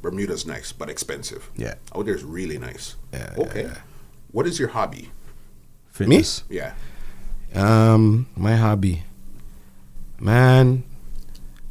[0.00, 1.50] Bermuda's nice, but expensive.
[1.56, 1.74] Yeah.
[1.92, 2.96] Oh, there's really nice.
[3.12, 3.62] Yeah, Okay.
[3.64, 3.74] yeah,
[4.32, 5.10] What is your hobby?
[5.94, 6.42] Fitness.
[6.50, 6.72] Yeah.
[7.54, 9.04] Um, my hobby,
[10.18, 10.82] man.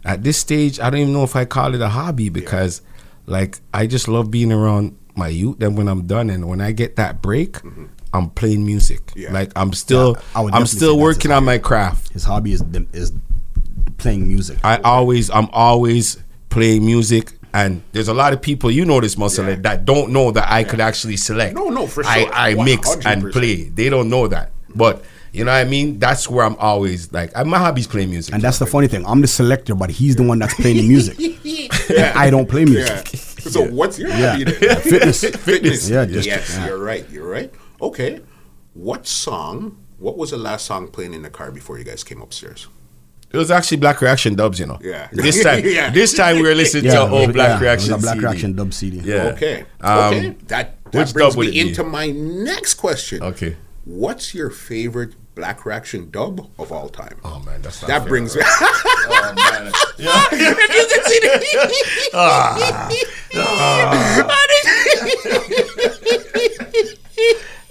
[0.05, 2.81] At this stage, I don't even know if I call it a hobby because,
[3.25, 5.59] like, I just love being around my youth.
[5.59, 7.57] Then when I'm done and when I get that break,
[8.13, 9.11] I'm playing music.
[9.15, 9.33] Yeah.
[9.33, 12.13] Like I'm still, Yeah, I would I'm still working on my craft.
[12.13, 12.63] His hobby is
[12.93, 13.11] is
[13.97, 14.59] playing music.
[14.63, 17.33] I always, I'm always playing music.
[17.53, 19.55] And there's a lot of people, you know this, muscle, Yeah.
[19.61, 21.53] that don't know that I could actually select.
[21.55, 22.33] No, no, for I, sure.
[22.33, 23.31] I mix and 100%.
[23.31, 23.55] play.
[23.69, 24.51] They don't know that.
[24.75, 25.99] But, you know what I mean?
[25.99, 28.33] That's where I'm always like, I- my hobby's playing music.
[28.33, 29.05] and that's the funny thing.
[29.05, 31.17] I'm the selector, but he's the one that's playing the music.
[31.89, 32.13] Yeah.
[32.15, 33.13] I don't play music.
[33.13, 33.19] Yeah.
[33.51, 34.31] So what's your Yeah.
[34.31, 34.77] hobby then?
[34.81, 35.21] Fitness.
[35.21, 35.89] Fitness.
[35.89, 36.67] Yeah, just- yes, yeah.
[36.67, 37.07] you're right.
[37.11, 37.53] You're right.
[37.81, 38.21] Okay.
[38.73, 39.77] What song?
[39.99, 42.67] What was the last song playing in the car before you guys came upstairs?
[43.33, 44.77] It was actually Black Reaction dubs, you know.
[44.81, 45.07] Yeah.
[45.11, 45.89] This time, Yeah.
[45.89, 47.93] this time we were listening Yeah, to it was- old Black yeah, it was Reaction.
[47.93, 48.25] a Black CD.
[48.25, 48.97] Reaction dub CD.
[48.99, 49.23] Yeah.
[49.33, 49.65] Okay.
[49.81, 50.29] Um, okay.
[50.47, 51.69] That that which brings dub would me it be?
[51.69, 53.23] into my next question.
[53.23, 53.55] Okay.
[53.85, 57.17] What's your favorite Black Reaction dub of all time?
[57.25, 58.43] Oh man, that's not that fair, brings bro.
[58.43, 58.47] me.
[58.59, 59.71] Oh man.
[59.97, 60.11] Yeah.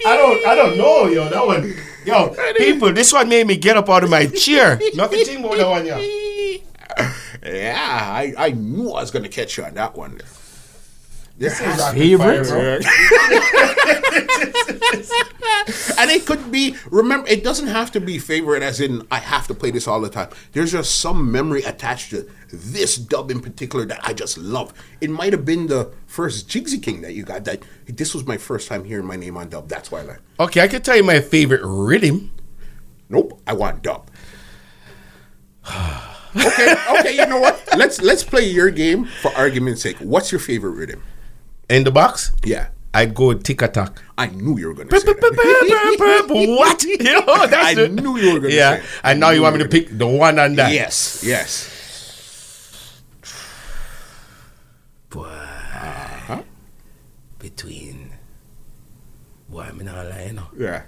[0.05, 1.29] I don't, I don't know, yo.
[1.29, 1.73] That one,
[2.05, 2.93] yo, people.
[2.93, 4.79] This one made me get up out of my chair.
[4.95, 5.99] Nothing think about that one, yeah.
[7.43, 10.19] yeah, I, I knew I was gonna catch you on that one.
[11.37, 12.85] There has- Favorite?
[15.97, 19.47] and it could be remember it doesn't have to be favorite as in i have
[19.47, 20.29] to play this all the time.
[20.51, 24.73] There's just some memory attached to this dub in particular that i just love.
[25.01, 28.37] It might have been the first jigsy king that you got that this was my
[28.37, 30.97] first time hearing my name on dub that's why i like Okay, I can tell
[30.97, 32.31] you my favorite rhythm.
[33.09, 34.09] nope i want dub.
[36.35, 37.61] Okay okay you know what?
[37.77, 39.97] Let's let's play your game for argument's sake.
[39.97, 41.03] What's your favorite rhythm
[41.73, 43.97] In the box, yeah I'd go tick attack.
[44.17, 46.25] i knew you were gonna say that.
[46.29, 46.83] what?
[46.85, 48.89] You know, that's I the- knew you were gonna Yeah, say it.
[49.03, 50.69] and now I you knew want me to pick the one on that?
[50.71, 51.49] yes yes
[55.09, 55.29] Boy,
[57.37, 58.09] between
[59.49, 60.27] boy, I'm not lying.
[60.29, 60.47] You know.
[60.57, 60.81] yeah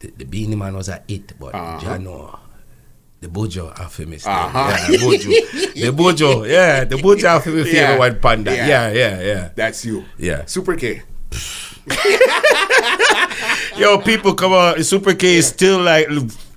[0.00, 1.80] The, the Beenie Man was a hit, but Uh-huh.
[1.80, 2.38] Jano,
[3.24, 4.16] the Buju after me.
[4.24, 4.68] Uh-huh.
[4.68, 5.28] Yeah, the Buju,
[5.74, 7.98] the Buju, yeah, the Buju after me favorite Yeah.
[7.98, 8.54] one panda.
[8.54, 8.66] Yeah.
[8.68, 9.48] Yeah, yeah, yeah.
[9.56, 10.04] That's you.
[10.18, 10.44] Yeah.
[10.44, 11.02] Super K.
[13.76, 16.06] Yo, people, come on, Super K is still like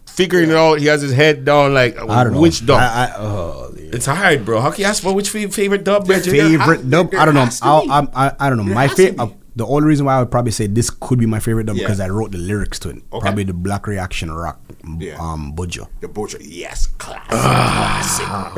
[0.05, 0.79] figuring it out.
[0.79, 2.41] He has his head down, like I don't know.
[2.41, 2.79] which dub.
[2.79, 4.59] I, I, oh, it's hard, bro.
[4.61, 6.31] How can you ask for which favorite dub, Bridget?
[6.31, 7.13] favorite dub.
[7.15, 7.45] I don't know.
[7.45, 7.89] has to I'll.
[7.91, 8.65] I'm, I, I don't know.
[8.65, 9.31] There My has favorite.
[9.57, 9.63] Be.
[9.63, 11.75] Uh, the only reason why I would probably say this could be my favorite dub
[11.77, 11.83] Yeah.
[11.83, 12.95] because I wrote the lyrics to it.
[13.11, 13.19] Okay.
[13.19, 14.59] Probably the Black Reaction Rock.
[14.99, 15.17] Yeah.
[15.19, 15.87] Um, Buju.
[16.01, 16.37] The Buju.
[16.41, 16.87] Yes.
[16.97, 18.27] Classic.
[18.27, 18.51] I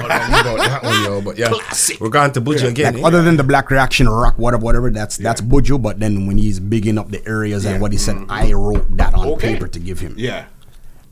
[0.43, 1.99] don't know that one, yo, but yeah, Classic.
[1.99, 2.93] we're going to Buju again.
[2.95, 3.07] Like, eh?
[3.07, 5.81] other than the Black Reaction Rock, whatever, whatever, that's that's Buju.
[5.81, 7.71] But then when he's bigging up the areas Yeah.
[7.71, 9.53] and what he said, I wrote that on Okay.
[9.53, 10.15] paper to give him.
[10.17, 10.45] Yeah.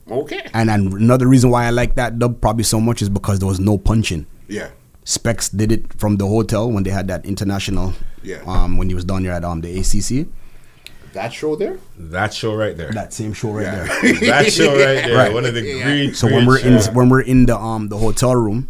[0.09, 0.47] Okay.
[0.53, 3.47] And then another reason why I like that dub probably so much is because there
[3.47, 4.26] was no punching.
[4.47, 4.69] Yeah.
[5.07, 7.93] Specs did it from the hotel when they had that international.
[8.23, 8.41] Yeah.
[8.45, 10.27] Um, when he was down here at um the ACC,
[11.13, 11.79] That show there?
[11.97, 12.91] That show right there.
[12.91, 13.88] that same show right Yeah.
[14.01, 14.13] there.
[14.31, 15.15] that show right there.
[15.15, 15.31] Right.
[15.34, 16.13] One of the great.
[16.17, 18.67] So when we're in when we're in the um the hotel room,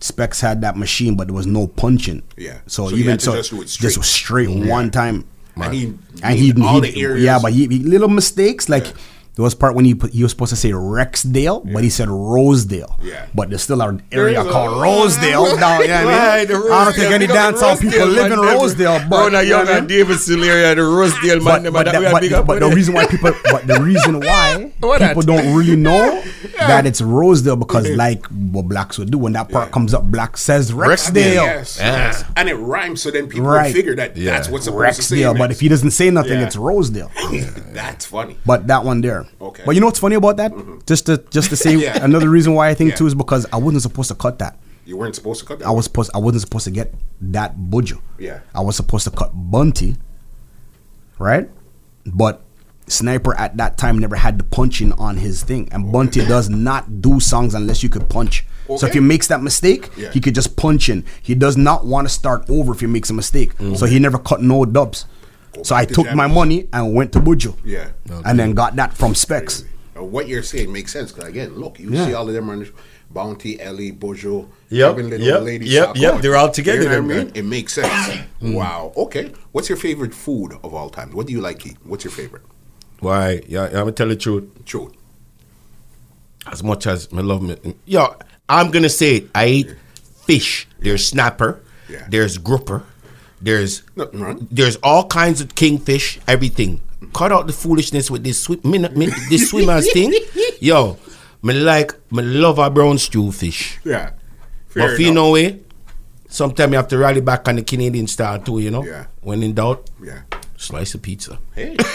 [0.00, 2.22] Specs had that machine, but there was no punching.
[2.36, 2.58] Yeah.
[2.66, 5.24] So, So even so, just do it just was straight one time.
[5.56, 5.84] And he,
[6.22, 7.24] And he, all he- the areas.
[7.24, 8.86] yeah, but he, he- little mistakes like.
[9.40, 12.10] There was part when he put, he was supposed to say Rexdale, but he said
[12.10, 12.98] Rosedale.
[13.02, 13.24] Yeah.
[13.34, 15.56] But there's still an area is a- called Rosedale.
[15.60, 16.68] Now, yeah, Right, the I.
[16.80, 18.38] I don't think any Big up the dancehall people live in.
[18.38, 18.98] Rosedale.
[18.98, 19.98] But Bro, you know young what I and mean?
[19.98, 23.06] Davidson area, the Rosedale man, but, them, but, that that- but, but the reason why
[23.06, 25.16] people but the reason why people that?
[25.24, 26.22] don't really know
[26.58, 30.36] that it's Rosedale because like what blacks would do when that part comes up, black
[30.36, 31.14] says Rexdale.
[31.34, 32.24] Yes, yes.
[32.36, 33.72] And it rhymes, so then people Right.
[33.72, 34.32] figure that Yeah.
[34.32, 35.16] that's what's supposed to say.
[35.16, 37.10] Rexdale, but if he doesn't say nothing, it's Rosedale.
[37.72, 38.36] that's funny.
[38.44, 39.26] But that one there.
[39.40, 39.62] Okay.
[39.66, 40.52] But you know what's funny about that?
[40.86, 42.02] Just to just to say Yeah.
[42.04, 42.96] another reason why I think Yeah.
[42.96, 44.58] too is because I wasn't supposed to cut that.
[44.86, 45.66] You weren't supposed to cut that.
[45.68, 48.00] I was supposed I wasn't supposed to get that Buju.
[48.18, 48.40] Yeah.
[48.54, 49.96] I was supposed to cut Bounty.
[51.18, 51.48] Right?
[52.06, 52.42] But
[52.86, 55.68] Sniper at that time never had the punching on his thing.
[55.70, 58.44] And Bounty does not do songs unless you could punch.
[58.66, 58.92] So if Okay.
[58.94, 60.10] he makes that mistake, Yeah.
[60.12, 61.04] he could just punch in.
[61.22, 63.56] He does not want to start over if he makes a mistake.
[63.58, 63.76] Mm.
[63.76, 65.06] So he never cut no dubs.
[65.62, 67.56] So I took my money and went to Buju.
[67.64, 67.90] Yeah.
[68.24, 69.64] And then got that from Specs.
[69.96, 72.06] What you're saying makes sense because again, look, you Yeah.
[72.06, 72.70] see all of them on the
[73.10, 76.20] Bounty, Ellie, Buju, Yep, Kevin Lyttle, yep, Lady yep, Sock, yep, on.
[76.22, 77.26] they're all together You know then, what I mean?
[77.26, 77.36] man.
[77.36, 78.18] It makes sense.
[78.40, 78.54] Mm.
[78.54, 78.92] wow.
[78.96, 79.32] Okay.
[79.52, 81.10] What's your favorite food of all time?
[81.12, 81.76] What do you like eat?
[81.84, 82.42] What's your favorite?
[83.00, 83.42] Why?
[83.46, 84.44] Yeah, I'm gonna tell the truth.
[84.64, 84.92] Truth.
[86.50, 88.14] As much as I love me, yo,
[88.48, 89.30] I'm gonna say it.
[89.34, 89.74] I eat
[90.24, 90.66] fish.
[90.78, 91.60] There's snapper.
[91.88, 92.06] Yeah.
[92.08, 92.84] There's grouper.
[93.40, 94.48] There's Nothing wrong.
[94.50, 96.18] there's all kinds of kingfish.
[96.28, 96.80] Everything.
[97.14, 100.12] Cut out the foolishness with this swim, me, me, this swimmers thing.
[100.60, 100.98] Yo,
[101.42, 103.78] me like me love a brown stew fish.
[103.84, 104.10] Yeah.
[104.74, 105.60] but for you know way,
[106.28, 108.58] sometimes you have to rally back on the Canadian style too.
[108.60, 108.84] You know.
[108.84, 109.06] Yeah.
[109.22, 110.20] When in doubt, Yeah.
[110.56, 111.38] slice of pizza.
[111.54, 111.76] Hey.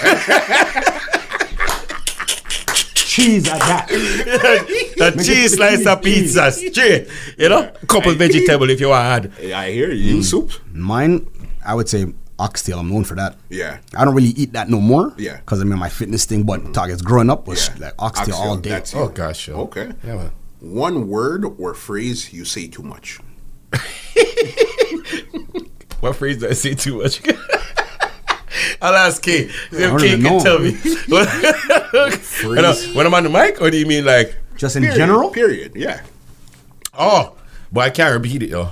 [3.15, 3.88] Cheese at that.
[5.15, 7.07] A cheese slice of pizza straight.
[7.38, 9.53] You know, couple vegetable if you want to add.
[9.53, 10.15] I hear you.
[10.15, 10.23] You mm.
[10.23, 10.51] soup?
[10.73, 11.26] Mine,
[11.65, 12.05] I would say
[12.37, 12.79] oxtail.
[12.79, 13.37] I'm known for that.
[13.49, 13.79] Yeah.
[13.95, 15.13] I don't really eat that no more.
[15.17, 15.37] Yeah.
[15.37, 16.71] Because I mean my fitness thing, but mm-hmm.
[16.73, 17.85] targets growing up was Yeah.
[17.87, 18.81] like oxtail, all day.
[18.93, 19.55] Oh gosh, yo.
[19.61, 19.91] Okay.
[20.03, 20.31] Yeah, man.
[20.59, 23.19] One word or phrase you say too much.
[26.05, 27.19] What phrase do I say too much?
[28.81, 29.47] I'll ask Kay.
[29.47, 30.39] See I if don't Kay can know.
[30.39, 30.71] tell me.
[31.07, 31.25] when,
[32.63, 34.97] I, when I'm on the mic, or do you mean like, Just in Period.
[34.97, 35.31] general?
[35.31, 35.71] Period.
[35.75, 36.01] Yeah.
[36.93, 37.35] oh,
[37.71, 38.69] but I can't repeat it, yo.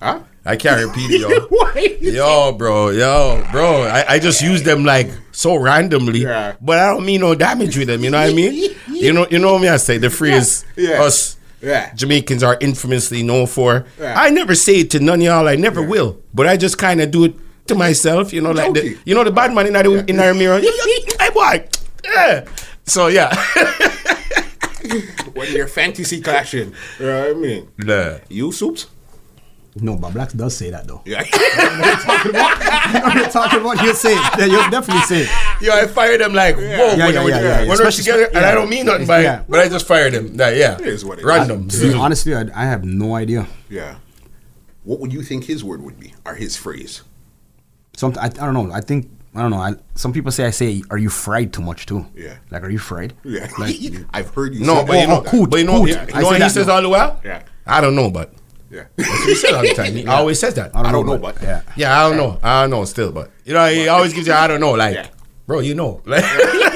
[0.00, 0.20] Huh?
[0.46, 2.50] I can't repeat it, yo.
[2.50, 3.82] Yo, bro, yo, bro.
[3.82, 6.54] I, I just use them like so randomly, Yeah.
[6.60, 8.02] but I don't mean no damage with them.
[8.04, 8.74] You know what I mean?
[8.88, 9.98] You know, you know me I say.
[9.98, 11.02] The phrase Yeah.
[11.02, 11.92] us Yeah.
[11.94, 13.84] Jamaicans are infamously known for.
[14.00, 15.46] I never say it to none of y'all.
[15.48, 16.16] I never will.
[16.32, 17.34] But I just kind of do it
[17.66, 18.32] to myself.
[18.32, 20.60] You know, like the, you know the bad man in the in our mirror.
[21.20, 21.68] Hey boy,
[22.04, 22.46] yeah.
[22.86, 23.34] So yeah,
[25.34, 26.72] When you're fantasy clashing.
[26.98, 27.68] You know what I mean?
[27.78, 28.18] Nah.
[28.30, 28.86] You soups?
[29.78, 31.02] No, but Blacks does say that though.
[31.04, 31.22] Yeah.
[33.14, 34.38] You're talking about he'll say it.
[34.38, 35.62] Yeah, you'll definitely say it.
[35.62, 37.66] Yo, I fired them like whoa Yeah, when, yeah, when, yeah, when yeah.
[37.68, 38.38] we're Especially- together, and.
[38.44, 39.40] I don't mean nothing by Yeah.
[39.40, 40.34] it, but I just fired them.
[40.36, 41.26] Nah, yeah, It is what it is.
[41.26, 41.68] random.
[41.68, 43.46] To be honestly, I, I have no idea.
[43.68, 43.96] yeah.
[44.84, 46.14] What would you think his word would be?
[46.24, 47.02] Or his phrase?
[47.96, 48.70] Some I, I don't know.
[48.72, 49.58] I think I don't know.
[49.58, 52.36] I, some people say I say, "Are you fried too much too?" Yeah.
[52.52, 53.12] Like, are you fried?
[53.24, 53.48] Yeah.
[53.58, 53.74] Like,
[54.14, 55.00] I've heard you No, say but that.
[55.00, 55.88] you know, oh, oh coot, but you know, coot.
[55.90, 56.74] you I know say what he that says now.
[56.76, 57.20] all the while.
[57.24, 57.42] Yeah.
[57.66, 58.32] I don't know, but
[58.70, 58.86] Yeah.
[58.96, 59.94] he says all the time.
[59.94, 60.74] He always says that.
[60.74, 61.40] I don't know, but.
[61.42, 61.62] yeah.
[61.76, 62.38] Yeah, I don't know.
[62.42, 64.94] I don't know still, but you know, he always gives you I don't know, like,
[64.94, 65.08] Yeah.
[65.46, 66.24] bro, you know, like,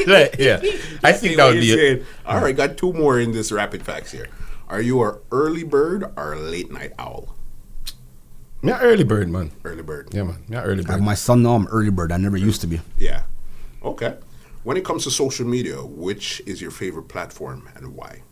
[0.06, 0.60] like, yeah.
[1.02, 2.04] I think that what would be you're it.
[2.26, 4.28] All right, got two more in this rapid facts here.
[4.68, 7.34] Are you a early bird or a late night owl?
[8.62, 9.50] Yeah, early bird, man.
[9.64, 10.10] Early bird.
[10.12, 10.44] Yeah, man.
[10.48, 11.02] Yeah, early I have bird.
[11.02, 11.54] my son now.
[11.54, 12.12] I'm early bird.
[12.12, 12.80] I never used to be.
[12.98, 13.22] Yeah.
[13.82, 14.16] Okay.
[14.62, 18.22] When it comes to social media, which is your favorite platform and why?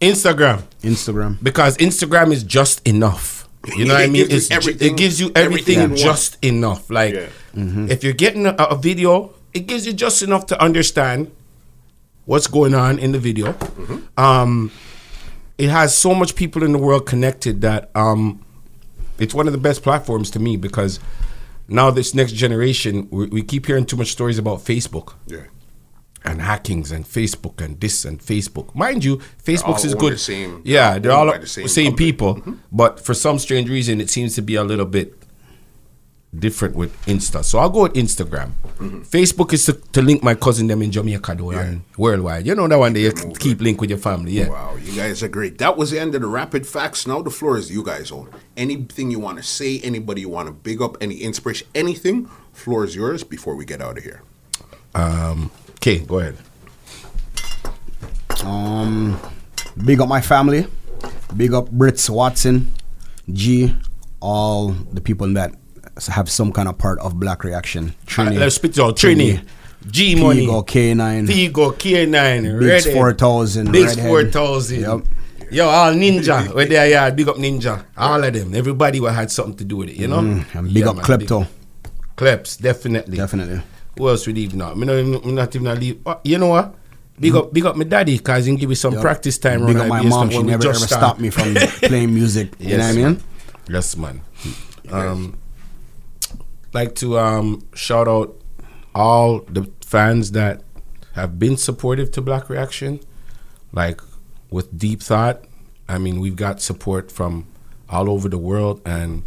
[0.00, 1.42] Instagram, Instagram.
[1.42, 3.48] because Instagram is just enough.
[3.76, 4.26] You know what I mean?
[4.30, 5.96] It's it gives you everything everything, one.
[5.96, 6.88] just enough.
[6.90, 7.28] Like, Yeah.
[7.90, 11.32] if you're getting a, a video, it gives you just enough to understand
[12.26, 13.52] what's going on in the video.
[13.52, 14.20] Mm-hmm.
[14.20, 14.70] Um,
[15.58, 18.44] it has so much people in the world connected that um,
[19.18, 21.00] it's one of the best platforms to me because
[21.68, 25.44] now this next generation, we, we keep hearing too much stories about Facebook Yeah.
[26.26, 28.74] And hackings and Facebook and this and Facebook.
[28.74, 30.12] Mind you, Facebook all is good.
[30.14, 32.42] the same- yeah, they're all the same same, people,
[32.72, 35.14] but for some strange reason, it seems to be a little bit
[36.36, 37.42] different with Insta.
[37.42, 38.50] So I'll go with Instagram.
[39.08, 42.46] Facebook is to, to link my cousin them in Jamaica though and worldwide.
[42.46, 44.32] You know that one day you keep link with your family.
[44.32, 44.48] Yeah.
[44.50, 45.56] Wow, you guys are great.
[45.58, 47.06] That was the end of the rapid facts.
[47.06, 48.28] Now the floor is you guys own.
[48.56, 52.84] Anything you want to say, anybody you want to big up, any inspiration, anything, floor
[52.84, 54.22] is yours before we get out of here.
[54.94, 55.50] Um.
[55.76, 56.36] Okay, go ahead.
[58.44, 59.18] Um,
[59.84, 60.66] big up my family.
[61.36, 62.72] Big up Brits Watson,
[63.32, 63.74] G,
[64.20, 65.54] all the people that
[66.08, 67.94] have some kind of part of Black Reaction.
[68.06, 68.96] Trini, Let's spit it out.
[68.96, 69.44] Trini.
[69.90, 70.46] G Money.
[70.46, 72.58] Figo, K9, Figo, K9.
[72.58, 74.08] Bigs Redhead, 4000, Bigs Redhead.
[74.08, 74.80] 4000.
[74.80, 75.00] Yep.
[75.52, 76.52] Yo, all Ninja.
[76.52, 77.84] Where they are, yeah, big up Ninja.
[77.96, 78.52] All of them.
[78.54, 80.18] Everybody will had something to do with it, you know?
[80.18, 81.46] Mm, and big Yeah, up man, Klepto.
[82.16, 83.16] Kleps, definitely.
[83.16, 83.62] Definitely.
[83.98, 84.74] Who else we leave now?
[84.74, 86.00] Me not, me not even leave.
[86.04, 86.74] Oh, you know what?
[87.18, 89.64] Big up, big up my daddy, cause he give me some practice time.
[89.64, 90.28] Big up my mom.
[90.28, 92.52] She never ever stopped me from playing music.
[92.58, 93.22] You know what I mean?
[93.68, 94.20] Yes, man.
[94.92, 95.38] Um,
[96.74, 98.38] like to um shout out
[98.94, 100.62] all the fans that
[101.14, 103.00] have been supportive to Black Reaction,
[103.72, 104.00] like
[104.50, 105.42] with Deep Thought.
[105.88, 107.46] I mean, we've got support from
[107.88, 109.22] all over the world, and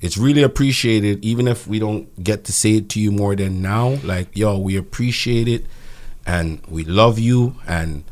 [0.00, 1.24] it's really appreciated.
[1.24, 4.58] Even if we don't get to say it to you more than now, like yo,
[4.58, 5.64] we appreciate it,
[6.26, 8.04] and we love you, and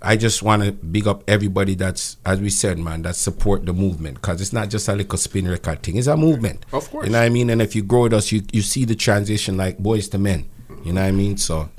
[0.00, 3.72] I just want to big up everybody that's, as we said, man, that support the
[3.72, 6.64] movement because it's not just a little spin record thing; it's a movement.
[6.72, 7.06] Of course.
[7.06, 7.50] you know what I mean.
[7.50, 10.48] And if you grow with us, you you see the transition like boys to men.
[10.84, 11.38] You know what I mean?
[11.38, 11.70] So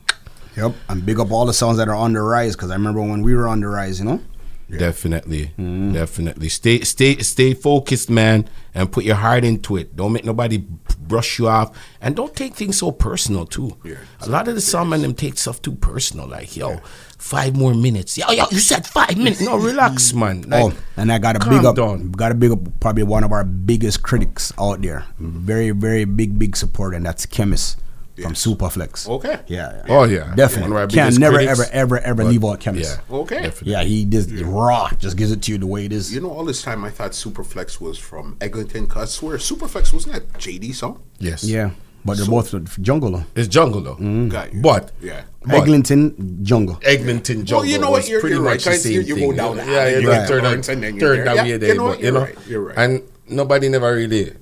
[0.58, 0.74] Yep.
[0.88, 3.22] And big up all the songs that are on the rise because I remember when
[3.22, 4.22] we were on the rise, you know?
[4.70, 5.94] Definitely, mm-hmm.
[5.94, 9.96] definitely stay stay stay focused, man, and put your heart into it.
[9.96, 13.78] Don't make nobody brush you off, and don't take things so personal too.
[13.84, 13.96] Yeah.
[14.22, 16.80] A lot of the some man them take stuff too personal, like yo.
[17.18, 18.18] Five more minutes.
[18.18, 19.42] Yo, yo, you said five minutes.
[19.42, 20.46] No, relax, man.
[20.52, 22.12] Oh, like, oh, and I got a big up, down.
[22.12, 25.06] got a big up probably one of our biggest critics out there.
[25.20, 25.40] Mm-hmm.
[25.40, 27.80] Very, very big, big support, and that's Chemist
[28.22, 29.08] from Superflex.
[29.10, 29.40] Okay.
[29.48, 29.74] Yeah.
[29.76, 29.84] yeah.
[29.90, 30.72] Oh yeah, Definitely.
[30.72, 33.00] One of our Can never, critics, ever, ever, ever leave out Chemist.
[33.10, 33.16] Yeah.
[33.18, 33.42] Okay.
[33.42, 33.72] Definitely.
[33.74, 36.14] Yeah, he just raw, just gives it to you the way it is.
[36.14, 38.88] You know, all this time I thought Superflex was from Eglinton.
[38.88, 41.02] 'cause I swear Superflex wasn't that JD song?
[41.20, 41.44] Yes.
[41.44, 41.72] yeah,
[42.06, 43.12] but they're So- both jungle.
[43.12, 43.24] though.
[43.36, 43.96] It's jungle though.
[43.96, 44.30] Mm.
[44.30, 44.62] Got you.
[44.62, 45.22] But Yeah.
[45.46, 46.80] but Eglinton jungle.
[46.84, 47.60] Eglinton jungle.
[47.64, 49.34] Well, you know what, you're- pretty you're right, much the 'cause same you- you go
[49.34, 51.44] down yeah, yeah, you yeah, got turn Lawrence, down, and then you're turn down Yeah,
[51.46, 52.78] you there, know what, but you you're right, you're right.
[52.78, 54.34] and nobody never really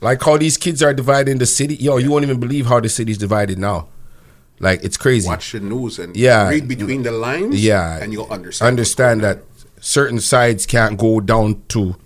[0.00, 1.76] like how these kids are dividing the city.
[1.76, 3.88] Yo, you won't even believe how the city's divided now.
[4.60, 5.26] Like it's crazy.
[5.28, 6.48] Watch the news and Yeah.
[6.48, 7.62] read between the lines.
[7.62, 8.68] Yeah, and you'll understand.
[8.68, 9.42] Understand that
[9.80, 11.96] certain sides can't go down to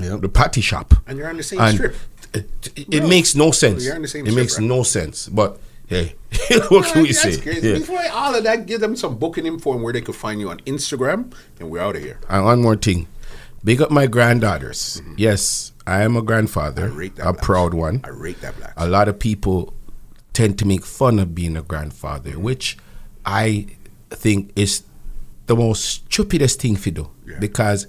[0.00, 0.20] Yep.
[0.22, 0.94] the patty shop.
[1.06, 1.96] And you're on the same And strip.
[2.32, 3.84] It, it- it makes no sense.
[3.84, 4.66] You're on the same it strip, makes right?
[4.66, 5.28] no sense.
[5.28, 6.14] But hey,
[6.68, 7.36] what can we That's say?
[7.40, 7.68] crazy.
[7.68, 7.78] Yeah.
[7.78, 10.50] Before all of that, give them some booking info and where they could find you
[10.50, 12.18] on Instagram, and we're out of here.
[12.28, 13.06] And one more thing.
[13.64, 15.00] Big up my granddaughters.
[15.02, 15.14] Mm-hmm.
[15.16, 17.46] Yes, I am a grandfather, I rate that a blacks.
[17.46, 18.00] proud one.
[18.04, 18.72] I rate that black.
[18.76, 19.72] A lot of people
[20.32, 22.42] tend to make fun of being a grandfather, mm-hmm.
[22.42, 22.76] which
[23.24, 23.66] I
[24.10, 24.82] think is
[25.46, 27.38] the most stupidest thing to do Yeah.
[27.38, 27.86] because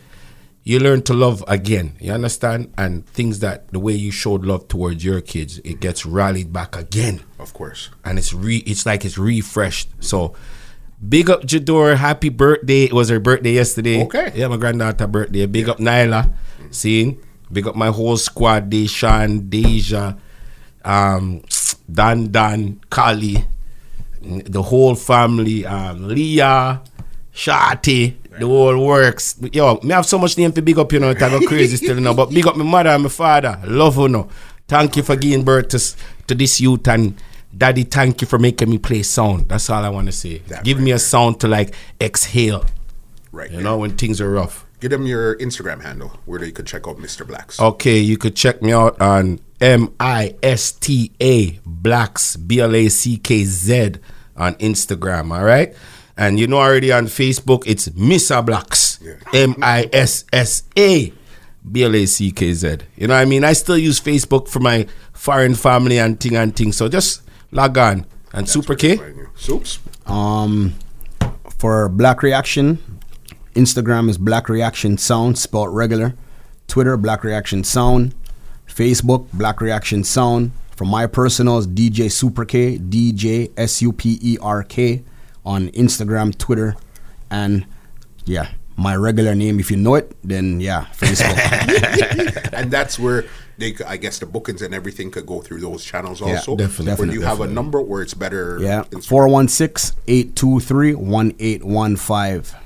[0.64, 1.96] you learn to love again.
[2.00, 2.72] You understand?
[2.78, 5.80] And things that the way you showed love towards your kids, it mm-hmm.
[5.80, 7.90] gets rallied back again Of course.
[8.06, 9.90] and it's re it's like it's refreshed.
[10.00, 10.36] So
[11.08, 12.84] big up Jador, happy birthday.
[12.84, 14.04] It was her birthday yesterday.
[14.04, 14.32] Okay.
[14.36, 15.46] Yeah, my granddaughter birthday.
[15.48, 16.24] Big up Nyla.
[16.30, 16.68] Mm-hmm.
[16.72, 17.24] Seeing?
[17.52, 20.16] Big up my whole squad, Deshaun, Deja,
[20.84, 21.42] um,
[21.92, 23.46] Dan Dan, Kali,
[24.22, 26.82] the whole family, um, Leah,
[27.34, 29.36] Shati, the whole works.
[29.54, 31.78] Yo, me have so much name to big up, you know, it I go crazy
[31.84, 32.14] still, you know.
[32.14, 33.60] But big up my mother and my father.
[33.66, 34.30] Love you, know.
[34.68, 35.80] Thank you for giving birth to,
[36.28, 37.16] to this youth and
[37.56, 39.48] daddy, thank you for making me play sound.
[39.48, 40.40] That's all I want to say.
[40.50, 42.66] That Give right me a sound to like exhale,
[43.32, 43.50] Right.
[43.50, 43.64] you there.
[43.64, 44.66] know, when things are rough.
[44.80, 47.26] Give them your Instagram handle where they could check out Mr.
[47.26, 47.60] Blacks.
[47.60, 52.76] Okay, you could check me out on M I S T A Blacks B L
[52.76, 53.94] A C K Z
[54.36, 55.36] on Instagram.
[55.36, 55.76] All right,
[56.16, 59.00] and you know already on Facebook it's Missa Blacks
[59.34, 61.12] M I S S A
[61.72, 62.78] B L A C K Z.
[62.96, 63.44] You know what I mean?
[63.44, 66.72] I still use Facebook for my foreign family and thing and thing.
[66.72, 69.00] So just log on and Super K.
[69.36, 69.80] Soups.
[70.06, 70.76] Um,
[71.58, 72.97] for Black Reaction,
[73.58, 76.14] Instagram is Black Reaction Sound, spelled regular.
[76.68, 78.14] Twitter, Black Reaction Sound.
[78.68, 80.52] Facebook, Black Reaction Sound.
[80.76, 85.04] For my personals, DJ Super K, DJ S U P E R K
[85.44, 86.76] on Instagram, Twitter,
[87.32, 87.66] and
[88.26, 89.60] yeah, my regular name.
[89.60, 91.34] If you know it, then yeah, Facebook.
[92.54, 93.26] and that's where
[93.58, 96.56] they, c- I guess, the bookings and everything could go through those channels Yeah, also.
[96.56, 97.08] definitely.
[97.08, 98.60] Where you have a number where it's better.
[98.62, 99.06] yeah, Instagram.
[99.08, 102.60] 416 823 1815.